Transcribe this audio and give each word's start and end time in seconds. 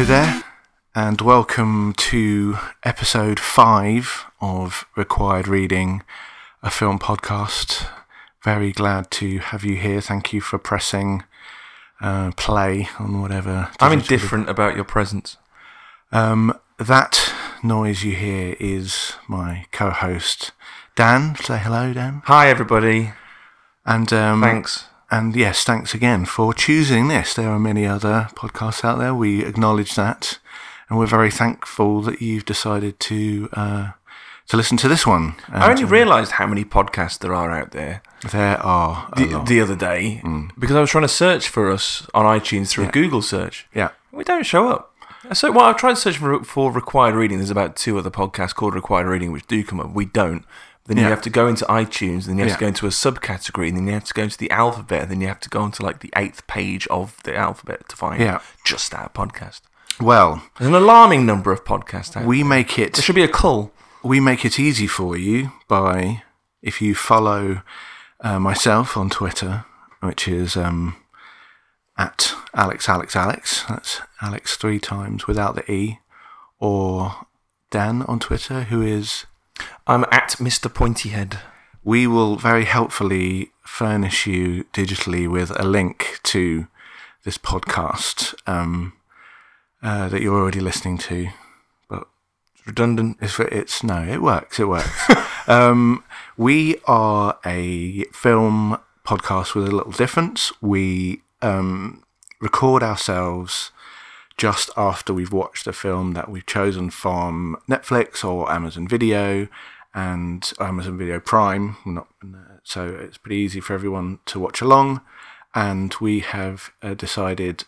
Hello 0.00 0.22
there, 0.22 0.44
and 0.94 1.20
welcome 1.20 1.92
to 1.92 2.56
episode 2.84 3.38
five 3.38 4.24
of 4.40 4.86
Required 4.96 5.46
Reading, 5.46 6.02
a 6.62 6.70
film 6.70 6.98
podcast. 6.98 7.86
Very 8.42 8.72
glad 8.72 9.10
to 9.10 9.40
have 9.40 9.62
you 9.62 9.76
here. 9.76 10.00
Thank 10.00 10.32
you 10.32 10.40
for 10.40 10.56
pressing 10.56 11.24
uh, 12.00 12.30
play 12.38 12.88
on 12.98 13.20
whatever. 13.20 13.68
I'm 13.78 13.92
indifferent 13.92 14.48
about 14.48 14.74
your 14.74 14.86
presence. 14.86 15.36
Um, 16.12 16.58
that 16.78 17.34
noise 17.62 18.02
you 18.02 18.14
hear 18.14 18.56
is 18.58 19.16
my 19.28 19.66
co-host 19.70 20.52
Dan. 20.96 21.36
Say 21.36 21.58
hello, 21.58 21.92
Dan. 21.92 22.22
Hi, 22.24 22.48
everybody. 22.48 23.12
And 23.84 24.10
um, 24.14 24.40
Thanks. 24.40 24.86
And 25.10 25.34
yes, 25.34 25.64
thanks 25.64 25.94
again 25.94 26.24
for 26.24 26.54
choosing 26.54 27.08
this. 27.08 27.34
There 27.34 27.48
are 27.50 27.58
many 27.58 27.86
other 27.86 28.28
podcasts 28.36 28.84
out 28.84 28.98
there. 28.98 29.14
We 29.14 29.44
acknowledge 29.44 29.94
that, 29.96 30.38
and 30.88 30.98
we're 30.98 31.06
very 31.06 31.30
thankful 31.30 32.00
that 32.02 32.22
you've 32.22 32.44
decided 32.44 33.00
to 33.00 33.48
uh, 33.52 33.90
to 34.48 34.56
listen 34.56 34.76
to 34.78 34.88
this 34.88 35.06
one. 35.06 35.34
I 35.48 35.70
only 35.70 35.84
realised 35.84 36.32
how 36.32 36.46
many 36.46 36.64
podcasts 36.64 37.18
there 37.18 37.34
are 37.34 37.50
out 37.50 37.72
there 37.72 38.02
uh, 38.24 38.28
there 38.28 38.58
are 38.58 39.08
a 39.12 39.20
the, 39.20 39.42
the 39.44 39.60
other 39.60 39.76
day 39.76 40.22
because 40.58 40.76
I 40.76 40.80
was 40.80 40.90
trying 40.90 41.02
to 41.02 41.08
search 41.08 41.48
for 41.48 41.70
us 41.70 42.06
on 42.14 42.24
iTunes 42.24 42.68
through 42.68 42.84
Yeah. 42.84 42.90
Google 42.92 43.22
search. 43.22 43.66
yeah, 43.74 43.90
We 44.12 44.22
don't 44.24 44.46
show 44.46 44.68
up. 44.68 44.86
So, 45.34 45.52
well, 45.52 45.66
I've 45.66 45.76
tried 45.76 45.90
to 45.96 46.00
search 46.00 46.16
for, 46.16 46.42
for 46.44 46.72
required 46.72 47.14
reading. 47.14 47.38
There's 47.38 47.50
about 47.50 47.76
two 47.76 47.98
other 47.98 48.10
podcasts 48.10 48.54
called 48.54 48.74
required 48.74 49.06
reading 49.06 49.32
which 49.32 49.46
do 49.46 49.62
come 49.62 49.78
up. 49.78 49.92
We 49.92 50.06
don't. 50.06 50.44
Then 50.90 50.96
Yeah. 50.96 51.04
you 51.04 51.10
have 51.10 51.22
to 51.22 51.30
go 51.30 51.46
into 51.46 51.64
iTunes, 51.66 52.24
then 52.26 52.34
you 52.36 52.40
have 52.42 52.48
Yeah. 52.50 52.54
to 52.56 52.60
go 52.60 52.66
into 52.66 52.86
a 52.86 52.90
subcategory, 52.90 53.68
and 53.68 53.76
then 53.76 53.86
you 53.86 53.92
have 53.92 54.02
to 54.06 54.12
go 54.12 54.24
into 54.24 54.36
the 54.36 54.50
alphabet, 54.50 55.02
and 55.02 55.10
then 55.12 55.20
you 55.20 55.28
have 55.28 55.38
to 55.38 55.48
go 55.48 55.64
into 55.64 55.84
like 55.84 56.00
the 56.00 56.12
eighth 56.16 56.44
page 56.48 56.88
of 56.88 57.14
the 57.22 57.36
alphabet 57.36 57.88
to 57.90 57.94
find 57.96 58.20
Yeah. 58.20 58.40
just 58.64 58.90
that 58.90 59.14
podcast. 59.14 59.60
Well, 60.00 60.42
There's 60.58 60.66
an 60.68 60.74
alarming 60.74 61.24
number 61.26 61.52
of 61.52 61.64
podcasts 61.64 62.16
out. 62.16 62.24
we 62.24 62.42
make 62.42 62.76
it. 62.76 62.94
there 62.94 63.02
should 63.02 63.14
be 63.14 63.22
a 63.22 63.28
call. 63.28 63.70
we 64.02 64.18
make 64.18 64.44
it 64.44 64.58
easy 64.58 64.88
for 64.88 65.16
you 65.16 65.52
by 65.68 66.24
if 66.60 66.82
you 66.82 66.96
follow 66.96 67.62
uh, 68.20 68.40
myself 68.40 68.96
on 68.96 69.10
Twitter, 69.10 69.64
which 70.00 70.26
is 70.26 70.56
um, 70.56 70.96
at 71.96 72.34
Alex 72.52 72.88
Alex 72.88 73.14
Alex. 73.14 73.64
That's 73.68 74.00
Alex 74.20 74.56
three 74.56 74.80
times 74.80 75.26
without 75.28 75.54
the 75.54 75.70
e, 75.70 76.00
or 76.58 77.26
Dan 77.70 78.02
on 78.08 78.18
Twitter, 78.18 78.64
who 78.64 78.82
is. 78.82 79.26
I'm 79.86 80.04
at 80.10 80.36
Mr. 80.38 80.72
Pointyhead. 80.72 81.38
We 81.82 82.06
will 82.06 82.36
very 82.36 82.64
helpfully 82.64 83.50
furnish 83.64 84.26
you 84.26 84.64
digitally 84.72 85.28
with 85.30 85.50
a 85.58 85.64
link 85.64 86.20
to 86.24 86.66
this 87.24 87.38
podcast 87.38 88.34
um, 88.46 88.92
uh, 89.82 90.08
that 90.08 90.22
you're 90.22 90.38
already 90.38 90.60
listening 90.60 90.98
to. 90.98 91.28
But 91.88 92.06
redundant. 92.66 93.18
It's, 93.20 93.38
it's 93.40 93.82
no, 93.82 94.02
it 94.02 94.22
works. 94.22 94.60
It 94.60 94.68
works. 94.68 95.10
um, 95.48 96.04
we 96.36 96.76
are 96.86 97.38
a 97.44 98.04
film 98.12 98.78
podcast 99.04 99.54
with 99.54 99.66
a 99.68 99.74
little 99.74 99.92
difference. 99.92 100.52
We 100.60 101.22
um, 101.42 102.04
record 102.40 102.82
ourselves 102.82 103.72
just 104.40 104.70
after 104.74 105.12
we've 105.12 105.34
watched 105.34 105.66
a 105.66 105.72
film 105.72 106.12
that 106.12 106.30
we've 106.30 106.46
chosen 106.46 106.88
from 106.88 107.58
Netflix 107.68 108.24
or 108.24 108.50
Amazon 108.50 108.88
Video 108.88 109.48
and 109.92 110.50
Amazon 110.58 110.96
Video 110.96 111.20
Prime. 111.20 111.76
Not 111.84 112.08
so 112.64 112.86
it's 112.88 113.18
pretty 113.18 113.36
easy 113.36 113.60
for 113.60 113.74
everyone 113.74 114.18
to 114.24 114.40
watch 114.40 114.62
along. 114.62 115.02
And 115.54 115.94
we 116.00 116.20
have 116.20 116.70
uh, 116.80 116.94
decided. 116.94 117.64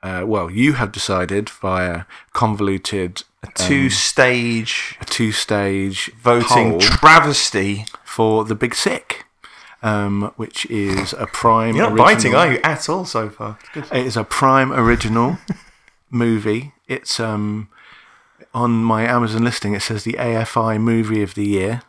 Uh, 0.00 0.22
well, 0.24 0.48
you 0.48 0.74
have 0.74 0.92
decided 0.92 1.50
via 1.50 2.04
convoluted 2.32 3.24
Two 3.54 3.90
stage 3.90 4.96
a 5.00 5.04
two-stage 5.04 6.12
voting 6.22 6.72
poll 6.72 6.80
travesty. 6.80 7.84
for 8.04 8.44
the 8.44 8.54
Big 8.54 8.74
Sick, 8.74 9.24
um, 9.82 10.32
which 10.36 10.66
is 10.66 11.12
a 11.14 11.26
prime. 11.26 11.74
You're 11.74 11.90
not 11.90 11.92
original, 11.92 12.14
biting, 12.14 12.34
are 12.34 12.52
you, 12.52 12.60
at 12.62 12.88
all 12.88 13.04
so 13.04 13.28
far? 13.28 13.58
It 13.74 14.06
is 14.06 14.16
a 14.16 14.24
prime 14.24 14.72
original 14.72 15.38
movie. 16.16 16.72
It's 16.88 17.20
um 17.20 17.68
on 18.54 18.82
my 18.82 19.02
Amazon 19.04 19.44
listing. 19.44 19.74
It 19.74 19.80
says 19.82 20.04
the 20.04 20.14
AFI 20.14 20.80
Movie 20.80 21.22
of 21.22 21.34
the 21.34 21.46
Year. 21.46 21.82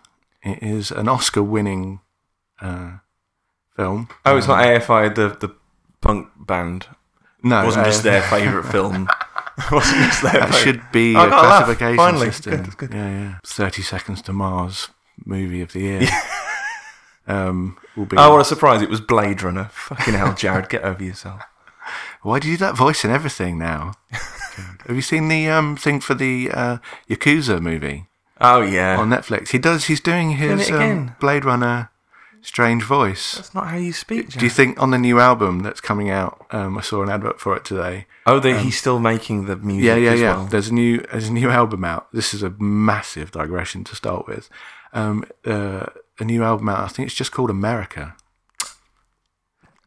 It 0.43 0.61
is 0.61 0.91
an 0.91 1.07
Oscar-winning 1.09 1.99
uh, 2.61 2.97
film. 3.75 4.07
Oh, 4.25 4.37
it's 4.37 4.47
not 4.47 4.63
AFI, 4.63 5.13
the, 5.16 5.29
the 5.47 5.53
punk 6.01 6.29
band. 6.37 6.87
No, 7.43 7.61
It 7.61 7.66
wasn't 7.66 7.85
uh, 7.87 7.89
just 7.89 8.03
their 8.03 8.21
favourite 8.21 8.69
film. 8.71 9.07
It 9.59 9.71
wasn't 9.71 9.97
just 10.03 10.21
their 10.21 10.33
That 10.33 10.53
should 10.53 10.81
be 10.91 11.16
I 11.16 11.25
a 11.25 11.29
got 11.29 11.43
a 11.43 11.47
laugh, 11.47 11.63
classification 11.66 11.97
finally. 11.97 12.27
system. 12.27 12.63
Good, 12.63 12.77
good. 12.77 12.93
Yeah, 12.93 13.09
yeah. 13.09 13.37
Thirty 13.43 13.81
Seconds 13.81 14.21
to 14.23 14.31
Mars 14.33 14.89
movie 15.25 15.61
of 15.61 15.71
the 15.73 15.79
year. 15.79 16.07
um, 17.27 17.75
will 17.95 18.05
be. 18.05 18.16
Oh, 18.17 18.31
what 18.33 18.41
a 18.41 18.45
surprise. 18.45 18.83
It 18.83 18.89
was 18.89 19.01
Blade 19.01 19.41
Runner. 19.41 19.66
Fucking 19.71 20.13
hell, 20.13 20.35
Jared, 20.35 20.69
get 20.69 20.83
over 20.83 21.03
yourself. 21.03 21.41
Why 22.21 22.39
do 22.39 22.47
you 22.49 22.57
do 22.57 22.65
that 22.65 22.75
voice 22.77 23.03
and 23.03 23.13
everything 23.13 23.57
now? 23.57 23.93
Have 24.87 24.95
you 24.95 25.01
seen 25.01 25.27
the 25.27 25.49
um, 25.49 25.75
thing 25.77 25.99
for 25.99 26.13
the 26.15 26.49
uh, 26.53 26.77
Yakuza 27.09 27.59
movie 27.61 28.07
Oh, 28.39 28.61
yeah. 28.61 28.97
on 28.99 29.09
Netflix? 29.09 29.49
He 29.49 29.57
does. 29.59 29.85
He's 29.85 29.99
doing 30.01 30.31
his 30.31 30.69
um. 30.71 31.15
Blade 31.19 31.45
Runner 31.45 31.89
strange 32.41 32.83
voice. 32.83 33.35
That's 33.35 33.53
not 33.53 33.67
how 33.67 33.77
you 33.77 33.91
speak, 33.91 34.29
Jared. 34.29 34.39
Do 34.39 34.45
you 34.45 34.49
think 34.49 34.81
on 34.81 34.91
the 34.91 34.97
new 34.97 35.19
album 35.19 35.59
that's 35.59 35.81
coming 35.81 36.09
out? 36.09 36.45
Um, 36.51 36.77
I 36.77 36.81
saw 36.81 37.03
an 37.03 37.09
advert 37.09 37.39
for 37.41 37.57
it 37.57 37.65
today. 37.65 38.05
oh, 38.25 38.39
they, 38.39 38.57
he's 38.59 38.77
still 38.77 38.99
making 38.99 39.45
the 39.45 39.57
music 39.57 39.83
Yeah, 39.85 39.95
yeah, 39.95 40.13
yeah. 40.13 40.37
well. 40.37 40.45
There's 40.45 40.69
a 40.69 40.73
new 40.73 40.99
there's 41.11 41.27
a 41.27 41.33
new 41.33 41.49
album 41.49 41.83
out. 41.83 42.07
This 42.13 42.33
is 42.33 42.43
a 42.43 42.51
massive 42.51 43.31
digression 43.31 43.83
to 43.85 43.95
start 43.95 44.27
with. 44.27 44.49
Um, 44.93 45.25
uh, 45.45 45.87
a 46.19 46.23
new 46.23 46.41
album 46.43 46.69
out. 46.69 46.79
I 46.79 46.87
think 46.87 47.07
it's 47.07 47.15
just 47.15 47.31
called 47.33 47.49
America. 47.49 48.15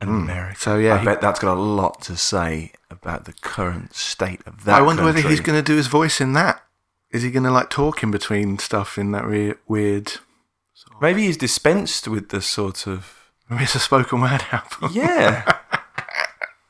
America. 0.08 0.58
So 0.58 0.76
yeah, 0.78 0.94
I 0.94 0.98
he- 0.98 1.04
bet 1.04 1.20
that's 1.20 1.40
got 1.40 1.56
a 1.56 1.60
lot 1.60 2.00
to 2.02 2.16
say 2.16 2.72
about 2.90 3.24
the 3.24 3.32
current 3.34 3.94
state 3.94 4.40
of 4.46 4.64
that 4.64 4.78
I 4.78 4.82
wonder 4.82 5.04
whether 5.04 5.20
he's 5.20 5.40
going 5.40 5.58
to 5.58 5.62
do 5.62 5.76
his 5.76 5.86
voice 5.86 6.20
in 6.20 6.32
that. 6.34 6.62
Is 7.10 7.22
he 7.22 7.30
going 7.30 7.42
to 7.44 7.50
like 7.50 7.70
talk 7.70 8.02
in 8.02 8.10
between 8.10 8.58
stuff 8.58 8.96
in 8.96 9.10
that 9.12 9.26
re- 9.26 9.54
weird? 9.66 10.12
Maybe 11.00 11.24
he's 11.26 11.36
dispensed 11.36 12.06
with 12.08 12.28
the 12.30 12.40
sort 12.40 12.86
of 12.86 13.30
Maybe 13.48 13.64
it's 13.64 13.74
a 13.74 13.80
spoken 13.80 14.20
word 14.20 14.44
album. 14.52 14.90
yeah. 14.92 15.56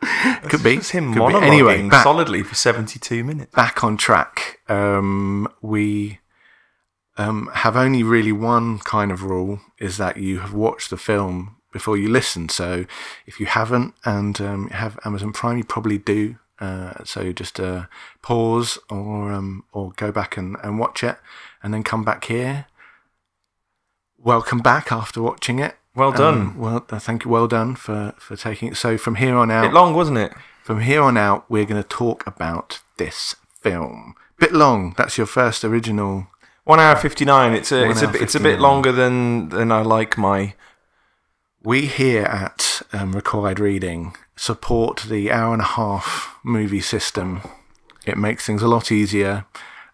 Could 0.49 0.63
be. 0.63 0.77
It's 0.77 0.91
him 0.91 1.13
Could 1.13 1.23
monologuing 1.23 1.43
Anyway, 1.43 1.89
back, 1.89 2.03
solidly 2.03 2.43
for 2.43 2.55
seventy-two 2.55 3.23
minutes. 3.23 3.55
back 3.55 3.85
on 3.85 3.97
track. 3.97 4.61
Um, 4.69 5.47
we 5.61 6.21
um, 7.19 7.51
have 7.53 7.77
only 7.77 8.03
really 8.03 8.33
one 8.33 8.79
kind 8.79 9.13
of 9.13 9.23
rule: 9.25 9.61
is 9.79 9.99
that 9.99 10.17
you 10.17 10.39
have 10.39 10.55
watched 10.55 10.89
the 10.91 10.97
film 10.97 11.57
before 11.73 11.97
you 11.97 12.09
listen. 12.09 12.49
So 12.49 12.85
if 13.27 13.41
you 13.41 13.47
haven't 13.47 13.95
and 14.05 14.41
um, 14.41 14.69
have 14.71 14.99
Amazon 15.05 15.33
Prime, 15.33 15.59
you 15.59 15.65
probably 15.65 15.99
do. 15.99 16.37
Uh, 16.59 17.03
so 17.05 17.33
just 17.33 17.59
uh, 17.59 17.87
pause 18.23 18.79
or 18.91 19.33
um, 19.33 19.65
or 19.73 19.93
go 19.97 20.13
back 20.13 20.37
and, 20.37 20.57
and 20.63 20.79
watch 20.79 21.03
it, 21.03 21.17
and 21.63 21.73
then 21.73 21.83
come 21.83 22.05
back 22.05 22.25
here. 22.25 22.67
Welcome 24.19 24.59
back 24.59 24.93
after 24.93 25.23
watching 25.23 25.59
it. 25.59 25.77
Well 25.95 26.13
done. 26.13 26.35
Um, 26.41 26.59
well, 26.59 26.87
uh, 26.91 26.99
thank 26.99 27.25
you. 27.25 27.31
Well 27.31 27.49
done 27.49 27.75
for, 27.75 28.15
for 28.19 28.37
taking 28.37 28.69
it. 28.69 28.77
So 28.77 28.99
from 28.99 29.15
here 29.17 29.35
on 29.37 29.49
Bit 29.49 29.55
out, 29.55 29.73
long, 29.73 29.95
wasn't 29.95 30.19
it? 30.19 30.33
from 30.63 30.81
here 30.83 31.03
on 31.03 31.17
out, 31.17 31.45
we're 31.51 31.65
going 31.65 31.83
to 31.83 31.89
talk 31.89 32.25
about 32.27 32.81
this 32.99 33.35
film. 33.61 34.15
Bit 34.39 34.53
long. 34.53 34.95
That's 34.97 35.17
your 35.19 35.27
first 35.27 35.65
original. 35.65 36.29
One 36.65 36.79
hour 36.79 36.95
fifty-nine. 36.95 37.55
It's 37.55 37.73
a 37.73 37.81
One 37.83 37.91
it's 37.91 38.03
a 38.03 38.09
bit- 38.09 38.23
it's 38.23 38.35
a 38.35 38.41
bit 38.41 38.61
longer 38.61 38.93
than 38.93 39.49
than 39.49 39.73
I 39.73 39.81
like 39.81 40.19
my. 40.19 40.55
We 41.63 41.85
here 41.85 42.23
at 42.23 42.81
um, 42.91 43.13
Required 43.13 43.61
Reading 43.61 44.17
support 44.35 45.05
the 45.07 45.31
hour 45.31 45.53
and 45.53 45.61
a 45.61 45.67
half 45.67 46.39
movie 46.43 46.81
system. 46.81 47.43
It 48.07 48.17
makes 48.17 48.47
things 48.47 48.63
a 48.63 48.67
lot 48.67 48.91
easier, 48.91 49.45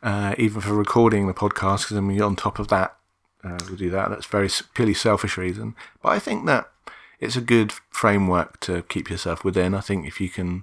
uh, 0.00 0.36
even 0.38 0.60
for 0.60 0.74
recording 0.74 1.26
the 1.26 1.34
podcast. 1.34 1.82
Because 1.82 1.96
I 1.96 2.00
mean, 2.02 2.22
on 2.22 2.36
top 2.36 2.60
of 2.60 2.68
that, 2.68 2.96
uh, 3.42 3.58
we 3.68 3.74
do 3.74 3.90
that. 3.90 4.10
That's 4.10 4.26
very 4.26 4.48
purely 4.74 4.94
selfish 4.94 5.36
reason. 5.36 5.74
But 6.02 6.10
I 6.10 6.20
think 6.20 6.46
that 6.46 6.70
it's 7.18 7.34
a 7.34 7.40
good 7.40 7.72
framework 7.90 8.60
to 8.60 8.82
keep 8.82 9.10
yourself 9.10 9.42
within. 9.42 9.74
I 9.74 9.80
think 9.80 10.06
if 10.06 10.20
you 10.20 10.28
can, 10.28 10.62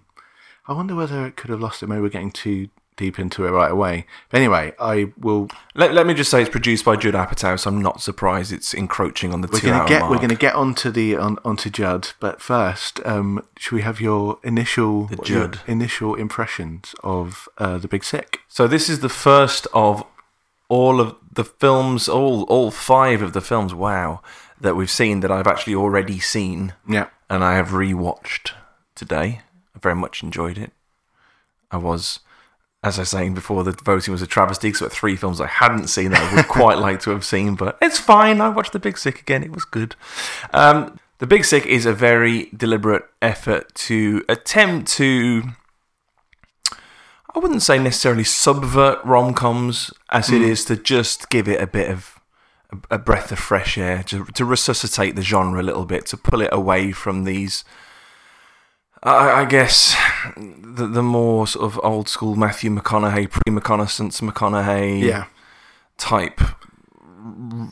I 0.69 0.73
wonder 0.73 0.95
whether 0.95 1.25
it 1.25 1.35
could 1.35 1.50
have 1.50 1.59
lost 1.59 1.83
it. 1.83 1.88
Maybe 1.88 2.00
we're 2.00 2.07
getting 2.07 2.31
too 2.31 2.69
deep 2.95 3.19
into 3.19 3.45
it 3.45 3.51
right 3.51 3.71
away. 3.71 4.05
But 4.29 4.37
anyway, 4.37 4.73
I 4.79 5.11
will. 5.17 5.49
Let, 5.75 5.93
let 5.93 6.05
me 6.05 6.13
just 6.13 6.29
say 6.31 6.41
it's 6.41 6.49
produced 6.49 6.85
by 6.85 6.95
Judd 6.95 7.13
Apatow, 7.13 7.59
so 7.59 7.69
I'm 7.69 7.81
not 7.81 8.01
surprised 8.01 8.51
it's 8.51 8.73
encroaching 8.73 9.33
on 9.33 9.41
the 9.41 9.47
We're 9.51 9.59
two 9.59 9.67
gonna 9.67 9.87
get 9.87 9.99
mark. 10.01 10.11
we're 10.11 10.19
gonna 10.19 10.35
get 10.35 10.55
onto 10.55 10.91
the 10.91 11.15
on, 11.17 11.37
onto 11.43 11.69
Judd, 11.69 12.09
but 12.19 12.41
first, 12.41 12.99
um, 13.05 13.45
should 13.57 13.75
we 13.75 13.81
have 13.81 13.99
your 14.01 14.39
initial 14.43 15.09
Judd. 15.23 15.59
initial 15.67 16.15
impressions 16.15 16.93
of 17.03 17.47
uh, 17.57 17.77
the 17.77 17.87
Big 17.87 18.03
Sick? 18.03 18.39
So 18.47 18.67
this 18.67 18.89
is 18.89 18.99
the 18.99 19.09
first 19.09 19.67
of 19.73 20.03
all 20.69 20.99
of 20.99 21.15
the 21.31 21.43
films, 21.45 22.07
all 22.07 22.43
all 22.43 22.71
five 22.71 23.21
of 23.21 23.33
the 23.33 23.41
films. 23.41 23.73
Wow, 23.73 24.21
that 24.61 24.75
we've 24.75 24.89
seen 24.91 25.19
that 25.21 25.31
I've 25.31 25.47
actually 25.47 25.75
already 25.75 26.19
seen, 26.19 26.73
Yeah, 26.87 27.07
and 27.29 27.43
I 27.43 27.55
have 27.55 27.69
rewatched 27.69 28.51
today. 28.95 29.41
I 29.75 29.79
very 29.79 29.95
much 29.95 30.23
enjoyed 30.23 30.57
it. 30.57 30.71
I 31.71 31.77
was 31.77 32.19
as 32.83 33.00
I 33.00 33.03
was 33.03 33.09
saying 33.09 33.33
before, 33.33 33.63
the 33.63 33.71
voting 33.71 34.12
was 34.12 34.21
a 34.21 34.27
travesty 34.27 34.68
because 34.68 34.80
there 34.80 34.88
were 34.88 34.94
three 34.94 35.15
films 35.15 35.39
I 35.39 35.47
hadn't 35.47 35.88
seen 35.88 36.12
that 36.12 36.21
I 36.21 36.35
would 36.35 36.47
quite 36.47 36.77
like 36.77 37.00
to 37.01 37.12
have 37.12 37.24
seen, 37.24 37.56
but 37.56 37.77
it's 37.81 37.97
fine. 37.97 38.41
I 38.41 38.50
watched 38.50 38.74
The 38.74 38.80
Big 38.80 38.97
Sick 38.97 39.21
again. 39.21 39.41
It 39.41 39.51
was 39.51 39.63
good. 39.63 39.95
Um, 40.51 41.00
the 41.19 41.27
Big 41.27 41.45
Sick 41.45 41.65
is 41.65 41.85
a 41.85 41.94
very 41.94 42.50
deliberate 42.56 43.06
effort 43.21 43.74
to 43.75 44.25
attempt 44.27 44.91
to. 44.94 45.44
I 47.33 47.39
wouldn't 47.39 47.63
say 47.63 47.80
necessarily 47.80 48.25
subvert 48.25 49.03
rom 49.06 49.33
coms 49.33 49.91
as 50.09 50.29
it 50.29 50.41
is 50.41 50.65
to 50.65 50.75
just 50.75 51.29
give 51.29 51.47
it 51.47 51.62
a 51.62 51.65
bit 51.65 51.89
of 51.89 52.19
a, 52.71 52.95
a 52.95 52.97
breath 53.00 53.31
of 53.31 53.39
fresh 53.39 53.77
air, 53.77 54.03
to, 54.03 54.25
to 54.25 54.44
resuscitate 54.44 55.15
the 55.15 55.24
genre 55.24 55.62
a 55.62 55.63
little 55.63 55.86
bit, 55.86 56.06
to 56.07 56.18
pull 56.18 56.41
it 56.41 56.50
away 56.51 56.91
from 56.91 57.24
these. 57.24 57.63
I, 59.03 59.41
I 59.41 59.45
guess 59.45 59.95
the, 60.38 60.88
the 60.88 61.03
more 61.03 61.45
sort 61.47 61.65
of 61.65 61.79
old 61.83 62.07
school 62.09 62.35
Matthew 62.35 62.71
McConaughey, 62.71 63.29
pre 63.29 63.53
McConaissance 63.53 64.21
McConaughey 64.21 65.01
Yeah. 65.01 65.25
type 65.97 66.39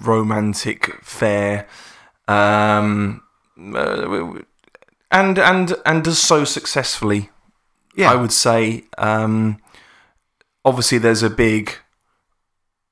romantic 0.03 0.95
fair. 1.03 1.67
um, 2.27 3.21
uh, 3.75 4.33
and 5.11 5.37
and 5.37 5.75
and 5.85 6.03
does 6.03 6.19
so 6.19 6.43
successfully. 6.45 7.29
Yeah. 7.95 8.11
I 8.11 8.15
would 8.15 8.31
say. 8.31 8.85
Um, 8.97 9.57
obviously, 10.63 10.97
there's 10.97 11.23
a 11.23 11.29
big 11.29 11.73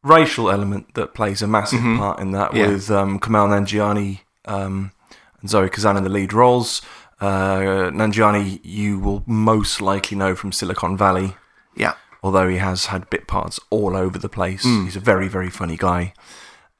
racial 0.03 0.50
element 0.51 0.94
that 0.95 1.13
plays 1.13 1.41
a 1.41 1.47
massive 1.47 1.80
part 1.81 2.19
in 2.19 2.31
that, 2.31 2.50
Mm-hmm. 2.51 2.57
Yeah. 2.57 2.68
with 2.68 2.91
um, 2.91 3.19
Kumail 3.19 3.47
Nanjiani 3.47 4.19
um, 4.45 4.91
and 5.39 5.50
Zoe 5.50 5.69
Kazan 5.69 5.95
in 5.97 6.03
the 6.03 6.09
lead 6.09 6.33
roles. 6.33 6.81
Uh, 7.21 7.92
Nanjiani, 7.92 8.60
you 8.63 9.00
will 9.00 9.24
most 9.27 9.81
likely 9.81 10.18
know 10.18 10.36
from 10.36 10.51
Silicon 10.51 10.95
Valley 10.98 11.36
Yeah. 11.75 11.94
although 12.24 12.48
he 12.48 12.57
has 12.57 12.86
had 12.88 13.10
bit 13.10 13.27
parts 13.27 13.60
all 13.69 13.95
over 13.95 14.18
the 14.18 14.30
place. 14.30 14.63
Hmm. 14.63 14.86
He's 14.86 14.95
a 14.95 15.00
very, 15.01 15.27
very 15.27 15.50
funny 15.50 15.75
guy. 15.77 16.13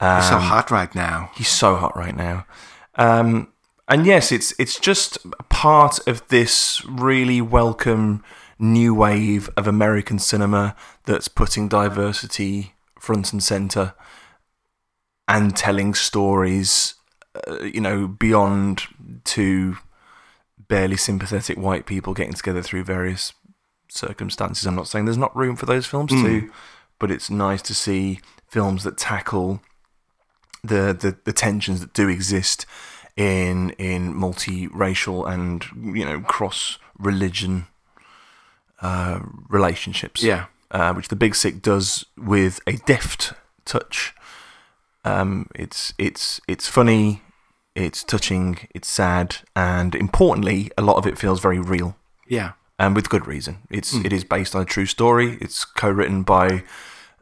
He's 0.02 0.30
so 0.30 0.38
hot 0.40 0.72
right 0.72 0.94
now. 0.96 1.32
He's 1.36 1.50
so 1.50 1.76
hot 1.76 1.94
right 1.98 2.16
now. 2.16 2.46
Um, 2.96 3.50
and 3.90 4.06
yes, 4.06 4.32
it's 4.32 4.54
it's 4.58 4.80
just 4.80 5.18
part 5.50 6.00
of 6.08 6.26
this 6.30 6.86
really 6.86 7.42
welcome 7.42 8.24
new 8.58 8.94
wave 8.96 9.50
of 9.58 9.68
American 9.68 10.20
cinema 10.20 10.74
that's 11.06 11.28
putting 11.28 11.68
diversity 11.68 12.76
front 12.98 13.34
and 13.34 13.44
center 13.44 13.94
and 15.28 15.56
telling 15.56 15.94
stories, 15.94 16.96
uh, 17.48 17.64
you 17.64 17.82
know, 17.82 18.08
beyond 18.08 18.84
two 19.26 19.78
barely 20.70 20.96
sympathetic 20.98 21.58
white 21.58 21.86
people 21.86 22.14
getting 22.14 22.34
together 22.34 22.62
through 22.62 22.84
various 22.86 23.34
circumstances. 23.90 24.66
I'm 24.66 24.76
not 24.76 24.88
saying 24.88 25.06
there's 25.06 25.18
not 25.18 25.36
room 25.36 25.56
for 25.58 25.66
those 25.66 25.86
films 25.86 26.12
too, 26.12 26.52
but 27.00 27.12
it's 27.12 27.30
nice 27.30 27.62
to 27.64 27.76
see 27.76 28.20
films 28.48 28.84
that 28.84 28.98
tackle 28.98 29.62
the, 30.64 30.96
the, 31.00 31.18
the 31.26 31.34
tensions 31.34 31.80
that 31.82 31.94
do 31.94 32.08
exist 32.08 32.66
in 33.18 33.72
in 33.72 34.14
multiracial 34.14 35.30
and 35.30 35.66
you 35.96 36.06
know 36.06 36.22
cross 36.22 36.78
religion 36.98 37.68
uh, 38.82 39.20
relationships. 39.50 40.24
Yeah. 40.24 40.46
uh, 40.72 40.94
which 40.94 41.08
the 41.10 41.16
Big 41.18 41.36
Sick 41.36 41.62
does 41.62 42.06
with 42.18 42.62
a 42.68 42.74
deft 42.74 43.34
touch. 43.66 44.14
Um, 45.04 45.48
it's 45.56 45.94
it's 45.98 46.40
it's 46.48 46.68
funny, 46.68 47.22
it's 47.80 48.04
touching, 48.04 48.60
it's 48.76 48.88
sad, 48.90 49.38
and 49.56 49.96
importantly, 49.96 50.72
a 50.78 50.82
lot 50.82 50.98
of 50.98 51.06
it 51.08 51.18
feels 51.18 51.40
very 51.40 51.60
real 51.60 51.96
Yeah. 52.28 52.52
and 52.78 52.96
with 52.96 53.10
good 53.10 53.26
reason. 53.28 53.58
It's 53.70 53.94
it 53.94 54.14
is 54.14 54.24
based 54.24 54.56
on 54.56 54.62
a 54.62 54.66
true 54.66 54.86
story. 54.86 55.38
It's 55.42 55.66
co-written 55.66 56.24
by 56.24 56.64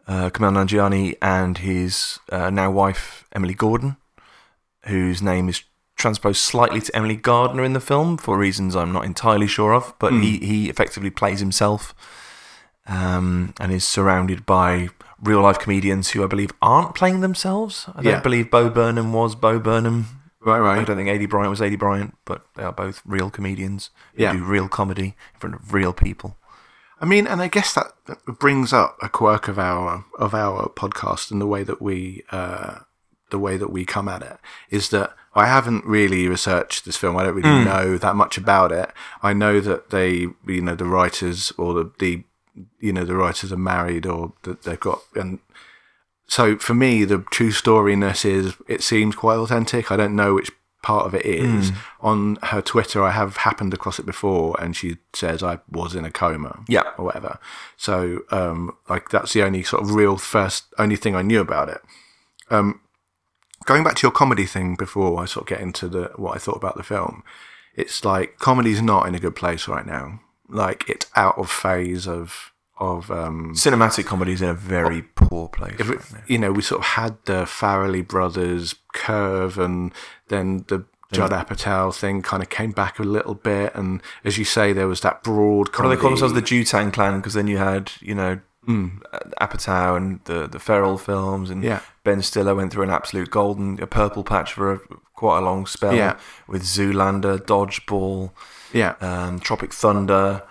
uh, 0.07 0.29
Kumail 0.29 0.53
Nanjiani 0.53 1.15
and 1.21 1.57
his 1.57 2.19
uh, 2.31 2.49
now 2.49 2.71
wife 2.71 3.25
Emily 3.33 3.53
Gordon, 3.53 3.97
whose 4.85 5.21
name 5.21 5.49
is 5.49 5.63
transposed 5.95 6.39
slightly 6.41 6.79
to 6.81 6.95
Emily 6.95 7.15
Gardner 7.15 7.63
in 7.63 7.73
the 7.73 7.79
film 7.81 8.17
for 8.17 8.37
reasons 8.37 8.75
I'm 8.75 8.93
not 8.93 9.03
entirely 9.05 9.47
sure 9.47 9.73
of. 9.73 9.93
But 9.99 10.13
he 10.13 10.37
he 10.37 10.69
effectively 10.69 11.09
plays 11.09 11.39
himself, 11.39 11.93
um, 12.87 13.53
and 13.59 13.71
is 13.71 13.83
surrounded 13.85 14.45
by 14.45 14.89
real 15.21 15.41
life 15.41 15.59
comedians 15.59 16.11
who 16.11 16.23
I 16.23 16.27
believe 16.27 16.51
aren't 16.61 16.93
playing 16.95 17.21
themselves. 17.21 17.85
I 17.89 18.01
don't 18.03 18.05
Yeah. 18.13 18.19
believe 18.21 18.51
Bo 18.51 18.69
Burnham 18.69 19.11
was 19.13 19.35
Bo 19.35 19.59
Burnham. 19.59 20.05
Right, 20.47 20.59
right. 20.59 20.79
I 20.79 20.83
don't 20.85 20.95
think 20.95 21.09
Aidy 21.09 21.29
Bryant 21.29 21.49
was 21.49 21.59
Aidy 21.59 21.77
Bryant, 21.77 22.15
but 22.25 22.45
they 22.55 22.63
are 22.63 22.71
both 22.71 23.01
real 23.05 23.29
comedians 23.29 23.89
who 24.15 24.23
Yeah. 24.23 24.33
do 24.33 24.43
real 24.43 24.69
comedy 24.69 25.15
in 25.33 25.39
front 25.39 25.55
of 25.55 25.73
real 25.73 25.91
people. 25.93 26.37
I 27.01 27.05
mean, 27.05 27.27
and 27.27 27.41
I 27.41 27.47
guess 27.49 27.73
that 27.73 27.87
that 28.05 28.25
brings 28.39 28.71
up 28.73 28.97
a 29.01 29.09
quirk 29.09 29.47
of 29.47 29.59
our 29.59 30.05
of 30.17 30.33
our 30.33 30.69
podcast 30.69 31.31
and 31.31 31.39
the 31.41 31.45
way 31.45 31.63
that 31.63 31.81
we 31.81 32.23
uh, 32.31 32.79
the 33.29 33.37
way 33.39 33.57
that 33.57 33.71
we 33.71 33.83
come 33.85 34.07
at 34.07 34.21
it 34.21 34.37
is 34.69 34.89
that 34.89 35.13
I 35.35 35.45
haven't 35.47 35.85
really 35.85 36.27
researched 36.27 36.85
this 36.85 36.95
film. 36.97 37.17
I 37.17 37.23
don't 37.23 37.35
really 37.35 37.65
know 37.65 37.97
that 37.97 38.15
much 38.15 38.37
about 38.37 38.71
it. 38.71 38.89
I 39.21 39.33
know 39.33 39.59
that 39.59 39.89
they, 39.91 40.27
you 40.47 40.61
know, 40.61 40.73
the 40.75 40.85
writers 40.85 41.51
or 41.57 41.73
the, 41.75 41.91
the 41.99 42.23
you 42.79 42.91
know 42.93 43.05
the 43.05 43.15
writers 43.15 43.51
are 43.53 43.57
married 43.57 44.05
or 44.07 44.33
that 44.43 44.63
they've 44.63 44.79
got 44.79 45.01
and 45.13 45.37
so 46.27 46.57
for 46.57 46.73
me 46.73 47.05
the 47.05 47.19
true 47.31 47.51
storyness 47.51 48.25
is 48.25 48.55
it 48.67 48.83
seems 48.83 49.15
quite 49.15 49.37
authentic. 49.37 49.91
I 49.91 49.95
don't 49.97 50.15
know 50.15 50.33
which 50.35 50.51
part 50.83 51.05
of 51.05 51.13
it 51.15 51.25
is. 51.25 51.71
On 52.01 52.37
her 52.43 52.61
Twitter, 52.61 53.03
I 53.03 53.11
have 53.11 53.37
happened 53.37 53.73
across 53.73 53.99
it 53.99 54.05
before, 54.05 54.55
and 54.61 54.75
she 54.75 54.97
says 55.13 55.41
I 55.43 55.59
was 55.69 55.95
in 55.95 56.05
a 56.05 56.11
coma 56.11 56.63
Yeah. 56.67 56.83
or 56.97 57.05
whatever. 57.05 57.39
So, 57.75 58.21
um, 58.31 58.77
like 58.87 59.09
that's 59.09 59.33
the 59.33 59.43
only 59.43 59.63
sort 59.63 59.83
of 59.83 59.91
real 59.95 60.17
first, 60.17 60.65
only 60.77 60.95
thing 60.95 61.15
I 61.15 61.23
knew 61.23 61.41
about 61.41 61.67
it. 61.69 61.81
Um, 62.49 62.79
going 63.65 63.83
back 63.83 63.95
to 63.95 64.03
your 64.03 64.11
comedy 64.11 64.45
thing 64.45 64.75
before 64.75 65.21
I 65.21 65.25
sort 65.25 65.43
of 65.45 65.49
get 65.49 65.61
into 65.61 65.89
the 65.89 66.11
what 66.15 66.35
I 66.35 66.39
thought 66.39 66.55
about 66.57 66.77
the 66.77 66.83
film, 66.83 67.23
it's 67.75 68.05
like 68.05 68.37
comedy's 68.39 68.81
not 68.81 69.07
in 69.07 69.15
a 69.15 69.19
good 69.19 69.35
place 69.35 69.67
right 69.67 69.85
now. 69.85 70.21
Like 70.47 70.87
it's 70.87 71.07
out 71.15 71.37
of 71.37 71.49
phase 71.49 72.07
of 72.07 72.51
of 72.79 73.09
um, 73.11 73.53
Cinematic 73.53 74.05
comedy 74.05 74.33
is 74.33 74.41
in 74.41 74.49
a 74.49 74.53
very 74.53 75.01
poor 75.15 75.47
place. 75.49 75.79
it, 75.79 75.87
right 75.87 76.03
you 76.27 76.37
know, 76.37 76.51
we 76.51 76.61
sort 76.61 76.81
of 76.81 76.85
had 76.85 77.17
the 77.25 77.43
Farrelly 77.43 78.07
brothers 78.07 78.75
curve, 78.93 79.57
and 79.57 79.93
then 80.27 80.65
the 80.67 80.85
Judd 81.11 81.31
Apatow 81.31 81.95
thing 81.95 82.21
kind 82.21 82.43
of 82.43 82.49
came 82.49 82.71
back 82.71 82.99
a 82.99 83.03
little 83.03 83.35
bit. 83.35 83.73
And 83.75 84.01
as 84.23 84.37
you 84.37 84.45
say, 84.45 84.73
there 84.73 84.87
was 84.87 85.01
that 85.01 85.23
broad 85.23 85.71
comedy. 85.71 85.95
they 85.95 86.01
call 86.01 86.11
themselves? 86.11 86.33
The 86.33 86.41
Jutang 86.41 86.91
clan, 86.93 87.17
because 87.17 87.33
then 87.33 87.47
you 87.47 87.57
had, 87.57 87.91
you 88.01 88.13
know, 88.13 88.39
Apatow 88.67 89.95
and 89.95 90.19
the 90.25 90.47
the 90.47 90.59
Ferrell 90.59 90.97
films, 90.97 91.49
and. 91.49 91.63
Yeah. 91.63 91.81
Ben 92.03 92.21
Stiller 92.21 92.55
went 92.55 92.71
through 92.71 92.83
an 92.83 92.89
absolute 92.89 93.29
golden, 93.29 93.81
a 93.81 93.85
purple 93.85 94.23
patch 94.23 94.53
for 94.53 94.71
a, 94.71 94.79
quite 95.13 95.39
a 95.39 95.41
long 95.41 95.65
spell. 95.65 95.93
Yeah. 95.93 96.17
with 96.47 96.63
Zoolander, 96.63 97.37
Dodgeball, 97.37 98.31
yeah, 98.71 98.95
um, 99.01 99.41
Tropic 99.41 99.73
Thunder. 99.73 100.43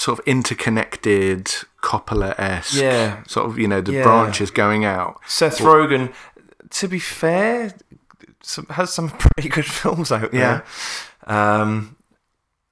Sort 0.00 0.18
of 0.18 0.26
interconnected 0.26 1.44
Coppola 1.82 2.34
esque. 2.38 2.80
Yeah. 2.80 3.22
sort 3.26 3.44
of 3.46 3.58
you 3.58 3.68
know 3.68 3.82
the 3.82 3.92
Yeah. 3.92 4.02
branches 4.04 4.50
going 4.50 4.84
out. 4.86 5.20
Seth 5.26 5.58
Rogen, 5.58 6.10
to 6.70 6.88
be 6.88 6.98
fair, 6.98 7.74
some, 8.42 8.64
has 8.70 8.92
some 8.94 9.10
pretty 9.24 9.50
good 9.50 9.66
films 9.66 10.10
out 10.10 10.30
there. 10.32 10.64
Um, 11.26 11.96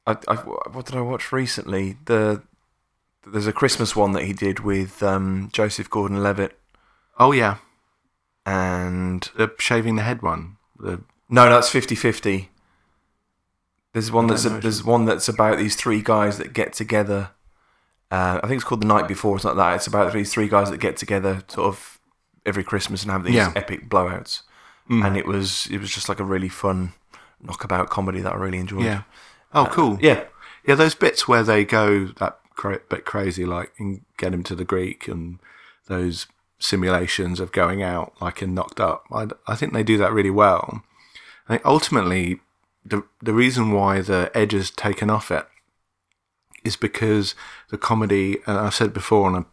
I, 0.07 0.17
I, 0.27 0.35
what 0.73 0.87
did 0.87 0.95
I 0.97 1.03
watch 1.03 1.31
recently? 1.31 1.99
The 2.07 2.43
there's 3.27 3.47
a 3.47 3.53
Christmas 3.53 3.95
one 3.95 4.13
that 4.13 4.25
he 4.25 4.33
did 4.33 4.61
with 4.61 5.03
um, 5.03 5.51
Joseph 5.53 5.91
Gordon-Levitt, 5.91 6.59
Oh 7.19 7.33
yeah, 7.33 7.57
and 8.47 9.29
the 9.37 9.53
shaving 9.59 9.97
the 9.97 10.03
head 10.03 10.23
one. 10.23 10.57
The 10.79 11.03
no, 11.29 11.51
that's 11.51 11.69
50-50. 11.69 12.49
There's 13.93 14.13
one 14.13 14.27
that's 14.27 14.45
don't 14.45 14.63
there's 14.63 14.85
one 14.85 15.05
that's 15.07 15.29
about 15.29 15.59
these 15.59 15.75
three 15.77 16.03
guys 16.03 16.39
that 16.39 16.53
get 16.53 16.73
together. 16.73 17.31
Uh, 18.11 18.41
I 18.43 18.47
think 18.47 18.57
it's 18.61 18.65
called 18.65 18.81
The 18.83 18.87
Night 18.87 19.07
Before. 19.09 19.37
It's 19.37 19.45
not 19.45 19.57
that. 19.57 19.77
It's 19.77 19.87
about 19.87 20.13
these 20.13 20.33
three 20.33 20.49
guys 20.49 20.71
that 20.71 20.79
get 20.79 20.97
together 20.97 21.43
sort 21.49 21.67
of 21.69 21.99
every 22.47 22.65
Christmas 22.65 23.03
and 23.03 23.11
have 23.13 23.25
these 23.25 23.35
Yeah. 23.35 23.53
epic 23.57 23.89
blowouts. 23.89 24.43
Mm. 24.89 25.05
And 25.07 25.17
it 25.17 25.27
was 25.27 25.67
it 25.71 25.79
was 25.81 25.91
just 25.91 26.09
like 26.09 26.21
a 26.21 26.25
really 26.25 26.49
fun 26.49 26.93
knockabout 27.43 27.91
comedy 27.91 28.21
that 28.21 28.33
I 28.33 28.37
really 28.37 28.59
enjoyed. 28.59 28.85
yeah. 28.85 29.03
Oh, 29.55 29.67
cool. 29.71 29.99
Yeah. 30.01 30.25
Yeah, 30.67 30.75
those 30.75 30.95
bits 30.95 31.27
where 31.29 31.43
they 31.43 31.65
go 31.65 32.07
that 32.19 32.39
cra- 32.55 32.81
bit 32.91 33.05
crazy, 33.07 33.45
like 33.47 33.73
and 33.79 34.03
Get 34.19 34.35
Him 34.35 34.43
to 34.45 34.55
the 34.55 34.65
Greek, 34.65 35.09
and 35.09 35.39
those 35.87 36.27
simulations 36.59 37.41
of 37.41 37.53
going 37.53 37.83
out, 37.83 38.13
like 38.21 38.43
in 38.43 38.55
Knocked 38.55 38.81
Up. 38.81 39.05
I, 39.13 39.29
I 39.47 39.55
think 39.55 39.73
they 39.73 39.83
do 39.83 39.97
that 39.99 40.13
really 40.13 40.31
well. 40.31 40.83
I 41.49 41.55
think 41.55 41.65
ultimately, 41.65 42.41
the 42.89 43.03
the 43.21 43.33
reason 43.35 43.73
why 43.73 44.01
the 44.01 44.31
edge 44.35 44.55
is 44.55 44.71
taken 44.71 45.11
off 45.11 45.31
it 45.31 45.47
is 46.65 46.77
because 46.77 47.35
the 47.71 47.79
comedy, 47.79 48.39
and 48.47 48.59
I've 48.59 48.75
said 48.75 48.93
before 48.93 49.27
on 49.27 49.35
a 49.37 49.47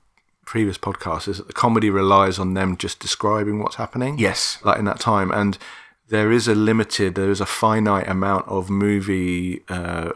previous 0.45 0.77
podcast, 0.77 1.27
is 1.27 1.37
that 1.37 1.47
the 1.47 1.53
comedy 1.53 1.89
relies 1.89 2.37
on 2.39 2.53
them 2.53 2.77
just 2.77 2.99
describing 2.99 3.59
what's 3.59 3.75
happening 3.75 4.17
Yes. 4.19 4.59
like 4.63 4.79
in 4.79 4.85
that 4.85 4.99
time 4.99 5.31
and 5.31 5.57
there 6.07 6.31
is 6.31 6.47
a 6.47 6.53
limited 6.53 7.15
there 7.15 7.31
is 7.31 7.41
a 7.41 7.47
finite 7.47 8.07
amount 8.07 8.47
of 8.47 8.69
movie 8.69 9.63
uh, 9.69 10.11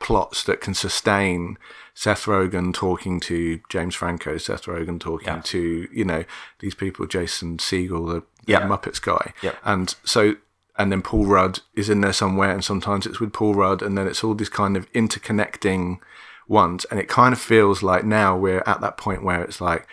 plots 0.00 0.42
that 0.44 0.60
can 0.60 0.74
sustain 0.74 1.56
Seth 1.94 2.24
Rogen 2.24 2.74
talking 2.74 3.20
to 3.20 3.60
James 3.68 3.94
Franco, 3.94 4.36
Seth 4.38 4.64
Rogen 4.64 4.98
talking 4.98 5.28
Yeah. 5.28 5.40
to 5.44 5.88
you 5.92 6.04
know 6.04 6.24
these 6.58 6.74
people, 6.74 7.06
Jason 7.06 7.58
Segel, 7.58 8.06
the, 8.08 8.20
the 8.46 8.52
Yeah. 8.52 8.62
Muppets 8.62 9.00
guy, 9.00 9.32
Yeah. 9.42 9.54
and 9.64 9.94
so 10.04 10.36
and 10.78 10.90
then 10.92 11.02
Paul 11.02 11.26
Rudd 11.26 11.60
is 11.74 11.90
in 11.90 12.00
there 12.00 12.12
somewhere, 12.12 12.50
and 12.50 12.64
sometimes 12.64 13.04
it's 13.06 13.20
with 13.20 13.32
Paul 13.32 13.54
Rudd, 13.54 13.82
and 13.82 13.98
then 13.98 14.06
it's 14.06 14.22
all 14.22 14.34
these 14.34 14.48
kind 14.48 14.76
of 14.76 14.90
interconnecting 14.92 15.98
ones, 16.46 16.84
and 16.90 16.98
it 17.00 17.08
kind 17.08 17.32
of 17.34 17.40
feels 17.40 17.82
like 17.82 18.04
now 18.04 18.36
we're 18.36 18.62
at 18.66 18.80
that 18.80 18.96
point 18.96 19.22
where 19.24 19.42
it's 19.42 19.60
like, 19.60 19.86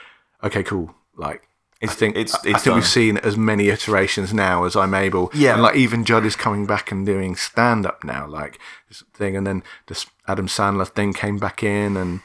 okay, 0.44 0.64
cool, 0.64 0.96
like. 1.18 1.42
I 1.82 1.86
It's- 1.86 1.98
think 2.00 2.16
it's- 2.16 2.34
I- 2.34 2.48
I 2.48 2.52
it's 2.54 2.64
think 2.64 2.76
we've 2.76 2.88
seen 2.88 3.18
as 3.18 3.36
many 3.38 3.68
iterations 3.68 4.34
now 4.34 4.64
as 4.64 4.76
I'm 4.78 4.94
able. 4.94 5.30
Yeah. 5.34 5.54
and 5.54 5.62
like 5.62 5.76
even 5.76 6.06
Judd 6.06 6.26
is 6.26 6.36
coming 6.36 6.66
back 6.66 6.90
and 6.92 7.06
doing 7.06 7.36
stand 7.36 7.86
up 7.86 8.04
now, 8.04 8.26
like 8.26 8.58
this 8.88 9.04
thing, 9.14 9.36
and 9.36 9.46
then 9.46 9.62
this 9.88 10.06
Adam 10.28 10.48
Sandler 10.48 10.88
thing 10.88 11.12
came 11.14 11.38
back 11.38 11.62
in, 11.64 11.98
and 11.98 12.22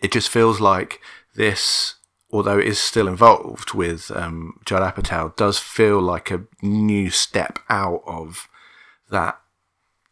it 0.00 0.10
just 0.10 0.30
feels 0.30 0.58
like 0.58 1.00
this, 1.36 1.96
although 2.32 2.58
it 2.58 2.66
is 2.66 2.78
still 2.78 3.08
involved 3.08 3.74
with 3.74 4.10
um, 4.12 4.58
Judd 4.64 4.82
Apatow, 4.82 5.34
does 5.36 5.58
feel 5.58 6.00
like 6.00 6.30
a 6.30 6.42
new 6.62 7.10
step 7.10 7.58
out 7.68 8.02
of 8.06 8.48
that 9.10 9.40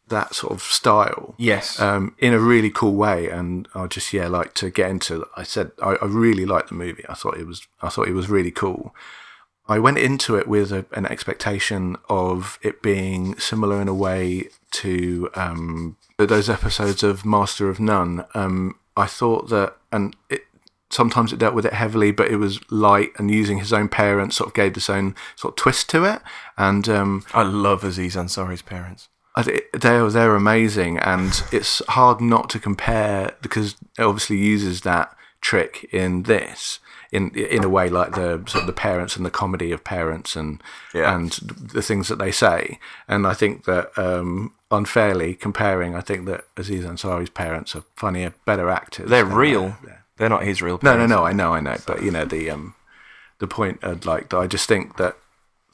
that 0.09 0.35
sort 0.35 0.55
of 0.55 0.63
style 0.63 1.35
Yes. 1.37 1.79
um, 1.79 2.15
in 2.19 2.33
a 2.33 2.39
really 2.39 2.71
cool 2.71 2.95
way. 2.95 3.29
And 3.29 3.69
I 3.75 3.87
just 3.87 4.13
yeah 4.13 4.27
like 4.27 4.55
to 4.55 4.71
get 4.71 4.91
into. 4.91 5.27
I 5.37 5.43
said 5.43 5.73
I, 5.83 5.97
I 6.01 6.07
really 6.07 6.47
liked 6.47 6.69
the 6.71 6.75
movie. 6.75 7.05
I 7.09 7.15
thought 7.15 7.37
it 7.39 7.47
was 7.47 7.67
I 7.83 7.89
thought 7.91 8.09
it 8.09 8.15
was 8.15 8.29
really 8.31 8.51
cool. 8.51 8.95
I 9.71 9.79
went 9.79 9.99
into 9.99 10.35
it 10.37 10.49
with 10.49 10.73
a, 10.73 10.87
an 10.93 11.05
expectation 11.05 11.97
of 12.09 12.59
it 12.63 12.81
being 12.81 13.39
similar 13.39 13.83
in 13.83 13.89
a 13.89 13.93
way 13.95 14.49
to 14.71 15.29
um, 15.35 15.99
those 16.17 16.49
episodes 16.49 17.03
of 17.03 17.27
Master 17.27 17.69
of 17.69 17.79
None. 17.79 18.25
Um, 18.33 18.77
I 18.97 19.05
thought 19.07 19.51
that, 19.51 19.77
and 19.93 20.17
it 20.31 20.45
sometimes 20.91 21.33
it 21.33 21.39
dealt 21.39 21.55
with 21.55 21.67
it 21.67 21.73
heavily, 21.75 22.11
but 22.11 22.31
it 22.31 22.37
was 22.37 22.61
light 22.71 23.11
and 23.19 23.31
using 23.31 23.59
his 23.59 23.73
own 23.73 23.89
parents 23.89 24.37
sort 24.37 24.49
of 24.49 24.55
gave 24.55 24.75
this 24.75 24.89
own 24.91 25.15
sort 25.37 25.53
of 25.53 25.57
twist 25.57 25.89
to 25.91 26.05
it. 26.05 26.21
And 26.57 26.89
um, 26.89 27.25
I 27.35 27.43
love 27.43 27.85
Aziz 27.85 28.17
Ansari's 28.17 28.63
parents. 28.63 29.09
They're 29.73 30.09
they're 30.11 30.35
amazing, 30.35 30.99
and 30.99 31.31
it's 31.53 31.81
hard 31.91 32.21
not 32.21 32.51
to 32.51 32.59
compare 32.59 33.37
because 33.41 33.77
it 33.99 34.03
obviously 34.03 34.37
uses 34.37 34.81
that 34.81 35.15
trick 35.41 35.87
in 35.93 36.25
this 36.25 36.81
in 37.13 37.31
in 37.37 37.63
a 37.63 37.69
way 37.69 37.89
like 37.89 38.13
the 38.15 38.43
sort 38.49 38.63
of 38.63 38.67
the 38.67 38.73
parents 38.73 39.15
and 39.17 39.25
the 39.25 39.31
comedy 39.31 39.71
of 39.71 39.85
parents 39.85 40.35
and 40.35 40.61
Yeah. 40.93 41.15
and 41.15 41.31
the 41.75 41.83
things 41.83 42.09
that 42.09 42.19
they 42.19 42.33
say. 42.33 42.81
And 43.07 43.29
I 43.29 43.35
think 43.35 43.65
that 43.67 43.97
um, 43.97 44.55
unfairly 44.73 45.35
comparing, 45.35 45.95
I 45.95 46.01
think 46.01 46.27
that 46.27 46.45
Aziz 46.57 46.85
Ansari's 46.85 47.31
parents 47.31 47.77
are 47.77 47.85
funnier, 47.97 48.35
better 48.45 48.69
actors. 48.69 49.09
They're 49.09 49.25
real. 49.25 49.77
uh, 49.87 49.93
They're 50.19 50.29
not 50.29 50.45
his 50.45 50.61
real 50.63 50.79
no, 50.83 50.93
parents. 50.93 51.11
no, 51.11 51.17
no. 51.17 51.25
I 51.25 51.33
know, 51.33 51.55
I 51.55 51.61
know. 51.61 51.77
But 51.87 52.03
you 52.03 52.11
know 52.11 52.25
the 52.25 52.51
um, 52.51 52.75
the 53.39 53.47
point 53.47 53.83
of 53.83 54.05
like 54.05 54.33
I 54.35 54.47
just 54.47 54.69
think 54.69 54.97
that 54.97 55.17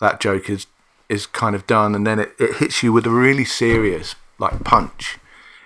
that 0.00 0.20
joke 0.20 0.48
is 0.50 0.66
is 1.08 1.26
kind 1.26 1.54
of 1.56 1.66
done, 1.66 1.94
and 1.94 2.06
then 2.06 2.18
it, 2.18 2.32
it 2.38 2.56
hits 2.56 2.82
you 2.82 2.92
with 2.92 3.06
a 3.06 3.10
really 3.10 3.44
serious 3.44 4.14
like 4.38 4.64
punch 4.64 5.18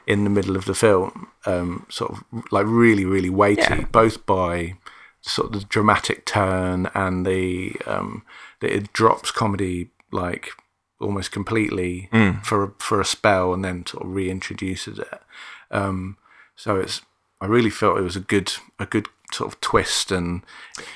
in 0.06 0.24
the 0.24 0.30
middle 0.30 0.56
of 0.56 0.64
the 0.64 0.74
film, 0.74 1.28
um, 1.46 1.86
sort 1.90 2.10
of 2.12 2.24
like 2.50 2.64
really, 2.66 3.04
really 3.04 3.30
weighty, 3.30 3.60
Yeah. 3.62 3.84
both 3.92 4.24
by 4.26 4.74
sort 5.20 5.48
of 5.54 5.60
the 5.60 5.66
dramatic 5.66 6.24
turn 6.24 6.88
and 6.94 7.26
the 7.26 7.76
um, 7.86 8.22
that 8.60 8.72
it 8.74 8.92
drops 8.92 9.30
comedy 9.30 9.90
like 10.10 10.50
almost 11.00 11.30
completely 11.30 12.08
for 12.42 12.64
a, 12.64 12.70
for 12.78 13.00
a 13.00 13.04
spell, 13.04 13.52
and 13.54 13.64
then 13.64 13.84
sort 13.86 14.04
of 14.04 14.10
reintroduces 14.10 14.98
it. 14.98 15.20
Um, 15.70 16.16
so 16.56 16.76
it's 16.76 17.02
I 17.40 17.46
really 17.46 17.70
felt 17.70 17.98
it 17.98 18.02
was 18.02 18.16
a 18.16 18.20
good 18.20 18.52
a 18.78 18.86
good 18.86 19.08
sort 19.32 19.52
of 19.52 19.60
twist 19.60 20.10
and 20.10 20.42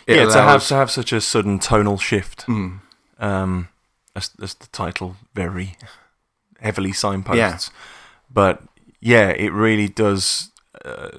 yeah, 0.06 0.24
to 0.24 0.42
have 0.42 0.66
to 0.68 0.74
have 0.74 0.90
such 0.90 1.12
a 1.12 1.20
sudden 1.20 1.58
tonal 1.58 1.98
shift. 1.98 2.46
Um, 3.18 3.68
as, 4.16 4.30
as 4.42 4.54
the 4.54 4.66
title 4.68 5.16
very 5.34 5.76
heavily 6.60 6.92
signposts. 6.92 7.38
Yeah. 7.38 7.58
But 8.32 8.62
yeah, 9.00 9.28
it 9.30 9.52
really 9.52 9.88
does. 9.88 10.50
Uh, 10.84 11.18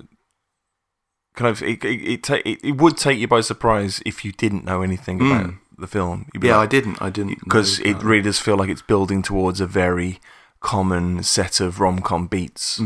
kind 1.36 1.50
of, 1.50 1.62
it 1.64 1.84
it, 1.84 2.02
it, 2.02 2.24
ta- 2.24 2.42
it 2.46 2.60
it 2.64 2.78
would 2.78 2.98
take 2.98 3.18
you 3.20 3.28
by 3.28 3.42
surprise 3.42 4.02
if 4.06 4.26
you 4.26 4.32
didn't 4.32 4.66
know 4.66 4.82
anything 4.82 5.22
about 5.22 5.54
the 5.78 5.88
film. 5.88 6.26
Yeah 6.50 6.58
I 6.60 6.66
didn't 6.66 7.02
I 7.02 7.10
didn't 7.10 7.40
because 7.44 7.80
it 7.80 8.04
really 8.04 8.24
does 8.24 8.40
feel 8.40 8.58
like 8.58 8.70
it's 8.70 8.82
building 8.82 9.22
towards 9.22 9.62
a 9.62 9.68
very 9.68 10.20
common 10.60 11.24
set 11.24 11.60
of 11.60 11.80
rom 11.80 12.00
com 12.02 12.28
beats. 12.28 12.80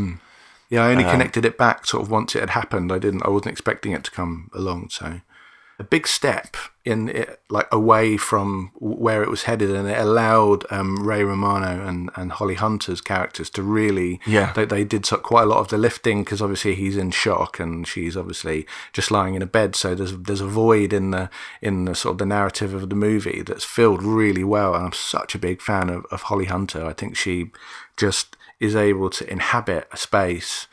Yeah 0.68 0.84
I 0.84 0.90
only 0.90 1.04
um, 1.04 1.10
connected 1.10 1.44
it 1.44 1.56
back 1.58 1.86
sort 1.86 2.02
of 2.02 2.10
once 2.10 2.34
it 2.34 2.40
had 2.40 2.50
happened. 2.50 2.92
I 2.92 2.98
didn't 2.98 3.24
I 3.24 3.30
wasn't 3.30 3.52
expecting 3.52 3.92
it 3.92 4.04
to 4.04 4.10
come 4.10 4.50
along 4.54 4.90
so. 4.90 5.20
A 5.80 5.84
big 5.84 6.08
step 6.08 6.56
in 6.84 7.08
it 7.08 7.40
like 7.50 7.68
away 7.70 8.16
from 8.16 8.72
where 8.80 9.22
it 9.22 9.30
was 9.30 9.44
headed 9.44 9.70
and 9.70 9.88
it 9.88 9.96
allowed 9.96 10.64
um, 10.72 11.06
Ray 11.06 11.22
Romano 11.22 11.86
and, 11.86 12.10
and 12.16 12.32
Holly 12.32 12.56
Hunter's 12.56 13.00
characters 13.00 13.48
to 13.50 13.62
really 13.62 14.18
Yeah. 14.26 14.52
they, 14.54 14.64
they 14.64 14.82
did 14.82 15.08
quite 15.22 15.44
a 15.44 15.46
lot 15.46 15.60
of 15.60 15.68
the 15.68 15.78
lifting 15.78 16.24
because 16.24 16.42
obviously 16.42 16.74
he's 16.74 16.96
in 16.96 17.12
shock 17.12 17.60
and 17.60 17.86
she's 17.86 18.16
obviously 18.16 18.66
just 18.92 19.12
lying 19.12 19.36
in 19.36 19.42
a 19.42 19.46
bed 19.46 19.76
so 19.76 19.94
there's 19.94 20.16
there's 20.16 20.40
a 20.40 20.48
void 20.48 20.92
in 20.92 21.12
the 21.12 21.30
in 21.62 21.84
the 21.84 21.94
sort 21.94 22.14
of 22.14 22.18
the 22.18 22.26
narrative 22.26 22.74
of 22.74 22.88
the 22.90 22.96
movie 22.96 23.42
that's 23.42 23.64
filled 23.64 24.02
really 24.02 24.42
well 24.42 24.74
and 24.74 24.84
I'm 24.86 24.92
such 24.92 25.36
a 25.36 25.38
big 25.38 25.62
fan 25.62 25.88
of, 25.90 26.06
of 26.10 26.22
Holly 26.22 26.46
Hunter. 26.46 26.84
I 26.84 26.92
think 26.92 27.16
she 27.16 27.52
just 27.96 28.36
is 28.60 28.74
able 28.74 29.10
to 29.10 29.30
inhabit 29.30 29.88
a 29.92 29.96
space 29.96 30.66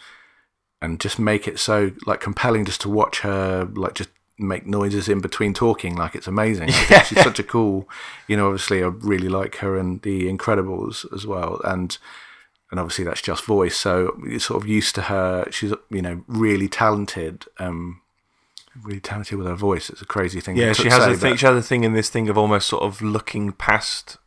and 0.81 0.99
just 0.99 1.19
make 1.19 1.47
it 1.47 1.59
so 1.59 1.91
like 2.05 2.19
compelling 2.19 2.65
just 2.65 2.81
to 2.81 2.89
watch 2.89 3.19
her 3.21 3.65
like 3.73 3.93
just 3.95 4.09
make 4.37 4.65
noises 4.65 5.07
in 5.07 5.21
between 5.21 5.53
talking 5.53 5.95
like 5.95 6.13
it's 6.13 6.27
amazing. 6.27 6.69
Think 6.69 7.05
she's 7.05 7.23
such 7.23 7.39
a 7.39 7.43
cool 7.43 7.87
you 8.27 8.35
know 8.35 8.47
obviously 8.47 8.83
i 8.83 8.87
really 8.87 9.29
like 9.29 9.57
her 9.57 9.77
and 9.77 10.01
the 10.01 10.23
incredibles 10.23 11.05
as 11.13 11.25
well 11.25 11.61
and 11.63 11.97
and 12.71 12.79
obviously 12.79 13.05
that's 13.05 13.21
just 13.21 13.45
voice 13.45 13.77
so 13.77 14.17
you're 14.27 14.39
sort 14.39 14.61
of 14.61 14.67
used 14.67 14.95
to 14.95 15.03
her. 15.03 15.47
She's 15.51 15.71
you 15.89 16.01
know 16.01 16.23
really 16.27 16.67
talented 16.67 17.45
um 17.59 18.01
really 18.83 18.99
talented 18.99 19.37
with 19.37 19.47
her 19.47 19.55
voice. 19.55 19.89
It's 19.89 20.01
a 20.01 20.05
crazy 20.05 20.41
thing 20.41 20.57
Yeah, 20.57 20.73
she 20.73 20.89
has 20.89 21.03
say, 21.03 21.13
a 21.13 21.15
thing. 21.15 21.35
She 21.37 21.45
has 21.45 21.55
a 21.55 21.61
thing 21.61 21.83
in 21.83 21.93
this 21.93 22.09
thing 22.09 22.27
of 22.27 22.37
almost 22.37 22.67
sort 22.67 22.83
of 22.83 23.01
looking 23.01 23.53
past 23.53 24.17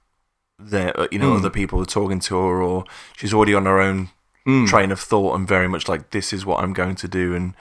the 0.58 0.98
uh, 0.98 1.06
you 1.10 1.18
know 1.18 1.30
Hmm. 1.32 1.36
other 1.38 1.50
people 1.50 1.80
are 1.80 1.86
talking 1.86 2.20
to 2.20 2.36
her, 2.36 2.62
or 2.62 2.84
she's 3.16 3.32
already 3.34 3.54
on 3.54 3.66
her 3.66 3.80
own 3.80 4.10
Hmm. 4.44 4.64
train 4.66 4.90
of 4.90 4.98
thought 5.00 5.34
and 5.36 5.46
very 5.46 5.68
much 5.68 5.88
like 5.88 6.10
this 6.10 6.32
is 6.32 6.46
what 6.46 6.62
I'm 6.62 6.72
going 6.72 6.94
to 6.96 7.08
do, 7.08 7.34
and 7.34 7.54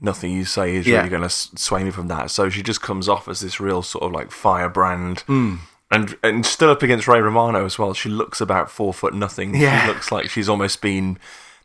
nothing 0.00 0.30
you 0.32 0.44
say 0.44 0.76
is 0.76 0.86
Yeah. 0.86 0.98
really 0.98 1.08
going 1.08 1.22
to 1.22 1.28
sway 1.30 1.82
me 1.84 1.90
from 1.90 2.08
that. 2.08 2.30
So 2.30 2.48
she 2.50 2.62
just 2.62 2.80
comes 2.82 3.08
off 3.08 3.28
as 3.28 3.40
this 3.40 3.58
real 3.60 3.82
sort 3.82 4.04
of 4.04 4.12
like 4.12 4.30
firebrand. 4.30 5.20
Hmm. 5.26 5.56
And 5.90 6.16
and 6.22 6.44
still 6.44 6.68
up 6.70 6.82
against 6.82 7.08
Ray 7.08 7.20
Romano 7.20 7.64
as 7.64 7.78
well. 7.78 7.94
She 7.94 8.10
looks 8.10 8.40
about 8.42 8.70
four 8.70 8.92
foot 8.92 9.14
nothing. 9.14 9.54
Yeah. 9.54 9.80
She 9.82 9.88
looks 9.88 10.12
like 10.12 10.28
she's 10.28 10.48
almost 10.48 10.82
been 10.82 11.18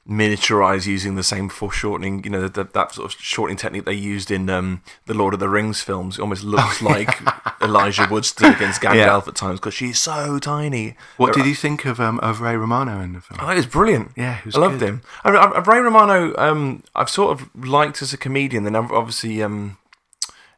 miniaturized 0.08 0.86
using 0.86 1.16
the 1.16 1.24
same 1.24 1.48
foreshortening, 1.48 2.24
you 2.26 2.30
know, 2.30 2.48
that, 2.48 2.74
that 2.74 2.92
sort 2.94 3.06
of 3.14 3.20
shortening 3.22 3.56
technique 3.58 3.86
they 3.86 3.94
used 3.94 4.30
in 4.32 4.50
um, 4.50 4.82
the 5.06 5.14
Lord 5.14 5.34
of 5.34 5.40
the 5.40 5.48
Rings 5.48 5.82
films. 5.82 6.18
It 6.18 6.22
almost 6.22 6.44
looks 6.44 6.82
like 6.82 7.22
Elijah 7.62 8.08
Wood 8.12 8.26
stood 8.26 8.54
against 8.56 8.82
Gandalf 8.82 8.96
Yeah. 8.96 9.22
at 9.26 9.36
times 9.36 9.60
because 9.60 9.74
she's 9.74 10.02
so 10.02 10.40
tiny. 10.40 10.96
what 11.18 11.34
did 11.34 11.46
you 11.46 11.56
think 11.56 11.86
of 11.86 12.00
um 12.02 12.20
of 12.20 12.42
ray 12.42 12.56
romano 12.58 13.00
in 13.00 13.14
the 13.14 13.22
film 13.22 13.40
Oh, 13.42 13.50
it 13.50 13.56
was 13.56 13.66
brilliant. 13.66 14.12
Yeah, 14.18 14.40
was 14.46 14.56
I 14.56 14.60
loved 14.60 14.80
good. 14.80 14.90
him. 14.90 15.02
I, 15.24 15.30
I, 15.32 15.60
Ray 15.62 15.80
Romano, 15.80 16.36
um, 16.38 16.84
I've 16.96 17.10
sort 17.10 17.40
of 17.40 17.50
liked 17.66 18.02
as 18.02 18.12
a 18.12 18.18
comedian. 18.18 18.66
Then 18.66 18.76
obviously, 18.76 19.42
um, 19.42 19.78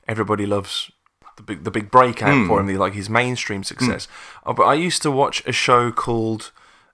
everybody 0.08 0.46
loves 0.48 0.92
the 1.38 1.44
big 1.44 1.64
the 1.64 1.72
big 1.72 1.92
breakout 1.92 2.34
Hmm. 2.34 2.48
for 2.48 2.60
him, 2.60 2.66
the, 2.68 2.78
like 2.78 2.94
his 2.94 3.10
mainstream 3.10 3.64
success. 3.64 4.08
Uh, 4.44 4.54
but 4.54 4.64
I 4.64 4.74
used 4.74 5.02
to 5.04 5.12
watch 5.12 5.44
a 5.46 5.52
show 5.52 5.92
called 5.92 6.52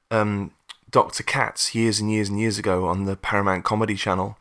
um, 0.09 0.51
Doctor 0.91 1.23
Katz 1.23 1.73
years 1.73 1.99
and 1.99 2.11
years 2.11 2.29
and 2.29 2.39
years 2.39 2.59
ago 2.59 2.87
on 2.87 3.05
the 3.05 3.15
Paramount 3.15 3.63
Comedy 3.63 3.95
Channel, 3.95 4.37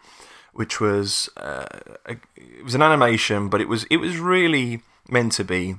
which 0.52 0.80
was 0.80 1.28
uh, 1.37 1.66
a, 2.07 2.16
it 2.37 2.64
was 2.64 2.75
an 2.75 2.83
animation, 2.83 3.49
but 3.49 3.61
it 3.61 3.69
was 3.69 3.85
it 3.85 3.99
was 3.99 4.19
really 4.19 4.83
meant 5.09 5.33
to 5.33 5.45
be 5.45 5.76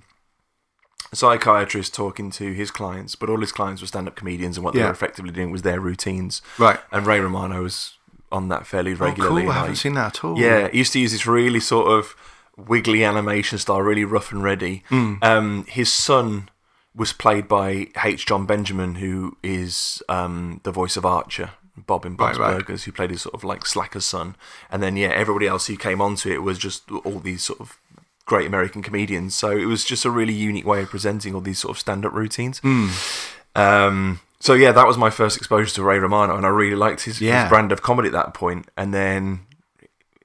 a 1.11 1.15
psychiatrist 1.15 1.93
talking 1.93 2.31
to 2.31 2.53
his 2.53 2.71
clients, 2.71 3.15
but 3.15 3.29
all 3.29 3.39
his 3.39 3.51
clients 3.51 3.81
were 3.81 3.87
stand-up 3.87 4.15
comedians, 4.15 4.57
and 4.57 4.63
what 4.63 4.73
they 4.73 4.81
were 4.81 4.91
effectively 4.91 5.31
doing 5.31 5.51
was 5.51 5.61
their 5.63 5.79
routines. 5.79 6.41
right 6.57 6.79
And 6.91 7.05
Ray 7.05 7.19
Romano 7.19 7.63
was 7.63 7.97
on 8.31 8.47
that 8.47 8.65
fairly 8.65 8.93
regularly. 8.93 9.41
oh, 9.41 9.45
cool 9.47 9.51
i 9.51 9.55
haven't 9.59 9.75
seen 9.75 9.93
that 9.93 10.15
at 10.15 10.23
all 10.23 10.37
yeah, 10.37 10.69
he 10.69 10.77
used 10.77 10.93
to 10.93 10.99
use 10.99 11.11
this 11.11 11.27
really 11.27 11.59
sort 11.59 11.87
of 11.87 12.15
wiggly 12.57 13.03
animation 13.03 13.57
style, 13.57 13.81
really 13.81 14.05
rough 14.05 14.31
and 14.31 14.43
ready. 14.43 14.83
Hmm. 14.89 15.15
Um, 15.21 15.65
his 15.67 15.91
son 15.91 16.49
was 16.95 17.13
played 17.13 17.47
by 17.47 17.87
H. 18.03 18.25
Jon 18.25 18.45
Benjamin, 18.45 18.95
who 18.95 19.37
is 19.43 20.03
um, 20.09 20.59
the 20.63 20.71
voice 20.71 20.97
of 20.97 21.05
Archer, 21.05 21.51
Bob 21.77 22.05
in 22.05 22.15
Bob's 22.15 22.37
Right, 22.37 22.47
right. 22.53 22.57
Burgers, 22.59 22.83
who 22.83 22.91
played 22.91 23.11
his 23.11 23.21
sort 23.21 23.33
of 23.33 23.43
like 23.43 23.65
slacker 23.65 24.01
son. 24.01 24.35
And 24.69 24.83
then, 24.83 24.97
yeah, 24.97 25.07
everybody 25.09 25.47
else 25.47 25.67
who 25.67 25.77
came 25.77 26.01
onto 26.01 26.29
it 26.29 26.43
was 26.43 26.57
just 26.57 26.91
all 26.91 27.19
these 27.19 27.43
sort 27.43 27.61
of 27.61 27.77
great 28.25 28.45
American 28.45 28.81
comedians. 28.81 29.35
So 29.35 29.51
it 29.51 29.65
was 29.65 29.85
just 29.85 30.03
a 30.05 30.09
really 30.11 30.33
unique 30.33 30.65
way 30.65 30.81
of 30.81 30.89
presenting 30.89 31.33
all 31.33 31.41
these 31.41 31.59
sort 31.59 31.71
of 31.71 31.79
stand 31.79 32.05
up 32.05 32.13
routines. 32.13 32.59
Hmm. 32.59 32.89
Um, 33.55 34.19
so 34.39 34.53
yeah, 34.53 34.71
that 34.71 34.87
was 34.87 34.97
my 34.97 35.09
first 35.09 35.37
exposure 35.37 35.73
to 35.75 35.83
Ray 35.83 35.99
Romano, 35.99 36.35
and 36.35 36.45
I 36.45 36.49
really 36.49 36.75
liked 36.75 37.01
his, 37.01 37.21
Yeah. 37.21 37.43
his 37.43 37.49
brand 37.49 37.71
of 37.71 37.81
comedy 37.81 38.07
at 38.07 38.13
that 38.13 38.33
point. 38.33 38.67
And 38.75 38.93
then 38.93 39.41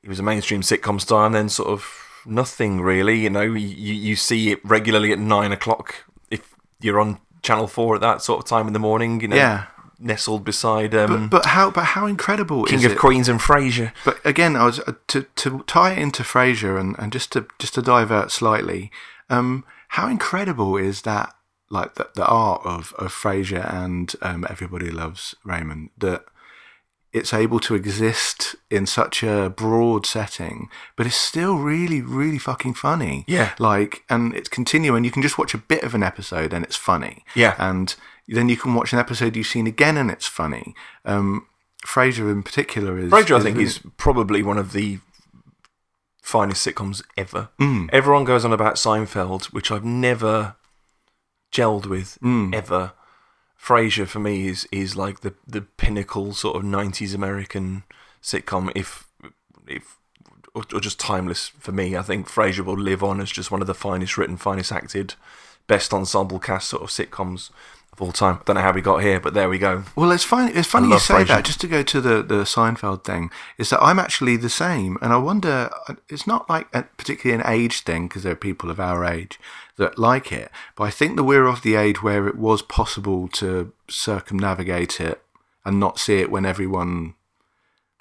he 0.03 0.09
was 0.09 0.19
a 0.19 0.23
mainstream 0.23 0.63
sitcom 0.63 1.01
star, 1.01 1.27
and 1.27 1.35
then 1.35 1.49
sort 1.49 1.69
of 1.69 1.85
nothing 2.25 2.81
really. 2.81 3.19
You 3.19 3.31
know, 3.31 3.43
you 3.43 3.59
you 3.95 4.17
see 4.17 4.53
it 4.53 4.65
regularly 4.65 5.13
at 5.13 5.19
nine 5.19 5.53
o'clock 5.53 6.06
you're 6.81 7.01
on 7.01 7.19
Channel 7.43 7.67
Four 7.67 7.95
at 7.95 8.01
that 8.01 8.23
sort 8.23 8.39
of 8.41 8.49
time 8.49 8.67
in 8.67 8.73
the 8.73 8.79
morning. 8.79 9.21
You 9.21 9.29
know, 9.29 9.37
Yeah. 9.37 9.65
nestled 9.99 10.45
beside 10.45 10.95
um, 10.95 11.29
But, 11.29 11.43
but 11.43 11.47
how 11.51 11.71
but 11.71 11.85
how 11.85 12.07
incredible 12.07 12.65
King 12.65 12.85
of 12.85 12.93
it? 12.93 12.99
Queens 12.99 13.29
and 13.29 13.41
Frasier. 13.41 13.93
But 14.05 14.19
again, 14.25 14.57
I 14.57 14.65
was 14.67 14.81
uh, 14.81 14.93
to 15.09 15.23
to 15.23 15.63
tie 15.67 15.93
it 15.93 15.99
into 15.99 16.23
Frasier 16.23 16.79
and, 16.79 16.97
and 16.99 17.13
just 17.13 17.33
to 17.33 17.47
just 17.59 17.75
to 17.75 17.83
divert 17.83 18.31
slightly. 18.31 18.91
Um, 19.31 19.65
how 19.89 20.09
incredible 20.09 20.77
is 20.77 21.03
that? 21.03 21.33
Like 21.69 21.95
the, 21.97 22.09
the 22.15 22.27
art 22.27 22.63
of 22.65 22.93
of 22.99 23.13
Frasier 23.13 23.73
and 23.75 24.15
um, 24.23 24.47
Everybody 24.49 24.91
Loves 24.91 25.35
Raymond 25.45 25.91
that 25.99 26.25
it's 27.17 27.33
able 27.35 27.59
to 27.61 27.75
exist 27.75 28.55
in 28.71 28.87
such 28.87 29.23
a 29.23 29.51
broad 29.51 30.07
setting, 30.07 30.69
but 30.97 31.07
it's 31.07 31.17
still 31.17 31.57
really 31.57 32.01
really 32.03 32.39
fucking 32.39 32.75
funny. 32.75 33.25
Yeah. 33.27 33.55
like 33.59 34.03
and 34.09 34.35
it's 34.35 34.49
continuing. 34.49 35.05
You 35.05 35.11
can 35.11 35.23
just 35.23 35.39
watch 35.39 35.55
a 35.55 35.59
bit 35.59 35.83
of 35.83 35.95
an 35.95 36.03
episode 36.03 36.53
and 36.53 36.65
it's 36.65 36.77
funny. 36.77 37.25
Yeah. 37.35 37.55
and 37.59 37.95
then 38.29 38.49
you 38.49 38.57
can 38.57 38.75
watch 38.75 38.93
an 38.93 38.99
episode 38.99 39.37
you've 39.37 39.47
seen 39.47 39.67
again 39.67 39.97
and 39.97 40.11
it's 40.11 40.27
funny. 40.27 40.75
Um, 41.05 41.47
Frasier 41.87 42.31
in 42.33 42.43
particular 42.43 42.99
is 42.99 43.13
Frasier, 43.13 43.39
I 43.39 43.43
think, 43.43 43.59
is 43.59 43.81
probably 43.97 44.43
one 44.43 44.59
of 44.59 44.73
the 44.73 44.99
finest 46.23 46.67
sitcoms 46.67 47.03
ever. 47.17 47.51
Mm. 47.61 47.89
Everyone 47.93 48.25
goes 48.25 48.45
on 48.45 48.53
about 48.53 48.75
Seinfeld, 48.75 49.47
which 49.53 49.71
I've 49.71 49.85
never 49.85 50.57
gelled 51.55 51.87
with 51.87 52.19
Mm. 52.23 52.53
ever. 52.55 52.93
Frasier 53.67 54.07
for 54.07 54.21
me 54.21 54.47
is 54.47 54.69
is 54.71 54.95
like 54.95 55.21
the 55.21 55.35
the 55.45 55.63
pinnacle 55.63 56.33
sort 56.33 56.55
of 56.55 56.63
'90s 56.63 57.15
American 57.15 57.83
sitcom, 58.23 58.71
if 58.77 59.09
if 59.67 59.97
or, 60.55 60.63
or 60.73 60.81
just 60.81 61.01
timeless 61.01 61.49
for 61.49 61.73
me. 61.73 61.97
I 61.97 62.03
think 62.03 62.29
Frasier 62.29 62.65
will 62.65 62.79
live 62.79 63.03
on 63.03 63.21
as 63.21 63.33
just 63.33 63.51
one 63.51 63.61
of 63.61 63.67
the 63.67 63.75
finest 63.75 64.17
written, 64.17 64.37
finest 64.37 64.71
acted, 64.71 65.15
best 65.67 65.93
ensemble 65.93 66.39
cast 66.39 66.69
sort 66.69 66.85
of 66.85 66.91
sitcoms 66.91 67.51
of 67.93 68.01
all 68.01 68.13
time. 68.13 68.41
Don't 68.45 68.55
know 68.55 68.63
how 68.63 68.73
we 68.73 68.83
got 68.83 69.03
here, 69.03 69.19
but 69.19 69.35
there 69.35 69.49
we 69.49 69.59
go. 69.59 69.83
Well, 69.97 70.13
it's 70.13 70.23
funny. 70.23 70.53
It's 70.53 70.69
funny 70.69 70.89
you 70.89 71.01
say 71.01 71.15
Frasier. 71.15 71.27
that. 71.27 71.45
Just 71.45 71.61
to 71.63 71.67
go 71.67 71.83
to 71.83 72.01
the 72.01 72.23
the 72.23 72.45
Seinfeld 72.45 73.03
thing, 73.03 73.33
is 73.59 73.71
that 73.71 73.83
I'm 73.83 73.99
actually 73.99 74.37
the 74.37 74.49
same, 74.49 74.97
and 75.03 75.13
I 75.13 75.17
wonder. 75.17 75.71
Uh, 75.89 75.95
it's 76.09 76.27
not 76.27 76.49
like 76.49 76.69
a, 76.73 76.85
particularly 76.85 77.43
an 77.43 77.51
age 77.53 77.81
thing 77.81 78.07
because 78.07 78.23
there 78.23 78.33
are 78.33 78.37
people 78.37 78.71
of 78.71 78.79
our 78.79 79.05
age 79.05 79.41
that 79.77 79.99
like 79.99 80.33
it, 80.33 80.51
but 80.75 80.85
I 80.85 80.91
think 80.91 81.17
that 81.17 81.25
we're 81.25 81.47
of 81.47 81.63
the 81.63 81.77
age 81.77 82.03
where 82.03 82.27
it 82.29 82.37
was 82.37 82.63
possible 82.63 83.29
to 83.29 83.73
circumnavigate 83.89 85.01
it 85.01 85.23
and 85.65 85.79
not 85.79 85.99
see 85.99 86.19
it 86.19 86.31
when 86.31 86.47
everyone 86.47 87.15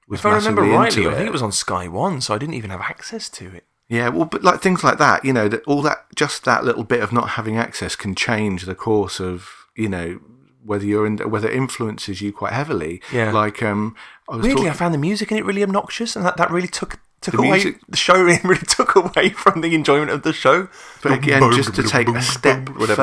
was 0.08 0.20
If 0.20 0.26
I 0.26 0.36
remember 0.36 0.62
rightly, 0.62 1.08
I 1.08 1.16
think 1.16 1.28
it. 1.28 1.34
was 1.34 1.42
on 1.42 1.52
Sky 1.52 1.88
One, 1.88 2.22
so 2.22 2.34
I 2.34 2.38
didn't 2.38 2.56
even 2.56 2.70
have 2.70 2.82
access 2.82 3.30
to 3.30 3.54
it. 3.56 3.66
Yeah, 3.88 4.10
well, 4.10 4.26
but 4.26 4.44
like 4.44 4.62
things 4.62 4.84
like 4.84 4.98
that, 4.98 5.24
you 5.26 5.34
know, 5.34 5.48
that 5.48 5.64
all 5.66 5.82
that 5.84 6.06
just 6.16 6.44
that 6.46 6.64
little 6.64 6.84
bit 6.84 7.02
of 7.02 7.12
not 7.12 7.32
having 7.32 7.58
access 7.58 7.96
can 7.96 8.16
change 8.16 8.66
the 8.66 8.76
course 8.76 9.20
of, 9.20 9.68
you 9.76 9.90
know, 9.90 10.20
whether 10.64 10.86
you're 10.86 11.06
in, 11.06 11.18
whether 11.18 11.48
it 11.50 11.56
influences 11.56 12.22
you 12.22 12.34
quite 12.34 12.54
heavily. 12.54 13.02
Yeah. 13.12 13.32
Like, 13.32 13.62
um, 13.62 13.96
I 14.28 14.38
was 14.38 14.44
Weirdly, 14.44 14.64
talking, 14.64 14.70
I 14.72 14.74
found 14.74 14.94
the 14.94 15.00
music 15.00 15.32
in 15.32 15.38
it 15.38 15.46
really 15.46 15.62
obnoxious, 15.62 16.16
and 16.16 16.26
that, 16.26 16.38
that 16.38 16.50
really 16.50 16.68
took 16.68 17.00
took 17.22 17.34
The 17.34 17.40
away 17.40 17.50
music- 17.52 17.80
the 17.90 17.98
show. 17.98 18.28
It 18.36 18.44
really 18.44 18.66
took 18.68 18.96
away 18.96 19.30
from 19.30 19.62
the 19.62 19.74
enjoyment 19.74 20.12
of 20.12 20.22
the 20.24 20.34
show. 20.34 20.68
but 21.02 21.12
again, 21.14 21.42
just 21.54 21.74
to 21.76 21.84
take 21.84 22.08
a 22.10 22.22
step 22.22 22.70
Whatever 22.70 22.86
the 22.88 22.96
fuck 22.96 22.98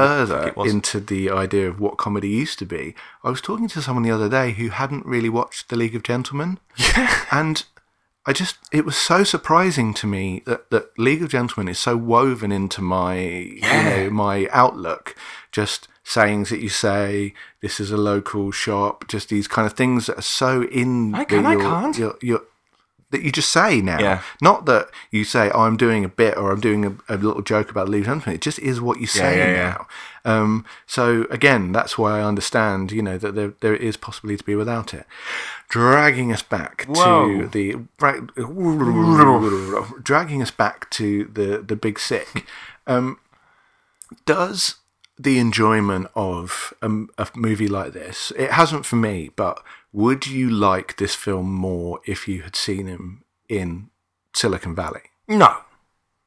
further 0.55 0.69
into 0.71 1.01
the 1.01 1.31
idea 1.31 1.69
of 1.69 1.81
what 1.81 1.97
comedy 1.99 2.29
used 2.29 2.59
to 2.61 2.67
be, 2.67 2.95
I 3.25 3.31
was 3.31 3.41
talking 3.41 3.69
to 3.69 3.83
someone 3.83 4.03
the 4.05 4.11
other 4.11 4.29
day 4.29 4.53
who 4.53 4.69
hadn't 4.69 5.07
really 5.07 5.29
watched 5.29 5.69
The 5.69 5.77
League 5.77 5.97
of 5.97 6.03
Gentlemen. 6.03 6.59
Yeah. 6.77 7.25
And 7.31 7.65
I 8.25 8.33
just, 8.33 8.57
it 8.71 8.85
was 8.85 8.97
so 8.97 9.25
surprising 9.25 9.93
to 9.95 10.07
me 10.07 10.43
that, 10.47 10.71
that 10.71 10.97
League 10.97 11.23
of 11.23 11.29
Gentlemen 11.31 11.69
is 11.69 11.79
so 11.81 11.97
woven 11.97 12.53
into 12.53 12.81
my, 12.81 13.19
you 13.19 13.61
know, 13.63 14.11
my 14.11 14.47
outlook. 14.53 15.17
Just 15.51 15.89
sayings 16.05 16.49
that 16.51 16.61
you 16.61 16.69
say, 16.69 17.35
this 17.61 17.81
is 17.81 17.91
a 17.91 17.97
local 17.97 18.51
shop, 18.53 19.07
just 19.09 19.29
these 19.29 19.49
kind 19.49 19.67
of 19.67 19.73
things 19.73 20.07
that 20.07 20.19
are 20.19 20.23
so 20.23 20.63
in. 20.65 21.15
I 21.15 21.25
can, 21.25 21.43
that 21.43 21.49
I 21.59 21.61
can't. 21.61 21.99
you're- 21.99 22.19
you're- 22.23 22.45
that 23.13 23.23
you 23.23 23.31
just 23.31 23.51
say 23.51 23.81
now. 23.81 24.01
Yeah. 24.01 24.23
Not 24.41 24.67
that 24.67 24.91
you 25.11 25.25
say, 25.25 25.51
oh, 25.55 25.61
I'm 25.61 25.77
doing 25.77 26.05
a 26.05 26.09
bit 26.09 26.37
or 26.37 26.51
I'm 26.51 26.61
doing 26.61 26.85
a, 26.85 27.15
a 27.15 27.17
little 27.17 27.43
joke 27.43 27.71
about 27.71 27.89
of 27.89 28.05
Gentlemen. 28.05 28.35
It 28.35 28.41
just 28.41 28.59
is 28.59 28.81
what 28.81 29.01
you 29.01 29.07
say 29.07 29.39
yeah, 29.39 29.53
yeah. 29.53 29.71
now. 29.71 29.87
Um, 30.25 30.65
so 30.87 31.27
again, 31.31 31.73
that's 31.73 31.97
why 31.97 32.19
I 32.19 32.23
understand, 32.23 32.91
you 32.91 33.03
know, 33.03 33.19
that 33.19 33.35
there, 33.35 33.55
there 33.61 33.77
is 33.77 33.97
possibly 33.97 34.37
to 34.37 34.45
be 34.45 34.55
without 34.55 34.93
it. 34.93 35.07
Dragging 35.69 36.33
us 36.33 36.43
back 36.43 36.85
Whoa. 36.87 37.29
to 37.29 37.49
the 37.49 37.77
dragging 40.03 40.43
us 40.43 40.51
back 40.51 40.91
to 40.91 41.25
the 41.33 41.59
the 41.59 41.77
big 41.77 41.99
sick. 41.99 42.47
Um, 42.87 43.19
does 44.27 44.77
the 45.23 45.39
enjoyment 45.39 46.09
of 46.15 46.73
a, 46.83 46.89
a 47.19 47.29
movie 47.35 47.69
like 47.69 47.93
this? 47.93 48.33
It 48.37 48.51
hasn't 48.53 48.87
for 48.87 48.97
me, 48.97 49.31
but 49.37 49.63
would 49.93 50.27
you 50.27 50.51
like 50.51 50.97
this 50.97 51.15
film 51.15 51.53
more 51.53 52.01
if 52.07 52.27
you 52.29 52.43
had 52.43 52.57
seen 52.57 52.87
him 52.87 53.25
in 53.49 53.91
Silicon 54.35 54.75
Valley? 54.75 55.03
No, 55.29 55.57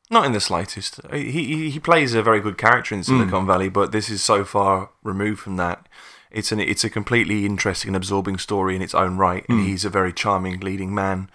not 0.09 0.25
in 0.25 0.31
the 0.31 0.39
slightest. 0.39 0.99
He 1.11 1.31
he, 1.31 1.69
he 1.71 1.79
plays 1.79 2.13
a 2.13 2.23
very 2.23 2.39
good 2.39 2.57
character 2.57 2.95
in 2.95 3.03
Silicon 3.03 3.41
Hmm. 3.41 3.47
Valley, 3.47 3.69
but 3.69 3.91
this 3.91 4.09
is 4.09 4.23
so 4.23 4.43
far 4.45 4.91
removed 5.03 5.39
from 5.41 5.57
that. 5.57 5.87
It's 6.31 6.51
an 6.51 6.59
it's 6.59 6.83
a 6.83 6.89
completely 6.89 7.45
interesting 7.45 7.89
and 7.89 7.95
absorbing 7.95 8.37
story 8.37 8.75
in 8.75 8.81
its 8.81 8.95
own 8.95 9.17
right, 9.17 9.45
and 9.49 9.65
he's 9.65 9.85
a 9.85 9.89
very 9.89 10.13
charming 10.13 10.59
leading 10.59 10.93
man. 10.93 11.29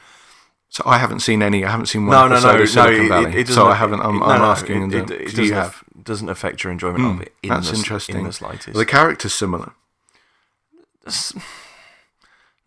So 0.72 0.84
I 0.86 0.98
haven't 0.98 1.20
seen 1.20 1.42
any. 1.42 1.64
I 1.64 1.70
haven't 1.70 1.86
seen 1.86 2.06
one 2.06 2.14
No, 2.16 2.28
no, 2.28 2.34
episode 2.36 2.56
no, 2.56 2.62
of 2.62 2.68
Silicon 2.68 3.08
no. 3.08 3.22
Valley. 3.22 3.40
It, 3.40 3.50
it 3.50 3.52
so 3.52 3.66
I 3.66 3.74
haven't. 3.74 4.00
I'm, 4.02 4.16
it- 4.16 4.18
no, 4.20 4.24
I'm 4.26 4.40
asking. 4.42 4.92
It, 4.92 5.10
it, 5.10 5.10
it 5.10 5.30
do 5.34 5.42
doesn't, 5.42 5.56
have? 5.56 5.84
doesn't 6.02 6.28
affect 6.28 6.62
your 6.62 6.70
enjoyment 6.72 7.04
of 7.04 7.20
it. 7.22 7.34
In 7.42 7.48
That's 7.48 7.70
the, 7.70 7.76
interesting. 7.76 8.18
In 8.18 8.24
the 8.24 8.32
slightest. 8.32 8.74
the 8.74 8.86
character's 8.86 9.34
similar. 9.34 9.72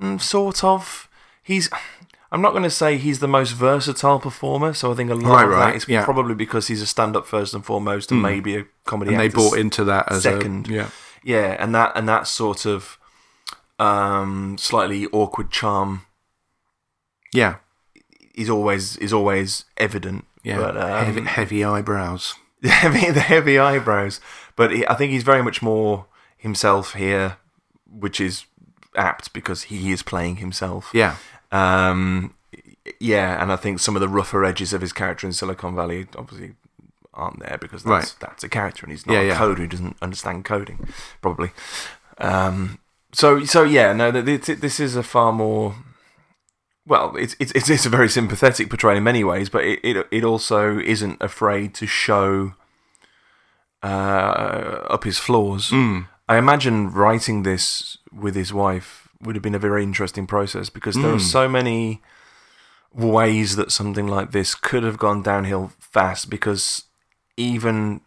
Mm, 0.02 0.22
sort 0.22 0.64
of. 0.64 1.08
He's. 1.42 1.70
I'm 2.32 2.42
not 2.42 2.52
going 2.52 2.64
to 2.64 2.70
say 2.70 2.98
he's 2.98 3.20
the 3.20 3.28
most 3.28 3.52
versatile 3.52 4.20
performer, 4.20 4.74
so 4.74 4.92
I 4.92 4.96
think 4.96 5.12
a 5.12 5.16
lot 5.16 5.30
Right, 5.36 5.44
of 5.46 5.50
right, 5.52 5.66
that 5.72 5.76
is 5.76 5.88
yeah. 5.88 6.04
Probably 6.04 6.34
because 6.34 6.68
he's 6.68 6.82
a 6.82 6.88
stand-up 6.88 7.28
first 7.28 7.54
and 7.54 7.64
foremost, 7.64 8.12
and 8.12 8.22
maybe 8.24 8.56
a 8.58 8.66
comedy. 8.86 9.12
And 9.12 9.20
they 9.20 9.30
bought 9.30 9.58
into 9.58 9.84
that 9.86 10.12
as 10.12 10.24
second. 10.24 10.68
a 10.68 10.74
yeah. 10.74 10.90
yeah, 11.24 11.56
and 11.60 11.76
that 11.76 11.92
and 11.96 12.10
that 12.10 12.28
sort 12.28 12.66
of 12.66 12.98
um, 13.78 14.58
slightly 14.58 15.06
awkward 15.08 15.52
charm 15.52 16.06
Yeah, 17.34 17.58
is 18.34 18.50
always 18.50 18.98
is 18.98 19.14
always 19.14 19.66
evident. 19.78 20.26
yeah. 20.44 20.58
but, 20.58 20.76
um, 20.78 21.06
heavy, 21.06 21.22
heavy 21.22 21.64
eyebrows. 21.64 22.36
the 22.62 22.70
heavy, 22.70 23.12
the 23.12 23.20
heavy 23.22 23.60
eyebrows. 23.60 24.20
But 24.56 24.72
he, 24.72 24.88
I 24.88 24.94
think 24.96 25.12
he's 25.12 25.24
very 25.24 25.42
much 25.44 25.62
more 25.62 26.06
himself 26.38 26.94
here, 26.94 27.38
which 27.90 28.20
is 28.22 28.46
apt 28.96 29.34
because 29.34 29.64
he 29.64 29.92
is 29.92 30.04
playing 30.04 30.38
himself. 30.38 30.90
Yeah, 30.94 31.16
Um, 31.52 32.36
yeah, 33.00 33.42
and 33.42 33.52
I 33.52 33.56
think 33.56 33.80
some 33.80 33.96
of 33.96 34.02
the 34.02 34.08
rougher 34.10 34.44
edges 34.46 34.74
of 34.74 34.82
his 34.82 34.94
character 34.94 35.26
in 35.28 35.34
Silicon 35.34 35.76
Valley 35.76 36.08
obviously 36.18 36.54
aren't 37.14 37.40
there 37.40 37.58
because 37.60 37.84
that's, 37.84 38.12
Right. 38.12 38.16
that's 38.20 38.44
a 38.44 38.50
character 38.50 38.86
and 38.86 38.92
he's 38.92 39.06
not 39.08 39.14
Yeah, 39.14 39.20
a 39.22 39.26
yeah. 39.28 39.38
coder 39.38 39.58
who 39.60 39.68
doesn't 39.68 39.98
understand 40.02 40.46
coding, 40.46 40.88
probably. 41.22 41.52
Um, 42.18 42.80
so, 43.12 43.44
so 43.46 43.64
yeah, 43.64 43.94
no, 43.94 44.12
th- 44.12 44.44
th- 44.46 44.60
this 44.60 44.80
is 44.80 44.96
a 44.96 45.04
far 45.04 45.32
more. 45.32 45.76
Well, 46.86 47.16
it's 47.16 47.36
it's 47.40 47.52
it's 47.54 47.70
it's 47.70 47.86
a 47.86 47.90
very 47.90 48.10
sympathetic 48.10 48.70
portrayal 48.70 48.98
in 48.98 49.04
many 49.04 49.24
ways, 49.24 49.50
but 49.50 49.64
it 49.64 49.80
it, 49.84 50.08
it 50.12 50.24
also 50.24 50.80
isn't 50.80 51.18
afraid 51.22 51.74
to 51.76 51.88
show 51.88 52.54
uh, 53.82 54.86
up 54.90 55.04
his 55.04 55.18
flaws. 55.20 55.70
Mm. 55.72 56.08
I 56.28 56.38
imagine 56.38 56.92
writing 56.92 57.44
this 57.44 57.98
with 58.12 58.36
his 58.36 58.54
wife 58.54 59.08
would 59.22 59.36
have 59.36 59.44
been 59.44 59.56
a 59.56 59.60
very 59.60 59.84
interesting 59.84 60.28
process 60.28 60.70
because 60.70 60.96
there 60.96 61.12
are 61.12 61.16
Mm. 61.18 61.22
so 61.32 61.48
many 61.50 62.02
ways 62.94 63.56
that 63.56 63.72
something 63.72 64.08
like 64.08 64.32
this 64.32 64.54
could 64.56 64.84
have 64.84 64.98
gone 64.98 65.22
downhill 65.24 65.72
fast 65.80 66.30
because 66.30 66.84
even 67.38 68.02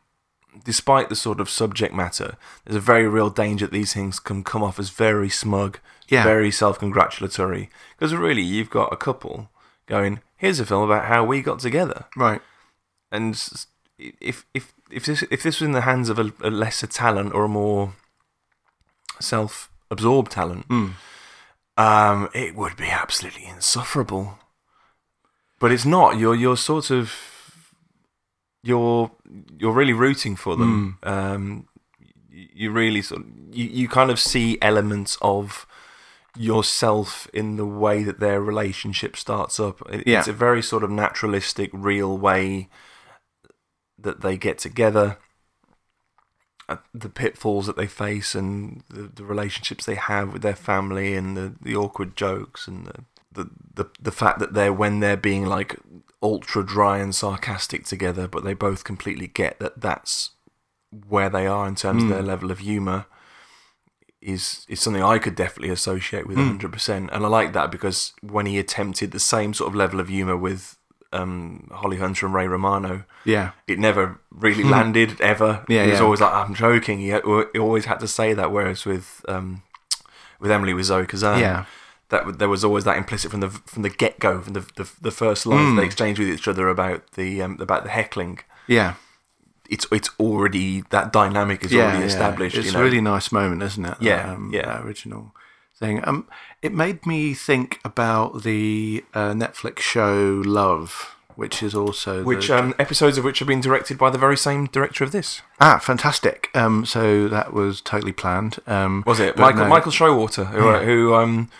despite 0.64 1.08
the 1.08 1.16
sort 1.16 1.40
of 1.40 1.50
subject 1.50 1.92
matter 1.92 2.36
there's 2.64 2.76
a 2.76 2.80
very 2.80 3.08
real 3.08 3.28
danger 3.28 3.66
that 3.66 3.72
these 3.72 3.92
things 3.92 4.20
can 4.20 4.44
come 4.44 4.62
off 4.62 4.78
as 4.78 4.90
very 4.90 5.28
smug 5.28 5.78
Yeah. 6.08 6.24
very 6.24 6.50
self-congratulatory 6.50 7.68
because 7.96 8.14
really 8.14 8.42
you've 8.42 8.70
got 8.70 8.92
a 8.92 8.96
couple 8.96 9.50
going 9.86 10.20
here's 10.36 10.60
a 10.60 10.66
film 10.66 10.82
about 10.88 11.06
how 11.06 11.24
we 11.24 11.40
got 11.42 11.58
together 11.58 12.04
right. 12.16 12.40
and 13.10 13.34
if 13.98 14.44
if 14.54 14.72
if 14.90 15.04
this 15.06 15.22
if 15.30 15.42
this 15.42 15.60
was 15.60 15.66
in 15.66 15.72
the 15.72 15.80
hands 15.82 16.08
of 16.08 16.18
a, 16.18 16.32
a 16.42 16.50
lesser 16.50 16.86
talent 16.86 17.32
or 17.34 17.44
a 17.44 17.48
more 17.48 17.92
self-absorbed 19.20 20.30
talent, 20.30 20.68
Mm. 20.68 20.92
um, 21.76 22.28
it 22.34 22.54
would 22.54 22.76
be 22.76 22.88
absolutely 22.88 23.46
insufferable. 23.46 24.38
But 25.58 25.72
it's 25.72 25.86
not. 25.86 26.18
You're 26.18 26.34
you're 26.34 26.56
sort 26.56 26.90
of 26.90 27.14
you're 28.62 29.10
you're 29.58 29.72
really 29.72 29.92
rooting 29.94 30.36
for 30.36 30.56
them. 30.56 30.98
Um, 31.02 31.68
you 32.30 32.70
really 32.70 33.00
sort 33.02 33.22
of, 33.22 33.26
you, 33.50 33.64
you 33.64 33.88
kind 33.88 34.10
of 34.10 34.18
see 34.20 34.58
elements 34.60 35.16
of 35.22 35.66
yourself 36.36 37.28
in 37.32 37.56
the 37.56 37.66
way 37.66 38.02
that 38.02 38.20
their 38.20 38.40
relationship 38.40 39.16
starts 39.16 39.58
up. 39.60 39.80
It, 39.90 40.06
Yeah. 40.06 40.18
It's 40.18 40.28
a 40.28 40.32
very 40.32 40.62
sort 40.62 40.84
of 40.84 40.90
naturalistic, 40.90 41.70
real 41.72 42.16
way 42.16 42.68
that 43.98 44.20
they 44.20 44.36
get 44.36 44.58
together. 44.58 45.18
Uh, 46.68 46.76
The 46.94 47.08
pitfalls 47.08 47.66
that 47.66 47.76
they 47.76 47.86
face 47.86 48.34
and 48.34 48.82
the, 48.88 49.02
the 49.02 49.24
relationships 49.24 49.84
they 49.84 49.94
have 49.94 50.32
with 50.32 50.42
their 50.42 50.56
family 50.56 51.14
and 51.14 51.36
the, 51.36 51.54
the 51.60 51.76
awkward 51.76 52.16
jokes 52.16 52.66
and 52.66 52.86
the, 52.86 53.04
the, 53.32 53.50
the, 53.74 53.90
the 54.00 54.12
fact 54.12 54.38
that 54.38 54.54
they're 54.54 54.72
when 54.72 55.00
they're 55.00 55.16
being 55.16 55.46
like 55.46 55.76
ultra 56.22 56.64
dry 56.64 56.98
and 56.98 57.14
sarcastic 57.14 57.84
together, 57.84 58.26
but 58.26 58.42
they 58.42 58.54
both 58.54 58.84
completely 58.84 59.26
get 59.28 59.58
that 59.60 59.80
that's 59.80 60.30
where 61.08 61.28
they 61.28 61.46
are 61.46 61.68
in 61.68 61.74
terms 61.74 62.02
of 62.02 62.08
their 62.08 62.22
level 62.22 62.50
of 62.50 62.60
humor 62.60 63.06
is 64.20 64.64
is 64.68 64.80
something 64.80 65.02
I 65.02 65.18
could 65.18 65.34
definitely 65.34 65.72
associate 65.72 66.26
with 66.26 66.38
100%. 66.38 67.08
And 67.12 67.24
I 67.24 67.28
like 67.28 67.52
that 67.52 67.70
because 67.70 68.12
when 68.22 68.46
he 68.46 68.58
attempted 68.58 69.10
the 69.12 69.20
same 69.20 69.54
sort 69.54 69.68
of 69.68 69.74
level 69.74 70.00
of 70.00 70.08
humor 70.08 70.36
with 70.36 70.76
um, 71.12 71.68
Holly 71.72 71.98
Hunter 71.98 72.26
and 72.26 72.34
Ray 72.34 72.48
Romano, 72.48 73.04
Yeah. 73.24 73.50
it 73.68 73.78
never 73.78 74.18
really 74.30 74.64
landed 74.64 75.20
ever. 75.20 75.64
Yeah, 75.68 75.84
he 75.84 75.90
was 75.90 75.98
yeah. 76.00 76.04
always 76.04 76.20
like, 76.20 76.34
"I'm 76.34 76.54
joking." 76.54 76.98
He, 76.98 77.06
he 77.52 77.58
always 77.58 77.84
had 77.84 78.00
to 78.00 78.08
say 78.08 78.34
that. 78.34 78.50
Whereas 78.50 78.84
with 78.84 79.24
um, 79.28 79.62
with 80.40 80.50
Emily 80.50 80.74
with 80.74 80.86
Zoe 80.86 81.06
Kazan, 81.06 81.38
Yeah. 81.40 81.64
that 82.08 82.38
there 82.38 82.48
was 82.48 82.64
always 82.64 82.84
that 82.84 82.96
implicit 82.98 83.30
from 83.30 83.40
the 83.40 83.50
from 83.50 83.82
the 83.82 83.88
get 83.90 84.18
go, 84.18 84.40
from 84.42 84.54
the, 84.54 84.66
the 84.76 84.90
the 85.00 85.10
first 85.12 85.46
lines 85.46 85.70
Hmm. 85.70 85.76
they 85.76 85.84
exchanged 85.86 86.18
with 86.18 86.28
each 86.28 86.48
other 86.48 86.68
about 86.68 87.12
the 87.12 87.40
um, 87.42 87.58
about 87.60 87.84
the 87.84 87.90
heckling. 87.90 88.40
Yeah. 88.66 88.94
It's 89.70 89.86
it's 89.90 90.10
already 90.18 90.82
that 90.90 91.12
dynamic 91.12 91.64
is 91.64 91.72
yeah, 91.72 91.84
already 91.84 92.00
yeah. 92.00 92.06
established. 92.06 92.56
It's 92.56 92.66
you 92.68 92.72
know? 92.72 92.80
a 92.80 92.84
really 92.84 93.00
nice 93.00 93.32
moment, 93.32 93.62
isn't 93.62 93.84
it? 93.84 93.96
Yeah, 94.00 94.32
um, 94.32 94.50
yeah. 94.52 94.82
Original 94.82 95.34
thing. 95.76 96.06
Um, 96.06 96.26
it 96.62 96.72
made 96.72 97.06
me 97.06 97.34
think 97.34 97.80
about 97.84 98.42
the 98.42 99.04
uh, 99.14 99.32
Netflix 99.32 99.80
show 99.80 100.42
Love, 100.44 101.16
which 101.34 101.62
is 101.62 101.74
also 101.74 102.24
which 102.24 102.48
the, 102.48 102.58
um, 102.58 102.74
episodes 102.78 103.18
of 103.18 103.24
which 103.24 103.38
have 103.40 103.48
been 103.48 103.60
directed 103.60 103.98
by 103.98 104.10
the 104.10 104.18
very 104.18 104.36
same 104.36 104.66
director 104.66 105.04
of 105.04 105.12
this. 105.12 105.42
ah 105.60 105.78
fantastic. 105.78 106.50
Um, 106.54 106.84
so 106.86 107.28
that 107.28 107.52
was 107.52 107.80
totally 107.80 108.12
planned. 108.12 108.58
Um, 108.66 109.04
Was 109.06 109.20
it 109.20 109.36
Michael 109.36 109.64
no. 109.64 109.68
Michael 109.68 109.92
Showalter, 109.92 110.46
who, 110.46 110.72
who 110.72 111.14
um, 111.14 111.50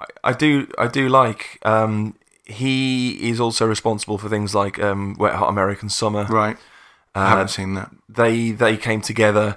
I, 0.00 0.06
I 0.24 0.32
do 0.32 0.66
I 0.78 0.86
do 0.86 1.08
like. 1.08 1.58
Um, 1.64 2.14
he 2.44 3.30
is 3.30 3.40
also 3.40 3.66
responsible 3.66 4.18
for 4.18 4.28
things 4.28 4.54
like 4.54 4.78
um, 4.78 5.14
Wet 5.18 5.34
Hot 5.34 5.48
American 5.48 5.88
Summer. 5.88 6.24
Right. 6.24 6.56
Uh, 7.14 7.20
I 7.20 7.28
haven't 7.30 7.48
seen 7.48 7.74
that. 7.74 7.90
They 8.08 8.50
they 8.52 8.76
came 8.76 9.00
together 9.00 9.56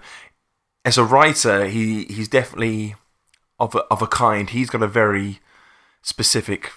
as 0.83 0.97
a 0.97 1.03
writer. 1.03 1.65
He 1.65 2.05
he's 2.05 2.27
definitely 2.27 2.95
of 3.59 3.75
a, 3.75 3.79
of 3.85 4.01
a 4.01 4.07
kind. 4.07 4.49
He's 4.49 4.69
got 4.69 4.83
a 4.83 4.87
very 4.87 5.39
specific 6.01 6.71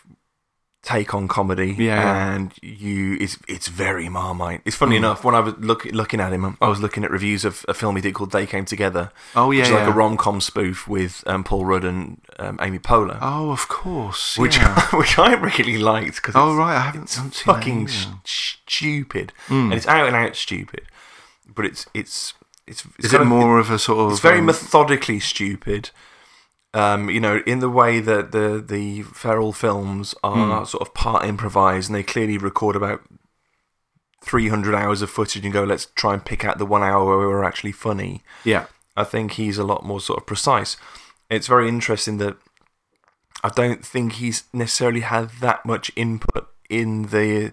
take 0.89 1.13
on 1.15 1.29
comedy, 1.29 1.75
Yeah, 1.79 2.35
and 2.35 2.53
you 2.63 3.17
it's 3.21 3.37
it's 3.47 3.69
very 3.69 4.09
Marmite. 4.09 4.63
It's 4.65 4.77
funny 4.77 4.97
enough 4.97 5.23
when 5.25 5.35
I 5.35 5.41
was 5.41 5.55
look, 5.59 5.85
looking 5.87 6.21
at 6.21 6.33
him, 6.33 6.57
I 6.61 6.69
was 6.69 6.81
looking 6.81 7.05
at 7.05 7.11
reviews 7.11 7.45
of 7.45 7.65
a 7.69 7.75
film 7.75 7.97
he 7.97 8.03
did 8.03 8.15
called 8.15 8.33
They 8.33 8.47
Came 8.47 8.65
Together. 8.65 9.11
Oh 9.37 9.51
yeah, 9.51 9.61
which 9.61 9.67
is 9.69 9.73
like 9.75 9.83
yeah. 9.87 9.93
a 9.93 9.93
rom 9.93 10.17
com 10.17 10.41
spoof 10.41 10.89
with 10.89 11.23
um, 11.27 11.45
Paul 11.45 11.65
Rudd 11.67 11.85
and 11.85 12.21
um, 12.39 12.59
Amy 12.63 12.79
Poehler, 12.79 13.19
Oh, 13.21 13.51
of 13.51 13.69
course. 13.69 14.39
which 14.39 14.57
yeah. 14.57 14.81
which 14.97 15.19
I 15.19 15.35
really 15.35 15.79
liked 15.79 16.17
because 16.17 16.35
oh 16.37 16.57
right, 16.57 16.77
I 16.77 16.81
haven't, 16.81 17.09
seen 17.11 17.27
that 17.29 17.35
fucking 17.35 17.83
either. 17.83 17.93
sh- 18.25 18.55
stupid, 18.67 19.33
Hmm. 19.49 19.65
and 19.71 19.75
it's 19.75 19.87
out 19.87 20.07
and 20.07 20.17
out 20.17 20.37
stupid, 20.37 20.83
but 21.55 21.65
it's 21.67 21.87
it's 21.95 22.35
it's, 22.67 22.85
it's 22.97 23.07
Is 23.07 23.13
it 23.15 23.17
kind 23.19 23.23
of- 23.23 23.29
more 23.29 23.59
of 23.59 23.71
a 23.71 23.79
sort 23.79 23.99
of? 24.01 24.13
It's 24.13 24.21
very 24.21 24.39
um, 24.41 24.47
methodically 24.47 25.21
stupid. 25.21 25.91
Um, 26.75 27.09
you 27.09 27.19
know, 27.19 27.43
in 27.47 27.61
the 27.61 27.71
way 27.71 27.99
that 28.01 28.33
the 28.33 28.63
the 28.67 29.03
Ferrell 29.03 29.53
films 29.53 30.15
are 30.23 30.67
sort 30.67 30.83
of 30.83 30.93
part 30.95 31.25
improvised, 31.25 31.89
and 31.89 31.97
they 31.97 32.03
clearly 32.03 32.37
record 32.37 32.77
about 32.77 33.01
three 34.23 34.49
hundred 34.49 34.75
hours 34.75 35.01
of 35.01 35.11
footage 35.11 35.45
and 35.45 35.53
go, 35.53 35.65
let's 35.65 35.87
try 35.95 36.13
and 36.13 36.25
pick 36.25 36.45
out 36.45 36.59
the 36.59 36.67
one 36.67 36.83
hour 36.83 37.05
where 37.07 37.19
we 37.19 37.27
were 37.27 37.45
actually 37.45 37.73
funny. 37.73 38.23
yeah. 38.45 38.67
I 38.97 39.05
think 39.05 39.33
he's 39.35 39.59
a 39.59 39.65
lot 39.65 39.85
more 39.85 40.01
sort 40.01 40.19
of 40.19 40.27
precise. 40.27 40.77
It's 41.31 41.47
very 41.47 41.69
interesting 41.69 42.19
that 42.19 42.37
I 43.45 43.49
don't 43.49 43.85
think 43.87 44.15
he's 44.15 44.43
necessarily 44.53 45.01
had 45.01 45.31
that 45.41 45.65
much 45.65 45.93
input 45.95 46.49
in 46.69 47.03
the 47.05 47.53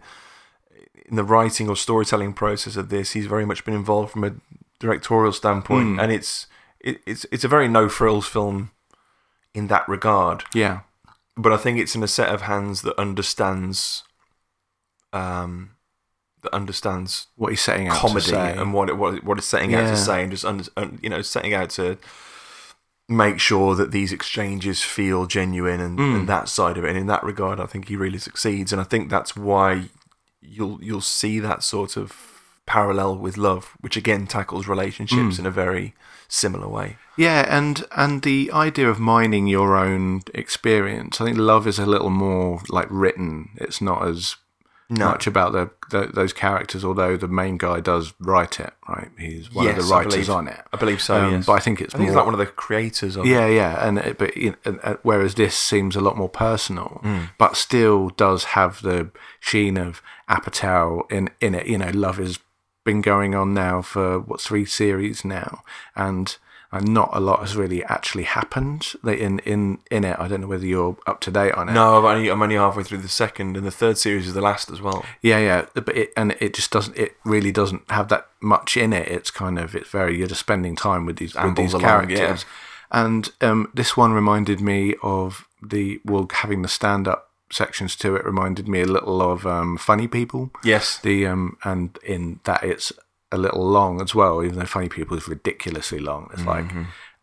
in 1.06 1.16
the 1.16 1.24
writing 1.24 1.70
or 1.70 1.76
storytelling 1.76 2.34
process 2.34 2.76
of 2.76 2.90
this. 2.90 3.12
He's 3.12 3.28
very 3.28 3.46
much 3.46 3.64
been 3.64 3.76
involved 3.76 4.12
from 4.12 4.24
a 4.24 4.34
directorial 4.80 5.32
standpoint, 5.34 6.00
and 6.02 6.12
it's 6.12 6.48
it, 6.80 7.00
it's 7.06 7.26
it's 7.32 7.44
a 7.44 7.48
very 7.48 7.68
no 7.68 7.88
frills 7.90 8.26
film 8.28 8.72
in 9.56 9.68
that 9.68 9.88
regard. 9.90 10.44
Yeah. 10.54 10.82
But 11.38 11.52
I 11.52 11.58
think 11.58 11.80
it's 11.80 11.96
in 11.96 12.04
a 12.04 12.08
set 12.08 12.30
of 12.30 12.42
hands 12.42 12.82
that 12.84 12.98
understands 13.00 14.04
um 15.14 15.72
that 16.42 16.54
understands 16.54 17.28
What 17.38 17.50
he's 17.50 17.62
setting 17.62 17.88
out 17.88 17.96
comedy 17.98 18.26
to 18.26 18.30
say. 18.30 18.56
and 18.58 18.72
what 18.74 18.90
it, 18.90 18.98
what, 18.98 19.16
it- 19.16 19.24
what 19.24 19.38
it's 19.40 19.48
setting 19.48 19.74
out 19.74 19.88
to 19.88 19.98
say, 19.98 20.22
and 20.22 20.32
just 20.32 20.46
under, 20.46 20.64
you 21.02 21.10
know 21.10 21.22
setting 21.24 21.54
out 21.56 21.72
to 21.72 21.98
make 23.10 23.40
sure 23.40 23.76
that 23.76 23.92
these 23.92 24.12
exchanges 24.12 24.82
feel 24.82 25.26
genuine 25.28 25.80
and, 25.80 26.00
Hmm. 26.00 26.16
and 26.16 26.30
that 26.30 26.50
side 26.50 26.76
of 26.78 26.84
it. 26.84 26.90
And 26.90 26.98
in 26.98 27.06
that 27.08 27.24
regard, 27.24 27.60
I 27.60 27.66
think 27.68 27.88
he 27.88 27.96
really 27.96 28.18
succeeds, 28.20 28.72
and 28.72 28.80
I 28.82 28.84
think 28.84 29.10
that's 29.10 29.36
why 29.36 29.90
you'll 30.42 30.80
you'll 30.84 31.02
see 31.02 31.40
that 31.40 31.64
sort 31.64 31.98
of 31.98 32.14
parallel 32.68 33.16
with 33.18 33.38
love, 33.38 33.74
which 33.82 33.98
again 33.98 34.28
tackles 34.28 34.68
relationships 34.68 35.40
in 35.40 35.46
a 35.46 35.52
very 35.52 35.94
similar 36.28 36.68
way. 36.68 36.98
Yeah, 37.18 37.46
and 37.50 37.86
and 37.96 38.22
the 38.24 38.52
idea 38.52 38.90
of 38.90 39.00
mining 39.00 39.48
your 39.48 39.76
own 39.78 40.22
experience. 40.34 41.20
I 41.22 41.26
think 41.26 41.38
love 41.38 41.66
is 41.68 41.80
a 41.80 41.86
little 41.86 42.10
more 42.10 42.62
like 42.70 42.88
written. 42.90 43.50
It's 43.56 43.80
not 43.82 44.06
as 44.08 44.36
No. 44.90 45.06
much 45.10 45.26
about 45.26 45.52
the, 45.54 45.70
the 45.90 46.12
those 46.14 46.34
characters, 46.34 46.84
although 46.86 47.16
the 47.18 47.28
main 47.30 47.58
guy 47.58 47.80
does 47.80 48.14
write 48.20 48.60
it. 48.60 48.74
Right, 48.88 49.10
he's 49.18 49.52
one 49.54 49.68
of 49.68 49.76
the 49.78 49.84
writers 49.84 50.30
on 50.30 50.48
it. 50.48 50.62
I 50.74 50.78
believe 50.78 51.02
so. 51.02 51.16
Um, 51.16 51.32
yes. 51.32 51.46
But 51.46 51.54
I 51.54 51.60
think 51.60 51.80
it's 51.82 51.96
I 51.96 51.98
think 51.98 52.10
more. 52.10 52.12
he's 52.12 52.16
like 52.18 52.26
one 52.26 52.34
of 52.36 52.40
the 52.40 52.46
creators 52.66 53.16
of 53.16 53.26
it. 53.26 53.30
yeah, 53.30 53.48
yeah, 53.48 53.88
and 53.88 53.98
it, 53.98 54.18
but 54.18 54.36
you 54.38 54.56
know, 54.66 54.98
whereas 55.04 55.36
this 55.36 55.56
seems 55.56 55.96
a 55.96 56.02
lot 56.02 56.18
more 56.18 56.30
personal, 56.30 57.00
Hmm. 57.02 57.24
but 57.40 57.56
still 57.56 58.10
does 58.10 58.44
have 58.56 58.82
the 58.82 59.10
sheen 59.40 59.78
of 59.78 60.02
Apatow 60.30 61.10
in 61.12 61.30
in 61.40 61.56
it. 61.56 61.66
You 61.68 61.78
know, 61.78 61.92
love 61.94 62.18
has 62.18 62.40
been 62.86 63.02
going 63.02 63.36
on 63.36 63.54
now 63.54 63.82
for 63.82 64.20
what 64.20 64.40
three 64.40 64.66
series 64.66 65.26
now, 65.26 65.64
and. 65.96 66.38
And 66.72 66.90
not 66.90 67.12
a 67.14 67.22
lot 67.22 67.40
has 67.40 67.56
really 67.56 67.86
actually 67.86 68.24
happened 68.24 68.96
in 69.06 69.40
in 69.40 69.78
in 69.90 70.04
it. 70.04 70.20
I 70.20 70.28
don't 70.28 70.42
know 70.42 70.48
whether 70.48 70.66
you're 70.66 70.98
up 71.08 71.22
to 71.22 71.32
date 71.32 71.54
on 71.54 71.70
it. 71.70 71.74
No, 71.74 72.00
I'm 72.00 72.06
only, 72.06 72.30
I'm 72.30 72.42
only 72.42 72.56
halfway 72.56 72.84
through 72.84 72.98
the 72.98 73.08
second, 73.08 73.56
and 73.56 73.66
the 73.66 73.72
third 73.72 73.98
series 73.98 74.28
is 74.28 74.34
the 74.34 74.42
last 74.42 74.70
as 74.70 74.82
well. 74.82 75.06
Yeah, 75.22 75.40
yeah, 75.40 75.68
but 75.74 75.96
it 75.96 76.12
and 76.18 76.36
it 76.42 76.54
just 76.54 76.72
doesn't. 76.72 76.98
It 76.98 77.16
really 77.24 77.54
doesn't 77.54 77.90
have 77.90 78.10
that 78.10 78.28
much 78.42 78.76
in 78.76 78.92
it. 78.92 79.08
It's 79.08 79.32
kind 79.32 79.58
of 79.58 79.74
it's 79.74 79.90
very 79.90 80.18
you're 80.18 80.28
just 80.28 80.42
spending 80.42 80.76
time 80.76 81.06
with 81.06 81.16
these 81.16 81.34
with 81.36 81.56
these 81.56 81.72
along, 81.72 81.84
characters. 81.84 82.18
yeah. 82.20 83.02
And 83.04 83.32
um, 83.40 83.72
this 83.74 83.96
one 83.96 84.12
reminded 84.12 84.60
me 84.60 84.96
of 85.02 85.48
the 85.62 86.02
well 86.04 86.28
having 86.30 86.62
the 86.62 86.68
stand 86.68 87.08
up 87.08 87.25
sections 87.52 87.96
to 87.98 88.16
it 88.16 88.26
reminded 88.26 88.68
me 88.68 88.82
a 88.82 88.86
little 88.88 89.22
of 89.22 89.46
um, 89.46 89.78
Funny 89.78 90.08
People. 90.08 90.52
Yes. 90.64 90.98
The 91.00 91.28
um 91.28 91.58
and 91.64 91.98
in 92.04 92.40
that 92.44 92.64
it's 92.64 92.92
a 93.32 93.38
little 93.38 93.66
long 93.68 94.02
as 94.02 94.14
well. 94.16 94.44
Even 94.44 94.60
though 94.60 94.66
Funny 94.66 94.90
People 94.90 95.18
is 95.18 95.28
ridiculously 95.28 96.00
long, 96.00 96.30
it's 96.34 96.46
like 96.46 96.72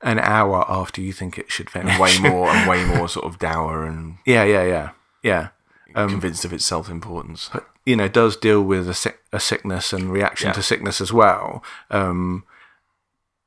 an 0.03 0.19
hour 0.19 0.65
after 0.69 1.01
you 1.01 1.13
think 1.13 1.39
it 1.39 1.51
should 1.51 1.71
finish. 1.71 1.99
way 1.99 2.19
more 2.21 2.49
and 2.49 2.69
way 2.69 2.85
more 2.85 3.09
sort 3.09 3.25
of 3.27 3.39
dour 3.39 3.85
and 3.85 4.17
yeah, 4.27 4.45
yeah, 4.45 4.65
yeah, 4.65 4.91
yeah. 5.23 5.49
convinced 5.95 6.45
of 6.45 6.53
its 6.53 6.65
self 6.65 6.89
importance. 6.91 7.51
But 7.53 7.67
you 7.87 7.97
know 7.97 8.09
does 8.09 8.37
deal 8.37 8.63
with 8.63 8.89
a, 8.89 8.95
sick, 8.95 9.19
a 9.33 9.41
sickness 9.41 9.93
and 9.93 10.13
reaction 10.13 10.49
Yeah. 10.49 10.53
to 10.55 10.63
sickness 10.63 11.01
as 11.01 11.13
well. 11.13 11.63
Um, 11.91 12.45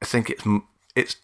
I 0.01 0.05
think 0.05 0.29
it's 0.29 0.43
it's 0.95 1.15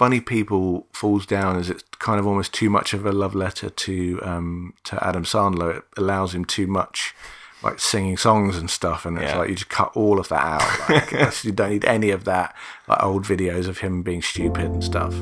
funny. 0.00 0.20
People 0.20 0.86
falls 0.92 1.26
down 1.26 1.56
as 1.60 1.68
it's 1.68 1.84
kind 1.98 2.18
of 2.20 2.26
almost 2.26 2.54
too 2.54 2.70
much 2.70 2.94
of 2.94 3.04
a 3.04 3.12
love 3.12 3.34
letter 3.34 3.68
to 3.84 4.20
um, 4.22 4.72
to 4.84 4.94
Adam 5.06 5.24
Sandler. 5.24 5.78
It 5.78 5.84
allows 5.96 6.34
him 6.34 6.44
too 6.44 6.66
much. 6.66 7.14
Like 7.62 7.78
singing 7.78 8.16
songs 8.16 8.56
and 8.56 8.70
stuff, 8.70 9.04
and 9.04 9.18
it's 9.18 9.32
Yeah. 9.32 9.38
like 9.40 9.50
you 9.50 9.54
just 9.54 9.68
cut 9.68 9.90
all 9.94 10.18
of 10.18 10.28
that 10.28 10.42
out. 10.56 10.88
Like 10.88 11.44
you 11.44 11.52
don't 11.52 11.68
need 11.72 11.84
any 11.84 12.10
of 12.10 12.24
that, 12.24 12.56
like 12.88 13.02
old 13.02 13.24
videos 13.26 13.68
of 13.68 13.76
him 13.84 14.00
being 14.02 14.22
stupid 14.22 14.64
and 14.64 14.82
stuff. 14.82 15.12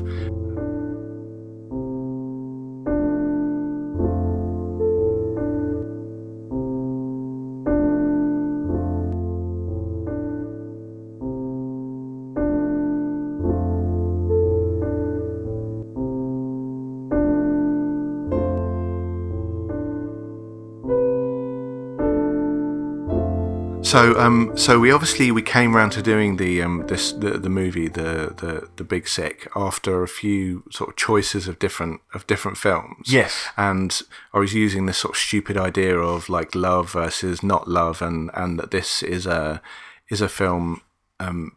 So, 23.89 24.19
um, 24.19 24.55
so 24.55 24.79
we 24.79 24.91
obviously 24.91 25.31
we 25.31 25.41
came 25.41 25.75
round 25.75 25.93
to 25.93 26.03
doing 26.03 26.37
the 26.37 26.61
um, 26.61 26.85
this 26.85 27.11
the, 27.11 27.39
the 27.39 27.49
movie 27.49 27.87
the, 27.87 28.35
the 28.37 28.69
the 28.75 28.83
Big 28.83 29.07
Sick 29.07 29.49
after 29.55 30.03
a 30.03 30.07
few 30.07 30.63
sort 30.69 30.91
of 30.91 30.95
choices 30.95 31.47
of 31.47 31.57
different 31.57 32.01
of 32.13 32.27
different 32.27 32.59
films. 32.59 33.11
Yes. 33.11 33.47
and 33.57 33.99
I 34.31 34.37
was 34.37 34.53
using 34.53 34.85
this 34.85 34.99
sort 34.99 35.15
of 35.15 35.17
stupid 35.17 35.57
idea 35.57 35.97
of 35.97 36.29
like 36.29 36.53
love 36.53 36.91
versus 36.91 37.41
not 37.41 37.67
love, 37.67 37.99
and 38.03 38.29
and 38.35 38.59
that 38.59 38.69
this 38.69 39.01
is 39.01 39.25
a 39.25 39.59
is 40.07 40.21
a 40.21 40.29
film 40.29 40.81
um, 41.19 41.53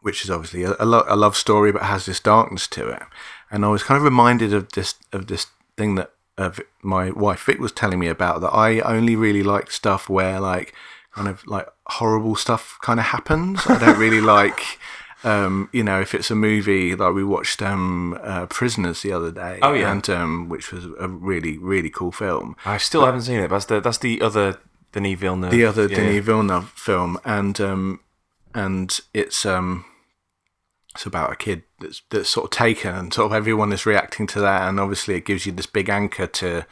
which 0.00 0.24
is 0.24 0.30
obviously 0.30 0.62
a, 0.62 0.74
a, 0.80 0.86
lo- 0.86 1.04
a 1.06 1.16
love 1.16 1.36
story 1.36 1.70
but 1.70 1.82
has 1.82 2.06
this 2.06 2.20
darkness 2.20 2.66
to 2.68 2.88
it. 2.88 3.02
And 3.50 3.66
I 3.66 3.68
was 3.68 3.82
kind 3.82 3.98
of 3.98 4.04
reminded 4.04 4.54
of 4.54 4.72
this 4.72 4.94
of 5.12 5.26
this 5.26 5.48
thing 5.76 5.96
that 5.96 6.12
of 6.38 6.60
my 6.80 7.10
wife 7.10 7.44
Vic 7.44 7.58
was 7.58 7.72
telling 7.72 7.98
me 7.98 8.08
about 8.08 8.40
that 8.40 8.54
I 8.54 8.80
only 8.80 9.16
really 9.16 9.42
like 9.42 9.70
stuff 9.70 10.08
where 10.08 10.40
like 10.40 10.72
kind 11.14 11.28
of 11.28 11.46
like 11.46 11.66
horrible 11.86 12.36
stuff 12.36 12.78
kind 12.82 13.00
of 13.00 13.06
happens. 13.06 13.60
I 13.66 13.78
don't 13.78 13.98
really 13.98 14.20
like. 14.38 14.78
Um, 15.22 15.68
you 15.70 15.84
know, 15.84 16.00
if 16.00 16.14
it's 16.14 16.30
a 16.30 16.34
movie 16.34 16.94
like 16.94 17.12
we 17.12 17.22
watched 17.24 17.60
um, 17.60 18.18
uh, 18.22 18.46
Prisoners 18.46 19.02
the 19.02 19.12
other 19.12 19.30
day, 19.30 19.58
Oh, 19.60 19.74
yeah. 19.74 19.92
and 19.92 20.08
um, 20.08 20.48
which 20.48 20.72
was 20.72 20.86
a 20.98 21.08
really 21.08 21.58
really 21.58 21.90
cool 21.90 22.10
film. 22.10 22.56
I 22.64 22.78
still 22.78 23.04
haven't 23.04 23.22
seen 23.22 23.38
it. 23.40 23.50
But 23.50 23.56
that's 23.56 23.66
the 23.66 23.80
that's 23.80 23.98
the 23.98 24.22
other 24.22 24.58
Denis 24.92 25.18
Villeneuve. 25.18 25.50
the 25.50 25.66
other 25.66 25.86
yeah. 25.88 25.96
Denis 25.96 26.24
Villeneuve 26.24 26.70
film, 26.70 27.18
and 27.26 27.60
um, 27.60 28.00
and 28.54 28.98
it's 29.12 29.44
um, 29.44 29.84
it's 30.94 31.04
about 31.04 31.32
a 31.32 31.36
kid 31.36 31.64
that's 31.80 32.00
that's 32.08 32.30
sort 32.30 32.44
of 32.46 32.50
taken, 32.50 32.94
and 32.94 33.12
sort 33.12 33.26
of 33.26 33.36
everyone 33.36 33.74
is 33.74 33.84
reacting 33.84 34.26
to 34.28 34.40
that, 34.40 34.66
and 34.68 34.80
obviously 34.80 35.16
it 35.16 35.26
gives 35.26 35.44
you 35.44 35.52
this 35.52 35.66
big 35.66 35.90
anchor 35.90 36.26
to 36.28 36.64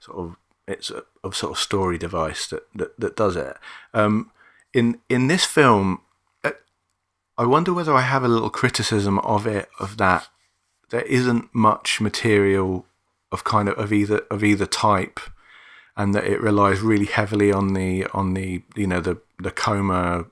sort 0.00 0.18
of 0.18 0.36
it's 0.66 0.90
a, 0.90 1.04
a 1.22 1.32
sort 1.32 1.52
of 1.52 1.58
story 1.58 1.98
device 1.98 2.46
that 2.48 2.66
that, 2.74 2.98
that 2.98 3.16
does 3.16 3.36
it. 3.36 3.56
Um, 3.92 4.30
in 4.72 5.00
in 5.08 5.26
this 5.28 5.44
film, 5.44 6.00
uh, 6.42 6.52
I 7.38 7.46
wonder 7.46 7.72
whether 7.72 7.94
I 7.94 8.02
have 8.02 8.24
a 8.24 8.28
little 8.28 8.50
criticism 8.50 9.18
of 9.20 9.46
it 9.46 9.68
of 9.78 9.96
that. 9.98 10.28
There 10.90 11.02
isn't 11.02 11.54
much 11.54 12.00
material 12.00 12.86
of 13.32 13.44
kind 13.44 13.68
of 13.68 13.78
of 13.78 13.92
either 13.92 14.18
of 14.30 14.44
either 14.44 14.66
type 14.66 15.20
and 15.96 16.14
that 16.14 16.24
it 16.24 16.40
relies 16.40 16.80
really 16.80 17.06
heavily 17.06 17.52
on 17.52 17.74
the 17.74 18.06
on 18.12 18.34
the 18.34 18.62
you 18.74 18.86
know 18.86 19.00
the 19.00 19.18
the 19.38 19.50
coma 19.50 20.26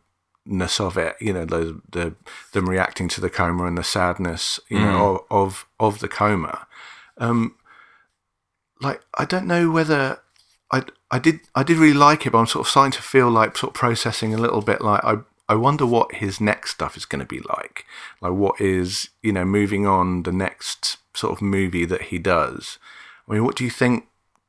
ness 0.44 0.80
of 0.80 0.96
it 0.96 1.14
you 1.20 1.32
know 1.32 1.44
the 1.44 1.80
the 1.90 2.14
them 2.52 2.68
reacting 2.68 3.08
to 3.08 3.20
the 3.20 3.30
coma 3.30 3.64
and 3.66 3.78
the 3.78 3.84
sadness 3.84 4.58
you 4.68 4.78
know 4.78 5.24
of, 5.30 5.46
of 5.46 5.66
of 5.78 5.98
the 6.00 6.08
coma. 6.08 6.66
Um 7.18 7.56
like 8.80 9.00
i 9.16 9.24
don't 9.24 9.46
know 9.46 9.70
whether 9.70 10.18
i 10.72 10.82
i 11.10 11.18
did 11.18 11.40
i 11.54 11.62
did 11.62 11.76
really 11.76 11.94
like 11.94 12.26
it 12.26 12.30
but 12.30 12.38
i'm 12.38 12.46
sort 12.46 12.66
of 12.66 12.70
starting 12.70 12.92
to 12.92 13.02
feel 13.02 13.30
like 13.30 13.56
sort 13.56 13.70
of 13.70 13.74
processing 13.74 14.34
a 14.34 14.38
little 14.38 14.62
bit 14.62 14.80
like 14.80 15.02
i 15.04 15.16
I 15.48 15.54
wonder 15.54 15.84
what 15.84 16.14
his 16.14 16.40
next 16.40 16.70
stuff 16.70 16.96
is 16.96 17.04
going 17.04 17.20
to 17.20 17.26
be 17.26 17.40
like. 17.40 17.84
Like, 18.22 18.32
what 18.32 18.58
is, 18.58 19.10
you 19.22 19.32
know, 19.32 19.44
moving 19.44 19.86
on 19.86 20.22
the 20.22 20.32
next 20.32 20.96
sort 21.14 21.32
of 21.32 21.42
movie 21.42 21.84
that 21.84 22.04
he 22.04 22.18
does. 22.18 22.78
I 23.28 23.34
mean, 23.34 23.44
what 23.44 23.56
do 23.56 23.64
you 23.64 23.68
think 23.68 24.06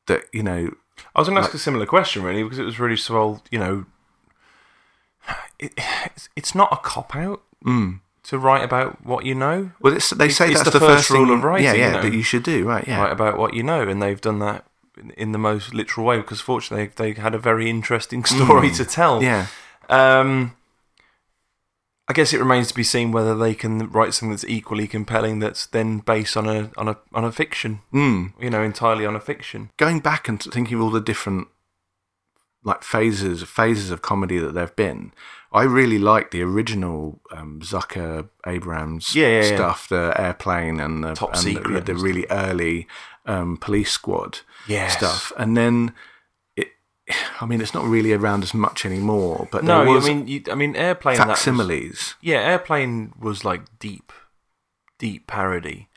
that, 0.07 0.23
you 0.31 0.43
know, 0.43 0.73
I 1.13 1.19
was 1.19 1.27
going 1.27 1.35
to 1.35 1.43
ask 1.43 1.53
a 1.53 1.57
similar 1.57 1.85
question, 1.85 2.23
really, 2.23 2.43
because 2.43 2.57
it 2.57 2.63
was 2.63 2.79
really 2.79 2.95
so, 2.95 3.41
you 3.51 3.59
know, 3.59 3.85
it, 5.59 5.73
it's, 5.77 6.29
it's 6.37 6.55
not 6.55 6.71
a 6.71 6.77
cop 6.77 7.15
out 7.15 7.41
mm. 7.65 7.99
to 8.23 8.37
write 8.37 8.63
about 8.63 9.05
what 9.05 9.25
you 9.25 9.35
know, 9.35 9.71
Well, 9.81 9.93
it's, 9.93 10.11
they 10.11 10.29
say 10.29 10.51
it's 10.51 10.63
that's 10.63 10.71
the 10.71 10.79
the, 10.79 10.85
first 10.85 11.07
first 11.07 11.09
rule 11.09 11.25
thing, 11.25 11.37
of 11.37 11.43
writing, 11.43 11.65
Yeah, 11.65 11.73
you 11.73 11.79
yeah, 11.79 11.91
know. 11.91 12.01
that 12.03 12.13
you 12.13 12.23
should 12.23 12.43
do, 12.43 12.65
right? 12.65 12.87
Yeah, 12.87 13.01
write 13.01 13.11
about 13.11 13.37
what 13.37 13.53
you 13.53 13.63
know, 13.63 13.81
and 13.81 14.01
they've 14.01 14.21
done 14.21 14.39
that 14.39 14.65
in, 15.17 15.31
the 15.31 15.37
most 15.37 15.73
literal 15.73 16.05
way 16.05 16.17
because 16.17 16.41
fortunately 16.41 16.89
they 16.95 17.13
had 17.19 17.33
a 17.33 17.39
very 17.39 17.69
interesting 17.69 18.23
story 18.35 18.71
to 18.71 18.85
tell. 18.85 19.21
yeah, 19.23 19.47
Um, 19.89 20.55
I 22.07 22.13
guess 22.13 22.33
it 22.33 22.39
remains 22.39 22.67
to 22.67 22.73
be 22.75 22.83
seen 22.83 23.11
whether 23.11 23.35
they 23.35 23.53
can 23.55 23.89
write 23.89 24.13
something 24.13 24.31
that's 24.31 24.43
equally 24.45 24.87
compelling 24.87 25.39
that's 25.39 25.65
then 25.67 25.99
based 25.99 26.35
on 26.35 26.47
a 26.49 26.69
on 26.77 26.87
a 26.89 26.97
on 27.13 27.23
a 27.23 27.31
fiction. 27.31 27.79
mm. 27.93 28.33
You 28.39 28.49
know, 28.49 28.61
entirely 28.61 29.05
on 29.05 29.15
a 29.15 29.21
fiction. 29.21 29.71
Going 29.77 29.99
back 29.99 30.27
and 30.27 30.41
thinking 30.41 30.75
of 30.77 30.81
all 30.83 30.89
the 30.89 30.99
different 31.01 31.47
like 32.65 32.83
phases 32.83 33.43
phases 33.43 33.89
of 33.91 34.01
comedy 34.01 34.37
that 34.37 34.53
there've 34.53 34.75
been. 34.75 35.13
I 35.51 35.63
really 35.63 35.99
like 35.99 36.31
the 36.31 36.41
original 36.41 37.21
um, 37.31 37.59
Zucker 37.61 38.27
Abrahams 38.47 39.15
Yeah, 39.15 39.27
yeah, 39.27 39.43
yeah. 39.43 39.55
stuff, 39.55 39.87
the 39.87 40.13
airplane 40.17 40.79
and 40.79 41.03
the 41.03 41.13
Top 41.13 41.33
and 41.33 41.39
Secret 41.39 41.85
the, 41.85 41.91
and 41.91 42.01
really 42.01 42.25
early 42.31 42.87
um, 43.25 43.57
police 43.57 43.91
squad 43.91 44.39
Yes. 44.67 44.97
stuff, 44.97 45.31
and 45.37 45.55
then 45.57 45.93
it. 46.55 46.69
I 47.41 47.45
mean, 47.45 47.61
it's 47.61 47.73
not 47.73 47.85
really 47.85 48.13
around 48.13 48.43
as 48.43 48.53
much 48.53 48.85
anymore, 48.85 49.47
but 49.51 49.63
No, 49.63 49.83
there 49.83 49.93
was 49.93 50.05
I 50.05 50.13
mean, 50.13 50.27
you, 50.27 50.43
I 50.51 50.55
mean, 50.55 50.75
airplane. 50.75 51.17
that 51.17 51.27
was- 51.27 51.39
facsimiles. 51.39 52.15
Yeah, 52.21 52.39
Airplane 52.39 53.13
was 53.19 53.43
like 53.45 53.61
deep, 53.79 54.11
deep 54.99 55.27
parody. 55.27 55.89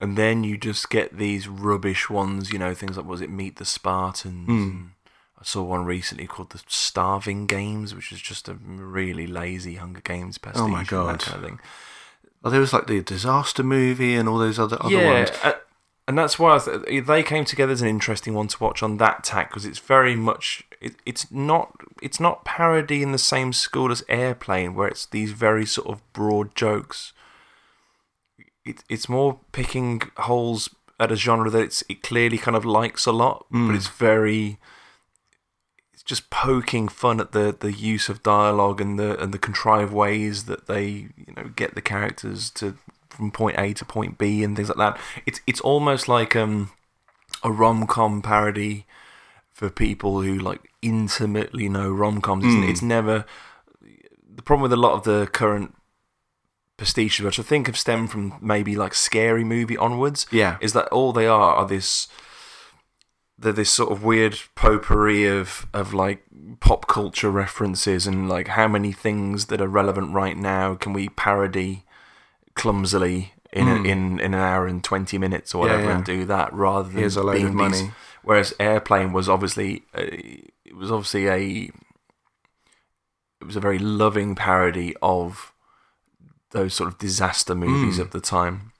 And 0.00 0.16
then 0.16 0.44
you 0.44 0.56
just 0.56 0.90
get 0.90 1.16
these 1.18 1.48
rubbish 1.48 2.08
ones, 2.08 2.52
you 2.52 2.58
know, 2.58 2.72
things 2.72 2.96
like, 2.96 3.04
was 3.06 3.20
it 3.20 3.30
Meet 3.30 3.56
the 3.56 3.64
Spartans? 3.64 4.48
And 4.48 4.90
I 5.36 5.42
saw 5.42 5.64
one 5.64 5.84
recently 5.84 6.28
called 6.28 6.50
The 6.50 6.60
Starving 6.68 7.46
Games, 7.46 7.96
which 7.96 8.12
is 8.12 8.20
just 8.20 8.48
a 8.48 8.54
really 8.54 9.26
lazy 9.26 9.74
Hunger 9.74 10.00
Games 10.00 10.38
pastiche. 10.38 10.62
Oh 10.62 10.68
my 10.68 10.84
God. 10.84 11.14
That 11.18 11.20
kind 11.26 11.36
of 11.38 11.44
thing. 11.50 11.60
Oh, 12.44 12.50
there 12.50 12.60
was 12.60 12.72
like 12.72 12.86
the 12.86 13.02
disaster 13.02 13.64
movie 13.64 14.14
and 14.14 14.28
all 14.28 14.38
those 14.38 14.60
other 14.60 14.76
other 14.80 14.94
yeah, 14.94 15.12
ones. 15.12 15.30
uh, 15.42 15.54
and 16.08 16.16
that's 16.16 16.38
why 16.38 16.56
I 16.56 16.58
th- 16.58 17.04
they 17.04 17.22
came 17.22 17.44
together 17.44 17.70
as 17.70 17.82
an 17.82 17.88
interesting 17.88 18.32
one 18.32 18.48
to 18.48 18.64
watch 18.64 18.82
on 18.82 18.96
that 18.96 19.22
tack 19.22 19.50
because 19.50 19.66
it's 19.66 19.78
very 19.78 20.16
much 20.16 20.64
it, 20.80 20.94
it's 21.04 21.30
not 21.30 21.74
it's 22.00 22.18
not 22.18 22.46
parody 22.46 23.02
in 23.02 23.12
the 23.12 23.18
same 23.18 23.52
school 23.52 23.92
as 23.92 24.02
Airplane 24.08 24.74
where 24.74 24.88
it's 24.88 25.04
these 25.04 25.32
very 25.32 25.66
sort 25.66 25.86
of 25.86 26.12
broad 26.14 26.54
jokes. 26.54 27.12
It, 28.64 28.82
it's 28.88 29.06
more 29.06 29.40
picking 29.52 30.00
holes 30.16 30.70
at 30.98 31.12
a 31.12 31.16
genre 31.16 31.50
that 31.50 31.60
it's, 31.60 31.84
it 31.90 32.02
clearly 32.02 32.38
kind 32.38 32.56
of 32.56 32.64
likes 32.64 33.04
a 33.04 33.12
lot, 33.12 33.46
but 33.50 33.58
hmm. 33.58 33.74
it's 33.74 33.88
very 33.88 34.58
it's 35.92 36.02
just 36.02 36.30
poking 36.30 36.88
fun 36.88 37.20
at 37.20 37.32
the, 37.32 37.54
the 37.60 37.72
use 37.72 38.08
of 38.08 38.22
dialogue 38.22 38.80
and 38.80 38.98
the 38.98 39.22
and 39.22 39.34
the 39.34 39.38
contrived 39.38 39.92
ways 39.92 40.44
that 40.46 40.68
they 40.68 40.86
you 40.88 41.34
know 41.36 41.50
get 41.54 41.74
the 41.74 41.82
characters 41.82 42.48
to 42.52 42.78
from 43.18 43.32
point 43.32 43.58
A 43.58 43.72
to 43.74 43.84
point 43.84 44.16
B 44.16 44.44
and 44.44 44.54
things 44.56 44.68
like 44.68 44.78
that. 44.78 44.98
It's 45.26 45.40
it's 45.46 45.60
almost 45.60 46.06
like 46.08 46.36
um 46.36 46.70
a 47.42 47.50
rom 47.50 47.86
com 47.88 48.22
parody 48.22 48.86
for 49.52 49.68
people 49.68 50.22
who 50.22 50.38
like 50.38 50.60
intimately 50.82 51.68
know 51.68 51.90
rom 51.90 52.20
coms. 52.20 52.44
It's, 52.46 52.70
it's 52.70 52.82
never 52.82 53.24
the 54.36 54.42
problem 54.42 54.62
with 54.62 54.72
a 54.72 54.76
lot 54.76 54.92
of 54.92 55.02
the 55.02 55.26
current 55.26 55.74
pastiches, 56.78 57.24
which 57.24 57.40
I 57.40 57.42
think 57.42 57.66
have 57.66 57.76
stemmed 57.76 58.12
from 58.12 58.34
maybe 58.40 58.76
like 58.76 58.94
scary 58.94 59.42
movie 59.42 59.76
onwards 59.76 60.26
Yeah. 60.30 60.58
is 60.60 60.72
that 60.74 60.86
all 60.88 61.12
they 61.12 61.26
are 61.26 61.54
are 61.56 61.66
this 61.66 62.06
they're 63.36 63.52
this 63.52 63.70
sort 63.70 63.90
of 63.90 64.04
weird 64.04 64.38
potpourri 64.54 65.26
of 65.26 65.66
of 65.74 65.92
like 65.92 66.22
pop 66.60 66.86
culture 66.86 67.30
references 67.32 68.06
and 68.06 68.28
like 68.28 68.48
how 68.48 68.68
many 68.68 68.92
things 68.92 69.46
that 69.46 69.60
are 69.60 69.66
relevant 69.68 70.12
right 70.14 70.36
now 70.36 70.76
can 70.76 70.92
we 70.92 71.08
parody 71.08 71.84
clumsily 72.58 73.32
in 73.52 73.66
a, 73.68 73.74
in 73.76 74.20
in 74.20 74.34
an 74.34 74.34
hour 74.34 74.66
and 74.66 74.84
20 74.84 75.16
minutes 75.16 75.54
or 75.54 75.62
Hmm. 75.64 75.68
Yeah, 75.68 75.72
whatever 75.72 75.90
yeah. 75.90 75.96
and 75.96 76.04
do 76.04 76.24
that 76.26 76.52
rather 76.52 76.88
than 76.90 76.98
Here's 76.98 77.16
a 77.16 77.22
load 77.22 77.32
being 77.36 77.46
of 77.46 77.52
these- 77.72 77.82
money. 77.82 77.92
whereas 78.22 78.52
airplane 78.60 79.12
was 79.14 79.28
obviously 79.28 79.82
a, 79.94 80.04
it 80.66 80.76
was 80.76 80.90
obviously 80.92 81.28
a 81.28 81.70
it 83.40 83.46
was 83.46 83.56
a 83.56 83.60
very 83.60 83.78
loving 83.78 84.34
parody 84.34 84.94
of 85.00 85.52
those 86.50 86.74
sort 86.74 86.88
of 86.88 86.98
disaster 86.98 87.54
movies 87.54 87.96
Hmm. 87.96 88.02
of 88.02 88.10
the 88.10 88.20
time 88.20 88.72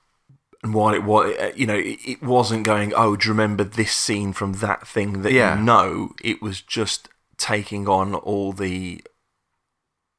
and 0.63 0.75
while 0.75 0.93
it 0.93 1.05
was, 1.05 1.33
you 1.55 1.67
know, 1.67 1.77
it, 1.77 1.99
it 2.05 2.21
wasn't 2.21 2.65
going, 2.65 2.93
oh, 2.97 3.15
do 3.15 3.29
you 3.29 3.33
remember 3.33 3.63
this 3.63 3.93
scene 3.93 4.33
from 4.33 4.55
that 4.55 4.89
thing 4.89 5.23
that 5.23 5.31
Yeah. 5.33 5.57
you 5.57 5.63
know? 5.63 6.11
It 6.21 6.43
was 6.43 6.61
just 6.61 7.09
taking 7.37 7.89
on 7.89 8.13
all 8.17 8.53
the 8.53 9.01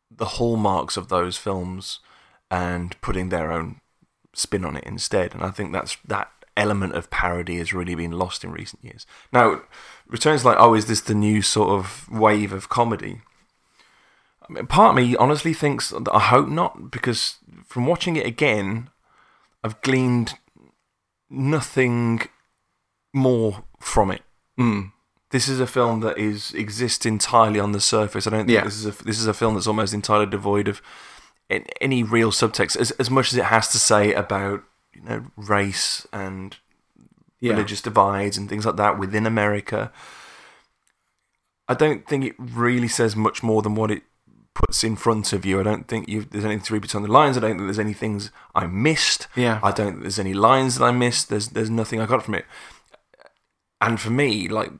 the 0.10 0.26
hallmarks 0.26 0.96
of 0.96 1.10
those 1.10 1.36
films 1.38 2.00
and 2.52 3.00
putting 3.02 3.30
their 3.30 3.52
own 3.52 3.82
spin 4.34 4.66
on 4.66 4.76
it 4.78 4.84
instead. 4.84 5.34
And 5.34 5.44
I 5.44 5.50
think 5.52 5.72
that's 5.72 5.98
that 6.08 6.32
element 6.58 6.94
of 6.94 7.10
parody 7.10 7.58
has 7.58 7.74
really 7.74 7.96
been 7.96 8.12
lost 8.12 8.44
in 8.44 8.52
recent 8.52 8.84
years. 8.84 9.06
Now, 9.32 9.62
returns 10.08 10.44
like, 10.44 10.58
oh, 10.60 10.74
is 10.74 10.86
this 10.88 11.02
the 11.02 11.14
new 11.14 11.42
sort 11.42 11.70
of 11.70 12.10
wave 12.10 12.52
of 12.52 12.70
comedy? 12.70 13.22
I 14.48 14.52
mean, 14.54 14.68
part 14.68 14.92
of 14.92 14.96
me 15.04 15.16
honestly 15.16 15.54
thinks 15.54 15.90
that 15.90 16.10
I 16.12 16.20
hope 16.20 16.48
not, 16.50 16.92
because 16.92 17.38
from 17.66 17.86
watching 17.86 18.16
it 18.16 18.26
again, 18.26 18.90
I've 19.64 19.80
gleaned 19.82 20.34
nothing 21.30 22.22
more 23.14 23.64
from 23.80 24.12
it. 24.12 24.22
Mm. 24.60 24.92
This 25.32 25.48
is 25.48 25.60
a 25.60 25.68
film 25.68 26.00
that 26.02 26.18
is 26.18 26.52
exists 26.54 27.06
entirely 27.06 27.60
on 27.60 27.72
the 27.72 27.80
surface. 27.80 28.26
I 28.26 28.32
don't 28.32 28.48
think 28.48 28.56
Yeah. 28.56 28.64
this 28.64 28.84
is 28.84 28.86
a 28.88 29.04
this 29.04 29.20
is 29.20 29.28
a 29.28 29.34
film 29.34 29.54
that's 29.54 29.68
almost 29.68 29.94
entirely 29.94 30.26
devoid 30.26 30.68
of 30.68 30.82
an- 31.50 31.66
any 31.82 32.04
real 32.04 32.32
subtext, 32.32 32.76
as 32.78 32.92
as 32.92 33.10
much 33.10 33.32
as 33.32 33.38
it 33.38 33.46
has 33.46 33.70
to 33.70 33.78
say 33.80 34.14
about 34.14 34.64
you 34.94 35.02
know 35.02 35.26
race 35.36 36.08
and 36.12 36.58
Yeah. 37.40 37.52
religious 37.54 37.82
divides 37.82 38.38
and 38.38 38.50
things 38.50 38.66
like 38.66 38.76
that 38.78 39.00
within 39.00 39.26
America. 39.26 39.92
I 41.68 41.74
don't 41.76 42.08
think 42.08 42.26
it 42.26 42.36
really 42.38 42.88
says 42.88 43.16
much 43.16 43.44
more 43.44 43.62
than 43.62 43.76
what 43.76 43.92
it 43.92 44.04
puts 44.56 44.84
in 44.84 44.96
front 44.96 45.32
of 45.32 45.46
you. 45.46 45.60
I 45.60 45.64
don't 45.64 45.88
think 45.88 46.10
you 46.10 46.24
there's 46.24 46.44
anything 46.44 46.64
to 46.66 46.74
read 46.74 46.82
between 46.82 47.04
the 47.04 47.12
lines. 47.12 47.38
I 47.38 47.42
don't 47.42 47.52
think 47.52 47.62
there's 47.64 47.80
any 47.80 47.94
things 47.94 48.32
I 48.56 48.66
missed. 48.68 49.28
Yeah. 49.36 49.60
I 49.64 49.72
don't 49.72 49.92
think 49.92 50.02
there's 50.02 50.20
any 50.20 50.34
lines 50.34 50.78
that 50.78 50.86
I 50.86 50.92
missed. 50.92 51.30
There's 51.30 51.50
there's 51.50 51.70
nothing 51.70 52.02
I 52.02 52.06
got 52.08 52.24
from 52.26 52.36
it. 52.36 52.46
And 53.80 54.02
for 54.02 54.10
me, 54.10 54.48
like 54.50 54.72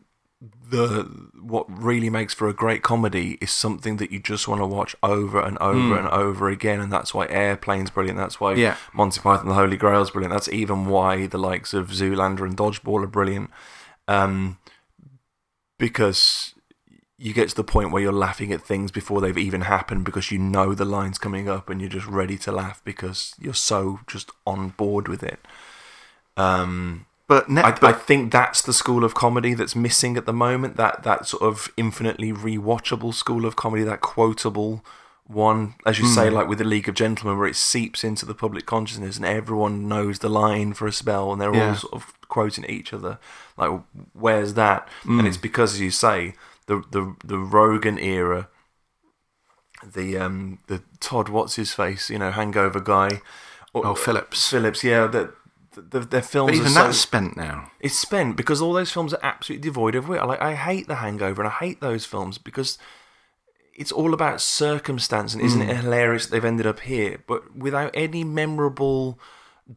the 0.70 1.04
what 1.42 1.66
really 1.70 2.10
makes 2.10 2.34
for 2.34 2.48
a 2.48 2.54
great 2.54 2.84
comedy 2.84 3.38
is 3.42 3.52
something 3.52 3.98
that 3.98 4.12
you 4.12 4.20
just 4.20 4.48
want 4.48 4.62
to 4.62 4.66
watch 4.66 4.96
over 5.02 5.42
and 5.42 5.58
over 5.60 5.98
and 5.98 6.08
over 6.10 6.50
again, 6.50 6.80
and 6.80 6.92
that's 6.92 7.14
why 7.14 7.28
Airplane's 7.28 7.90
brilliant. 7.90 8.18
That's 8.18 8.40
why 8.40 8.54
Yeah. 8.54 8.76
Monty 8.94 9.20
Python 9.20 9.42
and 9.48 9.52
the 9.52 9.56
Holy 9.56 9.78
Grail's 9.78 10.12
brilliant. 10.12 10.34
That's 10.34 10.50
even 10.50 10.86
why 10.86 11.26
the 11.28 11.38
likes 11.38 11.74
of 11.74 11.90
Zoolander 11.90 12.42
and 12.42 12.56
Dodgeball 12.56 13.04
are 13.04 13.08
brilliant. 13.08 13.50
Um, 14.08 14.58
because 15.78 16.54
you 17.18 17.34
get 17.34 17.50
to 17.50 17.56
the 17.56 17.64
point 17.64 17.92
where 17.92 18.02
you're 18.02 18.14
laughing 18.14 18.52
at 18.54 18.62
things 18.62 18.92
before 18.92 19.20
they've 19.22 19.38
even 19.38 19.62
happened 19.62 20.06
because 20.06 20.32
you 20.32 20.40
know 20.40 20.74
the 20.74 20.86
line's 20.86 21.18
coming 21.18 21.50
up 21.50 21.70
and 21.70 21.82
you're 21.82 21.90
just 21.90 22.08
ready 22.08 22.38
to 22.38 22.52
laugh 22.52 22.82
because 22.86 23.36
you're 23.40 23.54
so 23.54 24.00
just 24.08 24.32
on 24.48 24.70
board 24.70 25.08
with 25.08 25.22
it. 25.22 25.40
Um, 26.38 27.06
But, 27.30 27.48
ne- 27.50 27.62
I, 27.62 27.72
but 27.72 27.84
I 27.84 27.94
think 27.94 28.32
that's 28.34 28.62
the 28.62 28.74
school 28.74 29.04
of 29.06 29.14
comedy 29.14 29.54
that's 29.54 29.76
missing 29.76 30.18
at 30.18 30.26
the 30.26 30.34
moment. 30.34 30.76
That 30.76 31.04
that 31.04 31.28
sort 31.28 31.44
of 31.44 31.72
infinitely 31.78 32.34
rewatchable 32.34 33.14
school 33.14 33.46
of 33.46 33.56
comedy, 33.56 33.84
that 33.84 34.02
quotable 34.02 34.84
one, 35.28 35.76
as 35.86 36.00
you 36.00 36.06
Hmm. 36.08 36.14
say, 36.16 36.30
like 36.32 36.48
with 36.50 36.58
the 36.58 36.64
League 36.64 36.90
of 36.90 36.96
Gentlemen, 36.96 37.38
where 37.38 37.48
it 37.48 37.56
seeps 37.56 38.04
into 38.04 38.26
the 38.26 38.34
public 38.34 38.66
consciousness 38.66 39.16
and 39.18 39.26
everyone 39.28 39.88
knows 39.88 40.20
the 40.20 40.28
line 40.30 40.74
for 40.74 40.88
a 40.88 40.92
spell, 40.92 41.32
and 41.32 41.40
they're 41.40 41.54
Yeah. 41.56 41.70
all 41.70 41.76
sort 41.76 41.94
of 41.94 42.14
quoting 42.30 42.66
each 42.66 42.92
other. 42.94 43.20
Like, 43.56 43.80
where's 44.14 44.56
that? 44.56 44.90
Hmm. 45.04 45.20
And 45.20 45.28
it's 45.28 45.38
because, 45.38 45.76
as 45.76 45.82
you 45.82 45.92
say, 45.92 46.34
the 46.66 46.82
the 46.92 47.16
the 47.24 47.38
Rogan 47.38 48.00
era, 48.00 48.48
the 49.86 50.18
um 50.18 50.60
the 50.68 50.82
Todd 51.00 51.30
what's 51.30 51.56
his 51.56 51.74
face, 51.74 52.10
you 52.10 52.18
know, 52.20 52.32
Hangover 52.32 52.80
guy. 52.80 53.22
or- 53.72 53.86
Oh, 53.86 53.94
Phillips. 53.96 54.50
Phillips, 54.50 54.84
yeah. 54.84 55.06
That 55.06 55.30
the, 55.82 56.00
their 56.02 56.22
films 56.22 56.52
but 56.52 56.56
even 56.56 56.68
are 56.68 56.70
so, 56.76 56.84
that's 56.84 56.98
spent 57.00 57.38
now. 57.38 57.72
it's 57.80 57.98
spent 57.98 58.36
because 58.36 58.62
all 58.62 58.74
those 58.74 58.92
films 58.92 59.14
are 59.14 59.20
absolutely 59.24 59.64
devoid 59.70 59.96
of 59.96 60.08
wit. 60.08 60.26
Like 60.26 60.42
I 60.42 60.56
hate 60.56 60.88
The 60.88 60.96
Hangover 60.96 61.42
and 61.44 61.52
I 61.52 61.56
hate 61.56 61.82
those 61.82 62.06
films 62.06 62.38
because 62.38 62.78
it's 63.76 63.92
all 63.92 64.14
about 64.14 64.42
circumstance 64.42 65.34
and 65.34 65.42
isn't 65.44 65.62
it 65.62 65.70
Mm. 65.70 65.82
hilarious 65.84 66.26
that 66.26 66.32
they've 66.32 66.46
ended 66.46 66.68
up 66.68 66.82
here, 66.82 67.24
but 67.28 67.56
without 67.56 67.92
any 67.94 68.24
memorable 68.24 69.20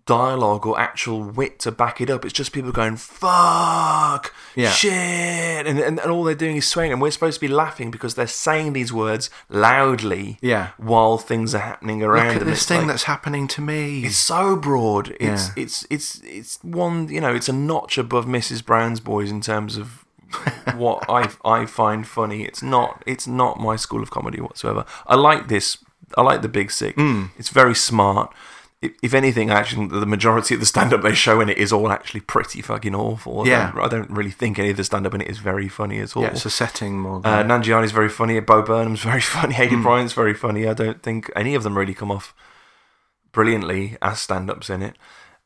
dialogue 0.06 0.66
or 0.66 0.78
actual 0.80 1.22
wit 1.22 1.58
to 1.60 1.70
back 1.70 2.00
it 2.00 2.08
up. 2.10 2.24
It's 2.24 2.32
just 2.32 2.52
people 2.52 2.72
going 2.72 2.96
fuck, 2.96 4.34
Yeah. 4.54 4.70
shit, 4.70 4.92
and, 5.66 5.78
and 5.78 5.98
and 6.00 6.10
all 6.10 6.24
they're 6.24 6.34
doing 6.34 6.56
is 6.56 6.66
swearing, 6.68 6.92
and 6.92 7.00
we're 7.00 7.10
supposed 7.10 7.34
to 7.36 7.40
be 7.40 7.48
laughing 7.52 7.90
because 7.90 8.14
they're 8.14 8.26
saying 8.26 8.72
these 8.72 8.92
words 8.92 9.30
loudly, 9.48 10.38
Yeah. 10.40 10.68
while 10.76 11.18
things 11.18 11.54
are 11.54 11.58
happening 11.60 12.02
around 12.02 12.26
Look 12.28 12.36
at 12.36 12.38
them. 12.40 12.48
this 12.48 12.58
It's 12.60 12.66
thing 12.68 12.78
like- 12.78 12.86
that's 12.88 13.02
happening 13.04 13.48
to 13.48 13.60
me. 13.60 14.04
it's 14.04 14.16
so 14.16 14.56
broad. 14.56 15.14
It's 15.20 15.48
Yeah. 15.48 15.62
it's 15.62 15.86
it's 15.90 16.20
it's 16.24 16.58
one 16.62 17.08
you 17.08 17.20
know 17.20 17.34
it's 17.34 17.48
a 17.48 17.52
notch 17.52 17.98
above 17.98 18.26
Mrs. 18.26 18.64
Brown's 18.64 19.00
Boys 19.00 19.30
in 19.30 19.40
terms 19.40 19.76
of 19.76 20.04
what 20.76 21.04
I 21.08 21.28
I 21.44 21.66
find 21.66 22.06
funny. 22.06 22.42
It's 22.44 22.62
not 22.62 23.02
it's 23.06 23.26
not 23.26 23.60
my 23.60 23.76
school 23.76 24.02
of 24.02 24.10
comedy 24.10 24.40
whatsoever. 24.40 24.84
I 25.06 25.16
like 25.16 25.48
this. 25.48 25.78
I 26.16 26.22
like 26.22 26.42
the 26.42 26.48
Big 26.48 26.70
Sick. 26.70 26.94
Hmm. 26.96 27.26
It's 27.38 27.48
very 27.48 27.74
smart. 27.74 28.32
If, 29.00 29.14
anything, 29.14 29.48
actually, 29.50 29.86
the 29.86 30.06
majority 30.06 30.54
of 30.54 30.60
the 30.60 30.66
stand-up 30.66 31.02
they 31.02 31.14
show 31.14 31.40
in 31.40 31.48
it 31.48 31.56
is 31.56 31.72
all 31.72 31.92
actually 31.92 32.20
pretty 32.20 32.60
fucking 32.62 32.94
awful. 32.96 33.42
I 33.42 33.44
Yeah. 33.46 33.70
don't, 33.72 33.84
I 33.84 33.88
don't 33.88 34.10
really 34.10 34.32
think 34.32 34.58
any 34.58 34.70
of 34.70 34.76
the 34.76 34.82
stand-up 34.82 35.14
in 35.14 35.20
it 35.20 35.30
is 35.30 35.38
very 35.38 35.68
funny 35.68 36.00
at 36.00 36.16
all. 36.16 36.24
yeah, 36.24 36.30
it's 36.30 36.44
a 36.44 36.50
setting 36.50 36.98
more 36.98 37.20
Uh, 37.24 37.42
than. 37.44 37.48
Nanjiani's 37.62 37.92
very 37.92 38.08
funny. 38.08 38.40
Bo 38.40 38.60
Burnham's 38.62 39.02
very 39.12 39.20
funny. 39.20 39.54
Aidy 39.54 39.76
Hmm. 39.76 39.82
Bryant's 39.82 40.14
very 40.14 40.34
funny. 40.34 40.66
I 40.66 40.74
don't 40.74 41.00
think 41.02 41.30
any 41.36 41.54
of 41.54 41.62
them 41.62 41.78
really 41.78 41.94
come 41.94 42.10
off 42.10 42.34
brilliantly 43.32 43.96
as 44.02 44.20
stand-ups 44.20 44.68
in 44.68 44.82
it. 44.82 44.96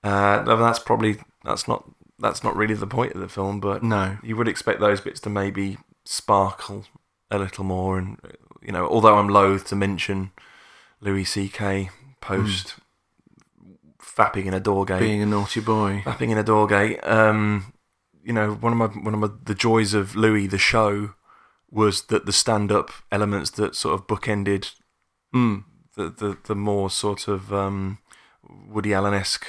Uh, 0.02 0.42
that's 0.56 0.78
probably 0.78 1.18
that's 1.44 1.68
not 1.68 1.84
that's 2.18 2.42
not 2.42 2.56
really 2.56 2.74
the 2.74 2.86
point 2.86 3.12
of 3.14 3.20
the 3.20 3.28
film. 3.28 3.60
But 3.60 3.82
no. 3.82 4.16
you 4.22 4.36
would 4.36 4.48
expect 4.48 4.80
those 4.80 5.00
bits 5.00 5.20
to 5.20 5.30
maybe 5.30 5.76
sparkle 6.04 6.84
a 7.30 7.38
little 7.38 7.64
more. 7.64 7.98
And 7.98 8.18
you 8.62 8.72
know, 8.72 8.86
although 8.88 9.18
I'm 9.18 9.28
loath 9.28 9.66
to 9.68 9.76
mention 9.76 10.30
Louis 11.00 11.24
C.K. 11.24 11.90
post 12.20 12.76
fapping 14.16 14.46
in 14.46 14.54
a 14.54 14.60
door 14.60 14.84
gate, 14.84 15.00
Being 15.00 15.22
a 15.22 15.26
naughty 15.26 15.60
boy. 15.60 16.02
fapping 16.04 16.30
in 16.30 16.38
a 16.38 16.42
door 16.42 16.66
gate. 16.66 16.98
Um, 17.06 17.72
you 18.22 18.32
know, 18.32 18.52
one 18.54 18.72
of 18.72 18.78
my 18.78 18.86
one 18.86 19.14
of 19.14 19.20
my 19.20 19.28
the 19.44 19.54
joys 19.54 19.94
of 19.94 20.16
Louis 20.16 20.46
the 20.46 20.58
show 20.58 21.14
was 21.70 22.02
that 22.06 22.26
the 22.26 22.32
stand 22.32 22.70
up 22.72 22.90
elements 23.12 23.50
that 23.50 23.74
sort 23.76 23.94
of 23.94 24.06
bookended 24.06 24.72
Mm. 25.34 25.64
the 25.96 26.04
the, 26.10 26.36
the 26.44 26.54
more 26.54 26.88
sort 26.90 27.28
of 27.28 27.52
um, 27.52 27.98
Woody 28.68 28.94
Allen 28.94 29.12
esque 29.14 29.46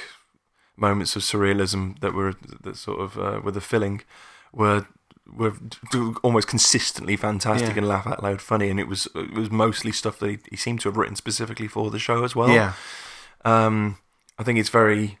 moments 0.76 1.16
of 1.16 1.22
surrealism 1.22 1.98
that 2.00 2.12
were 2.14 2.34
that 2.62 2.76
sort 2.76 3.00
of 3.00 3.16
uh, 3.18 3.40
were 3.42 3.52
the 3.52 3.60
filling 3.60 4.02
were 4.52 4.86
were 5.26 5.52
almost 6.22 6.48
consistently 6.48 7.16
fantastic 7.16 7.70
Yeah. 7.70 7.78
and 7.78 7.88
laugh 7.88 8.06
out 8.06 8.22
loud 8.22 8.40
funny 8.42 8.70
and 8.70 8.80
it 8.80 8.88
was 8.88 9.08
it 9.14 9.32
was 9.34 9.50
mostly 9.50 9.92
stuff 9.92 10.18
that 10.20 10.30
he, 10.30 10.38
he 10.50 10.56
seemed 10.56 10.80
to 10.80 10.88
have 10.88 10.96
written 10.96 11.16
specifically 11.16 11.68
for 11.68 11.90
the 11.90 11.98
show 11.98 12.24
as 12.24 12.34
well 12.36 12.50
Yeah. 12.50 12.72
um, 13.44 13.98
I 14.38 14.44
think 14.44 14.58
it's 14.58 14.68
very, 14.68 15.18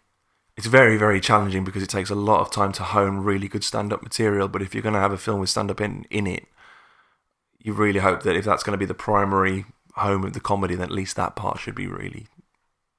it's 0.56 0.66
very 0.66 0.96
very 0.96 1.20
challenging 1.20 1.64
because 1.64 1.82
it 1.82 1.88
takes 1.88 2.10
a 2.10 2.14
lot 2.14 2.40
of 2.40 2.50
time 2.50 2.72
to 2.72 2.82
hone 2.82 3.18
really 3.18 3.48
good 3.48 3.64
stand-up 3.64 4.02
material. 4.02 4.48
But 4.48 4.62
if 4.62 4.74
you're 4.74 4.82
going 4.82 4.94
to 4.94 5.00
have 5.00 5.12
a 5.12 5.18
film 5.18 5.40
with 5.40 5.50
stand-up 5.50 5.80
in 5.80 6.06
in 6.10 6.26
it, 6.26 6.46
you 7.58 7.72
really 7.72 8.00
hope 8.00 8.22
that 8.22 8.36
if 8.36 8.44
that's 8.44 8.62
going 8.62 8.72
to 8.72 8.78
be 8.78 8.86
the 8.86 8.94
primary 8.94 9.64
home 9.94 10.24
of 10.24 10.32
the 10.32 10.40
comedy, 10.40 10.74
then 10.76 10.84
at 10.84 10.92
least 10.92 11.16
that 11.16 11.34
part 11.36 11.58
should 11.58 11.74
be 11.74 11.86
really 11.88 12.28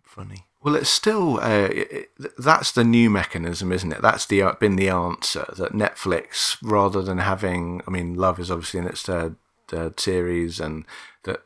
funny. 0.03 0.45
Well, 0.61 0.75
it's 0.75 0.89
still 0.89 1.39
uh, 1.39 1.69
it- 1.71 2.11
that's 2.37 2.73
the 2.73 2.83
new 2.83 3.09
mechanism, 3.09 3.71
isn't 3.71 3.93
it? 3.93 4.01
That's 4.01 4.25
the 4.25 4.41
uh, 4.41 4.53
been 4.59 4.75
the 4.75 4.89
answer 4.89 5.45
that 5.55 5.71
Netflix, 5.71 6.57
rather 6.61 7.01
than 7.01 7.19
having, 7.19 7.81
I 7.87 7.91
mean, 7.91 8.15
Love 8.15 8.39
is 8.39 8.51
obviously 8.51 8.81
in 8.81 8.87
its 8.87 9.01
third, 9.03 9.37
third 9.69 9.99
series, 9.99 10.59
and 10.59 10.85
that 11.23 11.43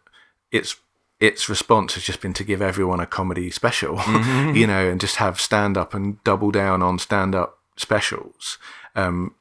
its 0.52 0.76
its 1.24 1.48
response 1.48 1.94
has 1.94 2.04
just 2.04 2.20
been 2.20 2.34
to 2.34 2.44
give 2.44 2.62
everyone 2.62 3.00
a 3.00 3.06
comedy 3.06 3.50
special, 3.50 3.96
you 4.54 4.68
know, 4.68 4.90
and 4.90 5.00
just 5.00 5.16
have 5.16 5.40
stand 5.40 5.78
up 5.78 5.94
and 5.94 6.22
double 6.26 6.52
down 6.52 6.84
on 6.84 7.00
stand 7.00 7.34
up 7.34 7.60
specials. 7.78 8.58
Um, 8.94 9.34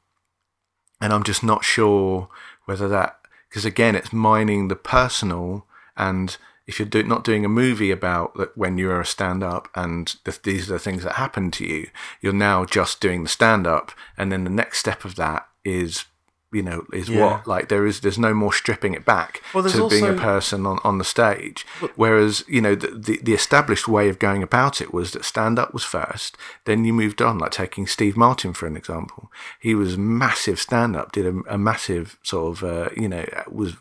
and 1.01 1.11
I'm 1.11 1.23
just 1.23 1.43
not 1.43 1.65
sure 1.65 2.29
whether 2.63 2.87
that 2.87 3.19
because 3.49 3.65
again, 3.65 3.97
it's 3.97 4.13
mining 4.13 4.69
the 4.69 4.77
personal 4.77 5.67
and 5.97 6.37
if 6.65 6.79
you're 6.79 6.87
do, 6.87 7.03
not 7.03 7.25
doing 7.25 7.43
a 7.43 7.49
movie 7.49 7.91
about 7.91 8.33
that 8.35 8.57
when 8.57 8.77
you're 8.77 9.01
a 9.01 9.05
stand-up 9.05 9.67
and 9.75 10.15
th- 10.23 10.41
these 10.43 10.69
are 10.69 10.73
the 10.73 10.79
things 10.79 11.03
that 11.03 11.15
happen 11.15 11.51
to 11.51 11.65
you, 11.65 11.89
you're 12.21 12.31
now 12.31 12.63
just 12.63 13.01
doing 13.01 13.23
the 13.23 13.29
stand-up, 13.29 13.91
and 14.17 14.31
then 14.31 14.45
the 14.45 14.49
next 14.49 14.79
step 14.79 15.03
of 15.03 15.15
that 15.15 15.45
is, 15.65 16.05
you 16.53 16.61
know, 16.61 16.85
is 16.93 17.09
Yeah. 17.09 17.21
what 17.21 17.47
like 17.47 17.69
there 17.69 17.85
is 17.85 17.99
there's 18.01 18.19
no 18.19 18.33
more 18.33 18.53
stripping 18.53 18.93
it 18.93 19.05
back 19.05 19.41
Well, 19.53 19.63
to 19.63 19.89
being 19.89 20.07
a 20.07 20.13
person 20.13 20.65
on, 20.65 20.79
on 20.83 20.97
the 20.97 21.03
stage. 21.03 21.65
Whereas 21.95 22.43
you 22.47 22.61
know 22.61 22.75
the, 22.75 22.87
the 22.87 23.19
the 23.23 23.33
established 23.33 23.87
way 23.87 24.09
of 24.09 24.19
going 24.19 24.43
about 24.43 24.81
it 24.81 24.93
was 24.93 25.11
that 25.11 25.25
stand-up 25.25 25.73
was 25.73 25.83
first, 25.83 26.37
then 26.65 26.85
you 26.85 26.93
moved 26.93 27.21
on. 27.21 27.37
Like 27.39 27.51
taking 27.51 27.87
Steve 27.87 28.15
Martin 28.17 28.53
for 28.53 28.67
an 28.67 28.77
example, 28.77 29.31
he 29.59 29.73
was 29.75 29.97
massive 29.97 30.59
stand-up, 30.59 31.11
did 31.11 31.25
a, 31.25 31.41
a 31.55 31.57
massive 31.57 32.17
sort 32.23 32.57
of 32.57 32.63
uh, 32.63 32.89
you 32.95 33.09
know 33.09 33.25
was 33.51 33.75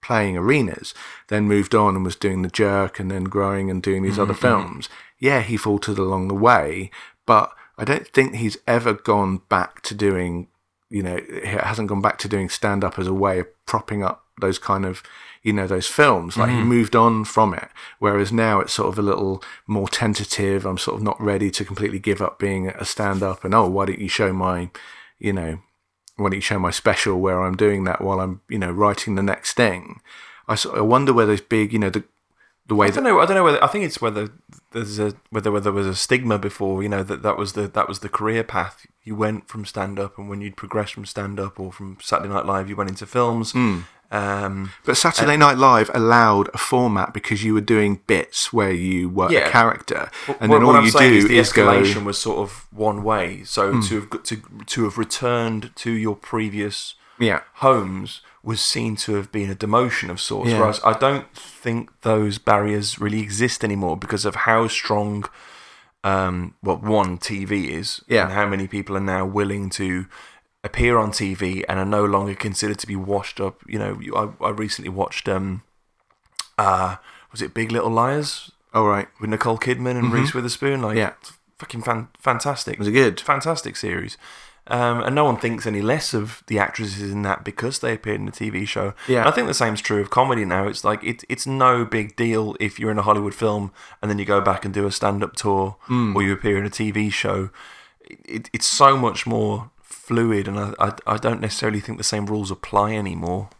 playing 0.00 0.36
arenas, 0.36 0.94
then 1.26 1.48
moved 1.48 1.74
on 1.74 1.96
and 1.96 2.04
was 2.04 2.16
doing 2.16 2.42
the 2.42 2.48
jerk 2.48 2.98
and 3.00 3.10
then 3.10 3.24
growing 3.24 3.70
and 3.70 3.82
doing 3.82 4.02
these 4.02 4.18
other 4.18 4.32
films. 4.34 4.88
Yeah, 5.18 5.40
he 5.42 5.56
faltered 5.56 5.98
along 5.98 6.28
the 6.28 6.34
way, 6.34 6.90
but 7.26 7.52
I 7.76 7.84
don't 7.84 8.06
think 8.08 8.34
he's 8.36 8.56
ever 8.66 8.92
gone 8.94 9.42
back 9.48 9.82
to 9.82 9.94
doing, 9.94 10.46
you 10.90 11.02
know, 11.02 11.16
he 11.16 11.48
hasn't 11.48 11.88
gone 11.88 12.00
back 12.00 12.18
to 12.18 12.28
doing 12.28 12.48
stand 12.48 12.84
up 12.84 12.98
as 12.98 13.06
a 13.06 13.14
way 13.14 13.40
of 13.40 13.66
propping 13.66 14.02
up 14.02 14.24
those 14.40 14.58
kind 14.58 14.86
of, 14.86 15.02
you 15.42 15.52
know, 15.52 15.66
those 15.66 15.86
films. 15.86 16.36
Like 16.36 16.50
he 16.50 16.56
mm-hmm. 16.56 16.68
moved 16.68 16.96
on 16.96 17.24
from 17.24 17.54
it. 17.54 17.68
Whereas 17.98 18.32
now 18.32 18.60
it's 18.60 18.72
sort 18.72 18.88
of 18.88 18.98
a 18.98 19.02
little 19.02 19.42
more 19.66 19.88
tentative. 19.88 20.64
I'm 20.64 20.78
sort 20.78 20.96
of 20.96 21.02
not 21.02 21.20
ready 21.20 21.50
to 21.50 21.64
completely 21.64 21.98
give 21.98 22.22
up 22.22 22.38
being 22.38 22.68
a 22.68 22.84
stand 22.84 23.22
up 23.22 23.44
and, 23.44 23.54
oh, 23.54 23.68
why 23.68 23.86
don't 23.86 24.00
you 24.00 24.08
show 24.08 24.32
my, 24.32 24.70
you 25.18 25.32
know, 25.32 25.58
why 26.16 26.26
don't 26.30 26.36
you 26.36 26.40
show 26.40 26.58
my 26.58 26.70
special 26.70 27.20
where 27.20 27.42
I'm 27.42 27.56
doing 27.56 27.84
that 27.84 28.00
while 28.00 28.20
I'm, 28.20 28.40
you 28.48 28.58
know, 28.58 28.70
writing 28.70 29.14
the 29.14 29.22
next 29.22 29.54
thing? 29.54 30.00
I 30.48 30.54
sort 30.54 30.78
I 30.78 30.80
wonder 30.80 31.12
whether 31.12 31.32
it's 31.32 31.42
big, 31.42 31.72
you 31.72 31.78
know, 31.78 31.90
the 31.90 32.04
the 32.68 32.74
way 32.74 32.86
I 32.86 32.90
don't 32.90 33.04
know. 33.04 33.18
I 33.18 33.26
don't 33.26 33.34
know 33.34 33.44
whether 33.44 33.62
I 33.64 33.66
think 33.66 33.84
it's 33.84 34.00
whether 34.00 34.28
there's 34.72 34.98
a 34.98 35.14
whether 35.30 35.50
whether 35.50 35.64
there 35.64 35.72
was 35.72 35.86
a 35.86 35.94
stigma 35.94 36.38
before. 36.38 36.82
You 36.82 36.88
know 36.88 37.02
that 37.02 37.22
that 37.22 37.36
was 37.36 37.54
the 37.54 37.66
that 37.68 37.88
was 37.88 38.00
the 38.00 38.08
career 38.08 38.44
path. 38.44 38.86
You 39.02 39.16
went 39.16 39.48
from 39.48 39.64
stand 39.64 39.98
up, 39.98 40.18
and 40.18 40.28
when 40.28 40.40
you'd 40.40 40.56
progressed 40.56 40.94
from 40.94 41.06
stand 41.06 41.40
up 41.40 41.58
or 41.58 41.72
from 41.72 41.96
Saturday 42.00 42.32
Night 42.32 42.46
Live, 42.46 42.68
you 42.68 42.76
went 42.76 42.90
into 42.90 43.06
films. 43.06 43.52
Hmm. 43.52 43.80
Um, 44.10 44.70
But 44.86 44.96
Saturday 44.96 45.36
Night 45.36 45.58
Live 45.58 45.90
allowed 45.92 46.48
a 46.54 46.58
format 46.58 47.12
because 47.12 47.44
you 47.44 47.52
were 47.52 47.60
doing 47.60 48.00
bits 48.06 48.52
where 48.54 48.70
you 48.72 49.08
were 49.10 49.30
Yeah. 49.30 49.48
a 49.48 49.50
character, 49.50 50.10
and 50.40 50.50
what, 50.50 50.58
then 50.58 50.66
all 50.66 50.76
I'm 50.76 50.84
you 50.86 50.92
do 50.92 50.98
is 50.98 51.28
the 51.28 51.36
is 51.38 51.52
go. 51.52 51.66
Escalation 51.66 52.04
was 52.04 52.16
sort 52.18 52.38
of 52.38 52.66
one 52.70 53.02
way. 53.02 53.44
So 53.44 53.80
to 53.82 54.00
have 54.00 54.22
to 54.22 54.36
to 54.66 54.84
have 54.84 54.96
returned 54.98 55.72
to 55.76 55.90
your 55.90 56.16
previous 56.16 56.94
Yeah, 57.18 57.40
homes 57.56 58.22
was 58.48 58.60
seen 58.60 58.96
to 59.04 59.10
have 59.18 59.30
been 59.38 59.50
a 59.50 59.54
demotion 59.66 60.08
of 60.10 60.18
sorts. 60.20 60.50
Yeah. 60.50 60.58
Whereas 60.60 60.80
I 60.92 60.94
don't 61.06 61.28
think 61.34 61.82
those 62.00 62.38
barriers 62.38 62.98
really 63.04 63.20
exist 63.28 63.62
anymore 63.68 63.96
because 64.04 64.24
of 64.24 64.34
how 64.48 64.68
strong, 64.68 65.24
um, 66.04 66.54
well, 66.62 66.78
one 66.78 67.18
TV 67.18 67.52
is, 67.80 68.02
Yeah. 68.08 68.24
and 68.24 68.32
how 68.32 68.46
many 68.48 68.66
people 68.66 68.96
are 68.96 69.00
now 69.16 69.24
willing 69.40 69.68
to 69.80 70.06
appear 70.64 70.96
on 70.98 71.10
TV 71.12 71.64
and 71.68 71.78
are 71.78 71.84
no 72.00 72.04
longer 72.04 72.34
considered 72.34 72.78
to 72.78 72.86
be 72.86 72.96
washed 72.96 73.38
up. 73.40 73.56
You 73.66 73.78
know, 73.78 73.92
I, 74.20 74.46
I 74.48 74.50
recently 74.50 74.88
watched, 75.02 75.28
um, 75.28 75.62
uh, 76.56 76.96
was 77.32 77.42
it 77.42 77.54
Big 77.54 77.70
Little 77.70 77.90
Liars 77.90 78.50
All 78.74 78.86
right. 78.86 79.08
with 79.20 79.30
Nicole 79.30 79.58
Kidman 79.58 79.96
and 79.98 80.12
Reese 80.12 80.34
Witherspoon? 80.34 80.80
Like, 80.82 80.96
Mm-hmm. 80.96 80.98
Yeah. 80.98 81.12
fucking 81.58 81.82
fan- 81.82 82.08
fantastic 82.18 82.78
Was 82.78 82.88
it 82.88 82.92
good? 82.92 83.20
fantastic 83.20 83.76
series. 83.76 84.16
Um, 84.70 85.00
and 85.02 85.14
no 85.14 85.24
one 85.24 85.38
thinks 85.38 85.66
any 85.66 85.80
less 85.80 86.12
of 86.12 86.42
the 86.46 86.58
actresses 86.58 87.10
in 87.10 87.22
that 87.22 87.42
because 87.42 87.78
they 87.78 87.94
appeared 87.94 88.20
in 88.20 88.28
a 88.28 88.32
TV 88.32 88.68
show. 88.68 88.92
Yeah. 89.08 89.20
And 89.20 89.28
I 89.28 89.30
think 89.30 89.46
the 89.46 89.54
same's 89.54 89.80
true 89.80 90.00
of 90.00 90.10
comedy 90.10 90.44
now. 90.44 90.66
It's 90.68 90.84
like 90.84 91.02
it, 91.02 91.24
it's 91.28 91.46
no 91.46 91.86
big 91.86 92.16
deal 92.16 92.54
if 92.60 92.78
you're 92.78 92.90
in 92.90 92.98
a 92.98 93.02
Hollywood 93.02 93.34
film 93.34 93.72
and 94.02 94.10
then 94.10 94.18
you 94.18 94.26
go 94.26 94.40
back 94.42 94.66
and 94.66 94.74
do 94.74 94.86
a 94.86 94.92
stand-up 94.92 95.36
tour 95.36 95.76
Hmm. 95.86 96.14
or 96.14 96.22
you 96.22 96.32
appear 96.34 96.58
in 96.58 96.66
a 96.66 96.70
TV 96.70 97.10
show. 97.10 97.48
It, 98.02 98.50
it's 98.52 98.66
so 98.66 98.96
much 98.96 99.26
more 99.26 99.70
fluid, 99.82 100.48
and 100.48 100.58
I, 100.58 100.72
I, 100.78 100.92
I 101.06 101.16
don't 101.16 101.40
necessarily 101.40 101.80
think 101.80 101.98
the 101.98 102.04
same 102.04 102.26
rules 102.26 102.50
apply 102.50 102.92
anymore 102.92 103.50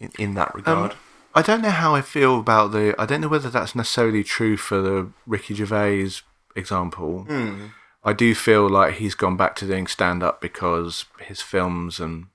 in, 0.00 0.10
in 0.18 0.34
that 0.34 0.54
regard. 0.54 0.92
Um, 0.92 0.98
I 1.34 1.42
don't 1.42 1.60
know 1.62 1.70
how 1.70 1.94
I 1.94 2.00
feel 2.00 2.38
about 2.40 2.72
the. 2.72 2.94
I 2.98 3.06
don't 3.06 3.20
know 3.20 3.28
whether 3.28 3.50
that's 3.50 3.74
necessarily 3.74 4.24
true 4.24 4.56
for 4.56 4.80
the 4.80 5.10
Ricky 5.26 5.54
Gervais 5.54 6.08
example. 6.54 7.24
Hmm. 7.28 7.66
I 8.04 8.12
do 8.12 8.34
feel 8.34 8.68
like 8.68 8.94
he's 8.94 9.14
gone 9.14 9.36
back 9.36 9.56
to 9.56 9.66
doing 9.66 9.86
stand 9.86 10.22
up 10.22 10.40
because 10.40 11.06
his 11.20 11.42
films 11.42 11.98
and 12.00 12.26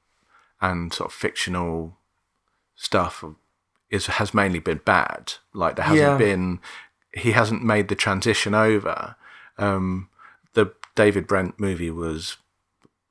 and 0.60 0.94
sort 0.94 1.10
of 1.10 1.14
fictional 1.16 1.98
stuff 2.76 3.24
is 3.90 4.08
has 4.08 4.34
mainly 4.34 4.60
been 4.60 4.82
bad. 4.86 5.34
Like 5.54 5.76
there 5.76 5.86
hasn't 5.86 6.02
Yeah. 6.02 6.18
been. 6.18 6.60
He 7.14 7.32
hasn't 7.32 7.64
made 7.64 7.88
the 7.90 7.96
transition 7.96 8.54
over. 8.54 9.16
Um, 9.58 10.10
the 10.54 10.74
David 10.96 11.28
Brent 11.28 11.60
movie 11.60 11.92
was 11.92 12.38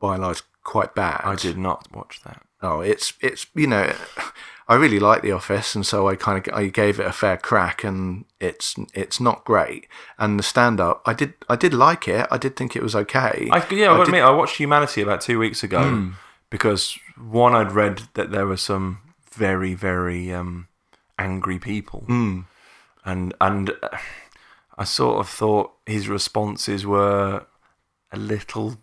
by 0.01 0.15
and 0.15 0.23
large 0.23 0.43
quite 0.65 0.95
bad. 0.95 1.21
I 1.25 1.35
did 1.37 1.59
not 1.59 1.87
watch 1.93 2.21
that. 2.25 2.43
Oh, 2.63 2.81
it's 2.81 3.13
it's 3.21 3.47
you 3.55 3.67
know, 3.67 3.93
I 4.71 4.77
really 4.77 5.01
like 5.01 5.23
The 5.23 5.33
Office, 5.33 5.75
and 5.75 5.85
so 5.85 6.09
I 6.09 6.15
kind 6.17 6.39
of 6.47 6.55
I 6.55 6.69
gave 6.69 7.01
it 7.01 7.07
a 7.07 7.13
fair 7.13 7.37
crack, 7.37 7.83
and 7.85 8.25
it's 8.41 8.77
it's 8.95 9.19
not 9.21 9.45
great. 9.45 9.89
And 10.19 10.39
the 10.39 10.43
stand 10.45 10.79
up, 10.81 11.03
I 11.05 11.13
did 11.13 11.35
I 11.49 11.57
did 11.57 11.75
like 11.75 12.07
it. 12.09 12.27
I 12.31 12.39
did 12.39 12.55
think 12.57 12.77
it 12.77 12.83
was 12.83 12.95
okay. 12.95 13.49
I, 13.51 13.59
yeah, 13.73 13.93
I, 13.93 13.97
did- 13.97 14.07
admit, 14.09 14.23
I 14.23 14.31
watched 14.31 14.57
Humanity 14.59 15.03
about 15.03 15.21
two 15.21 15.39
weeks 15.39 15.63
ago 15.65 15.83
Hmm. 15.83 16.11
because 16.51 16.97
one, 17.19 17.55
I'd 17.55 17.73
read 17.73 18.03
that 18.15 18.31
there 18.31 18.47
were 18.47 18.57
some 18.57 18.99
very, 19.33 19.75
very 19.75 20.33
um, 20.33 20.69
angry 21.19 21.59
people, 21.59 22.01
Hmm. 22.07 22.41
and 23.05 23.35
and 23.41 23.71
uh, 23.83 23.99
I 24.79 24.85
sort 24.85 25.19
of 25.19 25.29
thought 25.29 25.73
his 25.85 26.09
responses 26.09 26.87
were 26.87 27.45
a 28.13 28.17
little 28.17 28.77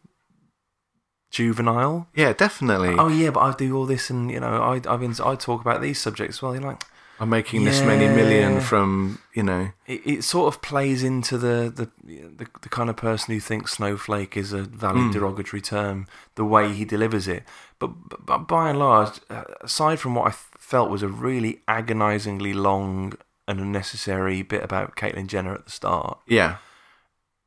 juvenile. 1.29 2.07
yeah, 2.15 2.33
definitely. 2.33 2.95
Oh 2.97 3.07
yeah, 3.09 3.31
but 3.31 3.41
I 3.41 3.53
do 3.53 3.75
all 3.75 3.85
this, 3.85 4.09
and 4.09 4.31
you 4.31 4.39
know, 4.39 4.61
I 4.61 4.75
I've 4.91 4.99
been 4.99 5.15
I 5.23 5.35
talk 5.35 5.61
about 5.61 5.81
these 5.81 5.99
subjects. 5.99 6.41
Well, 6.41 6.53
you're 6.53 6.63
like, 6.63 6.83
I'm 7.19 7.29
making 7.29 7.65
this 7.65 7.81
many 7.81 8.07
million 8.07 8.61
from 8.61 9.19
you 9.33 9.43
know. 9.43 9.71
it, 9.87 10.01
it 10.05 10.23
sort 10.23 10.53
of 10.53 10.61
plays 10.61 11.03
into 11.03 11.37
the, 11.37 11.71
the 11.73 11.89
the 12.03 12.47
the 12.61 12.69
kind 12.69 12.89
of 12.89 12.95
person 12.95 13.33
who 13.33 13.39
thinks 13.39 13.73
snowflake 13.73 14.37
is 14.37 14.53
a 14.53 14.63
valid 14.63 15.13
derogatory 15.13 15.61
term. 15.61 16.07
The 16.35 16.45
way 16.45 16.73
he 16.73 16.85
delivers 16.85 17.27
it, 17.27 17.43
but, 17.79 17.87
but, 18.09 18.25
but 18.25 18.37
by 18.47 18.69
and 18.69 18.79
large, 18.79 19.19
uh, 19.29 19.43
aside 19.61 19.99
from 19.99 20.15
what 20.15 20.27
I 20.27 20.31
felt 20.31 20.89
was 20.89 21.01
a 21.03 21.07
really 21.07 21.61
agonisingly 21.67 22.53
long 22.53 23.13
and 23.47 23.59
unnecessary 23.59 24.41
bit 24.41 24.63
about 24.63 24.95
Caitlyn 24.95 25.27
Jenner 25.27 25.53
at 25.55 25.65
the 25.65 25.71
start, 25.71 26.19
Yeah, 26.27 26.57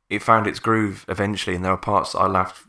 it 0.09 0.21
found 0.21 0.47
its 0.47 0.59
groove 0.59 1.05
eventually, 1.07 1.55
and 1.55 1.63
there 1.63 1.71
were 1.71 1.77
parts 1.77 2.11
that 2.11 2.19
I 2.19 2.27
laughed 2.27 2.63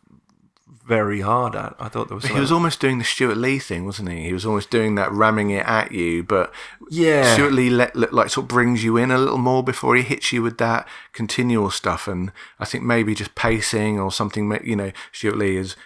very 0.86 1.20
hard 1.20 1.54
at. 1.54 1.74
I 1.78 1.88
thought 1.88 2.08
there 2.08 2.14
was 2.14 2.24
he 2.26 2.38
was 2.40 2.50
almost 2.52 2.80
doing 2.80 2.98
the 2.98 3.04
Stewart 3.04 3.36
Lee 3.36 3.58
thing, 3.58 3.84
wasn't 3.84 4.10
he? 4.10 4.22
He 4.24 4.32
was 4.32 4.46
almost 4.46 4.70
doing 4.70 4.94
that, 4.96 5.12
ramming 5.12 5.50
it 5.50 5.66
at 5.66 5.92
you, 5.92 6.22
but 6.22 6.52
yeah. 6.90 7.34
Stewart 7.34 7.52
Lee 7.52 7.70
let, 7.70 7.94
let- 7.94 8.12
like 8.12 8.30
sort 8.30 8.44
of 8.44 8.48
brings 8.48 8.82
you 8.82 8.96
in 8.96 9.10
a 9.10 9.18
little 9.18 9.38
more 9.38 9.62
before 9.62 9.94
he 9.96 10.02
hits 10.02 10.32
you 10.32 10.42
with 10.42 10.58
that 10.58 10.88
continual 11.12 11.70
stuff, 11.70 12.08
and 12.08 12.32
I 12.58 12.64
think 12.64 12.84
maybe 12.84 13.14
just 13.14 13.34
pacing 13.34 13.98
or 14.00 14.10
something. 14.10 14.58
You 14.64 14.76
know, 14.76 14.92
Stewart 15.12 15.36
Lee 15.36 15.56
is 15.56 15.76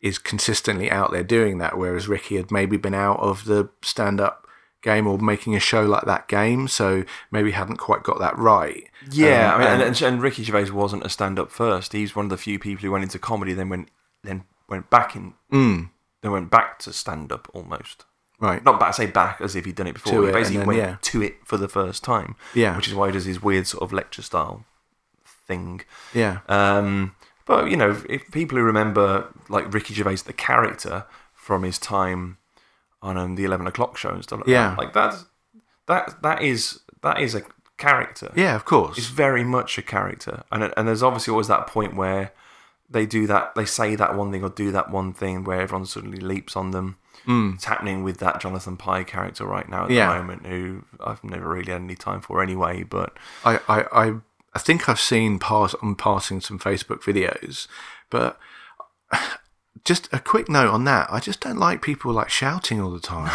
is 0.00 0.18
consistently 0.18 0.90
out 0.90 1.12
there 1.12 1.22
doing 1.22 1.58
that, 1.58 1.78
whereas 1.78 2.08
Ricky 2.08 2.36
had 2.36 2.50
maybe 2.50 2.76
been 2.76 2.94
out 2.94 3.20
of 3.20 3.44
the 3.44 3.68
stand 3.82 4.20
up 4.20 4.48
game 4.82 5.06
or 5.06 5.16
making 5.16 5.54
a 5.54 5.60
show 5.60 5.84
like 5.84 6.04
that 6.06 6.26
game, 6.26 6.66
so 6.66 7.04
maybe 7.30 7.52
hadn't 7.52 7.76
quite 7.76 8.02
got 8.02 8.18
that 8.18 8.36
right. 8.36 8.88
Yeah, 9.08 9.54
Um, 9.54 9.60
I 9.60 9.64
mean, 9.64 9.72
and, 9.74 9.82
and- 9.82 10.02
and, 10.02 10.20
Ricky 10.22 10.42
Gervais 10.42 10.72
wasn't 10.72 11.04
a 11.06 11.08
stand-up 11.08 11.52
first. 11.52 11.92
He's 11.92 12.16
one 12.16 12.24
of 12.26 12.30
the 12.30 12.36
few 12.36 12.58
people 12.58 12.82
who 12.82 12.90
went 12.90 13.04
into 13.04 13.20
comedy, 13.20 13.52
then 13.52 13.68
went 13.68 13.90
then 14.22 14.44
went 14.68 14.88
back 14.90 15.14
in, 15.16 15.34
Mm, 15.52 15.90
then 16.22 16.32
went 16.32 16.50
back 16.50 16.78
to 16.80 16.92
stand-up 16.92 17.48
almost. 17.52 18.04
right. 18.40 18.64
Not 18.64 18.78
back, 18.80 18.88
I 18.88 18.92
say 18.92 19.06
back 19.06 19.40
as 19.40 19.54
if 19.56 19.64
he'd 19.64 19.74
done 19.76 19.86
it 19.86 19.94
before. 19.94 20.12
To 20.12 20.22
he 20.22 20.28
it, 20.28 20.32
basically 20.32 20.58
then, 20.58 20.66
went 20.66 20.78
yeah. 20.78 20.96
to 21.00 21.22
it 21.22 21.36
for 21.44 21.56
the 21.56 21.68
first 21.68 22.02
time. 22.04 22.34
Yeah. 22.54 22.76
which 22.76 22.88
is 22.88 22.94
why 22.94 23.06
he 23.08 23.12
does 23.12 23.24
his 23.24 23.40
weird 23.42 23.66
sort 23.66 23.82
of 23.82 23.92
lecture 23.92 24.22
style 24.22 24.64
thing. 25.24 25.82
Yeah. 26.14 26.38
Um, 26.48 27.14
but 27.46 27.70
you 27.70 27.76
know, 27.76 28.00
if 28.08 28.30
people 28.30 28.56
who 28.58 28.64
remember 28.64 29.28
like 29.48 29.72
Ricky 29.72 29.94
Gervais, 29.94 30.16
the 30.26 30.32
character 30.32 31.04
from 31.34 31.62
his 31.64 31.78
time 31.78 32.38
on 33.02 33.16
um, 33.16 33.34
the 33.34 33.44
Eleven 33.44 33.66
O'clock 33.66 33.96
show 33.96 34.10
and 34.10 34.22
stuff 34.22 34.40
like 34.40 34.48
Yeah. 34.48 34.70
that, 34.70 34.78
like 34.78 34.92
that's 34.92 35.24
that 35.86 36.22
that 36.22 36.42
is 36.42 36.80
that 37.02 37.20
is 37.20 37.34
a 37.34 37.42
character. 37.78 38.32
Yeah, 38.36 38.54
of 38.54 38.64
course. 38.64 38.96
It's 38.98 39.08
very 39.08 39.42
much 39.44 39.76
a 39.78 39.82
character, 39.82 40.44
and 40.52 40.72
and 40.76 40.86
there's 40.88 41.02
obviously 41.02 41.32
always 41.32 41.48
that 41.48 41.66
point 41.66 41.96
where 41.96 42.32
they 42.92 43.06
do 43.06 43.26
that, 43.26 43.54
they 43.54 43.64
say 43.64 43.94
that 43.96 44.14
one 44.16 44.30
thing 44.32 44.44
or 44.44 44.48
do 44.50 44.70
that 44.72 44.90
one 44.90 45.12
thing 45.12 45.44
where 45.44 45.60
everyone 45.60 45.86
suddenly 45.86 46.18
leaps 46.20 46.56
on 46.56 46.70
them. 46.70 46.96
Mm. 47.26 47.54
It's 47.54 47.64
happening 47.64 48.02
with 48.02 48.18
that 48.18 48.40
Jonathan 48.40 48.76
Pie 48.76 49.04
character 49.04 49.46
right 49.46 49.68
now 49.68 49.84
at 49.84 49.90
Yeah. 49.90 50.12
the 50.12 50.18
moment, 50.20 50.46
who 50.46 50.84
I've 51.00 51.22
never 51.22 51.48
really 51.48 51.72
had 51.72 51.80
any 51.82 51.94
time 51.94 52.20
for 52.20 52.42
anyway. 52.42 52.82
But 52.82 53.16
I, 53.44 53.60
I, 53.68 53.84
I, 53.92 54.14
I 54.54 54.58
think 54.58 54.88
I've 54.88 55.00
seen 55.00 55.38
pass 55.38 55.74
on 55.82 55.94
passing 55.94 56.40
some 56.40 56.58
Facebook 56.58 57.02
videos, 57.02 57.66
but 58.10 58.38
just 59.84 60.08
a 60.12 60.18
quick 60.18 60.48
note 60.48 60.70
on 60.70 60.84
that. 60.84 61.08
I 61.12 61.18
just 61.20 61.40
don't 61.40 61.58
like 61.58 61.82
people 61.82 62.12
like 62.12 62.28
shouting 62.28 62.80
all 62.80 62.90
the 62.90 63.00
time. 63.00 63.30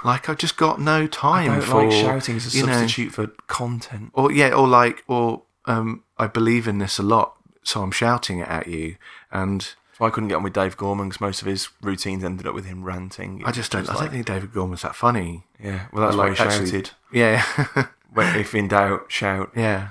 like 0.04 0.28
I've 0.28 0.38
just 0.38 0.56
got 0.56 0.80
no 0.80 1.06
time 1.06 1.50
I 1.50 1.54
don't 1.56 1.64
for 1.64 1.82
like 1.84 1.92
shouting 1.92 2.36
as 2.36 2.54
a 2.54 2.56
you 2.56 2.66
know, 2.66 2.72
substitute 2.72 3.12
for 3.12 3.26
content. 3.46 4.10
or 4.14 4.30
yeah, 4.32 4.50
or 4.54 4.68
like 4.68 5.04
or 5.08 5.42
um, 5.66 6.04
I 6.18 6.26
believe 6.26 6.66
in 6.68 6.78
this 6.78 6.98
a 6.98 7.02
lot, 7.02 7.36
so 7.62 7.82
I'm 7.82 7.90
shouting 7.92 8.40
it 8.40 8.48
at 8.48 8.66
you, 8.66 8.96
and 9.30 9.74
I 10.00 10.10
couldn't 10.10 10.28
get 10.28 10.36
on 10.36 10.42
with 10.42 10.52
Dave 10.52 10.76
Gorman 10.76 11.08
because 11.08 11.20
most 11.20 11.42
of 11.42 11.46
his 11.48 11.68
routines 11.82 12.24
ended 12.24 12.46
up 12.46 12.54
with 12.54 12.64
him 12.66 12.82
ranting. 12.84 13.42
I 13.44 13.52
just 13.52 13.70
don't. 13.72 13.88
I 13.88 13.92
like- 13.94 14.00
don't 14.04 14.10
think 14.12 14.26
David 14.26 14.52
Gorman's 14.52 14.82
that 14.82 14.96
funny. 14.96 15.44
Yeah, 15.62 15.86
well, 15.92 16.04
that's 16.06 16.16
Like, 16.16 16.30
why 16.30 16.34
he 16.34 16.42
actually- 16.50 16.66
shouted. 16.70 16.90
Yeah, 17.12 17.86
When- 18.12 18.36
if 18.36 18.54
in 18.54 18.68
doubt, 18.68 19.06
shout. 19.12 19.50
yeah. 19.54 19.88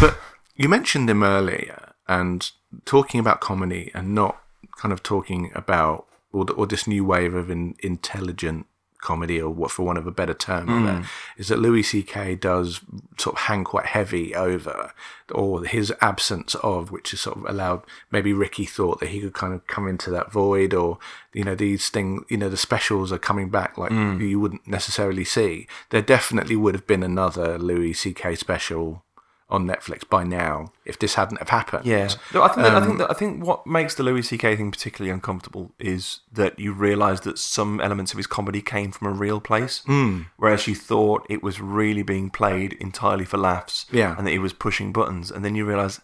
But 0.00 0.18
you 0.56 0.68
mentioned 0.68 1.08
him 1.08 1.22
earlier, 1.22 1.92
and 2.08 2.50
talking 2.84 3.18
about 3.20 3.40
comedy 3.40 3.90
and 3.94 4.14
not 4.14 4.40
kind 4.76 4.92
of 4.92 5.02
talking 5.02 5.50
about 5.54 6.06
or, 6.32 6.44
the, 6.44 6.52
or 6.52 6.66
this 6.66 6.86
new 6.86 7.04
wave 7.04 7.34
of 7.34 7.50
in, 7.50 7.74
intelligent 7.80 8.66
comedy, 9.06 9.40
or 9.40 9.48
what 9.48 9.70
for 9.70 9.84
want 9.84 9.98
of 9.98 10.06
a 10.06 10.10
better 10.10 10.34
term, 10.34 10.68
of 10.68 10.84
it, 10.84 10.98
hmm. 10.98 11.40
is 11.40 11.46
that 11.46 11.60
Louis 11.60 11.84
C.K. 11.84 12.34
does 12.34 12.80
sort 13.18 13.36
of 13.36 13.42
hang 13.42 13.62
quite 13.62 13.86
heavy 13.86 14.34
over, 14.34 14.92
or 15.30 15.64
his 15.64 15.92
absence 16.00 16.56
of, 16.56 16.90
which 16.90 17.12
has 17.12 17.20
sort 17.20 17.36
of 17.36 17.44
allowed 17.46 17.84
maybe 18.10 18.32
Ricky 18.32 18.64
thought 18.64 18.98
that 18.98 19.10
he 19.10 19.20
could 19.20 19.32
kind 19.32 19.54
of 19.54 19.64
come 19.68 19.86
into 19.86 20.10
that 20.10 20.32
void, 20.32 20.74
or 20.74 20.98
you 21.32 21.44
know 21.44 21.54
these 21.54 21.88
things, 21.88 22.24
you 22.28 22.36
know 22.36 22.48
the 22.48 22.56
specials 22.56 23.12
are 23.12 23.18
coming 23.18 23.48
back 23.48 23.78
like 23.78 23.92
hmm. 23.92 24.20
you 24.20 24.40
wouldn't 24.40 24.66
necessarily 24.66 25.24
see. 25.24 25.68
There 25.90 26.02
definitely 26.02 26.56
would 26.56 26.74
have 26.74 26.86
been 26.86 27.04
another 27.04 27.58
Louis 27.58 27.92
C.K. 27.92 28.34
special 28.34 29.04
on 29.48 29.64
Netflix 29.64 30.08
by 30.08 30.24
now 30.24 30.72
if 30.84 30.98
this 30.98 31.14
hadn't 31.14 31.38
have 31.38 31.50
happened. 31.50 31.86
Yeah, 31.86 32.08
No, 32.34 32.42
I 32.42 32.48
think 32.48 32.66
that, 32.66 32.72
I 32.74 32.76
Um, 32.78 32.84
think 32.86 32.98
that, 32.98 33.10
I 33.10 33.14
think 33.14 33.44
what 33.44 33.64
makes 33.66 33.94
the 33.94 34.02
Louis 34.02 34.22
C.K. 34.22 34.56
thing 34.56 34.70
particularly 34.72 35.12
uncomfortable 35.12 35.72
is 35.78 36.20
that 36.32 36.58
you 36.58 36.72
realise 36.72 37.20
that 37.20 37.38
some 37.38 37.80
elements 37.80 38.12
of 38.12 38.16
his 38.16 38.26
comedy 38.26 38.60
came 38.60 38.90
from 38.90 39.06
a 39.06 39.12
real 39.12 39.40
place, 39.40 39.82
Hmm. 39.86 40.22
whereas 40.36 40.66
you 40.66 40.74
thought 40.74 41.24
it 41.28 41.42
was 41.44 41.60
really 41.60 42.02
being 42.02 42.28
played 42.28 42.72
entirely 42.74 43.24
for 43.24 43.36
laughs, 43.38 43.86
Yeah. 43.92 44.16
and 44.18 44.26
that 44.26 44.32
he 44.32 44.38
was 44.40 44.52
pushing 44.52 44.92
buttons, 44.92 45.30
and 45.30 45.44
then 45.44 45.54
you 45.54 45.64
realise, 45.64 46.00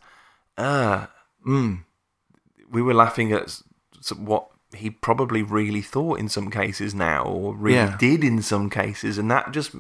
ah, 0.57 1.09
Hmm. 1.45 1.75
we 2.71 2.81
were 2.81 2.95
laughing 2.95 3.33
at 3.33 3.61
what 4.17 4.49
he 4.75 4.89
probably 4.89 5.43
really 5.43 5.83
thought 5.83 6.19
in 6.19 6.29
some 6.29 6.51
cases 6.51 6.95
now, 6.95 7.25
or 7.25 7.55
really 7.55 7.77
Yeah. 7.77 7.97
did 7.99 8.25
in 8.25 8.41
some 8.41 8.71
cases, 8.71 9.19
and 9.19 9.31
that 9.31 9.51
just 9.53 9.75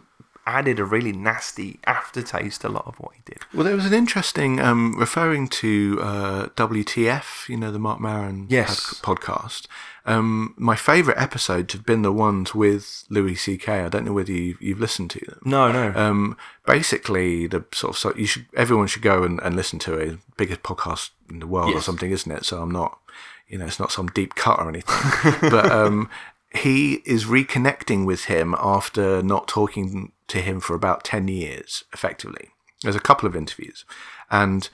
added 0.47 0.80
a 0.80 0.84
really 0.84 1.12
nasty 1.12 1.78
aftertaste 1.86 2.62
to 2.62 2.68
a 2.68 2.70
lot 2.70 2.86
of 2.86 2.97
what 2.97 3.12
he 3.14 3.20
did. 3.24 3.38
Well, 3.55 3.64
there 3.64 3.76
was 3.76 3.86
an 3.86 3.95
interesting 3.95 4.59
um, 4.61 4.99
referring 4.99 5.49
to 5.49 5.99
uh, 6.03 6.47
WTF, 6.57 7.49
you 7.49 7.57
know, 7.57 7.70
the 7.70 7.78
Marc 7.78 8.01
Maron 8.01 8.47
Yes. 8.49 8.95
pod- 9.01 9.18
podcast. 9.20 9.66
Um, 10.05 10.55
my 10.57 10.74
favourite 10.74 11.20
episodes 11.20 11.72
have 11.74 11.86
been 11.86 12.03
the 12.03 12.12
ones 12.12 12.55
with 12.57 13.05
Louis 13.09 13.36
C.K. 13.36 13.82
I 13.82 13.88
don't 13.88 14.05
know 14.05 14.12
whether 14.12 14.32
you've, 14.32 14.61
you've 14.61 14.80
listened 14.80 15.11
to 15.11 15.20
them. 15.20 15.38
No, 15.45 15.70
no. 15.70 15.93
Um, 15.95 16.36
basically, 16.66 17.47
the 17.47 17.64
sort 17.72 17.95
of 17.95 17.99
so 17.99 18.12
you 18.16 18.26
should 18.26 18.47
everyone 18.57 18.88
should 18.88 19.03
go 19.03 19.22
and, 19.22 19.38
and 19.43 19.55
listen 19.55 19.78
to 19.80 19.95
it. 19.95 20.18
Biggest 20.36 20.64
podcast 20.64 21.11
in 21.30 21.38
the 21.38 21.47
world 21.47 21.72
or 21.74 21.80
something, 21.80 22.11
isn't 22.11 22.32
it? 22.32 22.45
So 22.45 22.61
I'm 22.61 22.70
not, 22.72 22.99
you 23.47 23.59
know, 23.59 23.66
it's 23.66 23.78
not 23.78 23.93
some 23.93 24.09
deep 24.09 24.34
cut 24.34 24.59
or 24.59 24.68
anything. 24.68 25.40
but 25.51 25.70
um, 25.70 26.11
he 26.55 27.03
is 27.05 27.25
reconnecting 27.25 28.05
with 28.07 28.25
him 28.25 28.55
after 28.59 29.23
not 29.23 29.49
talking 29.49 30.13
to 30.29 30.41
him 30.41 30.61
for 30.61 30.75
about 30.75 31.05
ten 31.05 31.29
years, 31.29 31.85
effectively. 31.93 32.51
There's 32.83 32.97
a 32.97 33.01
couple 33.01 33.29
of 33.29 33.37
interviews, 33.37 33.85
and 34.31 34.69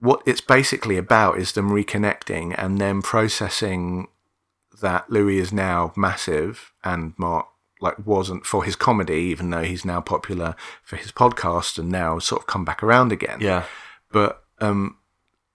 what 0.00 0.22
it's 0.26 0.40
basically 0.40 0.96
about 0.96 1.38
is 1.38 1.52
them 1.52 1.70
reconnecting 1.70 2.56
and 2.58 2.78
then 2.80 3.02
processing 3.02 4.08
that 4.80 5.08
Louis 5.08 5.38
is 5.38 5.52
now 5.52 5.92
massive 5.96 6.72
and 6.82 7.14
Mark 7.16 7.46
like 7.80 8.04
wasn't 8.04 8.44
for 8.44 8.64
his 8.64 8.74
comedy, 8.74 9.14
even 9.14 9.50
though 9.50 9.62
he's 9.62 9.84
now 9.84 10.00
popular 10.00 10.56
for 10.82 10.96
his 10.96 11.12
podcast 11.12 11.78
and 11.78 11.88
now 11.88 12.18
sort 12.18 12.42
of 12.42 12.46
come 12.46 12.64
back 12.64 12.82
around 12.82 13.12
again. 13.12 13.38
yeah. 13.40 13.64
But 14.10 14.42
um, 14.60 14.98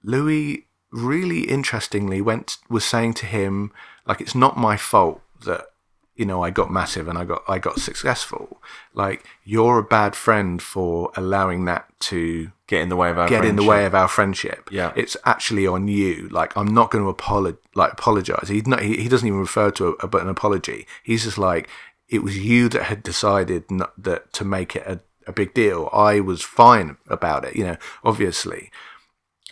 Louis 0.04 0.68
really 0.92 1.42
interestingly 1.42 2.22
went 2.22 2.58
was 2.70 2.86
saying 2.86 3.14
to 3.14 3.26
him 3.26 3.72
like 4.08 4.22
it's 4.22 4.36
not 4.36 4.58
my 4.58 4.78
fault 4.78 5.22
that 5.46 5.68
you 6.16 6.26
know 6.26 6.44
I 6.44 6.50
got 6.50 6.72
massive 6.72 7.08
and 7.08 7.18
I 7.18 7.26
got 7.26 7.44
I 7.48 7.60
got 7.60 7.80
successful. 7.80 8.62
Like 8.94 9.26
you're 9.44 9.80
a 9.80 9.84
bad 9.84 10.16
friend 10.16 10.62
for 10.62 11.12
allowing 11.16 11.66
that 11.66 11.88
to 12.02 12.52
Get 12.68 12.82
in 12.82 12.90
the 12.90 12.98
way 12.98 13.10
of 13.10 13.18
our 13.18 13.30
get 13.30 13.46
in 13.46 13.56
the 13.56 13.62
friendship. 13.62 13.70
way 13.70 13.86
of 13.86 13.96
our 13.96 14.08
friendship. 14.10 14.70
Yeah. 14.72 14.92
it's 14.94 15.16
actually 15.24 15.66
on 15.66 15.88
you. 15.88 16.28
Like 16.30 16.56
I'm 16.58 16.68
not 16.68 16.92
going 16.92 17.02
to 17.02 17.10
apologize. 17.10 17.62
Like 17.76 17.94
apologize. 17.94 18.50
He's 18.50 18.68
not. 18.68 18.82
He, 18.82 18.98
he 18.98 19.08
doesn't 19.08 19.26
even 19.26 19.40
refer 19.40 19.72
to 19.72 19.96
a, 20.02 20.06
a, 20.06 20.18
an 20.18 20.28
apology. 20.28 20.86
He's 21.02 21.24
just 21.24 21.38
like 21.38 21.70
it 22.10 22.24
was 22.24 22.38
you 22.38 22.68
that 22.70 22.84
had 22.84 23.04
decided 23.04 23.72
not, 23.72 23.94
that 24.02 24.34
to 24.34 24.44
make 24.44 24.76
it 24.76 24.84
a, 24.86 25.00
a 25.28 25.32
big 25.32 25.54
deal. 25.54 25.90
I 25.94 26.20
was 26.20 26.42
fine 26.42 26.98
about 27.08 27.46
it. 27.46 27.56
You 27.56 27.64
know, 27.64 27.78
obviously, 28.04 28.70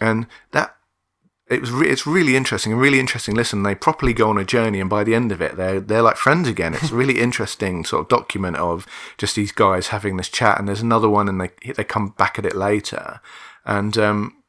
and 0.02 0.28
that 0.52 0.75
it 1.48 1.62
was 1.62 1.72
re- 1.72 1.90
it's 1.90 2.08
really 2.08 2.36
interesting 2.36 2.74
a 2.74 2.76
really 2.76 3.00
interesting. 3.00 3.36
Listen 3.36 3.64
they 3.64 3.76
properly 3.76 4.14
go 4.14 4.30
on 4.30 4.38
a 4.38 4.46
journey 4.46 4.80
and 4.80 4.90
by 4.90 5.04
the 5.04 5.14
end 5.14 5.32
of 5.32 5.42
it 5.42 5.56
they're 5.56 5.80
they're 5.80 6.02
like 6.02 6.18
friends 6.18 6.48
again. 6.48 6.74
It's 6.74 6.92
a 6.92 6.96
really 6.96 7.20
interesting 7.28 7.86
sort 7.86 8.02
of 8.02 8.10
document 8.10 8.58
of 8.58 8.88
just 9.18 9.36
these 9.36 9.52
guys 9.52 9.88
having 9.88 10.18
this 10.18 10.30
chat 10.30 10.58
and 10.58 10.68
there's 10.68 10.82
another 10.82 11.10
one 11.10 11.30
and 11.30 11.40
they 11.40 11.50
they 11.74 11.84
come 11.84 12.10
back 12.18 12.40
at 12.40 12.46
it 12.46 12.56
later. 12.56 13.20
And 13.66 13.98
um 13.98 14.44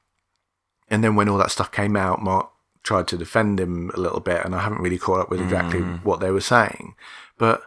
and 0.88 1.04
then 1.04 1.16
when 1.16 1.28
all 1.28 1.38
that 1.38 1.50
stuff 1.50 1.70
came 1.70 1.96
out 1.96 2.22
mark 2.22 2.50
tried 2.82 3.08
to 3.08 3.18
defend 3.18 3.58
him 3.58 3.90
a 3.94 4.00
little 4.00 4.20
bit 4.20 4.44
and 4.44 4.54
i 4.54 4.60
haven't 4.60 4.80
really 4.80 4.98
caught 4.98 5.18
up 5.18 5.28
with 5.28 5.40
exactly 5.40 5.80
what 5.80 6.20
they 6.20 6.30
were 6.30 6.40
saying. 6.40 6.94
But 7.36 7.62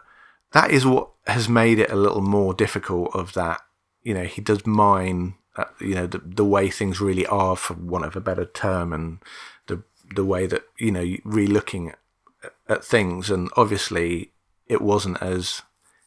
that 0.52 0.72
is 0.72 0.84
what 0.84 1.10
has 1.26 1.48
made 1.48 1.78
it 1.78 1.90
a 1.90 1.96
little 1.96 2.22
more 2.22 2.52
difficult 2.52 3.14
of 3.14 3.34
that 3.34 3.60
you 4.02 4.14
know 4.14 4.24
he 4.24 4.40
does 4.40 4.66
mine 4.66 5.34
uh, 5.60 5.64
you 5.80 5.94
know 5.94 6.06
the, 6.06 6.18
the 6.24 6.44
way 6.44 6.68
things 6.70 7.00
really 7.00 7.26
are 7.26 7.56
for 7.56 7.74
want 7.74 8.04
of 8.04 8.16
a 8.16 8.20
better 8.20 8.44
term 8.44 8.92
and 8.92 9.18
the 9.66 9.82
the 10.14 10.24
way 10.24 10.46
that 10.46 10.62
you 10.78 10.90
know 10.90 11.04
re-looking 11.24 11.90
at, 11.90 12.52
at 12.68 12.84
things 12.84 13.30
and 13.30 13.50
obviously 13.56 14.30
it 14.66 14.80
wasn't 14.80 15.20
as 15.22 15.62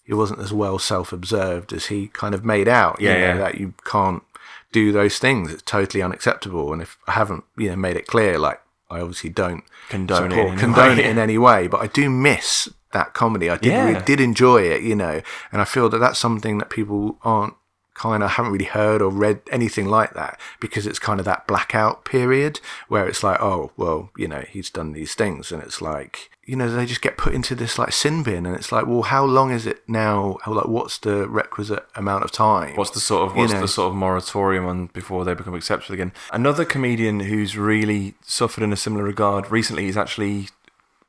it 0.06 0.16
wasn't 0.16 0.40
as 0.40 0.52
well 0.52 0.78
self-observed 0.80 1.72
as 1.72 1.86
he 1.86 2.08
kind 2.08 2.36
of 2.36 2.44
made 2.44 2.68
out 2.68 3.00
you 3.00 3.08
Yeah, 3.10 3.14
know, 3.14 3.20
yeah. 3.28 3.38
that 3.38 3.56
you 3.60 3.74
can't 3.86 4.24
do 4.72 4.92
those 4.92 5.20
things 5.20 5.52
it's 5.54 5.62
totally 5.62 6.02
unacceptable 6.04 6.74
and 6.74 6.82
if 6.82 6.98
i 7.08 7.12
haven't 7.12 7.44
you 7.58 7.70
know 7.70 7.76
made 7.76 7.96
it 7.96 8.08
clear 8.08 8.38
like 8.40 8.60
i 8.90 9.00
obviously 9.00 9.30
don't 9.30 9.64
Condone 9.90 10.32
it 10.32 10.36
support- 10.36 10.48
any 10.52 10.58
condone 10.60 10.98
way. 10.98 11.04
it 11.04 11.10
in 11.10 11.18
any 11.20 11.38
way 11.38 11.68
but 11.68 11.80
i 11.82 11.88
do 11.88 12.10
miss 12.10 12.70
that 12.92 13.14
comedy 13.14 13.50
i 13.50 13.58
did 13.58 13.72
Yeah. 13.72 13.86
really 13.90 14.02
did 14.06 14.20
enjoy 14.20 14.64
it 14.64 14.82
you 14.82 14.96
know 14.96 15.22
and 15.52 15.62
i 15.62 15.66
feel 15.66 15.90
that 15.90 16.00
that's 16.00 16.20
something 16.20 16.58
that 16.58 16.70
people 16.70 17.18
aren't 17.24 17.54
kind 17.94 18.24
of 18.24 18.32
haven't 18.32 18.52
really 18.52 18.66
heard 18.66 19.02
or 19.02 19.10
read 19.10 19.42
anything 19.52 19.86
like 19.88 20.14
that 20.14 20.40
because 20.60 20.88
it's 20.88 21.00
kind 21.00 21.20
of 21.20 21.26
that 21.26 21.46
blackout 21.48 22.04
period 22.06 22.60
where 22.88 23.08
it's 23.08 23.24
like 23.24 23.40
oh 23.42 23.72
well 23.78 24.10
you 24.18 24.28
know 24.28 24.44
he's 24.50 24.70
done 24.70 24.94
these 24.94 25.14
things 25.14 25.52
and 25.52 25.62
it's 25.62 25.82
like 25.82 26.32
you 26.46 26.56
know 26.56 26.70
they 26.70 26.86
just 26.86 27.02
get 27.02 27.18
put 27.18 27.34
into 27.34 27.54
this 27.56 27.78
like 27.78 27.94
sin 27.94 28.24
bin 28.24 28.46
and 28.46 28.56
it's 28.56 28.72
like 28.72 28.86
well 28.88 29.04
how 29.04 29.24
long 29.24 29.52
is 29.52 29.66
it 29.66 29.82
now 29.88 30.38
how, 30.44 30.54
like 30.54 30.68
what's 30.68 30.98
the 30.98 31.28
requisite 31.30 31.86
amount 31.96 32.24
of 32.24 32.32
time 32.32 32.76
What's 32.76 32.92
the 32.92 33.00
sort 33.00 33.30
of 33.30 33.36
You 33.36 33.42
what's 33.44 33.54
know. 33.54 33.62
the 33.62 33.68
sort 33.68 33.90
of 33.92 33.96
moratorium 33.96 34.66
on 34.66 34.88
before 34.88 35.24
they 35.24 35.34
become 35.34 35.54
acceptable 35.54 35.94
again? 35.94 36.12
Another 36.32 36.66
comedian 36.66 37.22
who's 37.22 37.58
really 37.58 38.16
suffered 38.22 38.64
in 38.64 38.74
a 38.74 38.76
similar 38.76 39.04
regard 39.04 39.52
recently 39.52 39.88
is 39.88 39.96
actually 39.98 40.48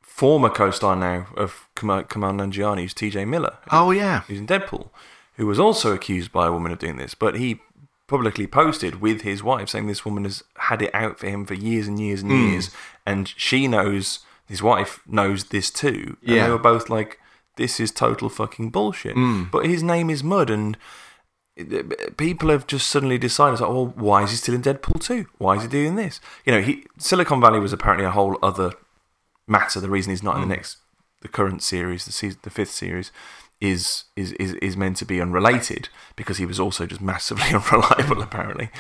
former 0.03 0.49
co-star 0.49 0.95
now 0.95 1.27
of 1.37 1.67
Kumail 1.75 2.05
Nanjiani, 2.07 2.83
who's 2.83 2.95
T.J. 2.95 3.25
Miller, 3.25 3.57
oh 3.73 3.91
yeah 3.91 4.21
who's 4.23 4.39
in 4.39 4.47
Deadpool, 4.47 4.91
who 5.37 5.47
was 5.47 5.59
also 5.61 5.93
accused 5.93 6.33
by 6.33 6.47
a 6.47 6.53
woman 6.53 6.73
of 6.73 6.79
doing 6.79 6.97
this, 6.97 7.15
but 7.15 7.37
he 7.37 7.61
publicly 8.07 8.47
posted 8.47 9.01
with 9.01 9.23
his 9.23 9.43
wife 9.43 9.69
saying 9.69 9.87
this 9.87 10.05
woman 10.05 10.25
has 10.25 10.43
had 10.59 10.83
it 10.83 10.95
out 10.95 11.19
for 11.19 11.27
him 11.27 11.45
for 11.47 11.55
years 11.55 11.89
and 11.89 11.99
years 11.99 12.23
and 12.23 12.31
Hmm. 12.31 12.49
years, 12.51 12.71
and 13.07 13.33
she 13.37 13.67
knows 13.67 14.21
his 14.47 14.63
wife 14.63 15.01
knows 15.07 15.45
this 15.45 15.71
too. 15.71 16.17
And 16.27 16.37
Yeah. 16.37 16.45
they 16.45 16.51
were 16.51 16.59
both 16.59 16.91
like, 16.91 17.19
"This 17.57 17.81
is 17.81 17.91
total 17.91 18.29
fucking 18.29 18.71
bullshit." 18.71 19.15
Hmm. 19.15 19.45
But 19.51 19.65
his 19.67 19.83
name 19.83 20.11
is 20.11 20.23
Mud, 20.23 20.51
and 20.51 20.77
people 22.17 22.51
have 22.51 22.67
just 22.67 22.89
suddenly 22.89 23.17
decided, 23.19 23.61
like, 23.61 23.71
well, 23.71 23.87
why 23.97 24.23
is 24.25 24.31
he 24.31 24.37
still 24.37 24.55
in 24.55 24.63
Deadpool 24.63 25.01
2? 25.01 25.27
Why 25.39 25.55
is 25.57 25.63
he 25.63 25.69
doing 25.69 25.95
this? 25.95 26.21
You 26.45 26.53
know, 26.53 26.61
he 26.61 26.85
Silicon 26.99 27.41
Valley 27.41 27.61
was 27.61 27.73
apparently 27.73 28.05
a 28.05 28.11
whole 28.11 28.39
other 28.43 28.73
matter. 29.47 29.81
The 29.81 29.89
reason 29.91 30.11
he's 30.11 30.23
not 30.23 30.35
in 30.37 30.43
the 30.43 30.49
next, 30.55 30.79
the 31.23 31.29
current 31.29 31.63
series, 31.63 32.05
the 32.05 32.13
season, 32.13 32.41
the 32.43 32.51
fifth 32.51 32.73
series, 32.73 33.13
is 33.61 34.05
is 34.17 34.33
is 34.33 34.55
is 34.55 34.77
meant 34.77 34.97
to 34.99 35.05
be 35.05 35.21
unrelated 35.21 35.89
because 36.17 36.39
he 36.39 36.47
was 36.47 36.61
also 36.61 36.87
just 36.87 37.01
massively 37.01 37.49
unreliable, 37.55 38.23
apparently. 38.23 38.71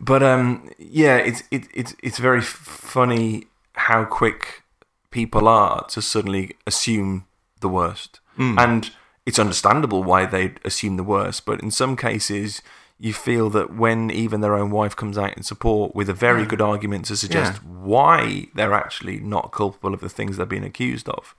But 0.00 0.22
um, 0.22 0.70
yeah, 0.78 1.16
it's 1.16 1.42
it, 1.50 1.68
it's 1.72 1.94
it's 2.02 2.18
very 2.18 2.40
funny 2.40 3.44
how 3.74 4.04
quick 4.04 4.62
people 5.10 5.46
are 5.48 5.84
to 5.88 6.02
suddenly 6.02 6.56
assume 6.66 7.26
the 7.60 7.68
worst, 7.68 8.20
and 8.58 8.90
it's 9.26 9.38
understandable 9.38 10.02
why 10.02 10.26
they 10.26 10.54
assume 10.64 10.96
the 10.96 11.04
worst. 11.04 11.46
But 11.46 11.62
in 11.62 11.70
some 11.70 11.96
cases, 11.96 12.62
you 12.98 13.12
feel 13.12 13.50
that 13.50 13.74
when 13.74 14.10
even 14.10 14.40
their 14.40 14.54
own 14.54 14.70
wife 14.70 14.94
comes 14.96 15.18
out 15.18 15.36
in 15.36 15.42
support 15.42 15.94
with 15.94 16.08
a 16.08 16.14
very 16.14 16.46
good 16.46 16.60
argument 16.60 17.04
to 17.06 17.16
suggest 17.16 17.62
why 17.64 18.46
they're 18.54 18.72
actually 18.74 19.20
not 19.20 19.52
culpable 19.52 19.94
of 19.94 20.00
the 20.00 20.08
things 20.08 20.36
they're 20.36 20.46
being 20.46 20.64
accused 20.64 21.08
of. 21.08 21.34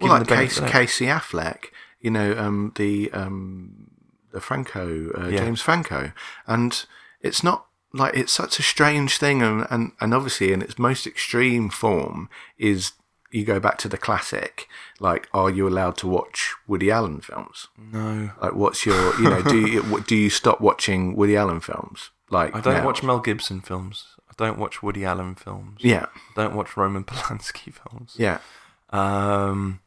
Well 0.00 0.12
like 0.12 0.20
the 0.26 0.34
benefit 0.34 0.48
Casey, 0.50 0.58
of 0.58 0.64
the 0.64 0.72
doubt. 0.72 0.80
Casey 0.80 1.06
Affleck 1.06 1.64
you 2.00 2.10
know 2.10 2.36
um 2.38 2.72
the 2.76 3.10
um 3.12 3.90
the 4.32 4.40
Franco 4.40 5.10
uh, 5.16 5.28
Yeah. 5.28 5.38
James 5.38 5.60
Franco 5.60 6.12
and 6.46 6.84
it's 7.20 7.42
not 7.44 7.66
like 7.92 8.14
it's 8.16 8.32
such 8.32 8.58
a 8.58 8.62
strange 8.62 9.18
thing 9.18 9.42
and, 9.42 9.66
and 9.70 9.92
and 10.00 10.14
obviously 10.14 10.52
in 10.52 10.62
its 10.62 10.78
most 10.78 11.06
extreme 11.06 11.68
form 11.70 12.28
is 12.58 12.92
you 13.30 13.44
go 13.44 13.58
back 13.60 13.78
to 13.78 13.88
the 13.88 13.96
classic 13.98 14.66
like 15.00 15.28
are 15.32 15.48
you 15.50 15.66
allowed 15.68 15.96
to 15.98 16.06
watch 16.06 16.54
Woody 16.66 16.90
Allen 16.90 17.20
films 17.20 17.68
No, 17.78 18.30
like 18.40 18.54
what's 18.54 18.84
your 18.86 19.14
you 19.20 19.28
know 19.30 19.42
do 19.42 19.66
you 19.66 20.00
do 20.06 20.16
you 20.16 20.30
stop 20.30 20.60
watching 20.60 21.14
Woody 21.16 21.36
Allen 21.36 21.60
films 21.60 22.10
like 22.30 22.54
I 22.56 22.60
don't 22.60 22.74
now? 22.78 22.86
watch 22.86 23.02
Mel 23.02 23.20
Gibson 23.20 23.60
films. 23.60 24.06
I 24.30 24.32
don't 24.38 24.58
watch 24.58 24.82
Woody 24.82 25.04
Allen 25.04 25.34
films. 25.34 25.80
yeah 25.82 26.06
I 26.14 26.42
don't 26.42 26.54
watch 26.56 26.76
Roman 26.76 27.04
Polanski 27.10 27.72
films. 27.74 28.16
yeah 28.18 28.38
Um, 28.92 29.80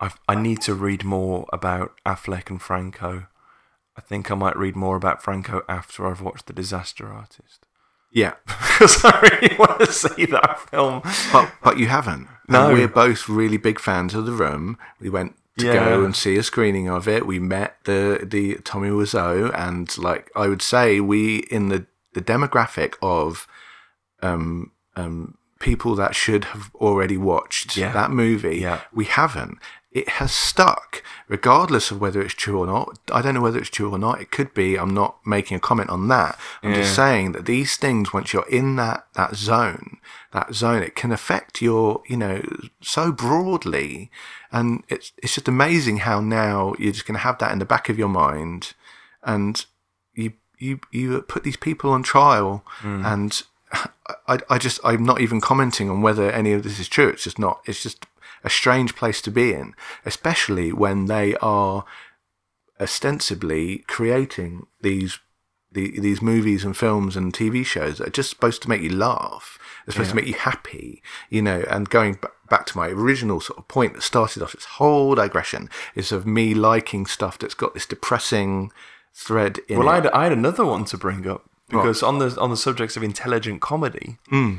I 0.00 0.10
I 0.28 0.34
need 0.34 0.60
to 0.62 0.74
read 0.74 1.04
more 1.04 1.46
about 1.52 1.92
Affleck 2.06 2.50
and 2.50 2.60
Franco. 2.60 3.26
I 3.96 4.00
think 4.00 4.30
I 4.30 4.34
might 4.34 4.56
read 4.56 4.74
more 4.74 4.96
about 4.96 5.22
Franco 5.22 5.62
after 5.68 6.06
I've 6.06 6.20
watched 6.20 6.46
The 6.46 6.52
Disaster 6.52 7.12
Artist 7.12 7.66
yeah 8.10 8.34
because 8.46 9.04
I 9.04 9.20
really 9.20 9.56
want 9.58 9.80
to 9.80 9.92
see 9.92 10.24
that 10.26 10.60
film. 10.70 11.02
but 11.32 11.52
but 11.62 11.78
you 11.78 11.86
haven't. 11.88 12.28
No. 12.48 12.68
And 12.68 12.74
we're 12.78 12.88
both 12.88 13.28
really 13.28 13.56
big 13.56 13.80
fans 13.80 14.14
of 14.14 14.24
the 14.26 14.32
room. 14.32 14.78
We 15.00 15.08
went 15.10 15.34
to 15.58 15.66
Yeah. 15.66 15.74
go 15.74 16.04
and 16.04 16.14
see 16.14 16.36
a 16.36 16.42
screening 16.42 16.88
of 16.88 17.06
it. 17.08 17.26
We 17.26 17.38
met 17.40 17.76
the 17.84 18.20
the 18.24 18.56
Tommy 18.64 18.88
Wiseau, 18.90 19.52
and 19.54 19.96
like 19.98 20.30
I 20.36 20.46
would 20.48 20.62
say, 20.62 21.00
we 21.00 21.38
in 21.50 21.68
the 21.70 21.86
the 22.14 22.20
demographic 22.22 22.94
of 23.02 23.46
um 24.22 24.70
um 24.96 25.36
people 25.70 25.94
that 25.96 26.14
should 26.14 26.44
have 26.52 26.70
already 26.76 27.16
watched 27.16 27.76
Yeah. 27.76 27.92
that 27.92 28.10
movie. 28.10 28.58
Yeah. 28.58 28.80
We 28.92 29.06
haven't. 29.06 29.58
it 29.94 30.08
has 30.18 30.32
stuck, 30.32 31.04
regardless 31.28 31.92
of 31.92 32.00
whether 32.00 32.20
it's 32.20 32.34
true 32.34 32.58
or 32.58 32.66
not. 32.66 32.98
I 33.12 33.22
don't 33.22 33.34
know 33.34 33.40
whether 33.46 33.60
it's 33.60 33.70
true 33.70 33.92
or 33.92 33.98
not. 34.06 34.20
It 34.20 34.32
could 34.32 34.52
be. 34.52 34.76
I'm 34.76 34.92
not 34.92 35.12
making 35.24 35.56
a 35.56 35.60
comment 35.60 35.88
on 35.88 36.08
that. 36.08 36.36
I'm 36.64 36.74
just 36.74 36.96
saying 36.96 37.30
that 37.32 37.46
these 37.46 37.76
things, 37.76 38.12
once 38.12 38.32
you're 38.32 38.48
in 38.60 38.74
that 38.74 39.06
that 39.14 39.36
zone, 39.36 39.98
that 40.32 40.52
zone, 40.52 40.82
it 40.82 40.96
can 40.96 41.12
affect 41.12 41.62
your, 41.62 42.02
you 42.08 42.16
know, 42.16 42.42
so 42.82 43.12
broadly, 43.12 44.10
and 44.50 44.82
it's 44.88 45.12
it's 45.22 45.34
just 45.36 45.46
amazing 45.46 45.98
how 45.98 46.20
now 46.20 46.74
you're 46.76 46.96
just 46.98 47.06
going 47.06 47.20
to 47.20 47.28
have 47.28 47.38
that 47.38 47.52
in 47.52 47.60
the 47.60 47.72
back 47.74 47.88
of 47.88 47.96
your 47.96 48.08
mind, 48.26 48.74
and 49.22 49.64
you 50.14 50.32
you 50.58 50.80
you 50.90 51.22
put 51.22 51.44
these 51.44 51.56
people 51.68 51.90
on 51.92 52.02
trial, 52.02 52.64
mm. 52.80 53.04
and 53.12 53.30
I 54.28 54.38
I 54.48 54.58
just 54.58 54.80
I'm 54.84 55.04
not 55.04 55.20
even 55.20 55.40
commenting 55.40 55.90
on 55.90 56.02
whether 56.02 56.30
any 56.30 56.52
of 56.52 56.62
this 56.62 56.78
is 56.78 56.88
true. 56.88 57.08
It's 57.08 57.24
just 57.24 57.38
not. 57.38 57.60
It's 57.66 57.82
just 57.82 58.06
a 58.42 58.50
strange 58.50 58.94
place 58.94 59.22
to 59.22 59.30
be 59.30 59.52
in, 59.54 59.74
especially 60.04 60.72
when 60.72 61.06
they 61.06 61.34
are 61.36 61.84
ostensibly 62.80 63.78
creating 63.86 64.66
these 64.80 65.18
the, 65.72 65.98
these 65.98 66.22
movies 66.22 66.64
and 66.64 66.76
films 66.76 67.16
and 67.16 67.32
TV 67.32 67.66
shows 67.66 67.98
that 67.98 68.06
are 68.06 68.10
just 68.12 68.30
supposed 68.30 68.62
to 68.62 68.68
make 68.68 68.80
you 68.80 68.94
laugh. 68.94 69.58
They're 69.84 69.92
supposed 69.92 70.10
to 70.10 70.16
make 70.16 70.26
you 70.26 70.34
happy, 70.34 71.02
you 71.28 71.42
know. 71.42 71.64
And 71.68 71.90
going 71.90 72.14
b- 72.14 72.28
back 72.48 72.64
to 72.66 72.76
my 72.78 72.88
original 72.88 73.40
sort 73.40 73.58
of 73.58 73.66
point 73.66 73.94
that 73.94 74.02
started 74.02 74.42
off 74.42 74.52
this 74.52 74.64
whole 74.64 75.16
digression 75.16 75.68
is 75.96 76.12
of 76.12 76.26
me 76.26 76.54
liking 76.54 77.06
stuff 77.06 77.38
that's 77.38 77.54
got 77.54 77.74
this 77.74 77.86
depressing 77.86 78.70
thread 79.12 79.58
in 79.68 79.78
Well, 79.78 79.88
it. 79.88 79.90
I 79.90 79.94
had, 79.96 80.06
I 80.08 80.22
had 80.24 80.32
another 80.32 80.64
one 80.64 80.84
to 80.86 80.96
bring 80.96 81.26
up 81.26 81.50
because 81.74 82.02
on 82.02 82.18
the 82.18 82.36
on 82.40 82.50
the 82.50 82.56
subjects 82.56 82.96
of 82.96 83.02
intelligent 83.02 83.60
comedy, 83.60 84.16
Hmm. 84.28 84.56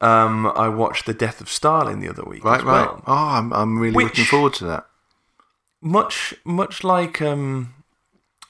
um, 0.00 0.46
I 0.54 0.68
watched 0.68 1.06
The 1.06 1.14
Death 1.14 1.40
of 1.40 1.48
Stalin 1.48 2.00
the 2.00 2.08
other 2.08 2.24
week. 2.24 2.44
right, 2.44 2.62
right. 2.62 2.86
well. 2.88 3.02
Oh, 3.06 3.12
I'm 3.14 3.52
I'm 3.52 3.78
really 3.78 4.04
looking 4.04 4.24
forward 4.24 4.54
to 4.54 4.64
that. 4.66 4.86
Much 5.80 6.34
much 6.44 6.82
like 6.82 7.22
um, 7.22 7.72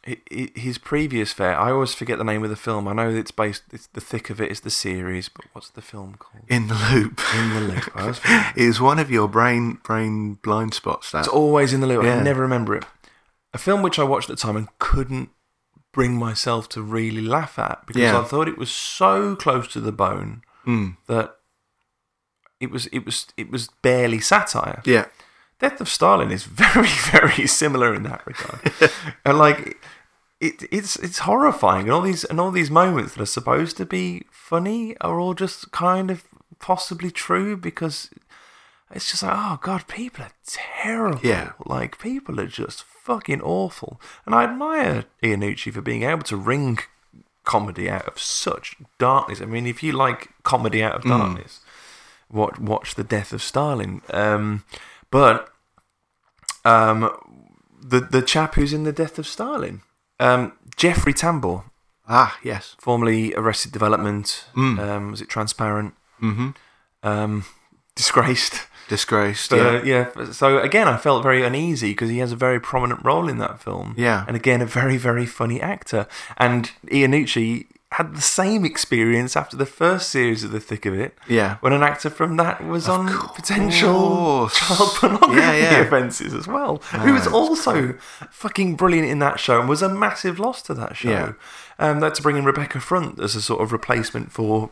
hi- 0.06 0.16
hi- 0.32 0.50
his 0.54 0.78
previous 0.78 1.32
fare, 1.34 1.58
I 1.58 1.70
always 1.72 1.92
forget 1.92 2.16
the 2.16 2.24
name 2.24 2.42
of 2.42 2.48
the 2.48 2.56
film. 2.56 2.88
I 2.88 2.94
know 2.94 3.10
it's 3.10 3.30
based. 3.30 3.64
It's 3.70 3.86
the 3.88 4.00
thick 4.00 4.30
of 4.30 4.40
it 4.40 4.50
is 4.50 4.60
the 4.60 4.70
series, 4.70 5.28
but 5.28 5.44
what's 5.52 5.68
the 5.70 5.82
film 5.82 6.14
called? 6.18 6.44
In 6.48 6.68
the 6.68 6.74
loop. 6.92 7.20
In 7.34 7.50
the 7.54 7.60
Loop. 7.60 7.90
I 7.96 8.00
always 8.02 8.18
forget. 8.24 8.56
is 8.56 8.80
one 8.80 8.98
of 8.98 9.10
your 9.10 9.28
brain 9.28 9.78
brain 9.84 10.38
blind 10.42 10.72
spots. 10.72 11.12
That 11.12 11.20
It's 11.20 11.28
always 11.28 11.74
in 11.74 11.80
the 11.80 11.86
loop. 11.86 12.02
Yeah. 12.04 12.16
I 12.16 12.22
never 12.22 12.40
remember 12.40 12.74
it. 12.74 12.84
A 13.52 13.58
film 13.58 13.82
which 13.82 13.98
I 13.98 14.04
watched 14.04 14.30
at 14.30 14.36
the 14.38 14.42
time 14.42 14.56
and 14.56 14.68
couldn't 14.78 15.28
bring 15.98 16.14
myself 16.28 16.68
to 16.68 16.80
really 16.80 17.20
laugh 17.36 17.58
at 17.58 17.78
because 17.86 18.02
Yeah. 18.02 18.20
I 18.20 18.24
thought 18.30 18.46
it 18.48 18.56
was 18.64 18.70
so 18.70 19.34
close 19.44 19.66
to 19.74 19.80
the 19.80 19.92
bone 19.92 20.42
Mm. 20.66 20.96
that 21.06 21.28
it 22.60 22.70
was 22.70 22.86
it 22.96 23.04
was 23.04 23.26
it 23.36 23.50
was 23.50 23.68
barely 23.82 24.20
satire. 24.20 24.80
yeah, 24.84 25.06
Death 25.60 25.80
of 25.80 25.88
Stalin 25.88 26.30
is 26.30 26.44
very 26.64 26.94
very 27.12 27.46
similar 27.46 27.94
in 27.94 28.02
that 28.04 28.22
regard, 28.26 28.60
and 29.24 29.38
like 29.38 29.60
it 30.40 30.62
it's 30.70 30.94
it's 31.06 31.20
horrifying, 31.20 31.84
and 31.86 31.92
all 31.92 32.02
these 32.10 32.24
and 32.30 32.38
all 32.40 32.52
these 32.52 32.70
moments 32.82 33.14
that 33.14 33.22
are 33.22 33.26
supposed 33.38 33.76
to 33.78 33.84
be 33.86 34.22
funny 34.30 34.96
are 35.00 35.18
all 35.22 35.34
just 35.34 35.70
kind 35.72 36.10
of 36.10 36.22
possibly 36.60 37.10
true 37.10 37.56
because 37.56 38.10
it's 38.90 39.10
just 39.10 39.22
like 39.22 39.34
oh 39.34 39.58
god, 39.62 39.86
people 39.88 40.24
are 40.24 40.32
terrible. 40.46 41.20
Yeah. 41.22 41.52
like 41.66 41.98
people 41.98 42.40
are 42.40 42.46
just 42.46 42.84
fucking 42.84 43.40
awful, 43.42 44.00
and 44.26 44.34
I 44.34 44.44
admire 44.44 45.04
Iannucci 45.22 45.72
for 45.72 45.80
being 45.82 46.02
able 46.02 46.22
to 46.24 46.36
wring 46.36 46.78
comedy 47.44 47.88
out 47.88 48.06
of 48.06 48.18
such 48.18 48.76
darkness. 48.98 49.40
I 49.40 49.46
mean, 49.46 49.66
if 49.66 49.82
you 49.82 49.92
like 49.92 50.28
comedy 50.42 50.82
out 50.82 50.94
of 50.94 51.02
darkness, 51.04 51.60
watch 52.30 52.58
watch 52.58 52.94
the 52.94 53.04
Death 53.04 53.32
of 53.32 53.42
Stalin. 53.42 54.02
Um, 54.10 54.64
but 55.10 55.48
um, 56.64 57.10
the 57.80 58.00
the 58.00 58.22
chap 58.22 58.54
who's 58.54 58.72
in 58.72 58.84
the 58.84 58.92
Death 58.92 59.18
of 59.18 59.26
Stalin, 59.26 59.82
um, 60.20 60.52
Jeffrey 60.76 61.14
Tambor, 61.14 61.64
ah, 62.08 62.38
yes, 62.42 62.76
formerly 62.78 63.34
Arrested 63.34 63.72
Development, 63.72 64.46
um, 64.56 65.10
was 65.10 65.20
it 65.20 65.28
Transparent? 65.28 65.94
mm-hmm. 66.20 66.50
Um, 67.02 67.44
disgraced. 67.94 68.66
Disgraced. 68.88 69.52
Uh, 69.52 69.82
yeah, 69.84 70.10
yeah. 70.16 70.30
So 70.32 70.58
again, 70.58 70.88
I 70.88 70.96
felt 70.96 71.22
very 71.22 71.44
uneasy 71.44 71.90
because 71.90 72.10
he 72.10 72.18
has 72.18 72.32
a 72.32 72.36
very 72.36 72.60
prominent 72.60 73.04
role 73.04 73.28
in 73.28 73.38
that 73.38 73.60
film. 73.62 73.94
Yeah. 73.96 74.24
And 74.26 74.36
again, 74.36 74.60
a 74.60 74.66
very 74.66 74.96
very 74.96 75.26
funny 75.26 75.60
actor. 75.60 76.06
And 76.36 76.70
Iannucci 76.86 77.66
had 77.92 78.14
the 78.14 78.20
same 78.20 78.66
experience 78.66 79.34
after 79.34 79.56
the 79.56 79.64
first 79.64 80.10
series 80.10 80.44
of 80.44 80.50
The 80.50 80.60
Thick 80.60 80.84
of 80.84 80.92
It. 80.92 81.16
Yeah. 81.26 81.56
When 81.60 81.72
an 81.72 81.82
actor 81.82 82.10
from 82.10 82.36
that 82.36 82.62
was 82.66 82.86
on 82.86 83.08
potential 83.34 84.48
child 84.50 84.90
pornography 84.96 85.36
Yeah, 85.40 85.56
yeah. 85.56 85.78
offences 85.86 86.34
as 86.34 86.46
well. 86.46 86.78
Who 87.00 87.14
was 87.14 87.26
also 87.26 87.94
fucking 88.30 88.76
brilliant 88.76 89.08
in 89.08 89.20
that 89.20 89.40
show 89.40 89.58
and 89.60 89.68
was 89.68 89.80
a 89.80 89.88
massive 89.88 90.38
loss 90.38 90.60
to 90.62 90.74
that 90.74 90.96
show. 90.96 91.08
Yeah. 91.10 91.32
Um, 91.78 92.00
that's 92.00 92.20
bringing 92.20 92.44
Rebecca 92.44 92.78
Front 92.80 93.20
as 93.20 93.34
a 93.34 93.40
sort 93.40 93.62
of 93.62 93.72
replacement 93.72 94.32
for 94.32 94.68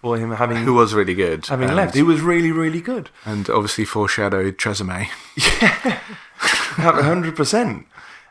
for 0.00 0.18
him 0.18 0.32
having 0.32 0.58
who 0.58 0.74
was 0.74 0.94
really 0.94 1.14
good, 1.14 1.46
having 1.46 1.68
and, 1.68 1.76
left. 1.76 1.94
He 1.94 2.02
was 2.02 2.20
really 2.20 2.52
really 2.52 2.80
good. 2.80 3.10
and 3.24 3.48
obviously 3.50 3.84
foreshadowed 3.84 4.58
Tresemme. 4.58 5.04
hundred 6.36 7.36
percent. 7.36 7.86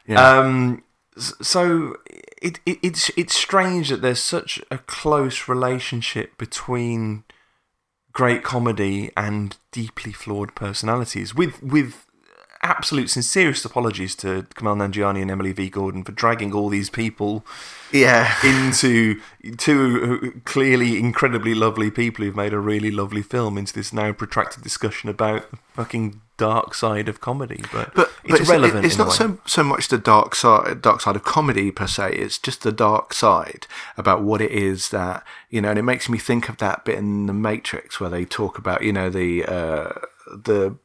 Yeah. 0.08 0.40
Um, 0.40 0.84
so 1.18 1.98
it, 2.42 2.60
it 2.66 2.80
it's 2.82 3.12
it's 3.16 3.36
strange 3.36 3.90
that 3.90 4.02
there's 4.02 4.22
such 4.22 4.62
a 4.72 4.78
close 4.78 5.48
relationship 5.48 6.38
between 6.38 7.24
great 8.12 8.44
comedy 8.44 9.12
and 9.18 9.58
deeply 9.72 10.12
flawed 10.12 10.56
personalities. 10.56 11.34
With 11.34 11.62
with 11.62 12.06
absolute 12.64 13.10
sincerest 13.10 13.66
apologies 13.66 14.16
to 14.16 14.44
Kumail 14.56 14.78
Nanjiani 14.78 15.22
and 15.22 15.30
Emily 15.30 15.52
V 15.52 15.70
Gordon 15.70 16.04
for 16.04 16.14
dragging 16.14 16.54
all 16.54 16.70
these 16.70 16.90
people 16.90 17.46
Yeah, 17.92 18.34
into 18.44 19.22
two 19.58 20.42
clearly 20.46 20.98
incredibly 20.98 21.54
lovely 21.54 21.92
people 21.92 22.26
who've 22.26 22.36
made 22.36 22.54
a 22.54 22.60
really 22.60 22.90
lovely 22.90 23.22
film 23.22 23.58
into 23.58 23.74
this 23.74 23.94
now 23.94 24.14
protracted 24.14 24.64
discussion 24.64 25.10
about 25.10 25.52
the 25.52 25.58
fucking 25.74 26.22
dark 26.38 26.74
side 26.74 27.08
of 27.08 27.22
comedy. 27.22 27.64
But, 27.72 27.94
but 27.94 28.12
it's 28.24 28.40
but 28.40 28.48
relevant. 28.48 28.86
It's, 28.86 28.96
in 28.96 29.02
a 29.02 29.06
not 29.06 29.14
so 29.14 29.40
so 29.46 29.64
much 29.64 29.90
the 29.90 29.98
dark 29.98 30.34
side 30.34 30.82
dark 30.82 31.02
side 31.02 31.16
of 31.16 31.24
comedy 31.24 31.70
per 31.70 31.88
se. 31.88 32.14
It's 32.14 32.38
just 32.38 32.64
the 32.64 32.72
dark 32.72 33.14
side 33.14 33.68
about 33.98 34.24
what 34.24 34.42
it 34.42 34.52
is 34.52 34.90
that 34.90 35.24
you 35.50 35.62
know, 35.62 35.70
and 35.70 35.80
it 35.80 35.84
makes 35.84 36.10
me 36.10 36.18
think 36.18 36.50
of 36.50 36.58
that 36.58 36.86
bit 36.86 36.98
in 36.98 37.26
the 37.26 37.34
Matrix 37.34 38.00
where 38.00 38.10
they 38.10 38.26
talk 38.26 38.58
about 38.58 38.84
you 38.84 38.94
know 38.94 39.10
the 39.10 39.46
uh, 39.46 39.92
the 40.28 40.78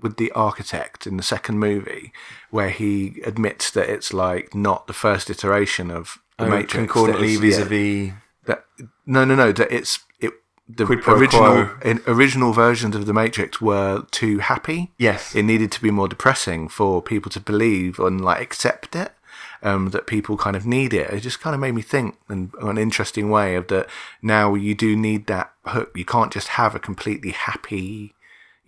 with 0.00 0.16
the 0.16 0.30
architect 0.32 1.06
in 1.06 1.16
the 1.16 1.22
second 1.22 1.58
movie 1.58 2.12
where 2.50 2.70
he 2.70 3.20
admits 3.24 3.70
that 3.72 3.88
it's 3.88 4.12
like 4.12 4.54
not 4.54 4.86
the 4.86 4.92
first 4.92 5.28
iteration 5.30 5.90
of 5.90 6.18
the 6.38 6.44
Oh, 6.44 6.48
Matrix. 6.50 6.72
concordantly 6.74 7.36
that 7.36 7.44
it's- 7.46 7.58
yeah, 7.58 7.64
vis-a-vis. 7.64 8.12
that 8.46 8.64
no 9.06 9.24
no 9.24 9.34
no 9.34 9.50
that 9.52 9.70
it's 9.72 10.00
it 10.20 10.32
the 10.68 10.84
original 11.08 11.70
in, 11.82 12.00
original 12.06 12.52
versions 12.52 12.94
of 12.94 13.06
the 13.06 13.12
Matrix 13.14 13.60
were 13.60 14.04
too 14.10 14.38
happy. 14.38 14.92
Yes. 14.98 15.34
it 15.34 15.42
needed 15.44 15.72
to 15.72 15.80
be 15.82 15.90
more 15.90 16.08
depressing 16.08 16.68
for 16.68 17.02
people 17.02 17.30
to 17.32 17.40
believe 17.40 17.98
and 17.98 18.20
like 18.24 18.40
accept 18.40 18.94
it. 18.94 19.12
Um, 19.60 19.90
that 19.90 20.06
people 20.06 20.36
kind 20.36 20.54
of 20.54 20.64
need 20.64 20.94
it. 20.94 21.10
It 21.10 21.18
just 21.20 21.40
kind 21.40 21.52
of 21.52 21.58
made 21.60 21.74
me 21.74 21.82
think 21.82 22.16
in 22.30 22.52
an 22.60 22.78
interesting 22.78 23.28
way 23.28 23.56
of 23.56 23.66
that. 23.68 23.88
Now 24.22 24.54
you 24.54 24.72
do 24.76 24.94
need 24.94 25.26
that 25.26 25.50
hook. 25.66 25.90
You 25.96 26.04
can't 26.04 26.32
just 26.32 26.48
have 26.60 26.76
a 26.76 26.78
completely 26.78 27.32
happy, 27.32 28.14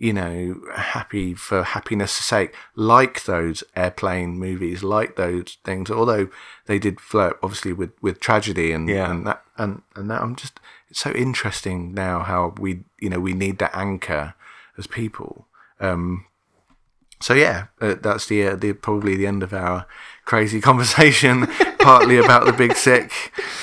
you 0.01 0.13
know, 0.13 0.59
happy 0.75 1.35
for 1.35 1.61
happiness' 1.61 2.11
sake, 2.11 2.55
like 2.75 3.25
those 3.25 3.63
airplane 3.75 4.39
movies, 4.39 4.81
like 4.81 5.15
those 5.15 5.57
things. 5.63 5.91
Although 5.91 6.27
they 6.65 6.79
did 6.79 6.99
flirt, 6.99 7.37
obviously, 7.43 7.71
with 7.73 7.91
with 8.01 8.19
tragedy 8.19 8.71
and 8.71 8.89
Yeah. 8.89 9.11
and 9.11 9.27
that 9.27 9.43
and 9.57 9.83
and 9.95 10.09
that. 10.09 10.21
I'm 10.23 10.35
just 10.35 10.59
it's 10.89 10.99
so 10.99 11.11
interesting 11.11 11.93
now 11.93 12.23
how 12.23 12.55
we 12.59 12.79
you 12.99 13.09
know 13.11 13.19
we 13.19 13.33
need 13.33 13.59
that 13.59 13.75
anchor 13.75 14.33
as 14.75 14.87
people. 14.87 15.45
Um, 15.79 16.25
so 17.19 17.35
yeah, 17.35 17.67
uh, 17.79 17.93
that's 18.01 18.25
the, 18.25 18.47
uh, 18.47 18.55
the 18.55 18.73
probably 18.73 19.15
the 19.15 19.27
end 19.27 19.43
of 19.43 19.53
our 19.53 19.85
crazy 20.25 20.59
conversation, 20.69 21.45
partly 21.77 22.17
about 22.17 22.45
the 22.45 22.53
big 22.53 22.75
sick. 22.75 23.11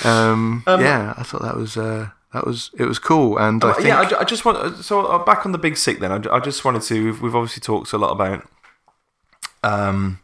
Um, 0.04 0.62
yeah, 0.68 1.14
I 1.16 1.24
thought 1.24 1.42
that 1.42 1.56
was 1.56 1.76
uh, 1.76 2.10
that 2.32 2.46
was 2.46 2.70
it 2.78 2.84
was 2.84 2.98
cool, 2.98 3.38
and 3.38 3.64
I 3.64 3.72
think 3.72 3.86
yeah, 3.86 4.00
I, 4.00 4.20
I 4.20 4.24
just 4.24 4.44
want. 4.44 4.84
So 4.84 5.06
uh, 5.06 5.24
back 5.24 5.46
on 5.46 5.52
the 5.52 5.58
big 5.58 5.76
sick. 5.76 5.98
Then 5.98 6.12
I, 6.12 6.36
I 6.36 6.40
just 6.40 6.64
wanted 6.64 6.82
to. 6.82 7.04
We've, 7.04 7.22
we've 7.22 7.34
obviously 7.34 7.60
talked 7.60 7.92
a 7.92 7.98
lot 7.98 8.10
about 8.10 8.46
um, 9.62 10.20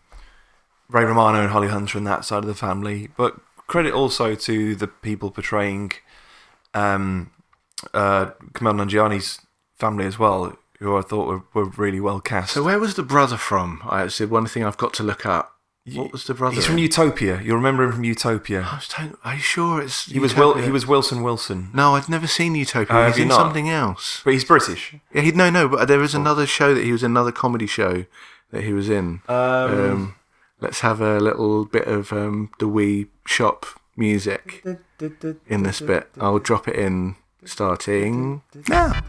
Ray 0.88 1.04
Romano 1.04 1.40
and 1.40 1.50
Holly 1.50 1.68
Hunter 1.68 1.96
and 1.98 2.06
that 2.06 2.24
side 2.24 2.38
of 2.38 2.46
the 2.46 2.54
family, 2.54 3.08
but 3.16 3.40
credit 3.66 3.94
also 3.94 4.34
to 4.34 4.74
the 4.74 4.86
people 4.86 5.30
portraying 5.30 5.92
um, 6.74 7.30
uh, 7.94 8.26
Kumail 8.52 8.74
Nanjiani's 8.74 9.40
family 9.76 10.04
as 10.04 10.18
well, 10.18 10.56
who 10.80 10.96
I 10.96 11.02
thought 11.02 11.26
were, 11.26 11.42
were 11.54 11.70
really 11.70 12.00
well 12.00 12.20
cast. 12.20 12.54
so. 12.54 12.62
Where 12.62 12.78
was 12.78 12.94
the 12.94 13.02
brother 13.02 13.36
from? 13.36 13.82
I 13.86 14.02
actually 14.02 14.26
one 14.26 14.46
thing 14.46 14.64
I've 14.64 14.76
got 14.76 14.92
to 14.94 15.02
look 15.02 15.24
up. 15.24 15.53
What 15.92 16.12
was 16.12 16.24
the 16.24 16.32
brother? 16.32 16.54
He's 16.54 16.64
from? 16.64 16.78
Utopia. 16.78 17.42
You'll 17.42 17.56
remember 17.56 17.82
him 17.84 17.92
from 17.92 18.04
Utopia. 18.04 18.62
I 18.72 18.76
was 18.76 18.88
telling- 18.88 19.16
are 19.22 19.34
you 19.34 19.40
sure 19.40 19.82
it's? 19.82 20.06
He 20.06 20.18
was 20.18 20.34
Will, 20.34 20.48
Utopia? 20.48 20.64
he 20.66 20.70
was 20.72 20.86
Wilson 20.86 21.22
Wilson, 21.22 21.68
No, 21.74 21.94
I'd 21.94 22.08
never 22.08 22.26
seen 22.26 22.54
Utopia. 22.54 22.96
Oh, 22.96 23.00
have 23.02 23.08
He's 23.12 23.18
you 23.18 23.22
in 23.24 23.28
not? 23.28 23.36
something 23.36 23.68
else. 23.68 24.22
but 24.24 24.32
he's 24.32 24.44
British. 24.44 24.94
Yeah, 25.12 25.20
he 25.20 25.32
no 25.32 25.50
no, 25.50 25.68
but 25.68 25.86
there 25.86 25.98
was 25.98 26.14
another 26.14 26.46
show 26.46 26.74
that 26.74 26.84
he 26.84 26.92
was 26.92 27.02
in 27.02 27.10
another 27.10 27.32
comedy 27.32 27.66
show 27.66 28.06
that 28.50 28.64
he 28.64 28.72
was 28.72 28.88
in. 28.88 29.20
Um, 29.28 29.36
Um, 29.36 30.14
let's 30.60 30.80
have 30.80 31.02
a 31.02 31.20
little 31.20 31.66
bit 31.66 31.86
of 31.86 32.12
um, 32.14 32.50
the 32.58 32.66
Wii 32.66 33.08
Shop 33.26 33.66
music 33.94 34.64
in 35.48 35.62
this 35.64 35.80
bit. 35.80 36.08
I'll 36.18 36.38
drop 36.38 36.66
it 36.66 36.76
in 36.76 37.16
starting 37.44 38.40
now. 38.68 39.02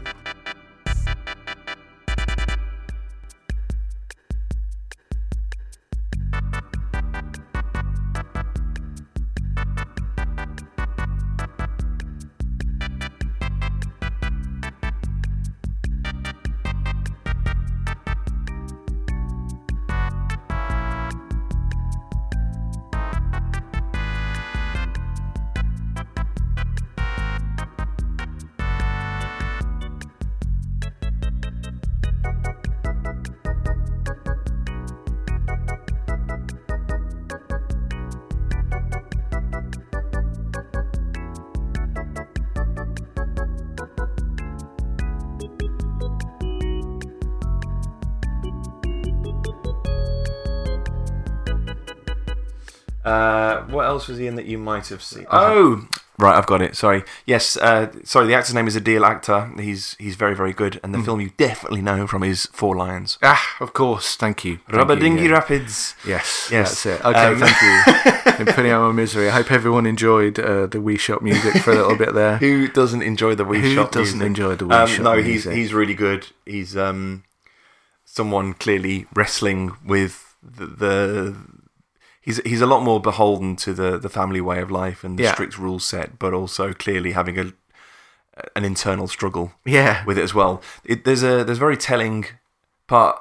Else 54.06 54.10
was 54.10 54.18
he 54.18 54.28
in 54.28 54.36
that 54.36 54.46
you 54.46 54.56
might 54.56 54.86
have 54.90 55.02
seen? 55.02 55.26
Oh, 55.32 55.88
right, 56.16 56.36
I've 56.38 56.46
got 56.46 56.62
it. 56.62 56.76
Sorry. 56.76 57.02
Yes, 57.24 57.56
uh, 57.56 57.90
sorry. 58.04 58.28
The 58.28 58.34
actor's 58.34 58.54
name 58.54 58.68
is 58.68 58.76
Adeel 58.76 59.00
Akhtar. 59.02 59.58
He's 59.58 59.96
he's 59.98 60.14
very 60.14 60.36
very 60.36 60.52
good, 60.52 60.78
and 60.84 60.94
the 60.94 61.02
film 61.02 61.20
you 61.20 61.30
definitely 61.36 61.82
know 61.82 62.06
from 62.06 62.22
is 62.22 62.46
Four 62.52 62.76
Lions. 62.76 63.18
Ah, 63.20 63.56
of 63.58 63.72
course. 63.72 64.14
Thank 64.14 64.44
you. 64.44 64.58
Thank 64.68 64.76
Rubber 64.78 64.94
you, 65.04 65.16
yeah. 65.16 65.30
Rapids. 65.32 65.96
Yes, 66.06 66.48
Yes. 66.52 66.84
that's 66.84 66.86
it. 66.86 67.04
Okay, 67.04 67.26
Um, 67.26 67.40
thank 67.40 67.60
you. 67.60 68.22
Been 68.44 68.54
putting 68.54 68.70
out 68.70 68.82
my 68.86 68.92
misery. 68.92 69.28
I 69.28 69.32
hope 69.32 69.50
everyone 69.50 69.86
enjoyed 69.86 70.38
uh, 70.38 70.66
the 70.66 70.78
Wii 70.78 71.00
Shop 71.00 71.20
music 71.20 71.60
for 71.62 71.72
a 71.72 71.74
little 71.74 71.96
bit 71.96 72.14
there. 72.14 72.36
Who 72.44 72.68
doesn't 72.68 73.02
enjoy 73.02 73.34
the 73.34 73.44
Wii 73.44 73.60
Who 73.62 73.74
Shop 73.74 73.90
doesn't 73.90 74.18
music? 74.18 74.26
enjoy 74.28 74.54
the 74.54 74.66
Wii 74.66 74.82
Um, 74.82 74.88
Shop 74.88 75.02
no, 75.02 75.16
he's 75.16 75.26
music? 75.46 75.54
he's 75.54 75.74
really 75.74 75.94
good. 75.94 76.28
He's 76.44 76.76
um, 76.76 77.24
someone 78.04 78.54
clearly 78.54 79.06
wrestling 79.16 79.72
with 79.84 80.36
the, 80.42 80.66
the. 80.66 81.36
He's 82.26 82.38
he's 82.44 82.60
a 82.60 82.66
lot 82.66 82.82
more 82.82 83.00
beholden 83.00 83.56
to 83.64 83.72
the, 83.72 83.98
the 83.98 84.08
family 84.10 84.40
way 84.40 84.58
of 84.60 84.70
life 84.70 85.04
and 85.04 85.18
the 85.18 85.22
Yeah. 85.24 85.32
strict 85.34 85.56
rule 85.58 85.78
set, 85.78 86.18
but 86.18 86.34
also 86.34 86.72
clearly 86.74 87.12
having 87.12 87.38
a 87.38 87.52
an 88.54 88.64
internal 88.64 89.08
struggle 89.08 89.52
Yeah, 89.64 90.04
with 90.04 90.18
it 90.18 90.22
as 90.22 90.34
well. 90.34 90.60
It, 90.84 91.04
there's 91.04 91.22
a 91.22 91.44
there's 91.44 91.58
a 91.62 91.66
very 91.68 91.76
telling 91.76 92.26
part 92.86 93.16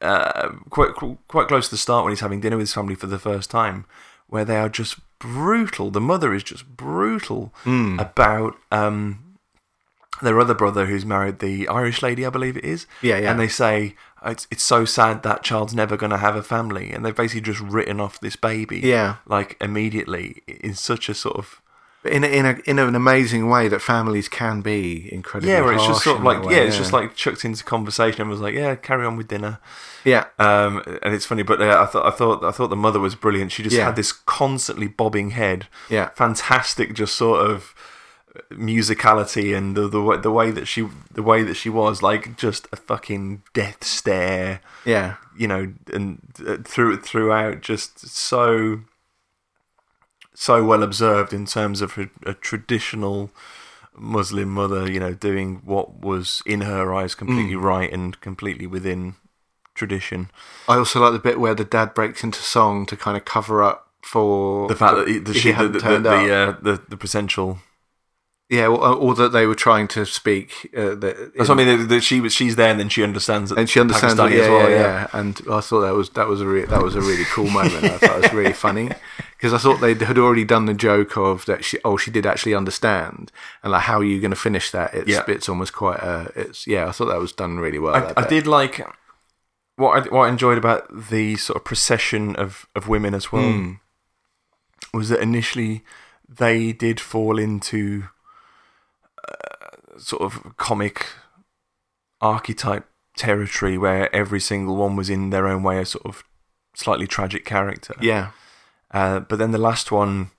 uh, 0.00 0.50
quite 0.70 0.90
quite 1.28 1.48
close 1.48 1.66
to 1.68 1.74
the 1.74 1.78
start 1.86 2.04
when 2.04 2.12
he's 2.12 2.20
having 2.20 2.40
dinner 2.40 2.56
with 2.56 2.68
his 2.68 2.74
family 2.74 2.94
for 2.94 3.08
the 3.08 3.18
first 3.18 3.50
time, 3.50 3.84
where 4.28 4.44
they 4.44 4.56
are 4.56 4.68
just 4.68 4.96
brutal. 5.18 5.90
The 5.90 6.00
mother 6.00 6.32
is 6.34 6.42
just 6.42 6.64
brutal 6.76 7.52
Hmm. 7.64 7.98
about 7.98 8.56
um, 8.70 9.36
their 10.22 10.38
other 10.38 10.54
brother 10.54 10.86
who's 10.86 11.04
married 11.04 11.38
the 11.38 11.66
Irish 11.68 12.02
lady, 12.02 12.24
I 12.26 12.30
believe 12.30 12.56
it 12.56 12.64
is. 12.64 12.86
Yeah, 13.02 13.18
yeah. 13.18 13.30
And 13.30 13.40
they 13.40 13.48
say 13.48 13.94
"Oh, 14.09 14.09
it's 14.24 14.46
it's 14.50 14.62
so 14.64 14.84
sad 14.84 15.22
that 15.22 15.42
child's 15.42 15.74
never 15.74 15.96
going 15.96 16.10
to 16.10 16.18
have 16.18 16.36
a 16.36 16.42
family, 16.42 16.90
and 16.92 17.04
they've 17.04 17.14
basically 17.16 17.40
just 17.52 17.60
written 17.60 18.00
off 18.00 18.20
this 18.20 18.36
baby. 18.36 18.80
Yeah. 18.80 19.16
like 19.26 19.56
immediately 19.60 20.42
in 20.46 20.74
such 20.74 21.08
a 21.08 21.14
sort 21.14 21.36
of 21.36 21.60
in 22.04 22.24
a, 22.24 22.26
in 22.28 22.46
a 22.46 22.58
in 22.64 22.78
an 22.78 22.94
amazing 22.94 23.48
way 23.50 23.68
that 23.68 23.80
families 23.82 24.26
can 24.28 24.62
be 24.62 25.12
incredibly. 25.12 25.52
yeah, 25.52 25.60
where 25.60 25.74
it's 25.74 25.86
just 25.86 26.02
sort 26.04 26.18
of 26.18 26.24
like 26.24 26.42
way, 26.42 26.56
yeah, 26.56 26.62
it's 26.62 26.78
just 26.78 26.92
like 26.94 27.14
chucked 27.14 27.44
into 27.44 27.62
conversation 27.62 28.22
and 28.22 28.30
was 28.30 28.40
like, 28.40 28.54
yeah, 28.54 28.74
carry 28.74 29.04
on 29.04 29.16
with 29.16 29.28
dinner. 29.28 29.58
yeah, 30.04 30.24
Um, 30.38 30.82
and 31.02 31.12
it's 31.14 31.26
funny, 31.26 31.42
but 31.42 31.60
uh, 31.60 31.78
I 31.82 31.84
thought 31.84 32.06
I 32.06 32.10
thought 32.16 32.42
I 32.42 32.52
thought 32.52 32.68
the 32.68 32.76
mother 32.76 33.00
was 33.00 33.14
brilliant. 33.14 33.52
She 33.52 33.62
just 33.62 33.76
Yeah. 33.76 33.84
had 33.84 33.96
this 33.96 34.12
constantly 34.12 34.88
bobbing 34.88 35.30
head, 35.32 35.66
yeah, 35.90 36.08
fantastic, 36.10 36.94
just 36.94 37.16
sort 37.16 37.46
of 37.50 37.74
musicality 38.52 39.56
and 39.56 39.76
the 39.76 39.88
the 39.88 40.00
way, 40.02 40.16
the 40.16 40.30
way 40.30 40.50
that 40.50 40.66
she 40.66 40.88
the 41.12 41.22
way 41.22 41.42
that 41.42 41.54
she 41.54 41.68
was 41.68 42.02
like 42.02 42.36
just 42.36 42.68
a 42.72 42.76
fucking 42.76 43.42
death 43.52 43.82
stare, 43.84 44.60
yeah, 44.84 45.16
you 45.36 45.48
know, 45.48 45.72
and 45.92 46.20
uh, 46.46 46.58
through 46.64 46.98
throughout 47.00 47.60
just 47.60 48.08
so 48.08 48.80
so 50.34 50.64
well 50.64 50.82
observed 50.82 51.32
in 51.32 51.44
terms 51.46 51.80
of 51.80 51.98
a, 51.98 52.08
a 52.24 52.34
traditional 52.34 53.30
Muslim 53.96 54.48
mother, 54.48 54.90
you 54.90 54.98
know, 55.00 55.12
doing 55.12 55.60
what 55.64 56.00
was 56.00 56.42
in 56.46 56.62
her 56.62 56.94
eyes 56.94 57.14
completely 57.14 57.54
Mm. 57.54 57.62
right 57.62 57.92
and 57.92 58.20
completely 58.20 58.66
within 58.66 59.16
tradition. 59.74 60.30
I 60.68 60.76
also 60.76 61.00
like 61.00 61.12
the 61.12 61.18
bit 61.18 61.40
where 61.40 61.54
the 61.54 61.64
dad 61.64 61.94
breaks 61.94 62.22
into 62.24 62.40
song 62.42 62.86
to 62.86 62.96
kind 62.96 63.16
of 63.16 63.24
cover 63.24 63.62
up 63.62 63.88
for 64.02 64.68
The 64.68 64.76
fact 64.76 64.96
that 64.96 65.06
the 65.24 65.32
he 65.32 65.38
she, 65.38 65.48
the, 65.50 65.54
hadn't 65.56 65.72
the, 65.72 65.80
turned 65.80 66.04
the, 66.06 66.10
up. 66.10 66.26
the, 66.26 66.34
uh, 66.34 66.74
the 66.76 66.82
the 66.88 66.96
potential. 66.96 67.58
Yeah, 68.50 68.66
or, 68.66 68.78
or 68.96 69.14
that 69.14 69.30
they 69.30 69.46
were 69.46 69.54
trying 69.54 69.86
to 69.88 70.04
speak. 70.04 70.68
Uh, 70.76 70.94
that 70.96 71.32
That's 71.36 71.48
what 71.48 71.58
I 71.60 71.64
mean. 71.64 71.88
That, 71.88 72.02
she 72.02 72.20
was 72.20 72.34
she's 72.34 72.56
there, 72.56 72.70
and 72.70 72.78
then 72.80 72.88
she 72.88 73.02
understands 73.02 73.52
and 73.52 73.70
she 73.70 73.80
understands 73.80 74.18
it, 74.20 74.32
yeah, 74.32 74.42
as 74.42 74.48
well. 74.48 74.68
yeah, 74.70 74.76
Yeah, 74.76 74.82
yeah. 75.02 75.06
And 75.12 75.40
I 75.50 75.60
thought 75.60 75.80
that 75.82 75.94
was 75.94 76.10
that 76.10 76.26
was 76.26 76.40
a 76.40 76.46
re- 76.46 76.64
that 76.66 76.82
was 76.82 76.94
a 76.96 77.00
really 77.00 77.24
cool 77.26 77.48
moment. 77.48 77.84
I 77.84 77.98
thought 77.98 78.16
it 78.18 78.22
was 78.22 78.32
really 78.32 78.52
funny 78.52 78.90
because 79.36 79.54
I 79.54 79.58
thought 79.58 79.80
they 79.80 79.94
had 79.94 80.18
already 80.18 80.44
done 80.44 80.66
the 80.66 80.74
joke 80.74 81.16
of 81.16 81.46
that 81.46 81.64
she 81.64 81.78
oh 81.84 81.96
she 81.96 82.10
did 82.10 82.26
actually 82.26 82.54
understand 82.54 83.30
and 83.62 83.72
like 83.72 83.82
how 83.82 83.98
are 84.00 84.04
you 84.04 84.20
going 84.20 84.32
to 84.32 84.36
finish 84.36 84.70
that? 84.72 84.94
It's 84.94 85.08
Yeah. 85.08 85.22
it's 85.28 85.48
almost 85.48 85.72
quite 85.72 86.00
uh 86.00 86.26
it's 86.34 86.66
yeah 86.66 86.88
I 86.88 86.92
thought 86.92 87.06
that 87.06 87.20
was 87.20 87.32
done 87.32 87.58
really 87.60 87.78
well. 87.78 87.94
I, 87.94 88.22
I 88.22 88.26
did 88.26 88.46
like 88.46 88.80
what 89.76 89.92
I, 89.96 90.08
what 90.14 90.22
I 90.26 90.28
enjoyed 90.28 90.58
about 90.58 91.08
the 91.10 91.36
sort 91.36 91.56
of 91.56 91.64
procession 91.64 92.36
of, 92.36 92.66
of 92.74 92.88
women 92.88 93.14
as 93.14 93.30
well 93.32 93.50
Hmm. 93.52 93.72
was 94.92 95.08
that 95.08 95.20
initially 95.20 95.84
they 96.28 96.72
did 96.72 97.00
fall 97.00 97.38
into 97.38 98.04
uh, 99.28 99.98
sort 99.98 100.22
of 100.22 100.56
comic 100.56 101.06
archetype 102.20 102.86
territory 103.16 103.76
where 103.78 104.14
every 104.14 104.40
single 104.40 104.76
one 104.76 104.96
was 104.96 105.10
in 105.10 105.30
their 105.30 105.46
own 105.46 105.62
way 105.62 105.78
a 105.78 105.84
sort 105.84 106.04
of 106.06 106.22
slightly 106.74 107.06
tragic 107.06 107.44
character. 107.44 107.94
yeah 108.00 108.30
Uh, 108.92 109.20
but 109.20 109.38
then 109.38 109.52
the 109.52 109.58
last 109.58 109.92
one, 109.92 110.30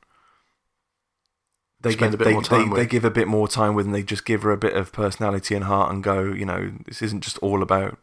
they 1.80 1.92
Spend 1.92 2.12
give 2.12 2.14
a 2.14 2.18
bit 2.18 2.26
they, 2.28 2.34
more 2.34 2.42
time 2.44 2.60
they, 2.70 2.70
with. 2.74 2.82
they 2.82 2.86
give 2.86 3.06
a 3.06 3.10
bit 3.12 3.28
more 3.28 3.48
time 3.48 3.74
with, 3.76 3.86
and 3.86 3.96
they 3.96 4.04
just 4.04 4.26
give 4.26 4.44
her 4.44 4.52
a 4.52 4.58
bit 4.58 4.74
of 4.76 4.92
personality 4.92 5.56
and 5.56 5.66
heart, 5.66 5.92
and 5.92 6.04
go, 6.04 6.24
you 6.24 6.46
know, 6.46 6.72
this 6.86 7.02
isn't 7.02 7.22
just 7.24 7.38
all 7.40 7.62
about 7.64 7.98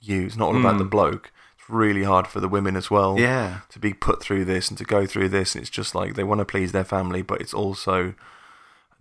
you. 0.00 0.24
It's 0.26 0.36
not 0.36 0.48
all 0.48 0.56
about 0.56 0.78
the 0.78 0.84
Mm. 0.84 0.90
bloke. 0.90 1.30
It's 1.58 1.68
really 1.70 2.04
hard 2.04 2.26
for 2.26 2.40
the 2.40 2.48
women 2.48 2.76
as 2.76 2.90
well 2.90 3.18
yeah 3.18 3.60
to 3.70 3.78
be 3.78 3.92
put 3.92 4.22
through 4.22 4.44
this 4.44 4.68
and 4.68 4.78
to 4.78 4.84
go 4.84 5.06
through 5.06 5.28
this, 5.28 5.54
and 5.54 5.62
it's 5.62 5.70
just 5.70 5.94
like 5.94 6.14
they 6.14 6.24
want 6.24 6.40
to 6.40 6.44
please 6.44 6.72
their 6.72 6.84
family, 6.84 7.22
but 7.22 7.40
it's 7.40 7.54
also 7.54 8.14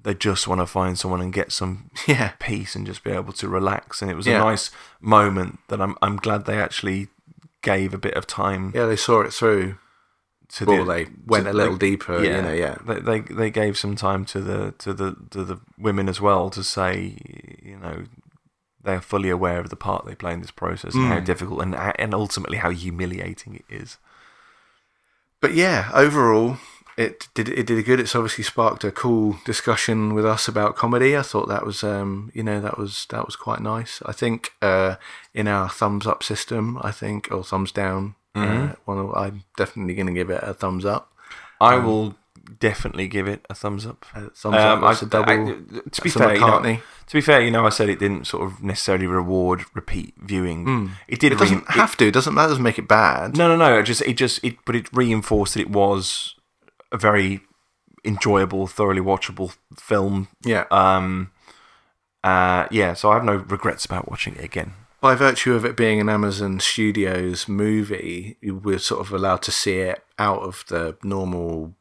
they 0.06 0.14
just 0.14 0.47
want 0.47 0.62
to 0.62 0.66
find 0.68 0.97
someone 0.97 1.20
and 1.22 1.34
get 1.34 1.51
some 1.51 1.89
yeah 2.08 2.32
peace 2.39 2.76
and 2.76 2.86
just 2.88 3.03
be 3.03 3.12
able 3.12 3.34
to 3.34 3.47
relax. 3.49 4.01
And 4.01 4.10
it 4.10 4.16
was 4.16 4.26
Yeah. 4.28 4.38
a 4.41 4.45
nice 4.51 4.72
moment 5.01 5.60
that 5.68 5.82
I'm 5.82 5.95
I'm 6.01 6.18
glad 6.18 6.45
they 6.45 6.60
actually 6.62 7.08
gave 7.62 7.93
a 7.93 7.97
bit 7.97 8.14
of 8.14 8.26
time 8.28 8.72
yeah 8.76 8.86
they 8.86 8.95
saw 8.95 9.22
it 9.22 9.34
through 9.34 9.76
to 10.49 10.66
or 10.66 10.86
the, 10.86 10.93
they 10.93 11.08
went 11.26 11.45
to- 11.45 11.51
a 11.51 11.53
little 11.53 11.76
they- 11.78 11.89
deeper. 11.89 12.24
You 12.24 12.41
know 12.41 12.53
yeah 12.53 12.78
they, 12.86 12.99
they 12.99 13.20
they 13.22 13.49
gave 13.51 13.78
some 13.78 13.95
time 13.95 14.24
to 14.26 14.39
the 14.39 14.72
to 14.78 14.93
the 14.93 15.16
to 15.32 15.43
the 15.43 15.58
women 15.78 16.08
as 16.08 16.22
well 16.22 16.49
to 16.51 16.64
say 16.64 17.18
you 17.64 17.78
know 17.80 18.06
they 18.84 18.93
are 18.93 19.01
fully 19.01 19.30
aware 19.32 19.60
of 19.60 19.70
the 19.72 19.76
part 19.76 20.06
they 20.06 20.14
play 20.14 20.32
in 20.34 20.41
this 20.41 20.51
process 20.51 20.93
and 20.93 21.08
how 21.08 21.18
Mm. 21.20 21.26
difficult 21.26 21.62
and 21.64 21.74
and 21.76 22.14
ultimately 22.14 22.58
how 22.60 22.70
humiliating 22.70 23.56
it 23.56 23.66
is. 23.68 23.97
but 25.41 25.53
yeah, 25.56 25.89
overall, 25.93 26.58
it 26.97 27.27
did 27.33 27.49
it 27.49 27.65
did 27.67 27.77
a 27.77 27.83
good. 27.83 27.99
It's 27.99 28.15
obviously 28.15 28.43
sparked 28.43 28.83
a 28.83 28.91
cool 28.91 29.37
discussion 29.45 30.13
with 30.13 30.25
us 30.25 30.47
about 30.47 30.75
comedy. 30.75 31.15
I 31.17 31.21
thought 31.21 31.47
that 31.49 31.65
was 31.65 31.83
um 31.83 32.31
you 32.33 32.43
know 32.43 32.59
that 32.61 32.77
was 32.77 33.05
that 33.09 33.25
was 33.25 33.35
quite 33.35 33.61
nice. 33.61 34.01
I 34.05 34.11
think 34.13 34.51
uh 34.61 34.95
in 35.33 35.47
our 35.47 35.69
thumbs 35.69 36.07
up 36.07 36.23
system, 36.23 36.77
I 36.81 36.91
think 36.91 37.27
or 37.31 37.43
thumbs 37.43 37.71
down. 37.71 38.15
Uh, 38.35 38.39
Mhm. 38.39 38.75
one 38.85 39.11
I'm 39.15 39.43
definitely 39.55 39.93
going 39.95 40.07
to 40.07 40.13
give 40.13 40.29
it 40.29 40.41
a 40.43 40.53
thumbs 40.53 40.83
up. 40.85 41.13
I 41.61 41.75
Um, 41.75 41.85
will 41.85 42.15
definitely 42.59 43.07
give 43.07 43.27
it 43.29 43.45
a 43.49 43.53
thumbs 43.55 43.85
up. 43.85 44.05
A 44.13 44.29
thumbs 44.29 44.55
up. 44.57 44.81
That's 44.81 45.01
a 45.01 45.05
double. 45.05 45.31
Um, 45.31 45.67
I- 45.85 45.89
to 45.89 46.01
be 46.01 46.09
fair, 46.09 46.33
you 46.35 46.39
know, 46.41 46.61
to 47.07 47.13
be 47.13 47.21
fair, 47.21 47.39
you 47.41 47.49
know, 47.51 47.65
I 47.65 47.69
said 47.69 47.87
it 47.87 47.97
didn't 47.99 48.27
sort 48.27 48.43
of 48.43 48.61
necessarily 48.61 49.07
reward 49.07 49.63
repeat 49.73 50.15
viewing. 50.21 50.65
Mm. 50.65 50.89
It 51.07 51.19
did. 51.21 51.31
It 51.31 51.39
doesn't 51.39 51.59
re- 51.69 51.75
have 51.75 51.95
to. 51.97 52.11
Doesn't. 52.11 52.35
That 52.35 52.47
doesn't 52.47 52.61
make 52.63 52.77
it 52.77 52.89
bad. 52.89 53.37
No, 53.37 53.47
no, 53.47 53.55
no. 53.55 53.79
It 53.79 53.83
just, 53.83 54.01
it 54.01 54.13
just, 54.17 54.43
it, 54.43 54.57
but 54.65 54.75
it 54.75 54.89
reinforced 54.91 55.53
that 55.53 55.61
it 55.61 55.69
was 55.69 56.35
a 56.95 56.97
very 56.97 57.41
enjoyable, 58.03 58.67
thoroughly 58.67 59.01
watchable 59.01 59.55
film. 59.77 60.27
Yeah. 60.43 60.65
Um, 60.71 61.31
uh, 62.23 62.67
yeah. 62.71 62.93
So 62.93 63.11
I 63.11 63.15
have 63.15 63.23
no 63.23 63.35
regrets 63.35 63.85
about 63.85 64.09
watching 64.09 64.35
it 64.35 64.43
again. 64.43 64.73
by 65.01 65.13
virtue 65.13 65.53
of 65.53 65.63
it 65.65 65.75
being 65.77 65.99
an 65.99 66.09
Amazon 66.09 66.59
Studios 66.59 67.47
movie, 67.47 68.37
we're 68.41 68.79
sort 68.79 69.01
of 69.01 69.13
allowed 69.13 69.41
to 69.43 69.51
see 69.51 69.77
it 69.77 70.03
out 70.17 70.41
of 70.41 70.63
the 70.69 70.97
normal 71.03 71.75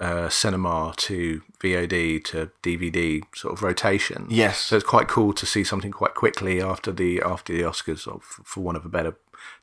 uh, 0.00 0.28
cinema 0.28 0.92
to 0.96 1.42
VOD 1.62 2.22
to 2.24 2.50
DVD 2.62 3.22
sort 3.34 3.54
of 3.54 3.62
rotation. 3.62 4.26
Yes. 4.28 4.58
So 4.58 4.76
it's 4.76 4.84
quite 4.84 5.08
cool 5.08 5.32
to 5.34 5.46
see 5.46 5.64
something 5.64 5.92
quite 5.92 6.14
quickly 6.14 6.60
after 6.60 6.92
the 6.92 7.22
after 7.22 7.52
the 7.52 7.62
Oscars, 7.62 8.06
or 8.06 8.16
f- 8.16 8.40
for 8.44 8.60
want 8.62 8.76
of 8.76 8.84
a 8.84 8.88
better 8.88 9.14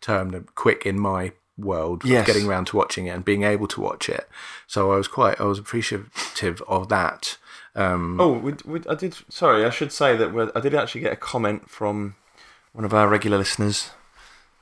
term, 0.02 0.48
quick 0.56 0.86
in 0.86 1.00
my 1.00 1.34
world, 1.58 2.04
of 2.04 2.10
Yes. 2.10 2.26
getting 2.28 2.48
around 2.48 2.66
to 2.68 2.78
watching 2.78 3.06
it 3.08 3.12
and 3.12 3.24
being 3.26 3.44
able 3.44 3.68
to 3.68 3.82
watch 3.82 4.10
it. 4.10 4.28
So 4.68 4.92
I 4.92 4.96
was 4.98 5.08
quite 5.08 5.40
I 5.40 5.44
was 5.44 5.60
appreciative 5.60 6.62
of 6.68 6.90
that. 6.90 7.38
Um, 7.76 8.20
Oh, 8.20 8.34
we, 8.34 8.54
we, 8.66 8.82
I 8.90 8.96
did. 8.96 9.16
Sorry, 9.30 9.66
I 9.66 9.70
should 9.70 9.92
say 9.92 10.16
that 10.16 10.52
I 10.56 10.60
did 10.60 10.76
actually 10.76 11.02
get 11.02 11.14
a 11.14 11.18
comment 11.18 11.70
from 11.70 12.16
one 12.74 12.86
of 12.86 12.94
our 12.94 13.08
regular 13.08 13.38
listeners. 13.38 13.92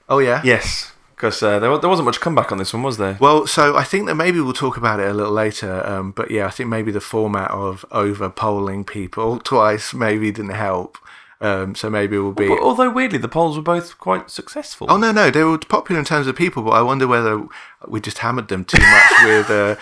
oh 0.09 0.19
yeah. 0.19 0.41
Yes, 0.43 0.91
because 1.15 1.41
uh, 1.43 1.59
there, 1.59 1.77
there 1.77 1.89
wasn't 1.89 2.05
much 2.05 2.19
comeback 2.19 2.51
on 2.51 2.57
this 2.57 2.73
one, 2.73 2.83
was 2.83 2.97
there? 2.97 3.17
Well, 3.21 3.47
so 3.47 3.75
I 3.77 3.83
think 3.83 4.07
that 4.07 4.15
maybe 4.15 4.39
we'll 4.41 4.53
talk 4.53 4.75
about 4.77 4.99
it 4.99 5.07
a 5.09 5.13
little 5.13 5.31
later. 5.31 5.85
Um, 5.87 6.11
but 6.11 6.31
yeah, 6.31 6.45
I 6.47 6.49
think 6.49 6.67
maybe 6.69 6.91
the 6.91 6.99
format 7.01 7.51
of 7.51 7.85
over 7.91 8.29
polling 8.29 8.83
people 8.83 9.39
twice 9.43 9.93
maybe 9.93 10.31
didn't 10.31 10.51
help. 10.51 10.97
Um, 11.41 11.73
so 11.73 11.89
maybe 11.89 12.19
we'll 12.19 12.33
be. 12.33 12.47
But 12.47 12.59
although 12.59 12.91
weirdly, 12.91 13.17
the 13.17 13.27
polls 13.27 13.57
were 13.57 13.63
both 13.63 13.97
quite 13.97 14.29
successful. 14.29 14.85
Oh 14.89 14.97
no, 14.97 15.11
no, 15.11 15.31
they 15.31 15.43
were 15.43 15.57
popular 15.57 15.97
in 15.97 16.05
terms 16.05 16.27
of 16.27 16.35
people, 16.35 16.61
but 16.61 16.71
I 16.71 16.83
wonder 16.83 17.07
whether 17.07 17.43
we 17.87 17.99
just 17.99 18.19
hammered 18.19 18.47
them 18.47 18.63
too 18.63 18.79
much 18.79 19.11
with 19.23 19.49
uh, 19.49 19.75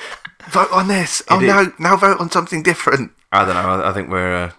vote 0.49 0.71
on 0.71 0.87
this. 0.87 1.21
Oh 1.29 1.39
It 1.41 1.47
no, 1.47 1.73
now 1.77 1.97
vote 1.97 2.21
on 2.21 2.31
something 2.31 2.63
different. 2.63 3.11
I 3.33 3.43
don't 3.43 3.55
know. 3.55 3.69
I, 3.83 3.89
I 3.89 3.93
think 3.93 4.09
we're. 4.09 4.35
Uh, 4.35 4.51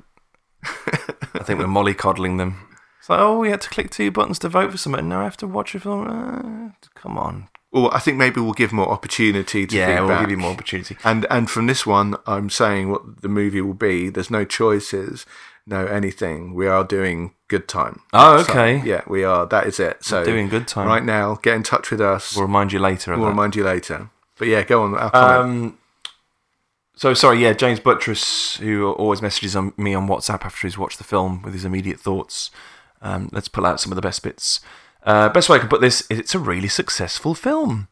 I 1.34 1.42
think 1.42 1.58
we're 1.58 1.66
mollycoddling 1.66 2.36
them. 2.36 2.68
It's 2.98 3.08
like, 3.08 3.18
oh, 3.18 3.38
we 3.38 3.48
had 3.48 3.62
to 3.62 3.70
click 3.70 3.90
two 3.90 4.10
buttons 4.10 4.38
to 4.40 4.50
vote 4.50 4.70
for 4.70 4.76
something. 4.76 5.08
Now 5.08 5.20
I 5.20 5.24
have 5.24 5.38
to 5.38 5.46
watch 5.46 5.74
a 5.74 5.80
film. 5.80 6.06
Uh, 6.06 6.86
come 6.94 7.16
on. 7.16 7.48
Well, 7.72 7.88
I 7.92 8.00
think 8.00 8.18
maybe 8.18 8.40
we'll 8.40 8.52
give 8.52 8.72
more 8.72 8.90
opportunity 8.90 9.66
to 9.66 9.76
Yeah, 9.76 10.00
we'll 10.00 10.20
give 10.20 10.30
you 10.30 10.36
more 10.36 10.50
opportunity. 10.50 10.96
And 11.04 11.24
and 11.30 11.48
from 11.48 11.66
this 11.66 11.86
one, 11.86 12.16
I'm 12.26 12.50
saying 12.50 12.90
what 12.90 13.22
the 13.22 13.28
movie 13.28 13.60
will 13.60 13.74
be. 13.74 14.10
There's 14.10 14.30
no 14.30 14.44
choices, 14.44 15.24
no 15.66 15.86
anything. 15.86 16.54
We 16.54 16.66
are 16.66 16.84
doing 16.84 17.34
good 17.48 17.68
time. 17.68 18.00
Oh, 18.12 18.42
So, 18.42 18.50
okay. 18.50 18.82
yeah, 18.84 19.02
we 19.06 19.24
are. 19.24 19.46
That 19.46 19.66
is 19.66 19.78
it. 19.80 20.04
So 20.04 20.24
doing 20.24 20.48
good 20.48 20.66
time. 20.68 20.86
right 20.86 21.04
now. 21.04 21.36
Get 21.42 21.54
in 21.56 21.62
touch 21.62 21.90
with 21.90 22.00
us. 22.00 22.34
We'll 22.36 22.46
remind 22.46 22.72
you 22.72 22.78
later. 22.78 23.12
We'll 23.14 23.24
that. 23.24 23.30
remind 23.30 23.56
you 23.56 23.64
later. 23.64 24.10
But 24.38 24.48
yeah, 24.48 24.62
go 24.62 24.82
on. 24.84 25.10
Um, 25.14 25.78
so 26.96 27.14
sorry, 27.14 27.42
yeah, 27.42 27.52
James 27.52 27.80
Buttress, 27.80 28.56
who 28.56 28.90
always 28.92 29.22
messages 29.22 29.56
on 29.56 29.72
me 29.76 29.94
on 29.94 30.06
WhatsApp 30.08 30.44
after 30.44 30.66
he's 30.66 30.76
watched 30.78 30.98
the 30.98 31.04
film 31.04 31.42
with 31.42 31.54
his 31.54 31.64
immediate 31.64 31.98
thoughts. 32.00 32.50
Um, 33.02 33.28
let's 33.32 33.48
pull 33.48 33.64
out 33.66 33.80
some 33.80 33.90
of 33.92 33.96
the 33.96 34.02
best 34.02 34.22
bits. 34.22 34.60
Uh, 35.02 35.30
best 35.30 35.48
way 35.48 35.56
I 35.56 35.60
can 35.60 35.68
put 35.68 35.80
this 35.80 36.02
is 36.10 36.18
it's 36.18 36.34
a 36.34 36.38
really 36.38 36.68
successful 36.68 37.34
film. 37.34 37.88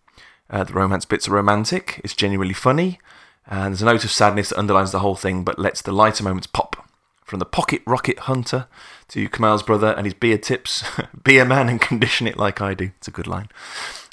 Uh, 0.50 0.64
the 0.64 0.72
romance 0.74 1.04
bits 1.06 1.26
are 1.28 1.32
romantic. 1.32 2.00
It's 2.04 2.14
genuinely 2.14 2.54
funny. 2.54 2.98
And 3.46 3.72
there's 3.72 3.80
a 3.82 3.86
note 3.86 4.04
of 4.04 4.10
sadness 4.10 4.50
that 4.50 4.58
underlines 4.58 4.92
the 4.92 4.98
whole 4.98 5.14
thing, 5.14 5.42
but 5.42 5.58
lets 5.58 5.80
the 5.80 5.92
lighter 5.92 6.22
moments 6.22 6.46
pop. 6.46 6.86
From 7.28 7.40
the 7.40 7.44
pocket 7.44 7.82
rocket 7.86 8.20
hunter 8.20 8.68
to 9.08 9.28
Kumail's 9.28 9.62
brother 9.62 9.88
and 9.88 10.06
his 10.06 10.14
beer 10.14 10.38
tips, 10.38 10.82
be 11.22 11.36
a 11.36 11.44
man 11.44 11.68
and 11.68 11.78
condition 11.78 12.26
it 12.26 12.38
like 12.38 12.62
I 12.62 12.72
do. 12.72 12.90
It's 12.96 13.08
a 13.08 13.10
good 13.10 13.26
line. 13.26 13.50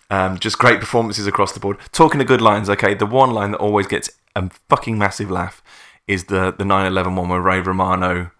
Um, 0.09 0.37
just 0.37 0.59
great 0.59 0.81
performances 0.81 1.25
across 1.25 1.53
the 1.53 1.61
board. 1.61 1.77
Talking 1.93 2.19
of 2.19 2.27
good 2.27 2.41
lines, 2.41 2.69
okay, 2.69 2.93
the 2.93 3.05
one 3.05 3.31
line 3.31 3.51
that 3.51 3.59
always 3.59 3.87
gets 3.87 4.09
a 4.35 4.49
fucking 4.67 4.97
massive 4.97 5.31
laugh 5.31 5.63
is 6.07 6.25
the 6.25 6.53
the 6.57 6.65
9/11 6.65 7.15
one 7.15 7.29
where 7.29 7.39
Ray 7.39 7.61
Romano 7.61 8.31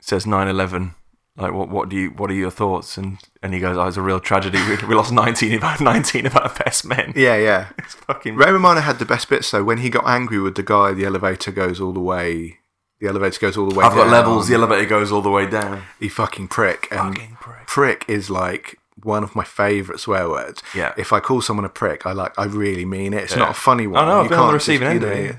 says 0.00 0.24
9/11. 0.24 0.94
Like, 1.36 1.52
what 1.52 1.68
what 1.68 1.90
do 1.90 1.96
you 1.96 2.08
what 2.10 2.30
are 2.30 2.34
your 2.34 2.50
thoughts? 2.50 2.96
And 2.96 3.18
and 3.42 3.52
he 3.52 3.60
goes, 3.60 3.76
"Oh, 3.76 3.86
it's 3.86 3.98
a 3.98 4.02
real 4.02 4.18
tragedy. 4.18 4.58
We, 4.66 4.88
we 4.88 4.94
lost 4.94 5.12
19 5.12 5.56
of 5.56 5.62
our 5.62 5.78
19 5.78 6.24
of 6.24 6.36
our 6.36 6.54
best 6.64 6.86
men." 6.86 7.12
yeah, 7.14 7.36
yeah. 7.36 7.68
It's 7.78 7.94
fucking 7.94 8.36
Ray 8.36 8.50
Romano 8.50 8.80
had 8.80 8.98
the 8.98 9.04
best 9.04 9.28
bits 9.28 9.50
though. 9.50 9.62
When 9.62 9.78
he 9.78 9.90
got 9.90 10.06
angry 10.06 10.40
with 10.40 10.54
the 10.54 10.62
guy, 10.62 10.94
the 10.94 11.04
elevator 11.04 11.52
goes 11.52 11.82
all 11.82 11.92
the 11.92 12.00
way. 12.00 12.60
The 13.04 13.10
elevator 13.10 13.38
goes 13.38 13.58
all 13.58 13.68
the 13.68 13.74
way. 13.78 13.84
I've 13.84 13.94
got 13.94 14.08
levels. 14.08 14.48
The 14.48 14.54
elevator 14.54 14.86
goes 14.86 15.12
all 15.12 15.20
the 15.20 15.28
way 15.30 15.44
down. 15.46 15.82
You 16.00 16.08
fucking 16.08 16.48
prick. 16.48 16.88
And 16.90 17.14
Fucking 17.14 17.36
prick. 17.38 17.66
prick 17.66 18.04
is 18.08 18.30
like 18.30 18.78
one 19.02 19.22
of 19.22 19.36
my 19.36 19.44
favourite 19.44 20.00
swear 20.00 20.26
words. 20.26 20.62
Yeah. 20.74 20.94
If 20.96 21.12
I 21.12 21.20
call 21.20 21.42
someone 21.42 21.66
a 21.66 21.68
prick, 21.68 22.06
I 22.06 22.12
like 22.12 22.32
I 22.38 22.44
really 22.44 22.86
mean 22.86 23.12
it. 23.12 23.24
It's 23.24 23.32
Yeah. 23.32 23.40
not 23.40 23.50
a 23.50 23.54
funny 23.54 23.86
one. 23.86 24.04
I 24.04 24.08
know, 24.08 24.18
I've 24.20 24.24
You 24.24 24.30
been 24.30 24.38
on 24.38 24.46
the 24.48 24.54
receiving 24.54 24.90
you 24.92 25.00
know, 25.00 25.30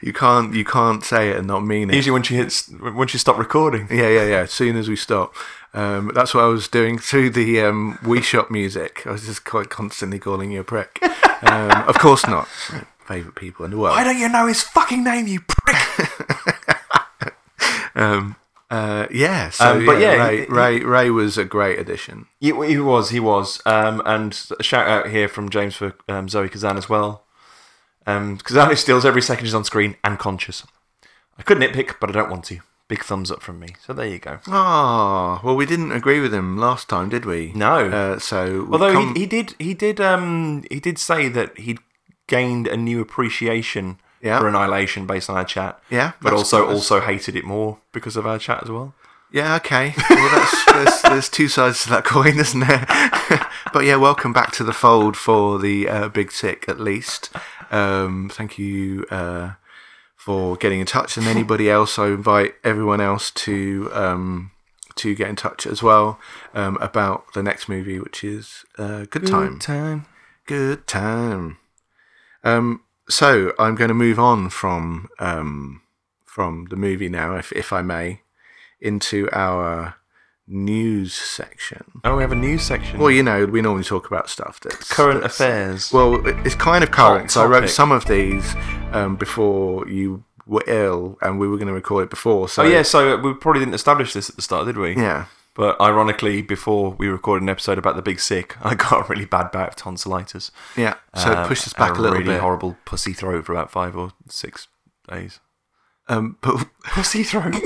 you 0.00 0.12
can't 0.14 0.54
you 0.54 0.64
can't 0.64 1.04
say 1.04 1.30
it 1.30 1.36
and 1.36 1.46
not 1.46 1.60
mean 1.66 1.90
it. 1.90 1.96
Usually 1.96 2.12
when 2.12 2.22
she 2.22 2.36
hits 2.36 2.68
when 2.70 3.08
she 3.08 3.18
stopped 3.18 3.38
recording. 3.38 3.86
Yeah, 3.90 4.08
yeah, 4.08 4.24
yeah. 4.24 4.40
As 4.40 4.52
soon 4.52 4.76
as 4.76 4.88
we 4.88 4.96
stop. 4.96 5.34
Um, 5.74 6.10
that's 6.14 6.32
what 6.32 6.42
I 6.44 6.46
was 6.46 6.68
doing 6.68 6.96
through 6.98 7.28
the 7.30 7.60
um, 7.60 7.98
Wii 8.02 8.22
Shop 8.22 8.50
music. 8.50 9.02
I 9.06 9.10
was 9.10 9.26
just 9.26 9.44
quite 9.44 9.68
constantly 9.68 10.18
calling 10.18 10.50
you 10.50 10.60
a 10.60 10.64
prick. 10.64 10.98
Um, 11.42 11.70
of 11.86 11.98
course 11.98 12.26
not. 12.26 12.48
Favorite 13.06 13.34
people 13.36 13.64
in 13.64 13.70
the 13.70 13.76
world. 13.78 13.94
Why 13.96 14.04
don't 14.04 14.18
you 14.18 14.28
know 14.28 14.46
his 14.46 14.62
fucking 14.62 15.04
name, 15.04 15.26
you 15.26 15.40
prick? 15.46 16.08
Um, 17.94 18.36
uh, 18.70 19.06
yeah. 19.10 19.48
So, 19.48 19.72
Um, 19.78 19.86
but 19.86 19.98
yeah, 20.00 20.22
Ray, 20.26 20.40
he- 20.40 20.46
Ray, 20.52 20.80
Ray 20.80 21.08
was 21.10 21.38
a 21.38 21.44
great 21.46 21.78
addition. 21.78 22.26
He, 22.40 22.48
he 22.66 22.78
was, 22.78 23.08
he 23.10 23.20
was. 23.20 23.62
Um, 23.64 24.02
and 24.04 24.38
a 24.58 24.62
shout 24.62 24.86
out 24.86 25.08
here 25.08 25.28
from 25.28 25.48
James 25.48 25.76
for 25.76 25.94
um, 26.08 26.28
Zoe 26.28 26.48
Kazan 26.50 26.76
as 26.76 26.88
well. 26.88 27.24
Um, 28.06 28.36
Kazan 28.36 28.68
who 28.68 28.76
steals 28.76 29.06
every 29.06 29.22
second 29.22 29.46
she's 29.46 29.54
on 29.54 29.64
screen 29.64 29.96
and 30.04 30.18
conscious. 30.18 30.62
I 31.38 31.42
could 31.42 31.56
nitpick, 31.58 31.94
but 32.00 32.10
I 32.10 32.12
don't 32.12 32.30
want 32.30 32.44
to. 32.46 32.58
Big 32.88 33.02
thumbs 33.02 33.30
up 33.30 33.42
from 33.42 33.58
me. 33.58 33.68
So 33.84 33.92
there 33.94 34.06
you 34.06 34.18
go. 34.18 34.38
Ah, 34.46 35.40
well, 35.42 35.56
we 35.56 35.64
didn't 35.66 35.90
agree 35.92 36.20
with 36.20 36.32
him 36.34 36.56
last 36.58 36.88
time, 36.88 37.08
did 37.08 37.24
we? 37.24 37.52
No. 37.54 37.88
Uh, 37.88 38.18
so, 38.18 38.68
Although 38.70 38.92
come- 38.92 39.14
he, 39.14 39.20
he 39.22 39.26
did, 39.26 39.54
he 39.58 39.74
did, 39.74 40.00
um, 40.00 40.64
he 40.70 40.80
did 40.80 40.98
say 40.98 41.28
that 41.28 41.58
he'd 41.58 41.78
gained 42.26 42.66
a 42.66 42.76
new 42.76 43.00
appreciation 43.00 43.98
Yeah. 44.20 44.38
for 44.40 44.48
Annihilation 44.48 45.06
based 45.06 45.30
on 45.30 45.36
our 45.36 45.44
chat. 45.44 45.80
Yeah, 45.90 46.12
but 46.20 46.32
also 46.32 46.66
good. 46.66 46.74
also 46.74 47.00
hated 47.00 47.36
it 47.36 47.44
more 47.44 47.78
because 47.92 48.16
of 48.16 48.26
our 48.26 48.38
chat 48.38 48.62
as 48.62 48.70
well. 48.70 48.94
Yeah, 49.30 49.56
okay. 49.56 49.94
Well, 50.08 50.30
that's, 50.30 50.64
there's, 50.72 51.02
there's 51.02 51.28
two 51.28 51.48
sides 51.48 51.82
to 51.82 51.90
that 51.90 52.04
coin, 52.04 52.38
isn't 52.44 52.60
there? 52.60 52.86
but 53.72 53.84
yeah, 53.84 53.96
welcome 53.96 54.32
back 54.32 54.52
to 54.52 54.64
the 54.64 54.72
fold 54.72 55.16
for 55.16 55.58
the 55.58 55.88
uh, 55.88 56.08
Big 56.08 56.30
Sick, 56.32 56.64
at 56.68 56.80
least. 56.80 57.30
Um, 57.70 58.30
thank 58.32 58.58
you 58.58 59.04
uh, 59.10 59.54
for 60.14 60.56
getting 60.56 60.80
in 60.80 60.86
touch, 60.86 61.16
and 61.16 61.26
anybody 61.26 61.68
else. 61.68 61.98
I 61.98 62.06
invite 62.06 62.54
everyone 62.62 63.00
else 63.00 63.30
to 63.32 63.90
um, 63.92 64.52
to 64.94 65.14
get 65.14 65.28
in 65.28 65.36
touch 65.36 65.66
as 65.66 65.82
well 65.82 66.18
um, 66.54 66.76
about 66.80 67.32
the 67.34 67.42
next 67.42 67.68
movie, 67.68 67.98
which 67.98 68.22
is 68.22 68.64
uh, 68.78 69.04
Good 69.10 69.26
Time. 69.26 69.54
Good 69.54 69.60
time. 69.60 70.06
Good 70.46 70.86
time. 70.86 71.58
Um, 72.46 72.82
so 73.08 73.52
I'm 73.58 73.74
going 73.74 73.88
to 73.88 73.94
move 73.94 74.18
on 74.18 74.50
from 74.50 75.08
um, 75.18 75.82
from 76.24 76.66
the 76.70 76.76
movie 76.76 77.08
now, 77.08 77.36
if 77.36 77.52
if 77.52 77.72
I 77.72 77.82
may, 77.82 78.20
into 78.80 79.28
our 79.32 79.96
news 80.48 81.12
section. 81.12 81.84
Oh, 82.04 82.16
we 82.16 82.22
have 82.22 82.32
a 82.32 82.36
news 82.36 82.62
section. 82.62 83.00
Well, 83.00 83.10
you 83.10 83.22
know, 83.22 83.46
we 83.46 83.60
normally 83.62 83.84
talk 83.84 84.06
about 84.06 84.28
stuff 84.30 84.60
that's 84.60 84.88
Current 84.92 85.22
that's- 85.22 85.34
affairs. 85.40 85.92
Well, 85.92 86.24
it's 86.46 86.54
kind 86.54 86.84
of 86.84 86.90
current. 86.90 87.30
So 87.32 87.42
I 87.42 87.46
wrote 87.46 87.68
some 87.68 87.90
of 87.90 88.04
these 88.06 88.54
um, 88.92 89.16
before 89.16 89.88
you 89.88 90.22
were 90.46 90.62
ill, 90.68 91.18
and 91.22 91.40
we 91.40 91.48
were 91.48 91.56
going 91.56 91.66
to 91.66 91.72
record 91.74 92.04
it 92.04 92.10
before. 92.10 92.48
So 92.48 92.62
oh 92.62 92.66
yeah, 92.66 92.82
so 92.82 93.16
we 93.16 93.34
probably 93.34 93.60
didn't 93.60 93.74
establish 93.74 94.12
this 94.12 94.30
at 94.30 94.36
the 94.36 94.42
start, 94.42 94.66
did 94.66 94.76
we? 94.76 94.94
yeah. 94.96 95.26
But 95.56 95.80
ironically, 95.80 96.42
before 96.42 96.90
we 96.90 97.08
recorded 97.08 97.42
an 97.42 97.48
episode 97.48 97.78
about 97.78 97.96
the 97.96 98.02
Big 98.02 98.20
Sick, 98.20 98.56
I 98.64 98.74
got 98.74 99.06
a 99.06 99.08
really 99.08 99.24
bad 99.24 99.50
bout 99.50 99.68
of 99.70 99.76
tonsillitis. 99.76 100.50
Yeah, 100.76 100.94
so 101.14 101.32
Um, 101.32 101.44
it 101.44 101.48
pushed 101.48 101.66
us 101.66 101.72
back 101.72 101.96
a 101.96 102.00
little 102.00 102.18
really 102.18 102.32
bit. 102.32 102.40
horrible 102.40 102.76
pussy 102.84 103.12
throat 103.14 103.46
for 103.46 103.52
about 103.52 103.70
five 103.70 103.96
or 103.96 104.12
six 104.28 104.68
days. 105.08 105.40
Um, 106.08 106.36
but 106.40 106.68
Pussy 106.84 107.22
throat. 107.24 107.54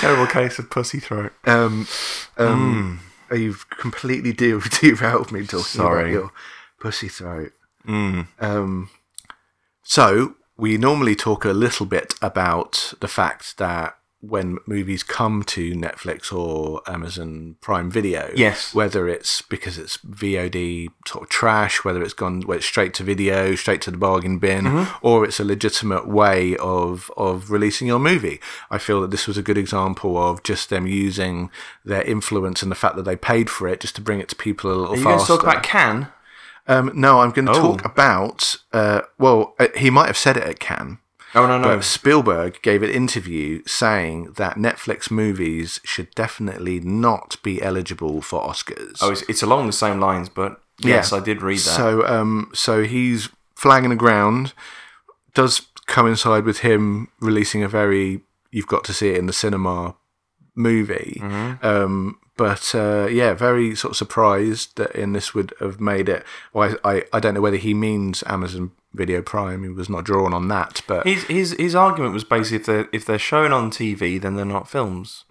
Terrible 0.00 0.26
case 0.26 0.58
of 0.58 0.68
pussy 0.70 1.00
throat. 1.00 1.32
Um, 1.44 1.86
um, 2.36 3.00
You've 3.32 3.68
completely 3.70 4.32
de- 4.32 4.60
derailed 4.60 5.32
me 5.32 5.40
talking 5.46 5.64
Sorry. 5.64 6.10
about 6.10 6.12
your 6.12 6.32
pussy 6.78 7.08
throat. 7.08 7.52
Mm. 7.86 8.26
Um, 8.38 8.90
so 9.82 10.34
we 10.56 10.76
normally 10.78 11.14
talk 11.16 11.44
a 11.44 11.52
little 11.52 11.86
bit 11.86 12.14
about 12.22 12.94
the 13.00 13.08
fact 13.08 13.58
that 13.58 13.96
when 14.20 14.56
movies 14.66 15.02
come 15.02 15.42
to 15.42 15.74
Netflix 15.74 16.32
or 16.32 16.80
Amazon 16.88 17.56
Prime 17.60 17.90
Video, 17.90 18.30
Yes. 18.34 18.74
whether 18.74 19.06
it's 19.06 19.42
because 19.42 19.76
it's 19.76 19.98
VOD 19.98 20.88
sort 21.06 21.24
of 21.24 21.28
trash, 21.28 21.84
whether 21.84 22.02
it's 22.02 22.14
gone 22.14 22.40
whether 22.42 22.56
it's 22.56 22.66
straight 22.66 22.94
to 22.94 23.02
video, 23.02 23.54
straight 23.54 23.82
to 23.82 23.90
the 23.90 23.98
bargain 23.98 24.38
bin, 24.38 24.64
Mm-hmm. 24.64 25.06
or 25.06 25.26
it's 25.26 25.40
a 25.40 25.44
legitimate 25.44 26.08
way 26.08 26.56
of 26.56 27.10
of 27.18 27.50
releasing 27.50 27.86
your 27.86 27.98
movie. 27.98 28.40
I 28.70 28.78
feel 28.78 29.02
that 29.02 29.10
this 29.10 29.26
was 29.26 29.36
a 29.36 29.42
good 29.42 29.58
example 29.58 30.16
of 30.16 30.42
just 30.42 30.70
them 30.70 30.86
using 30.86 31.50
their 31.84 32.02
influence 32.02 32.62
and 32.62 32.70
the 32.72 32.76
fact 32.76 32.96
that 32.96 33.02
they 33.04 33.16
paid 33.16 33.50
for 33.50 33.68
it 33.68 33.80
just 33.80 33.96
to 33.96 34.00
bring 34.00 34.20
it 34.20 34.30
to 34.30 34.36
people 34.36 34.70
a 34.70 34.72
little 34.72 34.94
Are 34.94 34.96
you 34.96 35.04
going 35.04 35.18
to 35.18 35.26
talk 35.26 35.42
about 35.42 35.62
Cannes? 35.62 36.06
Um, 36.66 36.90
no, 36.94 37.20
I'm 37.20 37.30
going 37.30 37.46
to 37.46 37.52
Oh. 37.52 37.60
talk 37.60 37.84
about. 37.84 38.56
Uh, 38.72 39.02
well, 39.18 39.54
uh, 39.58 39.68
he 39.76 39.90
might 39.90 40.06
have 40.06 40.16
said 40.16 40.36
it 40.36 40.44
at 40.44 40.58
Cannes, 40.60 40.98
Oh 41.34 41.46
no, 41.46 41.58
no. 41.58 41.80
Spielberg 41.80 42.62
gave 42.62 42.82
an 42.84 42.90
interview 42.90 43.62
saying 43.66 44.34
that 44.36 44.56
Netflix 44.56 45.10
movies 45.10 45.80
should 45.84 46.14
definitely 46.14 46.78
not 46.80 47.36
be 47.42 47.60
eligible 47.60 48.22
for 48.22 48.40
Oscars. 48.42 48.98
Oh, 49.00 49.10
it's, 49.10 49.22
it's 49.22 49.42
along 49.42 49.66
the 49.66 49.72
same 49.72 49.98
lines, 50.00 50.28
but 50.28 50.60
yes, 50.78 51.12
I 51.12 51.18
did 51.20 51.42
read 51.42 51.58
that. 51.58 51.76
So, 51.76 52.06
um, 52.06 52.50
so 52.54 52.84
he's 52.84 53.28
flagging 53.56 53.90
the 53.90 53.96
ground. 53.96 54.52
Does 55.34 55.62
coincide 55.86 56.44
with 56.44 56.58
him 56.60 57.08
releasing 57.20 57.64
a 57.64 57.68
very 57.68 58.20
"you've 58.52 58.68
got 58.68 58.84
to 58.84 58.92
see 58.94 59.08
it 59.10 59.16
in 59.18 59.26
the 59.26 59.32
cinema" 59.32 59.96
movie. 60.54 61.18
Mm-hmm. 61.20 61.66
Um, 61.66 62.18
but 62.36 62.74
uh, 62.74 63.06
yeah, 63.10 63.34
very 63.34 63.74
sort 63.74 63.92
of 63.92 63.96
surprised 63.96 64.76
that 64.76 64.94
in 64.94 65.12
this 65.12 65.34
would 65.34 65.52
have 65.60 65.80
made 65.80 66.08
it. 66.08 66.24
Well, 66.52 66.76
I, 66.84 66.94
I, 66.96 67.02
I 67.14 67.20
don't 67.20 67.34
know 67.34 67.40
whether 67.40 67.56
he 67.56 67.74
means 67.74 68.22
Amazon 68.26 68.72
Video 68.92 69.22
Prime. 69.22 69.62
He 69.62 69.68
was 69.68 69.88
not 69.88 70.04
drawn 70.04 70.32
on 70.34 70.48
that, 70.48 70.80
but 70.86 71.06
his 71.06 71.24
his 71.24 71.52
his 71.58 71.74
argument 71.74 72.14
was 72.14 72.24
basically 72.24 72.56
if 72.58 72.66
they're 72.66 72.88
if 72.92 73.04
they're 73.04 73.18
shown 73.18 73.52
on 73.52 73.70
TV, 73.70 74.20
then 74.20 74.36
they're 74.36 74.44
not 74.44 74.68
films. 74.68 75.24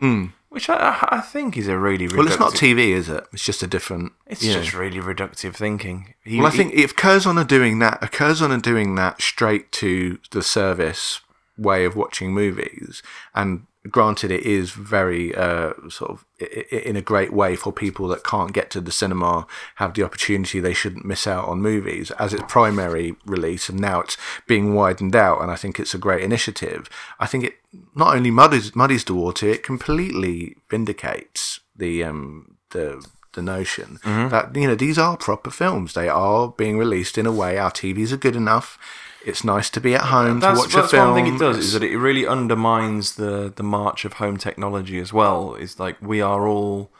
Which 0.49 0.69
I- 0.69 1.07
I, 1.09 1.19
think 1.19 1.57
is 1.57 1.67
a 1.67 1.79
really 1.79 2.07
reductive. 2.07 2.17
well, 2.17 2.27
it's 2.27 2.39
not 2.39 2.53
TV, 2.53 2.89
is 2.89 3.09
it? 3.09 3.25
It's 3.33 3.43
just 3.43 3.63
a 3.63 3.67
different. 3.67 4.11
It's 4.27 4.43
you 4.43 4.53
know. 4.53 4.61
just 4.61 4.75
really 4.75 4.99
reductive 4.99 5.55
thinking. 5.55 6.13
He, 6.23 6.37
Well, 6.37 6.45
I 6.45 6.51
he- 6.51 6.57
think 6.57 6.73
if 6.75 6.95
Curzon 6.95 7.39
are 7.39 7.43
doing 7.43 7.79
that, 7.79 7.97
if 8.03 8.11
Curzon 8.11 8.51
are 8.51 8.59
doing 8.59 8.93
that 8.93 9.19
straight 9.19 9.71
to 9.71 10.19
the 10.29 10.43
service 10.43 11.21
way 11.57 11.85
of 11.85 11.95
watching 11.95 12.33
movies, 12.33 13.01
and 13.33 13.65
granted, 13.89 14.31
it 14.31 14.43
is 14.43 14.71
very 14.71 15.35
uh, 15.35 15.73
sort 15.89 16.11
of 16.11 16.25
in 16.71 16.95
a 16.95 17.01
great 17.01 17.33
way 17.33 17.55
for 17.55 17.71
people 17.71 18.07
that 18.09 18.23
can't 18.23 18.53
get 18.53 18.69
to 18.71 18.81
the 18.81 18.91
cinema, 18.91 19.45
have 19.75 19.93
the 19.93 20.03
opportunity. 20.03 20.59
They 20.59 20.73
shouldn't 20.73 21.05
miss 21.05 21.27
out 21.27 21.47
on 21.47 21.61
movies 21.61 22.11
as 22.11 22.33
its 22.33 22.43
primary 22.47 23.15
release, 23.25 23.69
and 23.69 23.79
now 23.79 24.01
it's 24.01 24.17
being 24.47 24.73
widened 24.73 25.15
out, 25.15 25.41
and 25.41 25.51
I 25.51 25.55
think 25.55 25.79
it's 25.79 25.93
a 25.93 25.97
great 25.99 26.23
initiative. 26.23 26.89
I 27.19 27.27
think 27.27 27.43
it 27.43 27.55
not 27.95 28.15
only 28.15 28.31
muddies 28.31 28.75
muddies 28.75 29.03
the 29.03 29.15
water, 29.15 29.47
it 29.47 29.63
completely 29.63 30.55
vindicates 30.69 31.59
the 31.75 32.03
um, 32.03 32.57
the 32.69 33.05
the 33.33 33.41
notion 33.41 33.99
that 34.29 34.55
you 34.55 34.67
know 34.67 34.75
these 34.75 34.97
are 34.97 35.17
proper 35.17 35.51
films. 35.51 35.93
They 35.93 36.07
are 36.07 36.49
being 36.49 36.77
released 36.77 37.17
in 37.17 37.25
a 37.25 37.31
way. 37.31 37.57
Our 37.57 37.71
TVs 37.71 38.11
are 38.11 38.17
good 38.17 38.35
enough. 38.35 38.77
It's 39.25 39.43
nice 39.43 39.69
to 39.71 39.79
be 39.79 39.95
at 39.95 40.01
home 40.01 40.39
that's, 40.39 40.59
to 40.59 40.63
watch 40.63 40.73
that's 40.73 40.87
a 40.87 40.97
film. 40.97 41.11
one 41.11 41.23
thing 41.23 41.35
it 41.35 41.39
does 41.39 41.57
is 41.57 41.73
that 41.73 41.83
it 41.83 41.97
really 41.97 42.27
undermines 42.27 43.15
the 43.15 43.51
the 43.55 43.63
march 43.63 44.05
of 44.05 44.13
home 44.13 44.37
technology 44.37 44.99
as 44.99 45.13
well. 45.13 45.55
It's 45.55 45.79
like 45.79 46.01
we 46.01 46.21
are 46.21 46.47
all 46.47 46.91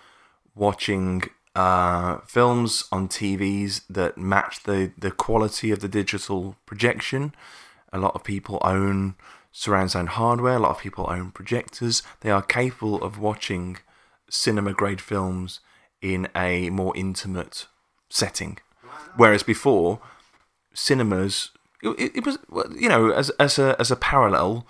watching 0.56 1.24
uh, 1.56 2.20
films 2.20 2.86
on 2.92 3.08
TVs 3.08 3.82
that 3.90 4.18
match 4.18 4.64
the 4.64 4.92
the 4.98 5.12
quality 5.12 5.72
of 5.72 5.80
the 5.80 5.88
digital 5.88 6.56
projection. 6.66 7.36
A 7.92 8.00
lot 8.00 8.16
of 8.16 8.24
people 8.24 8.60
own 8.64 9.16
surround 9.52 9.92
sound 9.92 10.10
hardware. 10.10 10.56
A 10.56 10.60
lot 10.60 10.72
of 10.72 10.80
people 10.80 11.06
own 11.10 11.32
projectors. 11.32 12.04
They 12.22 12.32
are 12.32 12.42
capable 12.42 13.04
of 13.04 13.20
watching 13.20 13.78
cinema 14.30 14.74
grade 14.74 15.02
films 15.02 15.60
in 16.02 16.28
a 16.36 16.70
more 16.70 16.96
intimate 16.98 17.68
setting. 18.10 18.58
Whereas 19.16 19.44
before, 19.44 20.00
cinemas, 20.74 21.52
it, 21.84 22.12
it 22.16 22.26
was 22.26 22.38
you 22.76 22.90
know 22.90 23.12
as 23.12 23.30
as 23.32 23.60
a 23.60 23.76
as 23.80 23.92
a 23.92 23.96
parallel. 23.96 24.66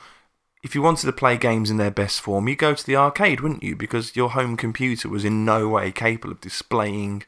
If 0.63 0.73
you 0.75 0.81
wanted 0.81 1.07
to 1.07 1.11
play 1.11 1.35
games 1.35 1.69
in 1.69 1.75
their 1.75 1.91
best 1.91 2.21
form, 2.21 2.47
you 2.47 2.55
go 2.55 2.73
to 2.73 2.85
the 2.85 2.95
arcade, 2.95 3.41
wouldn't 3.41 3.63
you? 3.63 3.75
Because 3.75 4.15
your 4.15 4.29
home 4.29 4.55
computer 4.55 5.09
was 5.09 5.25
in 5.25 5.43
no 5.43 5.67
way 5.67 5.91
capable 5.91 6.31
of 6.31 6.39
displaying 6.39 7.23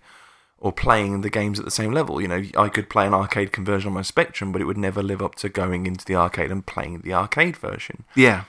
or 0.57 0.71
playing 0.71 1.19
the 1.19 1.29
games 1.29 1.59
at 1.59 1.65
the 1.65 1.71
same 1.71 1.91
level. 1.91 2.21
You 2.21 2.29
know, 2.29 2.43
I 2.57 2.69
could 2.69 2.89
play 2.89 3.05
an 3.05 3.13
arcade 3.13 3.51
conversion 3.51 3.89
on 3.89 3.93
my 3.93 4.03
Spectrum, 4.03 4.53
but 4.53 4.61
it 4.61 4.65
would 4.65 4.77
never 4.77 5.03
live 5.03 5.21
up 5.21 5.35
to 5.35 5.49
going 5.49 5.85
into 5.85 6.05
the 6.05 6.15
arcade 6.15 6.49
and 6.49 6.65
playing 6.65 7.01
the 7.01 7.13
arcade 7.13 7.57
version. 7.57 8.05
yeah, 8.15 8.45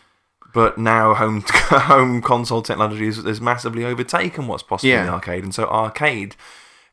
But 0.54 0.78
now 0.78 1.14
home 1.14 1.42
home 1.48 2.22
console 2.22 2.62
technology 2.62 3.06
has, 3.06 3.16
has 3.16 3.40
massively 3.40 3.84
overtaken 3.84 4.46
what's 4.46 4.62
possible 4.62 4.92
in 5.00 5.06
the 5.06 5.12
arcade, 5.12 5.42
and 5.42 5.54
so 5.54 5.64
arcade 5.66 6.36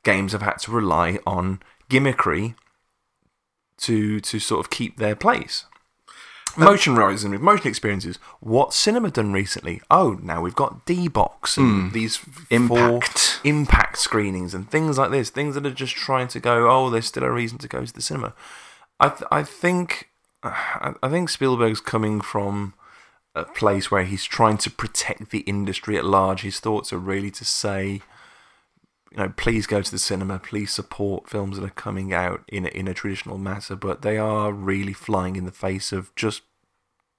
games 0.03 0.31
have 0.31 0.41
had 0.41 0.57
to 0.57 0.71
rely 0.71 1.19
on 1.27 1.61
gimmickry 1.91 2.55
to 3.83 4.19
to 4.19 4.39
sort 4.39 4.59
of 4.59 4.69
keep 4.69 4.97
their 4.97 5.15
place. 5.15 5.65
Um, 6.55 6.65
motion 6.65 6.95
rises 6.95 7.27
with 7.27 7.41
motion 7.41 7.67
experiences. 7.67 8.17
What 8.39 8.73
cinema 8.73 9.09
done 9.09 9.33
recently? 9.33 9.81
Oh, 9.89 10.19
now 10.21 10.41
we've 10.41 10.55
got 10.55 10.85
D 10.85 11.07
box 11.07 11.57
and 11.57 11.89
hmm. 11.89 11.93
these 11.93 12.19
Impact. 12.49 12.69
four 12.69 13.49
impact 13.49 13.97
screenings 13.97 14.53
and 14.53 14.69
things 14.69 14.97
like 14.97 15.11
this. 15.11 15.29
Things 15.29 15.55
that 15.55 15.65
are 15.65 15.71
just 15.71 15.95
trying 15.95 16.27
to 16.29 16.39
go. 16.39 16.69
Oh, 16.69 16.89
there's 16.89 17.07
still 17.07 17.23
a 17.23 17.31
reason 17.31 17.57
to 17.59 17.67
go 17.67 17.83
to 17.83 17.93
the 17.93 18.01
cinema. 18.01 18.33
I 18.99 19.09
th- 19.09 19.27
I 19.31 19.43
think 19.43 20.09
uh, 20.43 20.51
I 20.53 20.93
I 21.01 21.09
think 21.09 21.29
Spielberg's 21.29 21.81
coming 21.81 22.21
from 22.21 22.73
a 23.35 23.45
place 23.45 23.89
where 23.89 24.03
he's 24.03 24.25
trying 24.25 24.57
to 24.59 24.69
protect 24.69 25.31
the 25.31 25.39
industry 25.39 25.97
at 25.97 26.05
large. 26.05 26.41
His 26.41 26.59
thoughts 26.59 26.93
are 26.93 26.99
really 26.99 27.31
to 27.31 27.43
say, 27.45 28.01
you 29.13 29.21
know, 29.21 29.33
please 29.37 29.67
go 29.67 29.81
to 29.81 29.91
the 29.91 29.99
cinema, 29.99 30.39
please 30.39 30.71
support 30.71 31.29
films 31.29 31.57
that 31.57 31.65
are 31.65 31.69
coming 31.69 32.13
out 32.13 32.43
in 32.47 32.65
a, 32.65 32.69
in 32.69 32.87
a 32.87 32.95
traditional 32.95 33.37
manner, 33.37 33.75
but 33.79 34.01
they 34.01 34.17
are 34.17 34.51
really 34.51 34.93
flying 34.93 35.35
in 35.35 35.45
the 35.45 35.51
face 35.51 35.91
of 35.91 36.13
just 36.15 36.41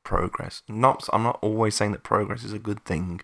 progress. 0.02 0.62
Not, 0.68 1.08
I'm 1.12 1.22
not 1.22 1.38
always 1.40 1.76
saying 1.76 1.92
that 1.92 2.02
progress 2.02 2.42
is 2.42 2.52
a 2.52 2.58
good 2.58 2.84
thing, 2.84 3.20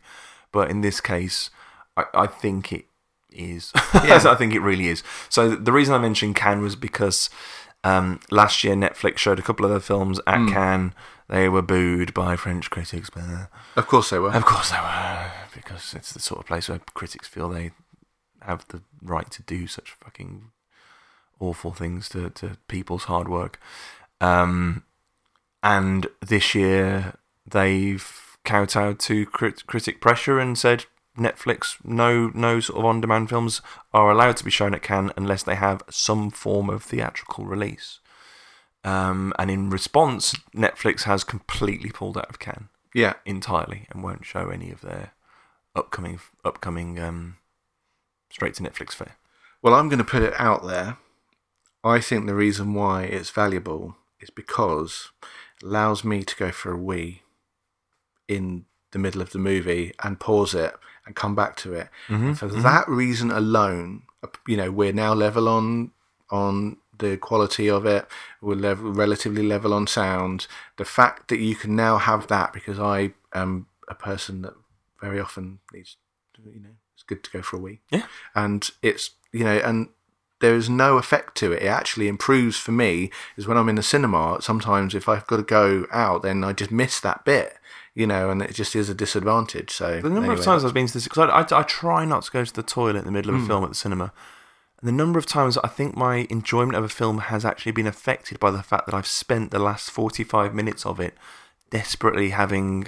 but 0.52 0.70
in 0.70 0.82
this 0.82 1.00
case, 1.00 1.50
I, 1.96 2.04
I 2.14 2.26
think 2.28 2.72
it 2.72 2.84
is. 3.30 3.72
Yes, 4.04 4.24
I 4.24 4.36
think 4.36 4.54
it 4.54 4.60
really 4.60 4.86
is. 4.86 5.02
So 5.28 5.56
the 5.56 5.72
reason 5.72 5.92
I 5.94 5.98
mentioned 5.98 6.36
Cannes 6.36 6.62
was 6.62 6.76
because 6.76 7.28
um, 7.82 8.20
last 8.30 8.62
year 8.62 8.76
Netflix 8.76 9.18
showed 9.18 9.40
a 9.40 9.42
couple 9.42 9.64
of 9.64 9.72
their 9.72 9.80
films 9.80 10.20
at 10.28 10.48
Cannes. 10.48 10.92
They 11.28 11.48
were 11.48 11.62
booed 11.62 12.14
by 12.14 12.36
French 12.36 12.70
critics, 12.70 13.10
but 13.10 13.48
of 13.76 13.86
course 13.88 14.10
they 14.10 14.18
were. 14.18 14.30
of 14.30 14.44
course 14.44 14.70
they 14.70 14.78
were, 14.78 15.30
because 15.54 15.94
it's 15.94 16.12
the 16.12 16.20
sort 16.20 16.40
of 16.40 16.46
place 16.46 16.68
where 16.68 16.80
critics 16.94 17.28
feel 17.28 17.48
they 17.48 17.72
have 18.42 18.66
the 18.68 18.82
right 19.02 19.30
to 19.30 19.42
do 19.42 19.66
such 19.66 19.90
fucking 19.90 20.50
awful 21.38 21.72
things 21.72 22.08
to, 22.10 22.30
to 22.30 22.56
people's 22.68 23.04
hard 23.04 23.28
work. 23.28 23.58
Um, 24.20 24.84
and 25.62 26.06
this 26.20 26.54
year 26.54 27.14
they've 27.50 28.38
kowtowed 28.44 28.98
to 29.00 29.26
crit- 29.26 29.66
critic 29.66 30.00
pressure 30.00 30.38
and 30.38 30.56
said 30.58 30.86
Netflix, 31.18 31.76
no, 31.84 32.30
no 32.34 32.60
sort 32.60 32.78
of 32.78 32.84
on-demand 32.84 33.28
films 33.28 33.60
are 33.92 34.10
allowed 34.10 34.36
to 34.38 34.44
be 34.44 34.50
shown 34.50 34.74
at 34.74 34.82
Cannes 34.82 35.12
unless 35.16 35.42
they 35.42 35.56
have 35.56 35.82
some 35.90 36.30
form 36.30 36.70
of 36.70 36.82
theatrical 36.82 37.44
release. 37.44 37.98
Um, 38.84 39.34
and 39.38 39.50
in 39.50 39.68
response, 39.68 40.34
Netflix 40.54 41.02
has 41.02 41.24
completely 41.24 41.90
pulled 41.90 42.16
out 42.16 42.30
of 42.30 42.38
Cannes 42.38 42.68
yeah, 42.94 43.14
entirely 43.24 43.86
and 43.90 44.02
won't 44.02 44.24
show 44.24 44.50
any 44.50 44.70
of 44.70 44.80
their 44.80 45.12
upcoming 45.74 46.18
upcoming 46.44 46.98
um, 46.98 47.36
straight 48.30 48.54
to 48.54 48.62
Netflix 48.62 48.92
fare. 48.92 49.16
Well, 49.62 49.74
I'm 49.74 49.88
going 49.88 49.98
to 49.98 50.04
put 50.04 50.22
it 50.22 50.34
out 50.38 50.66
there. 50.66 50.96
I 51.84 52.00
think 52.00 52.26
the 52.26 52.34
reason 52.34 52.74
why 52.74 53.04
it's 53.04 53.30
valuable 53.30 53.96
is 54.20 54.30
because 54.30 55.10
it 55.60 55.66
allows 55.66 56.04
me 56.04 56.22
to 56.22 56.36
go 56.36 56.50
for 56.50 56.72
a 56.72 56.76
wee 56.76 57.22
in 58.28 58.64
the 58.92 58.98
middle 58.98 59.22
of 59.22 59.30
the 59.30 59.38
movie 59.38 59.92
and 60.02 60.20
pause 60.20 60.54
it 60.54 60.74
and 61.06 61.16
come 61.16 61.34
back 61.34 61.56
to 61.56 61.72
it. 61.72 61.88
Mm-hmm. 62.08 62.34
For 62.34 62.48
that 62.48 62.88
reason 62.88 63.30
alone, 63.30 64.02
you 64.46 64.56
know, 64.56 64.70
we're 64.70 64.92
now 64.92 65.14
level 65.14 65.48
on 65.48 65.92
on 66.30 66.76
the 66.98 67.16
quality 67.16 67.68
of 67.68 67.86
it. 67.86 68.06
We're 68.40 68.54
level, 68.54 68.92
relatively 68.92 69.42
level 69.42 69.74
on 69.74 69.86
sound. 69.86 70.46
The 70.76 70.84
fact 70.84 71.28
that 71.28 71.38
you 71.38 71.56
can 71.56 71.74
now 71.74 71.98
have 71.98 72.28
that 72.28 72.52
because 72.52 72.78
I 72.78 73.12
am 73.34 73.66
a 73.88 73.94
person 73.94 74.42
that 74.42 74.54
very 75.00 75.18
often 75.18 75.60
needs, 75.72 75.96
to, 76.34 76.42
you 76.42 76.60
know, 76.60 76.76
good 77.10 77.22
to 77.24 77.30
go 77.30 77.42
for 77.42 77.56
a 77.56 77.60
week. 77.68 77.80
Yeah. 77.90 78.04
and 78.34 78.60
it's 78.82 79.10
you 79.32 79.44
know 79.44 79.58
and 79.68 79.88
there 80.40 80.54
is 80.56 80.70
no 80.70 80.96
effect 80.96 81.36
to 81.40 81.52
it 81.52 81.62
it 81.62 81.66
actually 81.80 82.08
improves 82.08 82.56
for 82.56 82.72
me 82.72 83.10
is 83.36 83.46
when 83.46 83.58
i'm 83.58 83.68
in 83.68 83.74
the 83.76 83.82
cinema 83.94 84.38
sometimes 84.40 84.94
if 84.94 85.06
i've 85.12 85.26
got 85.26 85.36
to 85.36 85.42
go 85.60 85.86
out 85.92 86.22
then 86.22 86.42
i 86.48 86.52
just 86.60 86.70
miss 86.70 86.98
that 87.00 87.24
bit 87.26 87.50
you 87.94 88.06
know 88.06 88.30
and 88.30 88.40
it 88.40 88.54
just 88.54 88.74
is 88.74 88.88
a 88.88 88.94
disadvantage 88.94 89.70
so 89.70 89.96
The 90.00 90.08
number 90.08 90.18
anyway. 90.20 90.34
of 90.38 90.44
times 90.44 90.64
I've 90.64 90.72
been 90.78 90.86
to 90.86 90.94
this 90.94 91.04
because 91.08 91.28
I, 91.28 91.56
I, 91.56 91.60
I 91.60 91.62
try 91.64 92.04
not 92.06 92.22
to 92.24 92.30
go 92.30 92.42
to 92.44 92.54
the 92.60 92.62
toilet 92.62 93.00
in 93.00 93.04
the 93.04 93.16
middle 93.18 93.34
of 93.34 93.42
a 93.42 93.46
film 93.46 93.62
at 93.64 93.70
the 93.70 93.82
cinema, 93.84 94.12
and 94.80 94.88
the 94.90 94.92
number 95.02 95.18
of 95.18 95.26
times 95.26 95.58
I 95.58 95.68
think 95.68 95.90
my 95.96 96.26
enjoyment 96.30 96.76
of 96.78 96.84
a 96.84 96.88
film 97.00 97.18
has 97.32 97.44
actually 97.44 97.72
been 97.72 97.88
affected 97.94 98.38
by 98.40 98.50
the 98.52 98.62
fact 98.62 98.86
that 98.86 98.94
I've 98.94 99.06
spent 99.22 99.50
the 99.50 99.58
last 99.58 99.90
forty-five 99.90 100.54
minutes 100.54 100.86
of 100.86 101.00
it 101.00 101.14
desperately 101.70 102.30
having 102.30 102.86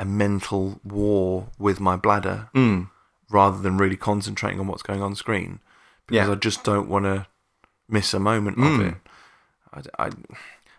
a 0.00 0.04
mental 0.04 0.80
war 0.84 1.48
with 1.58 1.78
my 1.80 1.96
bladder 1.96 2.48
Mm. 2.54 2.90
Rather 3.32 3.58
than 3.60 3.78
really 3.78 3.96
concentrating 3.96 4.60
on 4.60 4.66
what's 4.68 4.82
going 4.82 5.02
on 5.02 5.14
screen 5.16 5.58
because 6.06 6.26
Yeah. 6.28 6.32
I 6.32 6.36
just 6.36 6.62
don't 6.64 6.88
want 6.88 7.04
to 7.06 7.26
miss 7.88 8.12
a 8.14 8.18
moment 8.20 8.58
of 8.58 8.64
Mm. 8.64 8.88
it. 8.88 8.94
I, 9.98 10.06
I, 10.06 10.10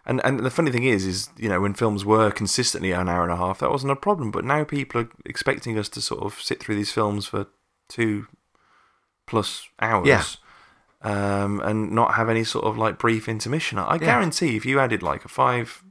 and 0.05 0.21
and 0.23 0.39
the 0.41 0.49
funny 0.51 0.69
thing 0.71 0.83
is, 0.83 1.05
is 1.05 1.29
you 1.37 1.49
know 1.49 1.59
when 1.61 1.73
films 1.73 2.03
were 2.05 2.29
consistently 2.31 2.91
an 2.91 3.07
hour 3.09 3.23
and 3.23 3.31
a 3.31 3.37
half, 3.37 3.59
that 3.59 3.71
wasn't 3.71 3.91
a 3.91 3.95
problem. 3.95 4.31
But 4.31 4.43
now 4.45 4.63
people 4.63 5.01
are 5.01 5.09
expecting 5.25 5.77
us 5.79 5.89
to 5.89 6.01
sort 6.01 6.21
of 6.23 6.39
sit 6.41 6.59
through 6.61 6.75
these 6.75 6.91
films 6.91 7.25
for 7.25 7.47
two 7.89 8.27
plus 9.25 9.67
hours. 9.79 10.07
Yeah. 10.07 10.23
Um, 11.05 11.59
and 11.61 11.91
not 11.91 12.13
have 12.13 12.29
any 12.29 12.43
sort 12.45 12.63
of 12.65 12.77
like 12.77 12.97
brief 12.97 13.27
intermission. 13.27 13.77
I 13.77 13.97
guarantee 13.97 14.55
if 14.55 14.65
you 14.65 14.79
added 14.79 15.01
like 15.03 15.25
a 15.25 15.27
five, 15.27 15.83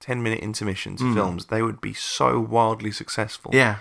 ten 0.00 0.22
minute 0.22 0.40
intermission 0.40 0.96
to 0.96 1.12
films, 1.14 1.46
they 1.46 1.60
would 1.62 1.80
be 1.80 1.92
so 1.94 2.38
wildly 2.40 2.92
successful. 2.92 3.50
Yeah. 3.54 3.76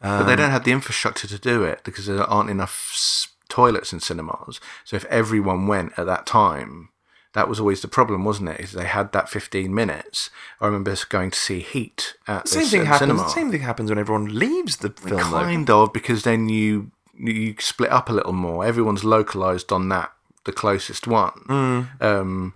But 0.00 0.24
they 0.24 0.32
Um, 0.32 0.38
don't 0.38 0.50
have 0.50 0.64
the 0.64 0.72
infrastructure 0.72 1.26
to 1.28 1.38
do 1.38 1.64
it 1.64 1.80
because 1.84 2.06
there 2.06 2.22
aren't 2.24 2.50
enough 2.50 3.28
toilets 3.48 3.92
in 3.92 4.00
cinemas. 4.00 4.60
So 4.84 4.96
if 4.96 5.04
everyone 5.06 5.66
went 5.66 5.92
at 5.98 6.06
that 6.06 6.24
time, 6.26 6.88
that 7.32 7.48
was 7.48 7.60
always 7.60 7.80
the 7.80 7.88
problem, 7.88 8.24
wasn't 8.24 8.48
it? 8.50 8.60
Is 8.60 8.72
they 8.72 8.86
had 8.86 9.12
that 9.12 9.28
15 9.28 9.72
minutes. 9.74 10.30
I 10.60 10.66
remember 10.66 10.94
going 11.08 11.30
to 11.30 11.38
see 11.38 11.60
Heat 11.60 12.14
at 12.26 12.44
the 12.44 12.50
Same 12.50 12.62
the 12.62 12.68
thing 12.70 12.84
happens. 12.86 12.98
cinema. 13.00 13.22
The 13.22 13.28
same 13.28 13.50
thing 13.50 13.60
happens 13.62 13.90
when 13.90 13.98
everyone 13.98 14.26
leaves 14.38 14.78
the 14.78 14.90
film. 14.90 15.18
though. 15.30 15.40
kind 15.40 15.70
of 15.70 15.92
because 15.92 16.22
then 16.24 16.48
you 16.48 16.90
you 17.22 17.54
split 17.58 17.90
up 17.92 18.08
a 18.08 18.12
little 18.12 18.32
more. 18.32 18.64
Everyone's 18.64 19.04
localized 19.04 19.70
on 19.72 19.88
that 19.90 20.10
the 20.44 20.52
closest 20.52 21.06
one, 21.06 21.32
Mm. 21.48 22.02
um, 22.02 22.54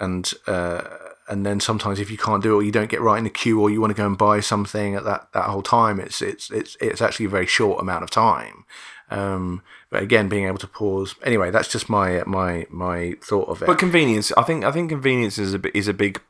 and 0.00 0.32
uh, 0.48 0.80
and 1.30 1.46
then 1.46 1.60
sometimes 1.60 2.00
if 2.00 2.10
you 2.10 2.18
can't 2.18 2.42
do 2.42 2.52
it 2.52 2.56
or 2.56 2.62
you 2.62 2.72
don't 2.72 2.90
get 2.90 3.00
right 3.00 3.16
in 3.16 3.24
the 3.24 3.30
queue 3.30 3.60
or 3.60 3.70
you 3.70 3.80
want 3.80 3.92
to 3.92 3.96
go 3.96 4.06
and 4.06 4.18
buy 4.18 4.40
something 4.40 4.96
at 4.96 5.04
that, 5.04 5.28
that 5.32 5.44
whole 5.44 5.62
time, 5.62 6.00
it's 6.00 6.20
it's 6.20 6.50
it's 6.50 6.76
it's 6.80 7.00
actually 7.00 7.26
a 7.26 7.30
very 7.30 7.46
short 7.46 7.80
amount 7.80 8.02
of 8.02 8.10
time. 8.10 8.64
Um, 9.10 9.62
but 9.90 10.02
again, 10.02 10.28
being 10.28 10.46
able 10.46 10.58
to 10.58 10.66
pause. 10.66 11.14
Anyway, 11.22 11.50
that's 11.50 11.68
just 11.68 11.88
my 11.88 12.24
my 12.26 12.66
my 12.68 13.16
thought 13.22 13.48
of 13.48 13.62
it. 13.62 13.66
But 13.66 13.78
convenience, 13.78 14.32
I 14.36 14.42
think, 14.42 14.64
I 14.64 14.72
think 14.72 14.90
convenience 14.90 15.38
is 15.38 15.54
a 15.54 15.76
is 15.76 15.86
a 15.86 15.94
big 15.94 16.20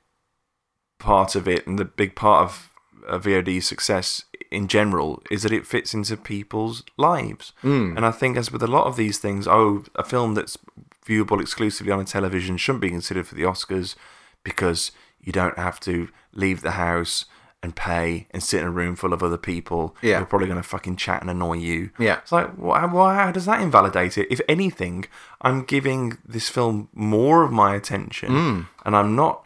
part 0.99 1.35
of 1.35 1.49
it, 1.49 1.67
and 1.67 1.79
the 1.79 1.87
big 1.87 2.15
part 2.15 2.45
of 2.45 2.71
uh, 3.09 3.19
VOD's 3.19 3.67
success 3.67 4.25
in 4.51 4.69
general 4.69 5.23
is 5.31 5.45
that 5.45 5.53
it 5.53 5.67
fits 5.67 5.95
into 5.95 6.17
people's 6.17 6.85
lives. 6.99 7.53
Hmm. 7.63 7.95
And 7.97 8.05
I 8.05 8.11
think, 8.11 8.37
as 8.37 8.53
with 8.53 8.63
a 8.63 8.67
lot 8.67 8.87
of 8.87 8.97
these 8.97 9.19
things, 9.19 9.49
oh, 9.49 9.85
a 9.95 10.05
film 10.05 10.35
that's 10.35 10.59
viewable 11.07 11.41
exclusively 11.41 11.93
on 11.93 12.01
a 12.01 12.05
television 12.05 12.59
shouldn't 12.59 12.83
be 12.83 12.91
considered 12.91 13.27
for 13.27 13.35
the 13.35 13.43
Oscars 13.43 13.95
because 14.43 14.93
you 15.21 15.33
don't 15.33 15.59
have 15.59 15.79
to 15.81 16.09
leave 16.33 16.63
the 16.63 16.73
house 16.73 17.27
and 17.63 17.77
pay 17.77 18.27
and 18.31 18.43
sit 18.43 18.63
in 18.63 18.67
a 18.67 18.71
room 18.71 18.97
full 18.97 19.13
of 19.13 19.23
other 19.23 19.37
people 19.37 19.95
Yeah. 20.01 20.17
who 20.17 20.23
are 20.23 20.27
probably 20.27 20.47
going 20.47 20.63
to 20.63 20.67
fucking 20.67 20.97
chat 20.97 21.21
and 21.21 21.29
annoy 21.31 21.59
you. 21.59 21.91
Yeah. 21.99 22.19
It's 22.19 22.33
like, 22.33 22.49
why, 22.55 22.87
why, 22.87 23.17
how 23.17 23.33
does 23.33 23.45
that 23.45 23.61
invalidate 23.61 24.17
it? 24.17 24.29
If 24.31 24.41
anything, 24.49 25.05
I'm 25.43 25.65
giving 25.65 26.17
this 26.27 26.49
film 26.49 26.89
more 26.95 27.43
of 27.43 27.53
my 27.53 27.75
attention 27.75 28.67
and 28.87 28.97
I'm 28.97 29.15
not 29.15 29.45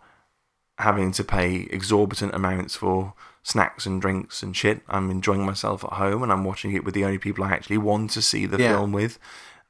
having 0.78 1.10
to 1.12 1.24
pay 1.24 1.66
exorbitant 1.70 2.34
amounts 2.34 2.76
for 2.76 3.14
snacks 3.42 3.84
and 3.84 4.00
drinks 4.00 4.44
and 4.44 4.56
shit. 4.56 4.82
I'm 4.88 5.10
enjoying 5.10 5.44
myself 5.44 5.82
at 5.84 5.94
home 5.94 6.22
and 6.22 6.30
I'm 6.30 6.44
watching 6.44 6.72
it 6.72 6.84
with 6.84 6.94
the 6.94 7.04
only 7.04 7.18
people 7.18 7.42
I 7.44 7.50
actually 7.50 7.78
want 7.78 8.10
to 8.12 8.22
see 8.22 8.46
the 8.46 8.58
Yeah. 8.58 8.74
film 8.76 8.92
with 8.92 9.18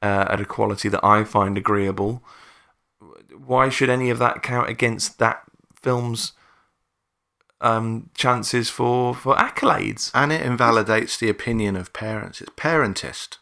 uh, 0.03 0.27
at 0.29 0.41
a 0.41 0.45
quality 0.45 0.91
that 0.91 1.03
I 1.05 1.25
find 1.25 1.57
agreeable. 1.57 2.22
Why 3.47 3.68
should 3.68 3.90
any 3.90 4.11
of 4.11 4.18
that 4.18 4.42
count 4.42 4.68
against 4.68 5.18
that 5.18 5.42
film's 5.80 6.32
um, 7.61 8.11
chances 8.14 8.70
for, 8.70 9.14
for 9.14 9.34
accolades? 9.36 10.11
and 10.14 10.32
it 10.32 10.42
invalidates 10.42 11.16
the 11.18 11.28
opinion 11.30 11.76
of 11.76 11.92
parents. 11.92 12.40
It's 12.40 12.51
parentist 12.57 13.38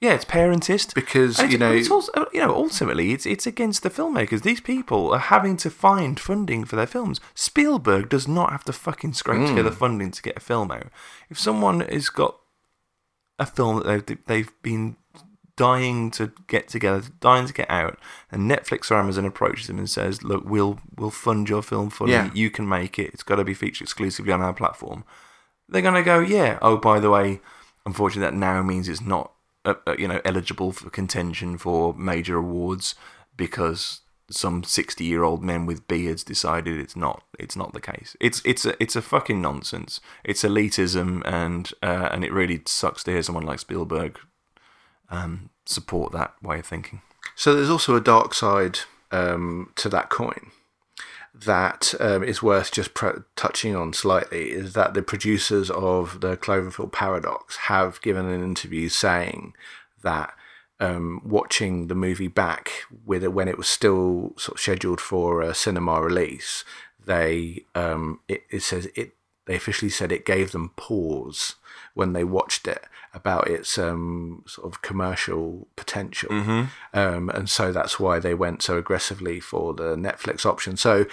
Yeah, 0.00 0.14
it's 0.14 0.24
parentist. 0.24 0.94
because 0.94 1.38
you 1.40 1.58
know 1.58 1.72
it's 1.72 1.90
also, 1.90 2.12
you 2.32 2.40
know, 2.40 2.54
ultimately, 2.54 3.12
it's 3.12 3.26
it's 3.26 3.46
against 3.46 3.82
the 3.82 3.90
filmmakers. 3.90 4.42
These 4.42 4.60
people 4.60 5.12
are 5.12 5.18
having 5.18 5.56
to 5.58 5.70
find 5.70 6.18
funding 6.20 6.64
for 6.64 6.76
their 6.76 6.86
films. 6.86 7.20
Spielberg 7.34 8.08
does 8.08 8.26
not 8.28 8.50
have 8.52 8.64
to 8.64 8.72
fucking 8.72 9.14
scrape 9.14 9.40
Hmm. 9.40 9.46
together 9.48 9.70
funding 9.70 10.10
to 10.12 10.22
get 10.22 10.36
a 10.36 10.40
film 10.40 10.70
out. 10.70 10.88
If 11.30 11.38
someone 11.38 11.80
has 11.80 12.08
got 12.08 12.36
a 13.38 13.46
film 13.46 13.82
that 13.82 14.06
they've 14.06 14.24
they've 14.26 14.52
been 14.62 14.96
dying 15.56 16.10
to 16.12 16.32
get 16.46 16.68
together, 16.68 17.02
dying 17.20 17.46
to 17.46 17.52
get 17.52 17.70
out, 17.70 17.98
and 18.30 18.50
Netflix 18.50 18.90
or 18.90 18.96
Amazon 18.96 19.24
approaches 19.24 19.66
them 19.66 19.78
and 19.78 19.90
says, 19.90 20.22
"Look, 20.22 20.44
we'll 20.44 20.78
we'll 20.96 21.10
fund 21.10 21.48
your 21.48 21.62
film 21.62 21.90
fully. 21.90 22.12
Yeah. 22.12 22.30
You 22.34 22.50
can 22.50 22.68
make 22.68 22.98
it. 22.98 23.12
It's 23.12 23.22
got 23.22 23.36
to 23.36 23.44
be 23.44 23.54
featured 23.54 23.86
exclusively 23.86 24.32
on 24.32 24.42
our 24.42 24.54
platform." 24.54 25.04
They're 25.68 25.82
gonna 25.82 26.02
go, 26.02 26.20
"Yeah. 26.20 26.58
Oh, 26.62 26.76
by 26.76 27.00
the 27.00 27.10
way, 27.10 27.40
unfortunately, 27.84 28.30
that 28.30 28.38
now 28.38 28.62
means 28.62 28.88
it's 28.88 29.00
not." 29.00 29.32
uh, 29.66 29.74
uh, 29.86 29.96
you 29.98 30.08
know, 30.08 30.20
eligible 30.24 30.72
for 30.72 30.88
contention 30.88 31.58
for 31.58 31.92
major 31.94 32.36
awards 32.36 32.94
because 33.36 34.00
some 34.30 34.64
sixty-year-old 34.64 35.42
men 35.42 35.66
with 35.66 35.88
beards 35.88 36.24
decided 36.24 36.78
it's 36.78 36.96
not. 36.96 37.22
It's 37.38 37.56
not 37.56 37.72
the 37.72 37.80
case. 37.80 38.16
It's 38.20 38.40
it's 38.44 38.64
a 38.64 38.80
it's 38.82 38.96
a 38.96 39.02
fucking 39.02 39.42
nonsense. 39.42 40.00
It's 40.24 40.42
elitism, 40.42 41.22
and 41.26 41.70
uh, 41.82 42.08
and 42.12 42.24
it 42.24 42.32
really 42.32 42.62
sucks 42.66 43.02
to 43.04 43.10
hear 43.10 43.22
someone 43.22 43.44
like 43.44 43.58
Spielberg 43.58 44.18
um, 45.10 45.50
support 45.64 46.12
that 46.12 46.34
way 46.42 46.60
of 46.60 46.66
thinking. 46.66 47.02
So 47.34 47.54
there's 47.54 47.70
also 47.70 47.96
a 47.96 48.00
dark 48.00 48.34
side 48.34 48.80
um, 49.10 49.72
to 49.76 49.88
that 49.88 50.10
coin 50.10 50.50
that 51.34 51.92
um, 52.00 52.24
is 52.24 52.42
worth 52.42 52.72
just 52.72 52.92
touching 53.36 53.76
on 53.76 53.92
slightly. 53.92 54.50
Is 54.50 54.72
that 54.72 54.94
the 54.94 55.02
producers 55.02 55.70
of 55.70 56.20
the 56.20 56.36
Cloverfield 56.36 56.92
Paradox 56.92 57.56
have 57.56 58.00
given 58.00 58.26
an 58.26 58.42
interview 58.42 58.88
saying 58.88 59.54
that 60.02 60.32
um, 60.80 61.20
watching 61.24 61.88
the 61.88 61.94
movie 61.94 62.28
back 62.28 62.70
with 63.04 63.22
it 63.22 63.32
when 63.32 63.48
it 63.48 63.58
was 63.58 63.68
still 63.68 64.32
sort 64.36 64.56
of 64.56 64.60
scheduled 64.60 65.00
for 65.00 65.42
a 65.42 65.54
cinema 65.54 66.00
release, 66.00 66.64
they 67.04 67.64
um, 67.74 68.20
it, 68.28 68.44
it 68.50 68.62
says 68.62 68.88
it 68.94 69.14
they 69.46 69.54
officially 69.54 69.90
said 69.90 70.10
it 70.10 70.26
gave 70.26 70.52
them 70.52 70.70
pause 70.76 71.54
when 71.96 72.12
they 72.12 72.24
watched 72.24 72.68
it 72.68 72.84
about 73.14 73.48
its 73.48 73.78
um, 73.78 74.44
sort 74.46 74.70
of 74.70 74.82
commercial 74.82 75.66
potential, 75.76 76.30
um, 76.92 77.30
and 77.30 77.48
so 77.48 77.72
that's 77.72 77.98
why 77.98 78.18
they 78.18 78.34
went 78.34 78.62
so 78.62 78.76
aggressively 78.76 79.40
for 79.40 79.72
the 79.72 79.96
Netflix 79.96 80.44
option. 80.44 80.76
So 80.76 81.06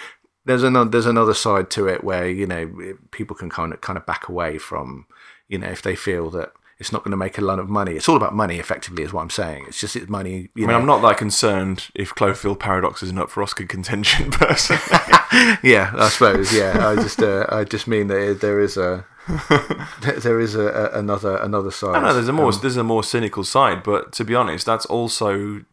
there's 0.44 0.62
another 0.62 0.90
there's 0.90 1.06
another 1.06 1.32
side 1.32 1.70
to 1.70 1.88
it 1.88 2.04
where 2.04 2.28
you 2.28 2.46
know 2.46 2.96
people 3.10 3.34
can 3.34 3.48
kind 3.48 3.72
of 3.72 3.80
kind 3.80 3.96
of 3.96 4.04
back 4.04 4.28
away 4.28 4.58
from 4.58 5.06
you 5.48 5.58
know 5.58 5.68
if 5.68 5.80
they 5.80 5.96
feel 5.96 6.28
that 6.30 6.52
it's 6.78 6.92
not 6.92 7.04
going 7.04 7.12
to 7.12 7.16
make 7.16 7.38
a 7.38 7.40
lot 7.40 7.58
of 7.58 7.68
money. 7.68 7.92
It's 7.92 8.08
all 8.08 8.16
about 8.16 8.34
money, 8.34 8.58
effectively, 8.58 9.04
is 9.04 9.12
what 9.12 9.22
I'm 9.22 9.30
saying. 9.30 9.64
It's 9.68 9.80
just 9.80 9.96
it's 9.96 10.08
money. 10.08 10.50
You 10.54 10.64
I 10.64 10.66
mean, 10.66 10.68
know, 10.68 10.78
I'm 10.78 10.86
not 10.86 11.02
that 11.02 11.16
concerned 11.16 11.88
if 11.94 12.14
Cloverfield 12.14 12.58
Paradox 12.58 13.02
isn't 13.02 13.18
up 13.18 13.30
for 13.30 13.42
Oscar 13.42 13.64
contention, 13.64 14.30
personally. 14.32 14.82
yeah, 15.62 15.92
I 15.94 16.08
suppose. 16.08 16.52
Yeah, 16.52 16.88
I 16.88 16.96
just 16.96 17.22
uh, 17.22 17.46
I 17.48 17.64
just 17.64 17.86
mean 17.86 18.08
that 18.08 18.38
there 18.40 18.60
is 18.60 18.76
a 18.76 19.06
there- 20.00 20.40
is 20.40 20.54
a, 20.54 20.60
a 20.66 20.98
another 20.98 21.36
another 21.36 21.70
side. 21.70 21.96
I 21.96 22.00
know 22.00 22.14
there's 22.14 22.28
a 22.28 22.32
more 22.32 22.52
Um, 22.52 22.58
there's 22.60 22.76
a 22.76 22.84
more 22.84 23.02
cynical 23.04 23.44
side, 23.44 23.82
but 23.82 24.12
to 24.12 24.24
be 24.24 24.34
honest, 24.34 24.66
that's 24.66 24.86
also 24.86 25.64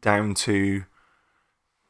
down 0.00 0.34
to 0.34 0.84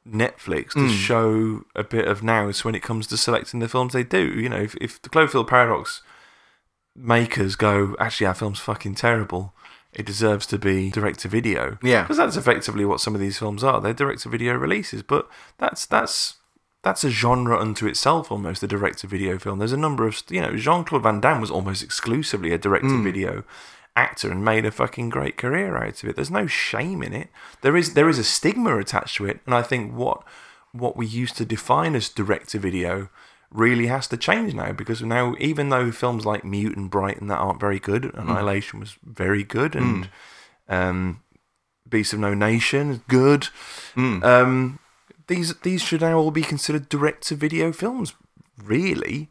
Netflix 0.06 0.72
to 0.72 0.88
show 0.88 1.64
a 1.74 1.84
bit 1.84 2.06
of 2.08 2.22
nous 2.22 2.64
when 2.64 2.74
it 2.74 2.82
comes 2.82 3.06
to 3.08 3.16
selecting 3.16 3.60
the 3.60 3.68
films 3.68 3.92
they 3.92 4.04
do. 4.04 4.24
You 4.26 4.48
know, 4.48 4.56
if, 4.60 4.74
if 4.76 5.02
the 5.02 5.08
Cloverfield 5.10 5.48
Paradox 5.48 6.02
makers 6.96 7.56
go, 7.56 7.94
actually, 8.00 8.26
our 8.26 8.34
film's 8.34 8.60
fucking 8.60 8.94
terrible. 8.94 9.54
It 9.92 10.04
deserves 10.06 10.46
to 10.48 10.58
be 10.58 10.90
direct 10.90 11.18
to 11.20 11.28
video. 11.28 11.78
Yeah. 11.82 12.02
because 12.02 12.18
that's 12.18 12.36
effectively 12.36 12.84
what 12.84 13.00
some 13.00 13.14
of 13.14 13.20
these 13.20 13.38
films 13.38 13.64
are. 13.64 13.80
They're 13.80 13.94
direct 13.94 14.20
to 14.22 14.28
video 14.28 14.54
releases, 14.54 15.02
but 15.02 15.28
that's 15.58 15.86
that's 15.86 16.34
that's 16.88 17.04
a 17.04 17.10
genre 17.10 17.60
unto 17.60 17.86
itself 17.86 18.32
almost. 18.32 18.62
The 18.62 18.66
direct 18.66 19.00
to 19.00 19.06
video 19.06 19.38
film. 19.38 19.58
There's 19.58 19.72
a 19.72 19.76
number 19.76 20.06
of 20.06 20.22
you 20.30 20.40
know 20.40 20.56
Jean 20.56 20.84
Claude 20.84 21.02
Van 21.02 21.20
Damme 21.20 21.40
was 21.40 21.50
almost 21.50 21.82
exclusively 21.82 22.52
a 22.52 22.58
direct 22.58 22.84
to 22.84 23.02
video 23.02 23.44
actor 23.94 24.30
and 24.30 24.42
made 24.42 24.64
a 24.64 24.70
fucking 24.70 25.10
great 25.10 25.36
career 25.36 25.76
out 25.76 26.02
of 26.02 26.08
it. 26.08 26.16
There's 26.16 26.30
no 26.30 26.46
shame 26.46 27.02
in 27.02 27.12
it. 27.12 27.28
There 27.60 27.76
is 27.76 27.92
there 27.92 28.08
is 28.08 28.18
a 28.18 28.24
stigma 28.24 28.78
attached 28.78 29.16
to 29.16 29.26
it, 29.26 29.40
and 29.44 29.54
I 29.54 29.60
think 29.60 29.92
what 29.92 30.22
what 30.72 30.96
we 30.96 31.06
used 31.06 31.36
to 31.36 31.44
define 31.44 31.94
as 31.94 32.08
direct 32.08 32.48
to 32.50 32.58
video 32.58 33.10
really 33.50 33.88
has 33.88 34.06
to 34.08 34.16
change 34.16 34.54
now 34.54 34.72
because 34.72 35.02
now 35.02 35.34
even 35.38 35.68
though 35.68 35.90
films 35.90 36.24
like 36.24 36.44
Mute 36.44 36.76
and 36.76 36.90
Bright 36.90 37.20
and 37.20 37.30
that 37.30 37.38
aren't 37.38 37.60
very 37.60 37.78
good, 37.78 38.14
Annihilation 38.14 38.80
was 38.80 38.96
very 39.04 39.44
good 39.44 39.74
and 39.74 40.08
um, 40.68 41.22
Beast 41.86 42.14
of 42.14 42.18
No 42.18 42.32
Nation 42.32 42.90
is 42.90 42.98
good. 43.08 43.48
Um, 44.22 44.78
these 45.28 45.54
these 45.60 45.82
should 45.82 46.00
now 46.00 46.18
all 46.18 46.30
be 46.30 46.42
considered 46.42 46.88
direct 46.88 47.22
to 47.28 47.36
video 47.36 47.72
films, 47.72 48.14
really. 48.62 49.30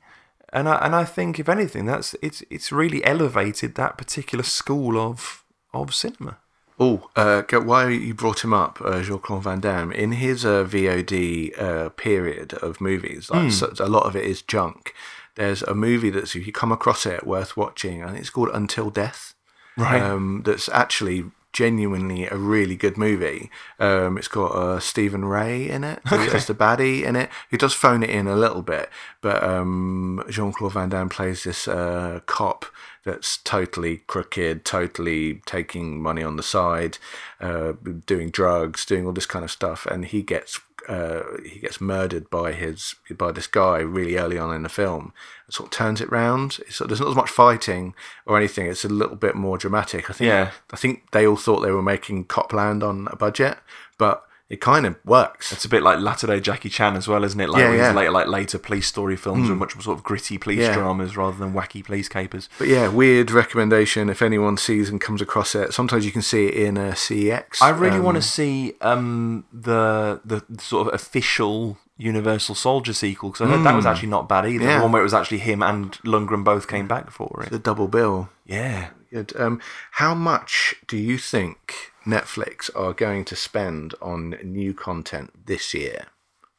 And 0.54 0.70
I 0.70 0.78
and 0.78 0.96
I 0.96 1.04
think 1.04 1.40
if 1.40 1.50
anything, 1.50 1.86
that's 1.86 2.16
it's 2.22 2.44
it's 2.50 2.72
really 2.72 3.04
elevated 3.04 3.76
that 3.76 3.98
particular 3.98 4.44
school 4.44 4.98
of 4.98 5.44
of 5.74 5.94
cinema. 5.94 6.38
Oh, 6.80 7.10
uh, 7.16 7.42
why 7.42 7.90
you 7.90 8.14
brought 8.14 8.44
him 8.44 8.54
up, 8.54 8.80
uh, 8.86 9.02
Jean 9.02 9.18
Claude 9.18 9.44
Van 9.44 9.60
Damme? 9.60 9.92
In 9.92 10.12
his 10.12 10.46
uh, 10.46 10.64
VOD 10.64 11.60
uh, 11.60 11.90
period 11.90 12.54
of 12.54 12.80
movies, 12.80 13.32
like 13.32 13.52
so, 13.52 13.74
a 13.80 13.90
lot 13.90 14.06
of 14.06 14.16
it 14.16 14.24
is 14.24 14.44
junk. 14.44 14.94
There's 15.34 15.64
a 15.64 15.74
movie 15.74 16.12
that's 16.12 16.36
if 16.36 16.46
you 16.46 16.54
come 16.54 16.72
across 16.72 17.08
it, 17.08 17.26
worth 17.26 17.58
watching, 17.58 18.04
and 18.04 18.16
it's 18.16 18.30
called 18.30 18.50
Until 18.54 18.92
Death. 18.92 19.34
Right. 19.76 20.02
Um, 20.02 20.44
that's 20.46 20.70
actually 20.70 21.26
genuinely 21.58 22.28
a 22.28 22.38
really 22.38 22.76
good 22.76 22.98
movie. 22.98 23.50
Um, 23.80 24.20
it's 24.20 24.28
got 24.28 24.52
uh, 24.52 24.80
Stephen 24.80 25.26
Rea 25.26 25.68
in 25.68 25.84
it 25.84 26.00
as 26.12 26.46
the 26.46 26.54
baddie 26.54 27.04
in 27.04 27.16
it. 27.16 27.32
He 27.50 27.58
does 27.58 27.74
phone 27.74 28.04
it 28.04 28.12
in 28.12 28.28
a 28.28 28.36
little 28.36 28.62
bit, 28.62 28.92
but 29.22 29.44
um, 29.44 30.24
Jean 30.30 30.54
Claude 30.54 30.74
Van 30.74 30.90
Damme 30.90 31.10
plays 31.10 31.46
this 31.46 31.68
uh, 31.68 32.20
cop 32.28 32.68
that's 33.08 33.38
totally 33.38 33.98
crooked, 34.06 34.66
totally 34.66 35.42
taking 35.46 36.02
money 36.02 36.22
on 36.22 36.36
the 36.36 36.44
side, 36.44 36.98
uh, 37.40 37.74
doing 38.06 38.30
drugs, 38.30 38.86
doing 38.86 39.06
all 39.06 39.14
this 39.14 39.26
kind 39.26 39.46
of 39.46 39.50
stuff, 39.50 39.86
and 39.86 40.06
he 40.06 40.22
gets 40.22 40.60
uh, 40.90 41.24
he 41.44 41.60
gets 41.60 41.82
murdered 41.82 42.30
by 42.30 42.52
his 42.52 42.96
by 43.18 43.32
this 43.32 43.48
guy 43.48 43.80
really 43.80 44.18
early 44.18 44.38
on 44.38 44.54
in 44.54 44.64
the 44.64 44.70
film. 44.70 45.14
It 45.48 45.54
sort 45.54 45.68
of 45.68 45.72
turns 45.72 46.02
it 46.02 46.12
round. 46.12 46.60
It's, 46.68 46.80
there's 46.80 47.00
not 47.00 47.10
as 47.10 47.16
much 47.16 47.30
fighting 47.30 47.96
or 48.26 48.38
anything. 48.38 48.68
It's 48.68 48.86
a 48.86 48.90
little 48.90 49.16
bit 49.16 49.36
more 49.36 49.58
dramatic. 49.58 50.10
I 50.10 50.14
think. 50.14 50.28
Yeah. 50.28 50.52
I 50.72 50.76
think 50.76 51.12
they 51.12 51.26
all 51.26 51.38
thought 51.38 51.62
they 51.62 51.72
were 51.72 51.82
making 51.82 52.26
Cop 52.26 52.52
Land 52.52 52.84
on 52.84 53.08
a 53.10 53.16
budget, 53.16 53.58
but 53.98 54.27
it 54.50 54.62
kind 54.62 54.86
of 54.86 54.96
works. 55.04 55.52
It's 55.52 55.66
a 55.66 55.70
bit 55.70 55.84
like 55.84 56.00
latter 56.00 56.28
day 56.28 56.40
Jackie 56.40 56.70
Chan 56.70 56.96
as 56.96 57.08
well, 57.08 57.24
isn't 57.26 57.40
it? 57.40 57.50
Like 57.50 57.60
Yeah, 57.62 57.74
yeah. 57.74 57.92
later, 57.92 58.12
like 58.12 58.28
later 58.28 58.58
police 58.58 58.88
story 58.88 59.18
films 59.18 59.50
are 59.50 59.56
much 59.56 59.76
more 59.76 59.82
sort 59.84 59.98
of 59.98 60.04
gritty 60.04 60.38
police 60.38 60.60
Yeah. 60.60 60.74
dramas 60.74 61.18
rather 61.18 61.38
than 61.38 61.54
wacky 61.54 61.84
police 61.84 62.08
capers. 62.08 62.48
But 62.58 62.68
yeah, 62.70 62.88
weird 62.88 63.30
recommendation 63.32 64.10
if 64.10 64.22
anyone 64.22 64.56
sees 64.58 64.90
and 64.90 65.02
comes 65.02 65.22
across 65.22 65.54
it. 65.54 65.74
Sometimes 65.74 66.06
you 66.06 66.12
can 66.12 66.22
see 66.22 66.48
it 66.48 66.54
in 66.54 66.78
a 66.78 66.92
CeX. 66.92 67.62
I 67.62 67.70
really 67.70 67.98
um, 67.98 68.04
want 68.04 68.16
to 68.16 68.22
see 68.22 68.74
um, 68.82 69.46
the 69.52 70.22
the 70.24 70.44
sort 70.62 70.88
of 70.88 70.94
official 70.94 71.78
Universal 71.98 72.56
Soldier 72.56 72.94
sequel 72.94 73.32
because 73.32 73.48
I 73.48 73.50
heard 73.50 73.66
that 73.66 73.76
was 73.76 73.86
actually 73.88 74.10
not 74.10 74.30
bad 74.30 74.46
either. 74.46 74.64
Yeah. 74.64 74.78
The 74.78 74.84
one 74.84 74.92
where 74.92 75.02
it 75.02 75.04
was 75.04 75.16
actually 75.16 75.40
him 75.40 75.64
and 75.64 75.92
Lundgren 76.04 76.44
both 76.44 76.68
came 76.68 76.88
back 76.88 77.10
for 77.12 77.44
it. 77.44 77.50
the 77.50 77.60
double 77.60 77.88
bill. 77.88 78.30
Yeah. 78.46 78.90
Um, 79.36 79.60
how 79.94 80.14
much 80.14 80.76
do 80.88 80.96
you 80.96 81.18
think 81.18 81.92
Netflix 82.08 82.70
are 82.76 82.94
going 82.94 83.26
to 83.26 83.36
spend 83.36 83.94
on 84.02 84.36
new 84.44 84.74
content 84.74 85.46
this 85.46 85.74
year? 85.74 86.06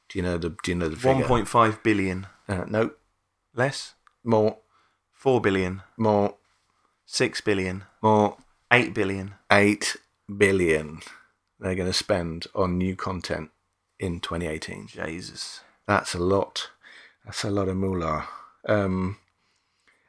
Do 0.09 0.19
you 0.19 0.23
know 0.23 0.39
the 0.39 0.51
Do 0.63 0.71
you 0.71 0.75
know 0.75 0.89
the 0.89 0.97
figure? 0.97 1.15
One 1.21 1.25
point 1.25 1.49
five 1.49 1.83
billion 1.83 2.27
Uh, 2.49 2.65
no, 2.69 2.91
less. 3.55 3.95
more, 4.25 4.59
Four 5.13 5.41
billion. 5.41 5.83
more, 5.97 6.35
Six 7.07 7.41
billion. 7.41 7.85
more. 8.03 8.37
Eight 8.71 8.93
billion. 8.95 9.35
Eight 9.51 9.97
billion 10.37 11.01
they're 11.61 11.75
going 11.75 11.89
to 11.89 11.93
spend 11.93 12.47
on 12.55 12.79
new 12.79 12.95
content 12.95 13.51
in 13.99 14.21
2018. 14.21 14.87
Jesus. 14.89 15.61
That's 15.89 16.15
a 16.15 16.19
lot. 16.21 16.71
That's 17.25 17.43
a 17.45 17.51
lot 17.51 17.69
of 17.69 17.77
moolah. 17.77 18.29
Um, 18.69 19.17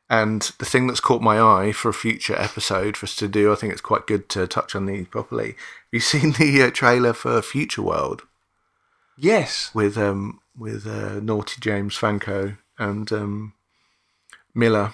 and 0.10 0.42
the 0.58 0.66
thing 0.66 0.88
that's 0.88 1.00
caught 1.00 1.22
my 1.22 1.40
eye 1.40 1.72
for 1.72 1.90
a 1.90 1.94
future 1.94 2.36
episode 2.36 2.98
for 2.98 3.06
us 3.06 3.16
to 3.18 3.28
do, 3.28 3.52
I 3.52 3.56
think 3.56 3.72
it's 3.74 3.82
quite 3.82 4.08
good 4.08 4.28
to 4.30 4.48
touch 4.48 4.76
on 4.76 4.86
these 4.86 5.08
properly. 5.08 5.50
Have 5.50 5.56
you 5.92 6.00
seen 6.14 6.32
the 6.34 6.64
uh, 6.64 6.72
trailer 6.72 7.14
for 7.14 7.42
Future 7.42 7.82
World 7.84 8.24
Yes. 9.18 9.72
with 9.74 9.98
um, 9.98 10.40
with 10.58 10.88
uh, 10.88 11.20
Naughty 11.20 11.58
James 11.60 11.96
Franco 11.96 12.56
and 12.78 13.12
um, 13.12 13.54
Milla 14.56 14.94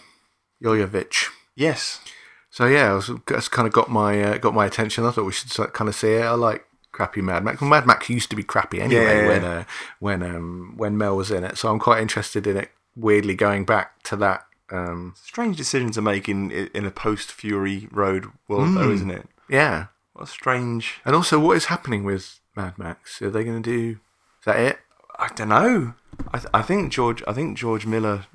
Jovovich? 0.63 1.27
Yes. 1.55 2.01
So 2.49 2.65
yeah, 2.65 2.91
it 2.91 2.95
was, 2.95 3.11
it's 3.29 3.47
kind 3.49 3.67
of 3.67 3.73
got 3.73 3.89
my 3.89 4.21
uh, 4.21 4.37
got 4.37 4.53
my 4.53 4.65
attention. 4.65 5.05
I 5.05 5.11
thought 5.11 5.25
we 5.25 5.31
should 5.31 5.51
kind 5.73 5.87
of 5.89 5.95
see 5.95 6.13
it. 6.13 6.21
I 6.23 6.31
like 6.31 6.65
crappy 6.91 7.21
Mad 7.21 7.43
Max. 7.43 7.59
Well, 7.61 7.69
Mad 7.69 7.85
Max 7.85 8.09
used 8.09 8.29
to 8.29 8.35
be 8.35 8.43
crappy 8.43 8.81
anyway 8.81 9.03
Yeah, 9.03 9.21
yeah, 9.21 9.27
when 9.27 9.41
yeah. 9.41 9.49
uh, 9.49 9.63
when 9.99 10.23
um, 10.23 10.73
when 10.77 10.97
Mel 10.97 11.17
was 11.17 11.31
in 11.31 11.43
it. 11.43 11.57
So 11.57 11.69
I'm 11.69 11.79
quite 11.79 12.01
interested 12.01 12.47
in 12.47 12.57
it. 12.57 12.71
Weirdly, 12.95 13.35
going 13.35 13.65
back 13.65 14.01
to 14.03 14.15
that. 14.17 14.45
Um, 14.75 15.13
Strange 15.23 15.57
decision 15.57 15.91
to 15.91 16.01
make 16.01 16.27
in 16.29 16.51
in 16.51 16.85
a 16.85 16.91
post 16.91 17.31
Fury 17.31 17.87
Road 17.91 18.27
world, 18.47 18.75
though, 18.75 18.91
isn't 18.91 19.11
it? 19.11 19.27
yeah, 19.49 19.87
What 20.13 20.23
a 20.23 20.27
strange. 20.27 20.95
and 21.05 21.15
also 21.15 21.39
what 21.39 21.57
is 21.57 21.65
happening 21.65 22.03
with 22.03 22.39
Mad 22.55 22.77
Max? 22.77 23.21
Are 23.21 23.29
they 23.29 23.43
going 23.43 23.61
to 23.61 23.69
do? 23.77 23.99
Is 24.39 24.45
that 24.45 24.59
it? 24.59 24.79
I 25.17 25.29
don't 25.35 25.49
know. 25.49 25.93
I 26.33 26.37
th- 26.39 26.49
I 26.53 26.61
think 26.61 26.91
George. 26.91 27.23
I 27.27 27.33
think 27.33 27.57
George 27.57 27.85
Miller 27.85 28.25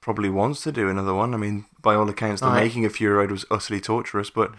probably 0.00 0.30
wants 0.30 0.62
to 0.62 0.72
do 0.72 0.88
another 0.88 1.12
one. 1.14 1.34
I 1.34 1.36
mean, 1.36 1.66
by 1.82 1.94
all 1.94 2.08
accounts, 2.08 2.40
the 2.40 2.48
Right. 2.48 2.64
making 2.64 2.84
of 2.84 2.92
Fury 2.94 3.14
Road 3.16 3.30
was 3.30 3.44
utterly 3.50 3.80
torturous. 3.80 4.30
But 4.30 4.52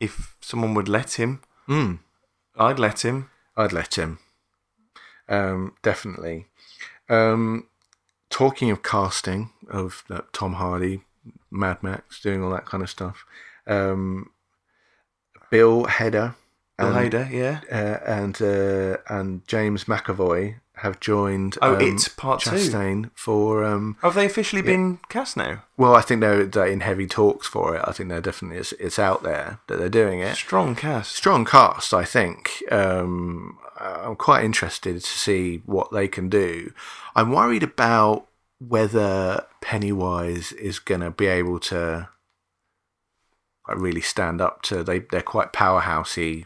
if 0.00 0.34
someone 0.40 0.74
would 0.74 0.88
let 0.88 1.12
him, 1.18 1.40
Hmm. 1.66 1.94
I'd 2.58 2.78
let 2.78 3.04
him. 3.04 3.30
I'd 3.56 3.72
let 3.72 3.96
him. 3.96 4.18
Um, 5.28 5.74
definitely. 5.82 6.46
Um, 7.08 7.66
talking 8.30 8.70
of 8.70 8.82
casting 8.82 9.50
of 9.68 10.04
Tom 10.32 10.54
Hardy, 10.54 11.02
Mad 11.50 11.82
Max, 11.82 12.20
doing 12.20 12.42
all 12.42 12.50
that 12.50 12.66
kind 12.66 12.82
of 12.82 12.90
stuff. 12.90 13.24
Um, 13.66 14.30
Bill 15.50 15.84
Bill 15.84 16.36
and, 16.80 17.12
Hader, 17.12 17.30
yeah. 17.30 17.60
uh, 17.70 17.98
and 18.04 18.40
uh, 18.40 18.96
and 19.08 19.46
James 19.46 19.84
McAvoy 19.84 20.56
have 20.80 20.98
joined. 21.00 21.58
Oh, 21.60 21.76
um, 21.76 21.80
it's 21.80 22.08
part 22.08 22.40
two. 22.40 23.10
For. 23.14 23.64
Um, 23.64 23.96
Have 24.02 24.14
they 24.14 24.26
officially 24.26 24.62
been 24.62 24.98
cast 25.08 25.36
now? 25.36 25.64
well, 25.76 25.94
I 25.94 26.00
think 26.00 26.20
they're, 26.20 26.46
they're 26.46 26.66
in 26.66 26.80
heavy 26.80 27.06
talks 27.06 27.46
for 27.46 27.76
it. 27.76 27.82
I 27.86 27.92
think 27.92 28.08
they're 28.08 28.20
definitely 28.20 28.58
it's, 28.58 28.72
it's 28.72 28.98
out 28.98 29.22
there 29.22 29.60
that 29.66 29.78
they're 29.78 29.88
doing 29.88 30.20
it. 30.20 30.36
Strong 30.36 30.76
cast. 30.76 31.12
strong 31.12 31.44
cast, 31.44 31.92
I 31.92 32.04
think. 32.04 32.62
Um, 32.70 33.58
I'm 33.78 34.16
quite 34.16 34.44
interested 34.44 34.94
to 34.94 35.00
see 35.06 35.62
what 35.64 35.90
they 35.92 36.08
can 36.08 36.28
do. 36.28 36.72
I'm 37.14 37.32
worried 37.32 37.62
about 37.62 38.26
whether 38.58 39.46
Pennywise 39.62 40.52
is 40.52 40.78
going 40.78 41.00
to 41.00 41.10
be 41.10 41.26
able 41.26 41.58
to 41.60 42.08
really 43.68 44.02
stand 44.02 44.40
up 44.40 44.62
to. 44.62 44.82
They 44.82 45.00
they're 45.00 45.22
quite 45.22 45.52
powerhousey 45.52 46.44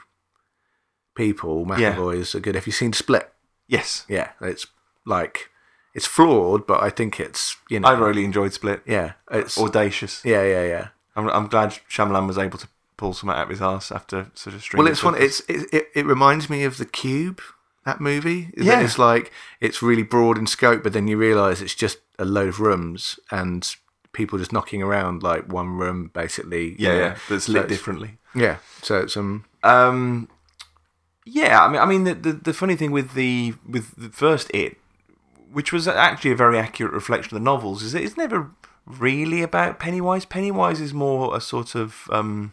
people. 1.14 1.64
Yeah. 1.78 1.94
McAvoy's 1.94 2.34
are 2.34 2.40
good. 2.40 2.54
Have 2.54 2.66
you 2.66 2.72
seen 2.72 2.92
Split? 2.92 3.30
Yes, 3.66 4.04
Yeah, 4.08 4.30
it's 4.40 4.66
like 5.06 5.50
it's 5.94 6.06
flawed, 6.06 6.66
but 6.66 6.82
I 6.82 6.90
think 6.90 7.18
it's 7.20 7.56
you 7.70 7.80
know 7.80 7.88
I 7.88 7.92
really 7.98 8.24
enjoyed 8.24 8.52
Split. 8.52 8.82
yeah 8.86 9.12
it's 9.30 9.56
Audacious. 9.58 10.22
yeah 10.24 10.42
yeah 10.44 10.64
yeah. 10.64 10.88
I'm, 11.16 11.28
I'm 11.30 11.46
glad 11.46 11.70
Shyamalan 11.88 12.26
was 12.26 12.36
able 12.38 12.58
to 12.58 12.68
pull 12.96 13.12
something 13.14 13.36
out 13.36 13.44
of 13.44 13.48
his 13.50 13.62
ass 13.62 13.90
after 13.92 14.30
such 14.34 14.54
a 14.54 14.60
string. 14.60 14.82
Well, 14.82 14.90
it's 14.92 15.02
one. 15.04 15.14
It's 15.20 15.40
it, 15.48 15.66
it, 15.72 15.88
it 15.94 16.06
reminds 16.06 16.50
me 16.50 16.64
of 16.64 16.76
the 16.78 16.84
Cube. 16.84 17.40
That 17.86 18.00
movie. 18.00 18.50
Yeah. 18.56 18.80
It's 18.80 18.98
like 18.98 19.30
it's 19.60 19.82
really 19.82 20.02
broad 20.02 20.38
in 20.38 20.46
scope, 20.46 20.82
but 20.82 20.92
then 20.94 21.06
you 21.06 21.16
realise 21.18 21.60
it's 21.60 21.74
just 21.74 21.98
a 22.18 22.24
load 22.24 22.48
of 22.48 22.60
rooms 22.60 23.18
and 23.30 23.74
people 24.12 24.38
just 24.38 24.52
knocking 24.52 24.82
around 24.82 25.22
like 25.22 25.52
one 25.52 25.76
room 25.76 26.10
basically. 26.14 26.76
yeah, 26.78 26.92
you 26.92 26.98
know. 26.98 27.04
yeah, 27.04 27.16
that's 27.28 27.44
So 27.44 27.52
lit 27.52 27.64
it's- 27.64 27.78
differently. 27.78 28.18
Yeah. 28.34 28.56
So 28.82 29.00
it's 29.00 29.16
um. 29.16 29.44
Um, 29.62 30.28
yeah, 31.24 31.64
I 31.64 31.68
mean, 31.68 31.80
I 31.80 31.86
mean, 31.86 32.04
the, 32.04 32.14
the 32.14 32.32
the 32.32 32.54
funny 32.54 32.76
thing 32.76 32.92
with 32.92 33.14
the 33.14 33.54
with 33.68 33.94
the 33.96 34.10
first 34.10 34.50
it, 34.52 34.76
which 35.52 35.72
was 35.72 35.88
actually 35.88 36.32
a 36.32 36.36
very 36.36 36.58
accurate 36.58 36.92
reflection 36.92 37.36
of 37.36 37.42
the 37.42 37.44
novels, 37.44 37.82
is 37.82 37.92
that 37.92 38.02
it's 38.02 38.16
never 38.16 38.50
really 38.86 39.42
about 39.42 39.80
Pennywise. 39.80 40.26
Pennywise 40.26 40.80
is 40.80 40.92
more 40.92 41.34
a 41.34 41.40
sort 41.40 41.74
of 41.74 42.08
um, 42.10 42.52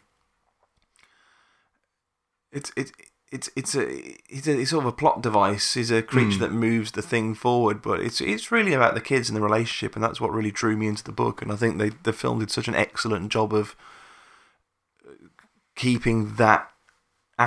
it's 2.51 2.71
it's 2.77 2.91
it's 3.31 3.49
it's 3.55 3.75
a 3.75 3.87
it's, 4.29 4.47
a, 4.47 4.59
it's 4.59 4.71
sort 4.71 4.85
of 4.85 4.89
a 4.89 4.95
plot 4.95 5.21
device. 5.21 5.73
He's 5.73 5.91
a 5.91 6.01
creature 6.01 6.39
that 6.39 6.51
moves 6.51 6.91
the 6.91 7.01
thing 7.01 7.33
forward, 7.33 7.81
but 7.81 7.99
it's 7.99 8.21
it's 8.21 8.51
really 8.51 8.73
about 8.73 8.93
the 8.93 9.01
kids 9.01 9.29
and 9.29 9.35
the 9.35 9.41
relationship, 9.41 9.95
and 9.95 10.03
that's 10.03 10.21
what 10.21 10.31
really 10.31 10.51
drew 10.51 10.77
me 10.77 10.87
into 10.87 11.03
the 11.03 11.11
book. 11.11 11.41
And 11.41 11.51
I 11.51 11.55
think 11.57 11.77
they 11.77 11.89
the 12.03 12.13
film 12.13 12.39
did 12.39 12.51
such 12.51 12.67
an 12.67 12.75
excellent 12.75 13.31
job 13.31 13.53
of 13.53 13.75
keeping 15.75 16.35
that 16.35 16.70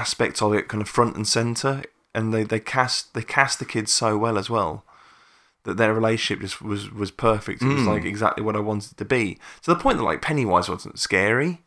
aspect 0.03 0.43
of 0.43 0.53
it 0.55 0.69
kind 0.69 0.83
of 0.83 0.89
front 0.89 1.17
and 1.17 1.27
center, 1.27 1.83
and 2.15 2.33
they, 2.35 2.43
they 2.45 2.61
cast 2.61 3.15
they 3.15 3.23
cast 3.23 3.59
the 3.59 3.65
kids 3.75 3.93
so 3.93 4.17
well 4.25 4.37
as 4.39 4.49
well 4.51 4.85
that 5.65 5.77
their 5.79 5.95
relationship 5.95 6.41
just 6.43 6.61
was 6.61 6.91
was 6.93 7.11
perfect. 7.11 7.63
It 7.63 7.69
was 7.69 7.83
Mm. 7.85 7.93
like 7.95 8.05
exactly 8.05 8.45
what 8.45 8.57
I 8.57 8.61
wanted 8.71 8.93
it 8.93 8.99
to 8.99 9.05
be. 9.05 9.39
To 9.63 9.69
the 9.73 9.81
point 9.85 9.97
that 9.99 10.05
like 10.05 10.21
Pennywise 10.23 10.69
wasn't 10.69 10.99
scary. 10.99 11.63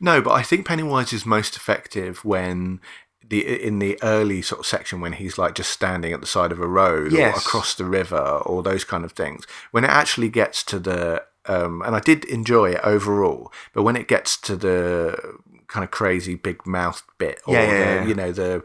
No, 0.00 0.20
but 0.22 0.32
I 0.32 0.42
think 0.42 0.66
Pennywise 0.66 1.12
is 1.12 1.24
most 1.26 1.56
effective 1.56 2.24
when 2.24 2.80
the 3.30 3.40
in 3.68 3.78
the 3.78 3.98
early 4.02 4.42
sort 4.42 4.60
of 4.60 4.66
section 4.66 5.00
when 5.00 5.12
he's 5.14 5.38
like 5.38 5.54
just 5.54 5.70
standing 5.70 6.12
at 6.12 6.20
the 6.20 6.26
side 6.36 6.52
of 6.52 6.60
a 6.60 6.66
road 6.66 7.12
Yes. 7.12 7.34
or 7.36 7.38
across 7.40 7.74
the 7.74 7.84
river 7.84 8.24
or 8.46 8.62
those 8.62 8.84
kind 8.84 9.04
of 9.04 9.12
things. 9.12 9.44
When 9.70 9.84
it 9.84 9.90
actually 9.90 10.28
gets 10.28 10.62
to 10.64 10.78
the 10.78 11.22
um, 11.46 11.80
and 11.86 11.96
I 11.96 12.00
did 12.00 12.24
enjoy 12.26 12.72
it 12.76 12.80
overall, 12.84 13.50
but 13.72 13.82
when 13.84 13.96
it 13.96 14.06
gets 14.08 14.36
to 14.48 14.54
the 14.56 14.78
kind 15.70 15.84
of 15.84 15.90
crazy 15.90 16.34
big 16.34 16.66
mouth 16.66 17.02
bit, 17.18 17.40
or 17.46 17.54
Yeah, 17.54 17.62
yeah, 17.62 17.70
the, 17.70 17.94
yeah. 18.02 18.06
you 18.08 18.14
know 18.14 18.32
the 18.32 18.62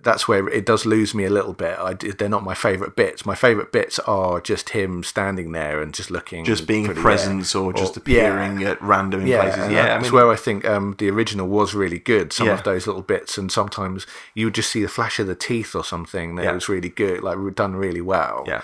that's 0.00 0.28
where 0.28 0.48
it 0.48 0.64
does 0.64 0.86
lose 0.86 1.12
me 1.12 1.24
a 1.24 1.30
little 1.30 1.52
bit. 1.52 1.76
I, 1.76 1.92
did- 1.92 2.18
they're 2.18 2.28
not 2.28 2.44
my 2.44 2.54
favourite 2.54 2.94
bits. 2.94 3.26
My 3.26 3.34
favourite 3.34 3.72
bits 3.72 3.98
are 4.00 4.40
just 4.40 4.68
him 4.68 5.02
standing 5.02 5.50
there 5.50 5.82
and 5.82 5.92
just 5.92 6.08
looking, 6.08 6.44
Just 6.44 6.68
being 6.68 6.86
a 6.88 6.94
presence 6.94 7.52
yeah. 7.52 7.60
or 7.62 7.72
just 7.72 7.96
yeah. 7.96 8.00
appearing 8.00 8.62
at 8.62 8.80
random 8.80 9.22
in 9.22 9.26
places. 9.40 9.72
Yeah, 9.72 9.82
I 9.82 9.86
that's 9.88 10.04
mean, 10.04 10.12
where 10.12 10.30
I 10.30 10.36
think 10.36 10.64
um, 10.64 10.94
the 10.98 11.10
original 11.10 11.48
was 11.48 11.74
really 11.74 11.98
good. 11.98 12.32
Some 12.32 12.46
Yeah. 12.46 12.54
of 12.54 12.62
those 12.62 12.86
little 12.86 13.02
bits, 13.02 13.38
and 13.38 13.50
sometimes 13.50 14.06
you 14.34 14.46
would 14.46 14.54
just 14.54 14.70
see 14.70 14.82
the 14.82 14.88
flash 14.88 15.18
of 15.18 15.26
the 15.26 15.34
teeth 15.34 15.74
or 15.74 15.82
something 15.82 16.36
that 16.36 16.44
Yeah. 16.44 16.52
was 16.52 16.68
really 16.68 16.88
good, 16.90 17.24
like 17.24 17.36
done 17.56 17.74
really 17.74 18.00
well. 18.00 18.44
yeah. 18.46 18.62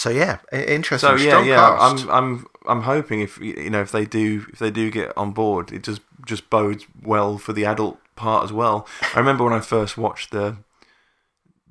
So 0.00 0.08
yeah, 0.08 0.38
interesting. 0.50 1.10
So 1.10 1.22
yeah, 1.22 1.42
yeah. 1.42 1.56
cast. 1.56 2.06
I'm 2.06 2.10
I'm 2.10 2.46
I'm 2.66 2.82
hoping 2.84 3.20
if 3.20 3.38
you 3.38 3.68
know 3.68 3.82
if 3.82 3.92
they 3.92 4.06
do 4.06 4.46
if 4.50 4.58
they 4.58 4.70
do 4.70 4.90
get 4.90 5.14
on 5.14 5.32
board, 5.32 5.72
it 5.72 5.82
just 5.82 6.00
just 6.26 6.48
bodes 6.48 6.86
well 7.02 7.36
for 7.36 7.52
the 7.52 7.66
adult 7.66 7.98
part 8.16 8.42
as 8.42 8.50
well. 8.50 8.88
I 9.14 9.18
remember 9.18 9.44
when 9.44 9.52
I 9.52 9.60
first 9.60 9.98
watched 9.98 10.30
the 10.30 10.56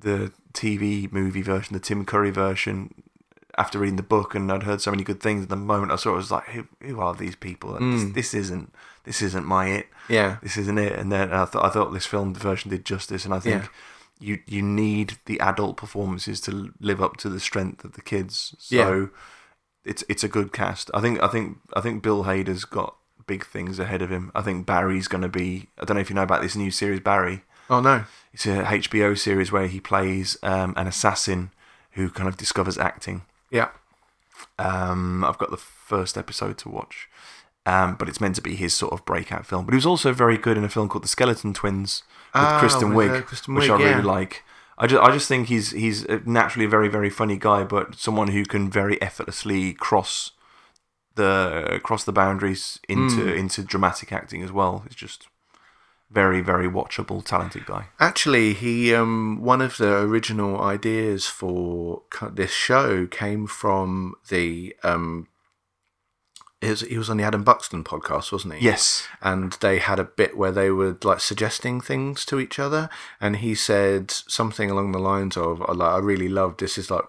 the 0.00 0.30
TV 0.52 1.10
movie 1.10 1.42
version, 1.42 1.74
the 1.74 1.80
Tim 1.80 2.04
Curry 2.04 2.30
version, 2.30 3.02
after 3.58 3.80
reading 3.80 3.96
the 3.96 4.04
book, 4.04 4.32
and 4.36 4.52
I'd 4.52 4.62
heard 4.62 4.80
so 4.80 4.92
many 4.92 5.02
good 5.02 5.20
things. 5.20 5.42
At 5.42 5.48
the 5.48 5.56
moment 5.56 5.90
I 5.90 5.96
it, 5.96 6.06
I 6.06 6.16
was 6.16 6.30
like, 6.30 6.44
who, 6.50 6.68
who 6.80 7.00
are 7.00 7.16
these 7.16 7.34
people? 7.34 7.72
This, 7.72 7.80
hmm. 7.80 8.12
this 8.12 8.32
isn't 8.32 8.72
this 9.02 9.22
isn't 9.22 9.44
my 9.44 9.70
it. 9.70 9.88
yeah, 10.08 10.36
This 10.40 10.56
isn't 10.56 10.78
it. 10.78 10.96
And 10.96 11.10
then 11.10 11.32
I 11.32 11.46
thought 11.46 11.64
I 11.64 11.68
thought 11.70 11.92
this 11.92 12.06
film 12.06 12.32
version 12.32 12.70
did 12.70 12.84
justice, 12.84 13.24
and 13.24 13.34
I 13.34 13.40
think 13.40 13.64
Yeah. 13.64 13.68
You 14.20 14.38
you 14.46 14.62
need 14.62 15.18
the 15.26 15.40
adult 15.40 15.76
performances 15.76 16.40
to 16.42 16.72
live 16.80 17.02
up 17.02 17.16
to 17.18 17.28
the 17.28 17.40
strength 17.40 17.84
of 17.84 17.92
the 17.92 18.02
kids. 18.02 18.54
So 18.58 18.76
Yeah. 18.76 19.06
it's 19.84 20.04
it's 20.08 20.22
a 20.24 20.28
good 20.28 20.52
cast. 20.52 20.90
I 20.94 21.00
think 21.00 21.22
I 21.22 21.28
think 21.28 21.58
I 21.74 21.80
think 21.80 22.02
Bill 22.02 22.24
Hader's 22.24 22.64
got 22.64 22.96
big 23.26 23.46
things 23.46 23.78
ahead 23.78 24.02
of 24.02 24.10
him. 24.10 24.30
I 24.34 24.42
think 24.42 24.66
Barry's 24.66 25.08
going 25.08 25.22
to 25.22 25.28
be. 25.28 25.68
I 25.78 25.84
don't 25.84 25.94
know 25.96 26.00
if 26.00 26.10
you 26.10 26.16
know 26.16 26.22
about 26.22 26.42
this 26.42 26.56
new 26.56 26.70
series, 26.70 27.00
Barry. 27.00 27.42
Oh 27.68 27.80
no. 27.80 28.04
It's 28.32 28.46
a 28.46 28.62
HBO 28.64 29.16
series 29.18 29.50
where 29.52 29.66
he 29.66 29.80
plays 29.80 30.36
um, 30.42 30.74
an 30.76 30.86
assassin 30.86 31.50
who 31.92 32.10
kind 32.10 32.28
of 32.28 32.36
discovers 32.36 32.78
acting. 32.78 33.22
Yeah. 33.50 33.68
Um, 34.58 35.24
I've 35.24 35.38
got 35.38 35.50
the 35.50 35.56
first 35.56 36.16
episode 36.18 36.58
to 36.58 36.68
watch, 36.68 37.08
um, 37.66 37.96
but 37.96 38.08
it's 38.08 38.20
meant 38.20 38.34
to 38.36 38.42
be 38.42 38.54
his 38.54 38.74
sort 38.74 38.92
of 38.92 39.04
breakout 39.04 39.46
film. 39.46 39.64
But 39.64 39.72
he 39.72 39.76
was 39.76 39.86
also 39.86 40.12
very 40.12 40.36
good 40.38 40.56
in 40.56 40.64
a 40.64 40.68
film 40.68 40.88
called 40.88 41.04
The 41.04 41.08
Skeleton 41.08 41.54
Twins 41.54 42.02
Ah, 42.34 42.58
Kristen 42.60 42.90
Wiig, 42.90 43.18
uh, 43.18 43.22
Kristen 43.22 43.54
which 43.54 43.68
Wiig, 43.68 43.70
I 43.70 43.82
really 43.82 43.90
yeah. 43.90 44.02
like. 44.02 44.44
I 44.78 44.86
just, 44.86 45.02
I 45.02 45.10
just 45.12 45.28
think 45.28 45.48
he's 45.48 45.72
he's 45.72 46.06
naturally 46.24 46.64
a 46.64 46.68
very 46.68 46.88
very 46.88 47.10
funny 47.10 47.36
guy, 47.36 47.64
but 47.64 47.96
someone 47.96 48.28
who 48.28 48.44
can 48.44 48.70
very 48.70 49.00
effortlessly 49.02 49.74
cross 49.74 50.32
the 51.16 51.80
cross 51.82 52.04
the 52.04 52.12
boundaries 52.12 52.78
into 52.88 53.22
Hmm. 53.22 53.28
into 53.28 53.62
dramatic 53.62 54.12
acting 54.12 54.42
as 54.42 54.52
well. 54.52 54.82
It's 54.86 54.94
just 54.94 55.28
very 56.10 56.40
very 56.40 56.66
watchable, 56.68 57.22
talented 57.24 57.66
guy. 57.66 57.88
Actually, 57.98 58.54
he 58.54 58.94
um, 58.94 59.40
one 59.42 59.60
of 59.60 59.76
the 59.76 59.98
original 59.98 60.60
ideas 60.62 61.26
for 61.26 62.02
this 62.32 62.52
show 62.52 63.06
came 63.06 63.46
from 63.46 64.14
the 64.28 64.74
um, 64.82 65.28
his, 66.60 66.82
he 66.82 66.98
was 66.98 67.08
on 67.08 67.16
the 67.16 67.24
Adam 67.24 67.42
Buxton 67.42 67.84
podcast, 67.84 68.32
wasn't 68.32 68.54
he? 68.54 68.64
Yes, 68.64 69.06
and 69.22 69.52
they 69.60 69.78
had 69.78 69.98
a 69.98 70.04
bit 70.04 70.36
where 70.36 70.52
they 70.52 70.70
were 70.70 70.96
like 71.02 71.20
suggesting 71.20 71.80
things 71.80 72.24
to 72.26 72.38
each 72.38 72.58
other, 72.58 72.88
and 73.20 73.36
he 73.36 73.54
said 73.54 74.10
something 74.10 74.70
along 74.70 74.92
the 74.92 74.98
lines 74.98 75.36
of, 75.36 75.62
"I 75.62 75.72
"Like 75.72 75.92
I 75.92 75.98
really 75.98 76.28
love 76.28 76.58
this 76.58 76.76
is 76.76 76.90
like 76.90 77.04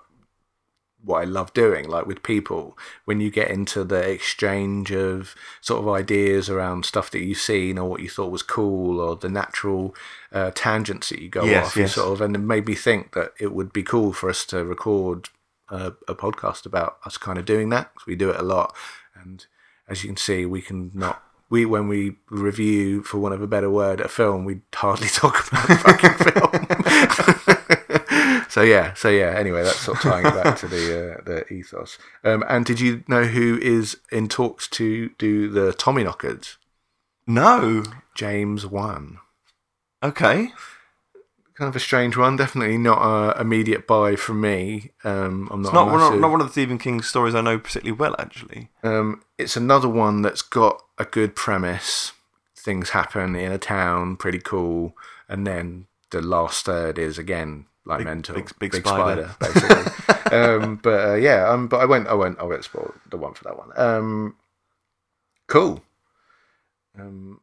what 1.03 1.21
I 1.21 1.23
love 1.23 1.51
doing, 1.53 1.89
like 1.89 2.05
with 2.05 2.21
people 2.21 2.77
when 3.05 3.19
you 3.19 3.31
get 3.31 3.49
into 3.49 3.83
the 3.83 4.07
exchange 4.07 4.91
of 4.91 5.33
sort 5.59 5.81
of 5.81 5.89
ideas 5.89 6.47
around 6.47 6.85
stuff 6.85 7.09
that 7.11 7.23
you've 7.23 7.39
seen 7.39 7.79
or 7.79 7.89
what 7.89 8.01
you 8.01 8.09
thought 8.09 8.31
was 8.31 8.43
cool 8.43 8.99
or 8.99 9.15
the 9.15 9.27
natural 9.29 9.95
uh, 10.31 10.51
tangents 10.53 11.09
that 11.09 11.19
you 11.19 11.27
go 11.27 11.43
Yes, 11.43 11.65
off, 11.67 11.75
yes. 11.77 11.95
sort 11.95 12.13
of, 12.13 12.21
and 12.21 12.35
it 12.35 12.39
made 12.39 12.67
me 12.67 12.75
think 12.75 13.13
that 13.15 13.33
it 13.39 13.51
would 13.51 13.73
be 13.73 13.81
cool 13.81 14.13
for 14.13 14.29
us 14.29 14.45
to 14.45 14.63
record 14.63 15.29
a, 15.69 15.93
a 16.07 16.13
podcast 16.13 16.67
about 16.67 16.97
us 17.05 17.17
kind 17.17 17.39
of 17.39 17.45
doing 17.45 17.69
that 17.69 17.89
we 18.05 18.15
do 18.15 18.29
it 18.29 18.39
a 18.39 18.43
lot, 18.43 18.75
and 19.23 19.45
as 19.87 20.03
you 20.03 20.09
can 20.09 20.17
see, 20.17 20.45
we 20.45 20.61
can 20.61 20.91
not. 20.93 21.23
We 21.49 21.65
when 21.65 21.87
we 21.89 22.17
review, 22.29 23.03
for 23.03 23.17
want 23.17 23.33
of 23.33 23.41
a 23.41 23.47
better 23.47 23.69
word, 23.69 23.99
a 23.99 24.07
film, 24.07 24.45
we 24.45 24.61
hardly 24.73 25.07
talk 25.09 25.45
about 25.47 25.67
the 25.67 25.75
fucking 25.75 26.13
film. 28.37 28.45
so 28.49 28.61
yeah, 28.61 28.93
so 28.93 29.09
yeah. 29.09 29.35
Anyway, 29.37 29.63
that's 29.63 29.81
sort 29.81 29.97
of 29.97 30.03
tying 30.03 30.25
it 30.25 30.43
back 30.43 30.57
to 30.59 30.67
the 30.67 31.17
uh, 31.17 31.21
the 31.25 31.53
ethos. 31.53 31.97
Um, 32.23 32.45
and 32.47 32.65
did 32.65 32.79
you 32.79 33.03
know 33.07 33.25
who 33.25 33.59
is 33.61 33.97
in 34.11 34.29
talks 34.29 34.67
to 34.69 35.09
do 35.17 35.49
the 35.49 35.73
Tommyknockers? 35.73 36.55
no, 37.27 37.83
James 38.15 38.65
Wan. 38.65 39.19
okay, 40.01 40.53
Kind 41.61 41.69
of 41.69 41.75
a 41.75 41.79
strange 41.79 42.17
one. 42.17 42.37
Definitely 42.37 42.79
not 42.79 42.97
a 43.03 43.39
immediate 43.39 43.85
buy 43.85 44.15
from 44.15 44.41
me. 44.41 44.93
Um, 45.03 45.47
I'm 45.51 45.61
not. 45.61 45.67
it's 45.67 45.73
not 45.75 45.81
a 45.83 45.91
one, 45.91 45.99
massive- 45.99 46.13
of, 46.15 46.19
not 46.21 46.31
one 46.31 46.41
of 46.41 46.47
the 46.47 46.51
Stephen 46.53 46.79
King 46.79 47.03
stories 47.03 47.35
I 47.35 47.41
know 47.41 47.59
particularly 47.59 47.91
well. 47.99 48.15
Actually, 48.17 48.69
Um, 48.81 49.21
it's 49.37 49.55
another 49.55 49.87
one 49.87 50.23
that's 50.23 50.41
got 50.41 50.81
a 50.97 51.05
good 51.05 51.35
premise. 51.35 52.13
Things 52.55 52.89
happen 52.89 53.35
in 53.35 53.51
a 53.51 53.59
town, 53.59 54.15
pretty 54.15 54.39
cool, 54.39 54.97
and 55.29 55.45
then 55.45 55.85
the 56.09 56.23
last 56.23 56.65
third 56.65 56.97
is 56.97 57.19
again 57.19 57.67
like 57.85 57.99
Big- 57.99 58.07
mental, 58.07 58.33
big- 58.37 58.57
big 58.57 58.73
spider. 58.73 59.35
basically. 59.39 59.91
um, 60.31 60.77
but 60.81 61.09
uh, 61.11 61.13
yeah, 61.13 61.47
um, 61.47 61.67
but 61.67 61.77
I 61.79 61.85
won't, 61.85 62.07
I 62.07 62.15
won't, 62.15 62.39
I 62.39 62.43
won't 62.43 62.63
spoil 62.63 62.91
the 63.11 63.17
one 63.17 63.35
for 63.35 63.43
that 63.43 63.55
one. 63.55 63.69
Um, 63.75 64.35
cool. 65.45 65.83
Um, 66.99 67.39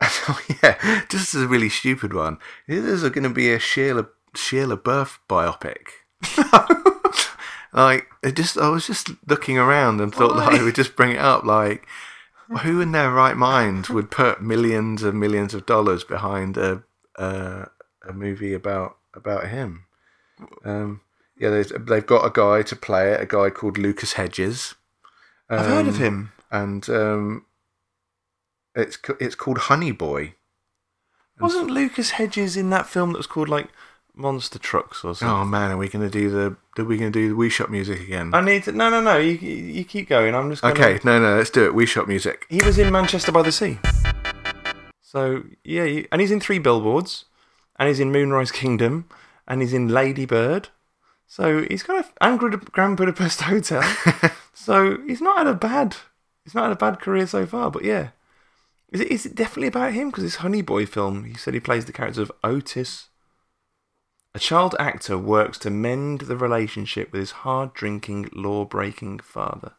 yeah, 0.62 1.02
just 1.08 1.34
a 1.34 1.46
really 1.48 1.68
stupid 1.68 2.12
one. 2.12 2.38
There's 2.66 3.02
going 3.02 3.22
to 3.24 3.30
be 3.30 3.52
a 3.52 3.58
Sheila 3.58 4.06
Shia 4.34 4.76
LaBeouf 4.76 5.18
biopic. 5.28 5.88
Like, 7.70 8.06
it 8.22 8.34
just, 8.34 8.56
I 8.56 8.70
was 8.70 8.86
just 8.86 9.10
looking 9.28 9.58
around 9.58 10.00
and 10.00 10.12
thought 10.12 10.34
that 10.36 10.54
I 10.58 10.62
would 10.62 10.74
just 10.74 10.96
bring 10.96 11.12
it 11.12 11.18
up. 11.18 11.44
Like, 11.44 11.86
who 12.62 12.80
in 12.80 12.92
their 12.92 13.10
right 13.12 13.36
mind 13.36 13.88
would 13.88 14.10
put 14.10 14.40
millions 14.42 15.02
and 15.02 15.20
millions 15.20 15.52
of 15.52 15.66
dollars 15.66 16.02
behind 16.02 16.56
a 16.56 16.82
a, 17.16 17.66
a 18.08 18.12
movie 18.14 18.54
about 18.54 18.96
about 19.12 19.48
him? 19.48 19.84
Um, 20.64 21.02
yeah, 21.38 21.62
they've 21.78 22.06
got 22.06 22.24
a 22.24 22.30
guy 22.32 22.62
to 22.62 22.74
play 22.74 23.12
it, 23.12 23.20
a 23.20 23.26
guy 23.26 23.50
called 23.50 23.76
Lucas 23.76 24.14
Hedges. 24.14 24.74
I've 25.50 25.66
heard 25.66 25.88
of 25.88 25.96
Um, 25.96 26.00
him. 26.02 26.32
and 26.50 26.88
um, 26.88 27.44
it's 28.78 28.98
it's 29.20 29.34
called 29.34 29.58
Honey 29.58 29.92
Boy. 29.92 30.34
Wasn't 31.40 31.70
Lucas 31.70 32.10
Hedges 32.10 32.56
in 32.56 32.70
that 32.70 32.86
film 32.86 33.12
that 33.12 33.18
was 33.18 33.26
called 33.26 33.48
like 33.48 33.68
Monster 34.14 34.58
Trucks 34.58 35.04
or 35.04 35.14
something? 35.14 35.28
Oh 35.28 35.44
man, 35.44 35.70
are 35.70 35.76
we 35.76 35.88
going 35.88 36.08
to 36.08 36.10
do 36.10 36.30
the? 36.30 36.56
Are 36.80 36.84
we 36.84 36.96
going 36.98 37.12
to 37.12 37.18
do 37.18 37.28
the 37.28 37.34
Wii 37.34 37.50
Shop 37.50 37.70
music 37.70 38.00
again? 38.00 38.34
I 38.34 38.40
need 38.40 38.64
to. 38.64 38.72
No, 38.72 38.90
no, 38.90 39.00
no. 39.00 39.18
You, 39.18 39.32
you 39.32 39.84
keep 39.84 40.08
going. 40.08 40.34
I'm 40.34 40.50
just. 40.50 40.62
Gonna, 40.62 40.74
Okay, 40.74 40.98
no, 41.04 41.20
no, 41.20 41.36
let's 41.36 41.50
do 41.50 41.66
it. 41.66 41.74
Wii 41.74 41.86
Shop 41.86 42.08
music. 42.08 42.46
He 42.48 42.60
was 42.64 42.78
in 42.78 42.90
Manchester 42.90 43.30
by 43.30 43.42
the 43.42 43.52
Sea. 43.52 43.78
So 45.00 45.44
yeah, 45.64 45.84
you, 45.84 46.08
and 46.12 46.20
he's 46.20 46.30
in 46.30 46.40
three 46.40 46.58
billboards, 46.58 47.24
and 47.76 47.88
he's 47.88 48.00
in 48.00 48.12
Moonrise 48.12 48.50
Kingdom, 48.50 49.08
and 49.46 49.62
he's 49.62 49.72
in 49.72 49.88
Lady 49.88 50.26
Bird. 50.26 50.68
So 51.26 51.62
he's 51.62 51.82
got 51.82 52.04
a 52.04 52.24
and 52.24 52.38
Grand 52.38 52.60
Grand 52.72 52.96
Budapest 52.96 53.40
Hotel. 53.42 53.82
so 54.54 54.98
he's 55.06 55.20
not 55.20 55.38
had 55.38 55.46
a 55.46 55.54
bad. 55.54 55.96
He's 56.44 56.54
not 56.54 56.64
had 56.64 56.72
a 56.72 56.76
bad 56.76 57.00
career 57.00 57.26
so 57.26 57.46
far. 57.46 57.70
But 57.70 57.84
yeah, 57.84 58.08
is 58.90 59.00
it 59.00 59.08
is 59.08 59.26
it 59.26 59.34
definitely 59.34 59.68
about 59.68 59.92
him? 59.92 60.10
Because 60.10 60.24
this 60.24 60.36
Honey 60.36 60.62
Boy 60.62 60.86
film, 60.86 61.24
he 61.24 61.34
said 61.34 61.54
he 61.54 61.60
plays 61.60 61.84
the 61.84 61.92
character 61.92 62.22
of 62.22 62.32
Otis. 62.42 63.08
A 64.34 64.38
child 64.38 64.76
actor 64.78 65.18
works 65.18 65.58
to 65.58 65.70
mend 65.70 66.22
the 66.22 66.36
relationship 66.36 67.12
with 67.12 67.20
his 67.20 67.30
hard 67.30 67.74
drinking, 67.74 68.28
law 68.32 68.64
breaking 68.64 69.18
father. 69.20 69.72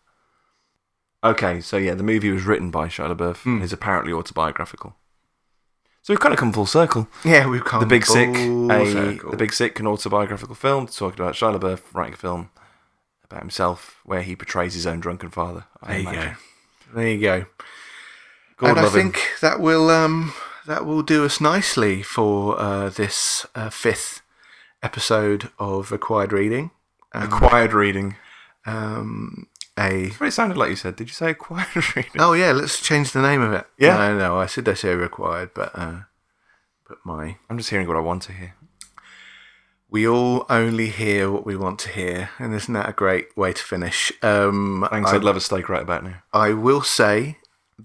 Okay, 1.23 1.61
so 1.61 1.77
yeah, 1.77 1.93
the 1.93 2.03
movie 2.03 2.31
was 2.31 2.43
written 2.43 2.71
by 2.71 2.87
Shia 2.87 3.15
LaBeouf 3.15 3.43
hmm. 3.43 3.55
and 3.55 3.63
is 3.63 3.73
apparently 3.73 4.13
autobiographical. 4.13 4.95
So 6.01 6.13
we've 6.13 6.19
kind 6.19 6.33
of 6.33 6.39
come 6.39 6.53
full 6.53 6.65
circle. 6.65 7.07
Yeah, 7.25 7.47
we've 7.47 7.63
come 7.63 7.81
The 7.81 7.85
Big 7.85 8.05
Sick, 8.05 8.29
a 8.29 8.91
circle. 8.91 9.31
the 9.31 9.37
Big 9.37 9.53
Sick, 9.53 9.79
an 9.79 9.87
autobiographical 9.87 10.55
film 10.55 10.87
talking 10.87 11.19
about 11.19 11.35
Shia 11.35 11.59
LaBeouf 11.59 11.81
writing 11.93 12.13
a 12.13 12.17
film 12.17 12.51
about 13.23 13.41
himself 13.41 13.99
where 14.05 14.21
he 14.21 14.35
portrays 14.35 14.73
his 14.73 14.87
own 14.87 14.99
drunken 14.99 15.29
father. 15.29 15.65
I 15.81 15.87
There 15.87 15.99
you 15.99 16.11
go. 16.11 16.33
There 16.93 17.09
you 17.09 17.21
go. 17.21 17.45
God 18.59 18.69
and 18.71 18.79
I 18.79 18.83
love 18.83 18.95
him. 18.95 19.11
think 19.11 19.29
that 19.41 19.59
will 19.59 19.89
um 19.89 20.33
that 20.67 20.85
will 20.85 21.01
do 21.01 21.25
us 21.25 21.41
nicely 21.41 22.03
for 22.03 22.59
uh, 22.59 22.89
this 22.89 23.45
uh, 23.55 23.69
fifth 23.71 24.21
episode 24.83 25.49
of 25.57 25.91
Acquired 25.91 26.31
reading. 26.31 26.71
Um, 27.13 27.23
acquired 27.23 27.73
reading. 27.73 28.15
um, 28.67 29.47
a 29.79 30.11
it 30.21 30.31
sounded 30.33 30.57
like 30.57 30.69
you 30.69 30.75
said. 30.75 30.95
Did 30.95 31.07
you 31.07 31.13
say 31.13 31.31
acquired 31.31 31.75
reading? 31.95 32.11
oh 32.19 32.33
yeah, 32.33 32.51
let's 32.51 32.79
change 32.81 33.11
the 33.13 33.21
name 33.21 33.41
of 33.41 33.51
it. 33.53 33.65
Yeah. 33.79 33.95
no, 33.97 34.17
no, 34.17 34.37
I 34.37 34.45
said 34.45 34.67
I 34.69 34.73
say 34.75 34.93
required, 34.93 35.51
but 35.55 35.71
uh, 35.73 36.01
but 36.87 36.97
my 37.03 37.37
I'm 37.49 37.57
just 37.57 37.69
hearing 37.69 37.87
what 37.87 37.97
I 37.97 38.01
want 38.01 38.21
to 38.23 38.33
hear. 38.33 38.53
we 39.89 40.07
all 40.07 40.45
only 40.49 40.89
hear 40.89 41.31
what 41.31 41.45
we 41.45 41.55
want 41.55 41.79
to 41.79 41.89
hear, 41.89 42.29
and 42.37 42.53
isn't 42.53 42.73
that 42.73 42.89
a 42.89 42.93
great 42.93 43.35
way 43.37 43.53
to 43.53 43.63
finish? 43.63 44.11
Um, 44.21 44.85
Thanks, 44.91 45.11
I- 45.11 45.15
I'd 45.15 45.23
love 45.23 45.37
a 45.37 45.41
steak 45.41 45.67
right 45.69 45.81
about 45.81 46.03
now. 46.03 46.21
I 46.33 46.51
will 46.53 46.81
say 46.81 47.37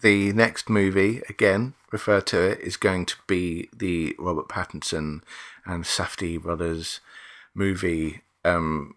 the 0.03 0.33
next 0.33 0.69
movie, 0.69 1.23
again, 1.29 1.75
refer 1.93 2.21
to 2.21 2.41
it, 2.43 2.61
is 2.61 2.77
going 2.77 3.07
to 3.07 3.17
be 3.27 3.69
the 3.77 4.17
Robert 4.19 4.49
Pattinson 4.49 5.21
and 5.65 5.85
Safdie 5.85 6.41
brothers 6.43 7.01
movie, 7.55 8.23
um, 8.45 8.97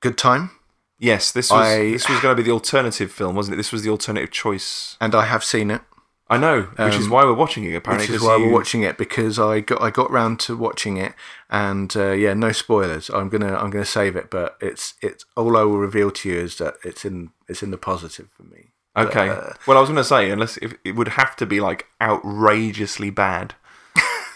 Good 0.00 0.18
Time. 0.18 0.50
Yes, 0.98 1.30
this 1.30 1.50
was 1.50 1.66
I- 1.66 1.90
this 1.92 2.08
was 2.08 2.18
going 2.20 2.36
to 2.36 2.42
be 2.42 2.46
the 2.46 2.52
alternative 2.54 3.12
film, 3.12 3.36
wasn't 3.36 3.54
it? 3.54 3.56
This 3.58 3.70
was 3.72 3.82
the 3.82 3.90
alternative 3.90 4.30
choice. 4.32 4.96
And 5.00 5.14
I 5.14 5.26
have 5.26 5.44
seen 5.44 5.70
it, 5.70 5.82
I 6.28 6.36
know, 6.38 6.62
which 6.76 6.96
is 6.96 7.04
Um, 7.06 7.10
why 7.10 7.24
we're 7.24 7.32
watching 7.34 7.64
it. 7.64 7.74
Apparently, 7.76 8.06
which 8.08 8.16
is 8.16 8.22
why 8.22 8.36
you- 8.36 8.46
we're 8.46 8.52
watching 8.52 8.82
it 8.82 8.98
because 8.98 9.38
I 9.38 9.60
got 9.60 9.80
I 9.80 9.90
got 9.90 10.10
round 10.10 10.40
to 10.40 10.56
watching 10.56 10.96
it, 10.96 11.14
and 11.48 11.96
uh, 11.96 12.10
yeah, 12.10 12.34
no 12.34 12.50
spoilers. 12.52 13.08
I'm 13.08 13.28
gonna 13.28 13.56
I'm 13.56 13.70
gonna 13.70 13.84
save 13.84 14.14
it, 14.16 14.28
but 14.30 14.58
it's 14.60 14.94
it's 15.00 15.24
all 15.36 15.56
I 15.56 15.62
will 15.62 15.78
reveal 15.78 16.10
to 16.10 16.28
you 16.28 16.36
is 16.38 16.58
that 16.58 16.74
it's 16.84 17.04
in 17.04 17.30
it's 17.48 17.62
in 17.62 17.70
the 17.70 17.78
positive 17.78 18.28
for 18.36 18.42
me. 18.42 18.72
Okay. 19.06 19.28
uh, 19.28 19.52
well, 19.66 19.76
I 19.76 19.80
was 19.80 19.88
going 19.88 19.96
to 19.96 20.04
say, 20.04 20.30
unless 20.30 20.56
if, 20.58 20.74
it 20.84 20.92
would 20.92 21.08
have 21.08 21.36
to 21.36 21.46
be 21.46 21.60
like 21.60 21.86
outrageously 22.00 23.10
bad 23.10 23.54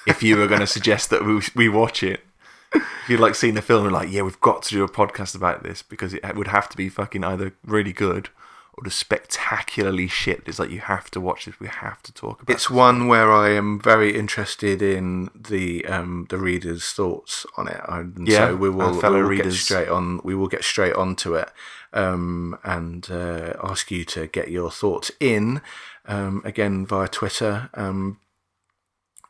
if 0.07 0.23
you 0.23 0.37
were 0.37 0.47
going 0.47 0.61
to 0.61 0.67
suggest 0.67 1.11
that 1.11 1.25
we 1.25 1.41
we 1.55 1.69
watch 1.69 2.03
it. 2.03 2.21
If 2.75 3.09
you'd 3.09 3.21
like 3.21 3.35
seen 3.35 3.55
the 3.55 3.63
film 3.63 3.85
and 3.85 3.93
like, 3.93 4.11
yeah, 4.11 4.23
we've 4.23 4.41
got 4.41 4.63
to 4.63 4.71
do 4.71 4.83
a 4.83 4.89
podcast 4.89 5.35
about 5.35 5.63
this 5.63 5.83
because 5.83 6.15
it 6.15 6.35
would 6.35 6.49
have 6.49 6.69
to 6.71 6.77
be 6.77 6.89
fucking 6.89 7.23
either 7.23 7.55
really 7.67 7.93
good 7.93 8.31
or 8.75 8.85
just 8.85 8.99
spectacularly 8.99 10.09
shit. 10.09 10.43
It's 10.47 10.59
like 10.59 10.71
you 10.71 10.81
have 10.81 11.11
to 11.11 11.21
watch 11.21 11.45
this. 11.45 11.61
We 11.61 11.69
have 11.69 12.03
to 12.05 12.13
talk 12.13 12.41
about. 12.41 12.51
It. 12.51 12.55
It's 12.55 12.71
one 12.71 13.09
where 13.09 13.31
I 13.31 13.51
am 13.51 13.79
very 13.79 14.19
interested 14.19 14.81
in 14.81 15.29
the 15.35 15.85
um, 15.85 16.27
the 16.31 16.39
reader's 16.39 16.85
thoughts 16.93 17.45
on 17.59 17.69
it. 17.69 17.81
And 17.89 18.27
Yeah, 18.27 18.49
so 18.49 18.57
we 18.57 18.71
will, 18.71 18.99
fellow 18.99 19.17
we 19.17 19.23
will 19.23 19.37
get 19.37 19.45
readers. 19.45 19.61
straight 19.61 19.89
on. 19.89 20.21
We 20.25 20.35
will 20.35 20.49
get 20.49 20.65
straight 20.65 20.95
onto 20.95 21.35
it 21.35 21.51
um, 21.93 22.59
and 22.65 23.11
uh, 23.11 23.55
ask 23.63 23.91
you 23.91 24.05
to 24.07 24.27
get 24.27 24.51
your 24.51 24.71
thoughts 24.71 25.11
in 25.21 25.61
um, 26.07 26.43
again 26.45 26.87
via 26.87 27.09
Twitter. 27.09 27.71
Um, 27.75 28.19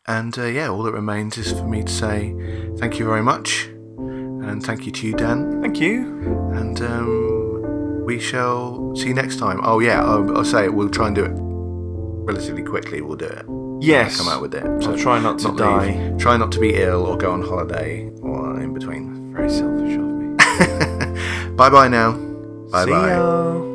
and 0.06 0.36
uh, 0.38 0.44
yeah, 0.46 0.68
all 0.68 0.82
that 0.82 0.92
remains 0.92 1.38
is 1.38 1.52
for 1.52 1.66
me 1.66 1.82
to 1.84 1.92
say 1.92 2.34
thank 2.78 2.98
you 2.98 3.04
very 3.04 3.22
much, 3.22 3.66
and 3.98 4.62
thank 4.64 4.84
you 4.86 4.92
to 4.92 5.06
you, 5.06 5.14
Dan. 5.14 5.62
Thank 5.62 5.80
you. 5.80 6.06
And 6.54 6.80
um, 6.82 8.04
we 8.04 8.18
shall 8.18 8.94
see 8.96 9.08
you 9.08 9.14
next 9.14 9.38
time. 9.38 9.60
Oh 9.62 9.78
yeah, 9.78 10.02
I'll, 10.04 10.38
I'll 10.38 10.44
say 10.44 10.64
it. 10.64 10.74
We'll 10.74 10.90
try 10.90 11.06
and 11.06 11.14
do 11.16 11.24
it 11.24 11.32
relatively 11.36 12.62
quickly. 12.62 13.00
We'll 13.00 13.16
do 13.16 13.26
it. 13.26 13.46
Yes. 13.80 14.16
Come 14.18 14.28
out 14.28 14.40
with 14.42 14.54
it. 14.54 14.64
I'll 14.64 14.96
try 14.96 15.20
not 15.20 15.38
to 15.40 15.48
leave- 15.48 15.56
die. 15.58 16.14
Try 16.18 16.36
not 16.36 16.52
to 16.52 16.60
be 16.60 16.74
ill 16.74 17.04
or 17.06 17.16
go 17.16 17.32
on 17.32 17.42
holiday 17.42 18.08
or 18.22 18.60
in 18.60 18.72
between. 18.74 19.32
Very 19.34 19.50
selfish 19.50 19.94
of 19.94 20.02
me. 20.02 20.36
Bye 21.56 21.68
bye 21.70 21.88
now. 21.88 22.31
Bye 22.72 22.86
bye. 22.86 23.71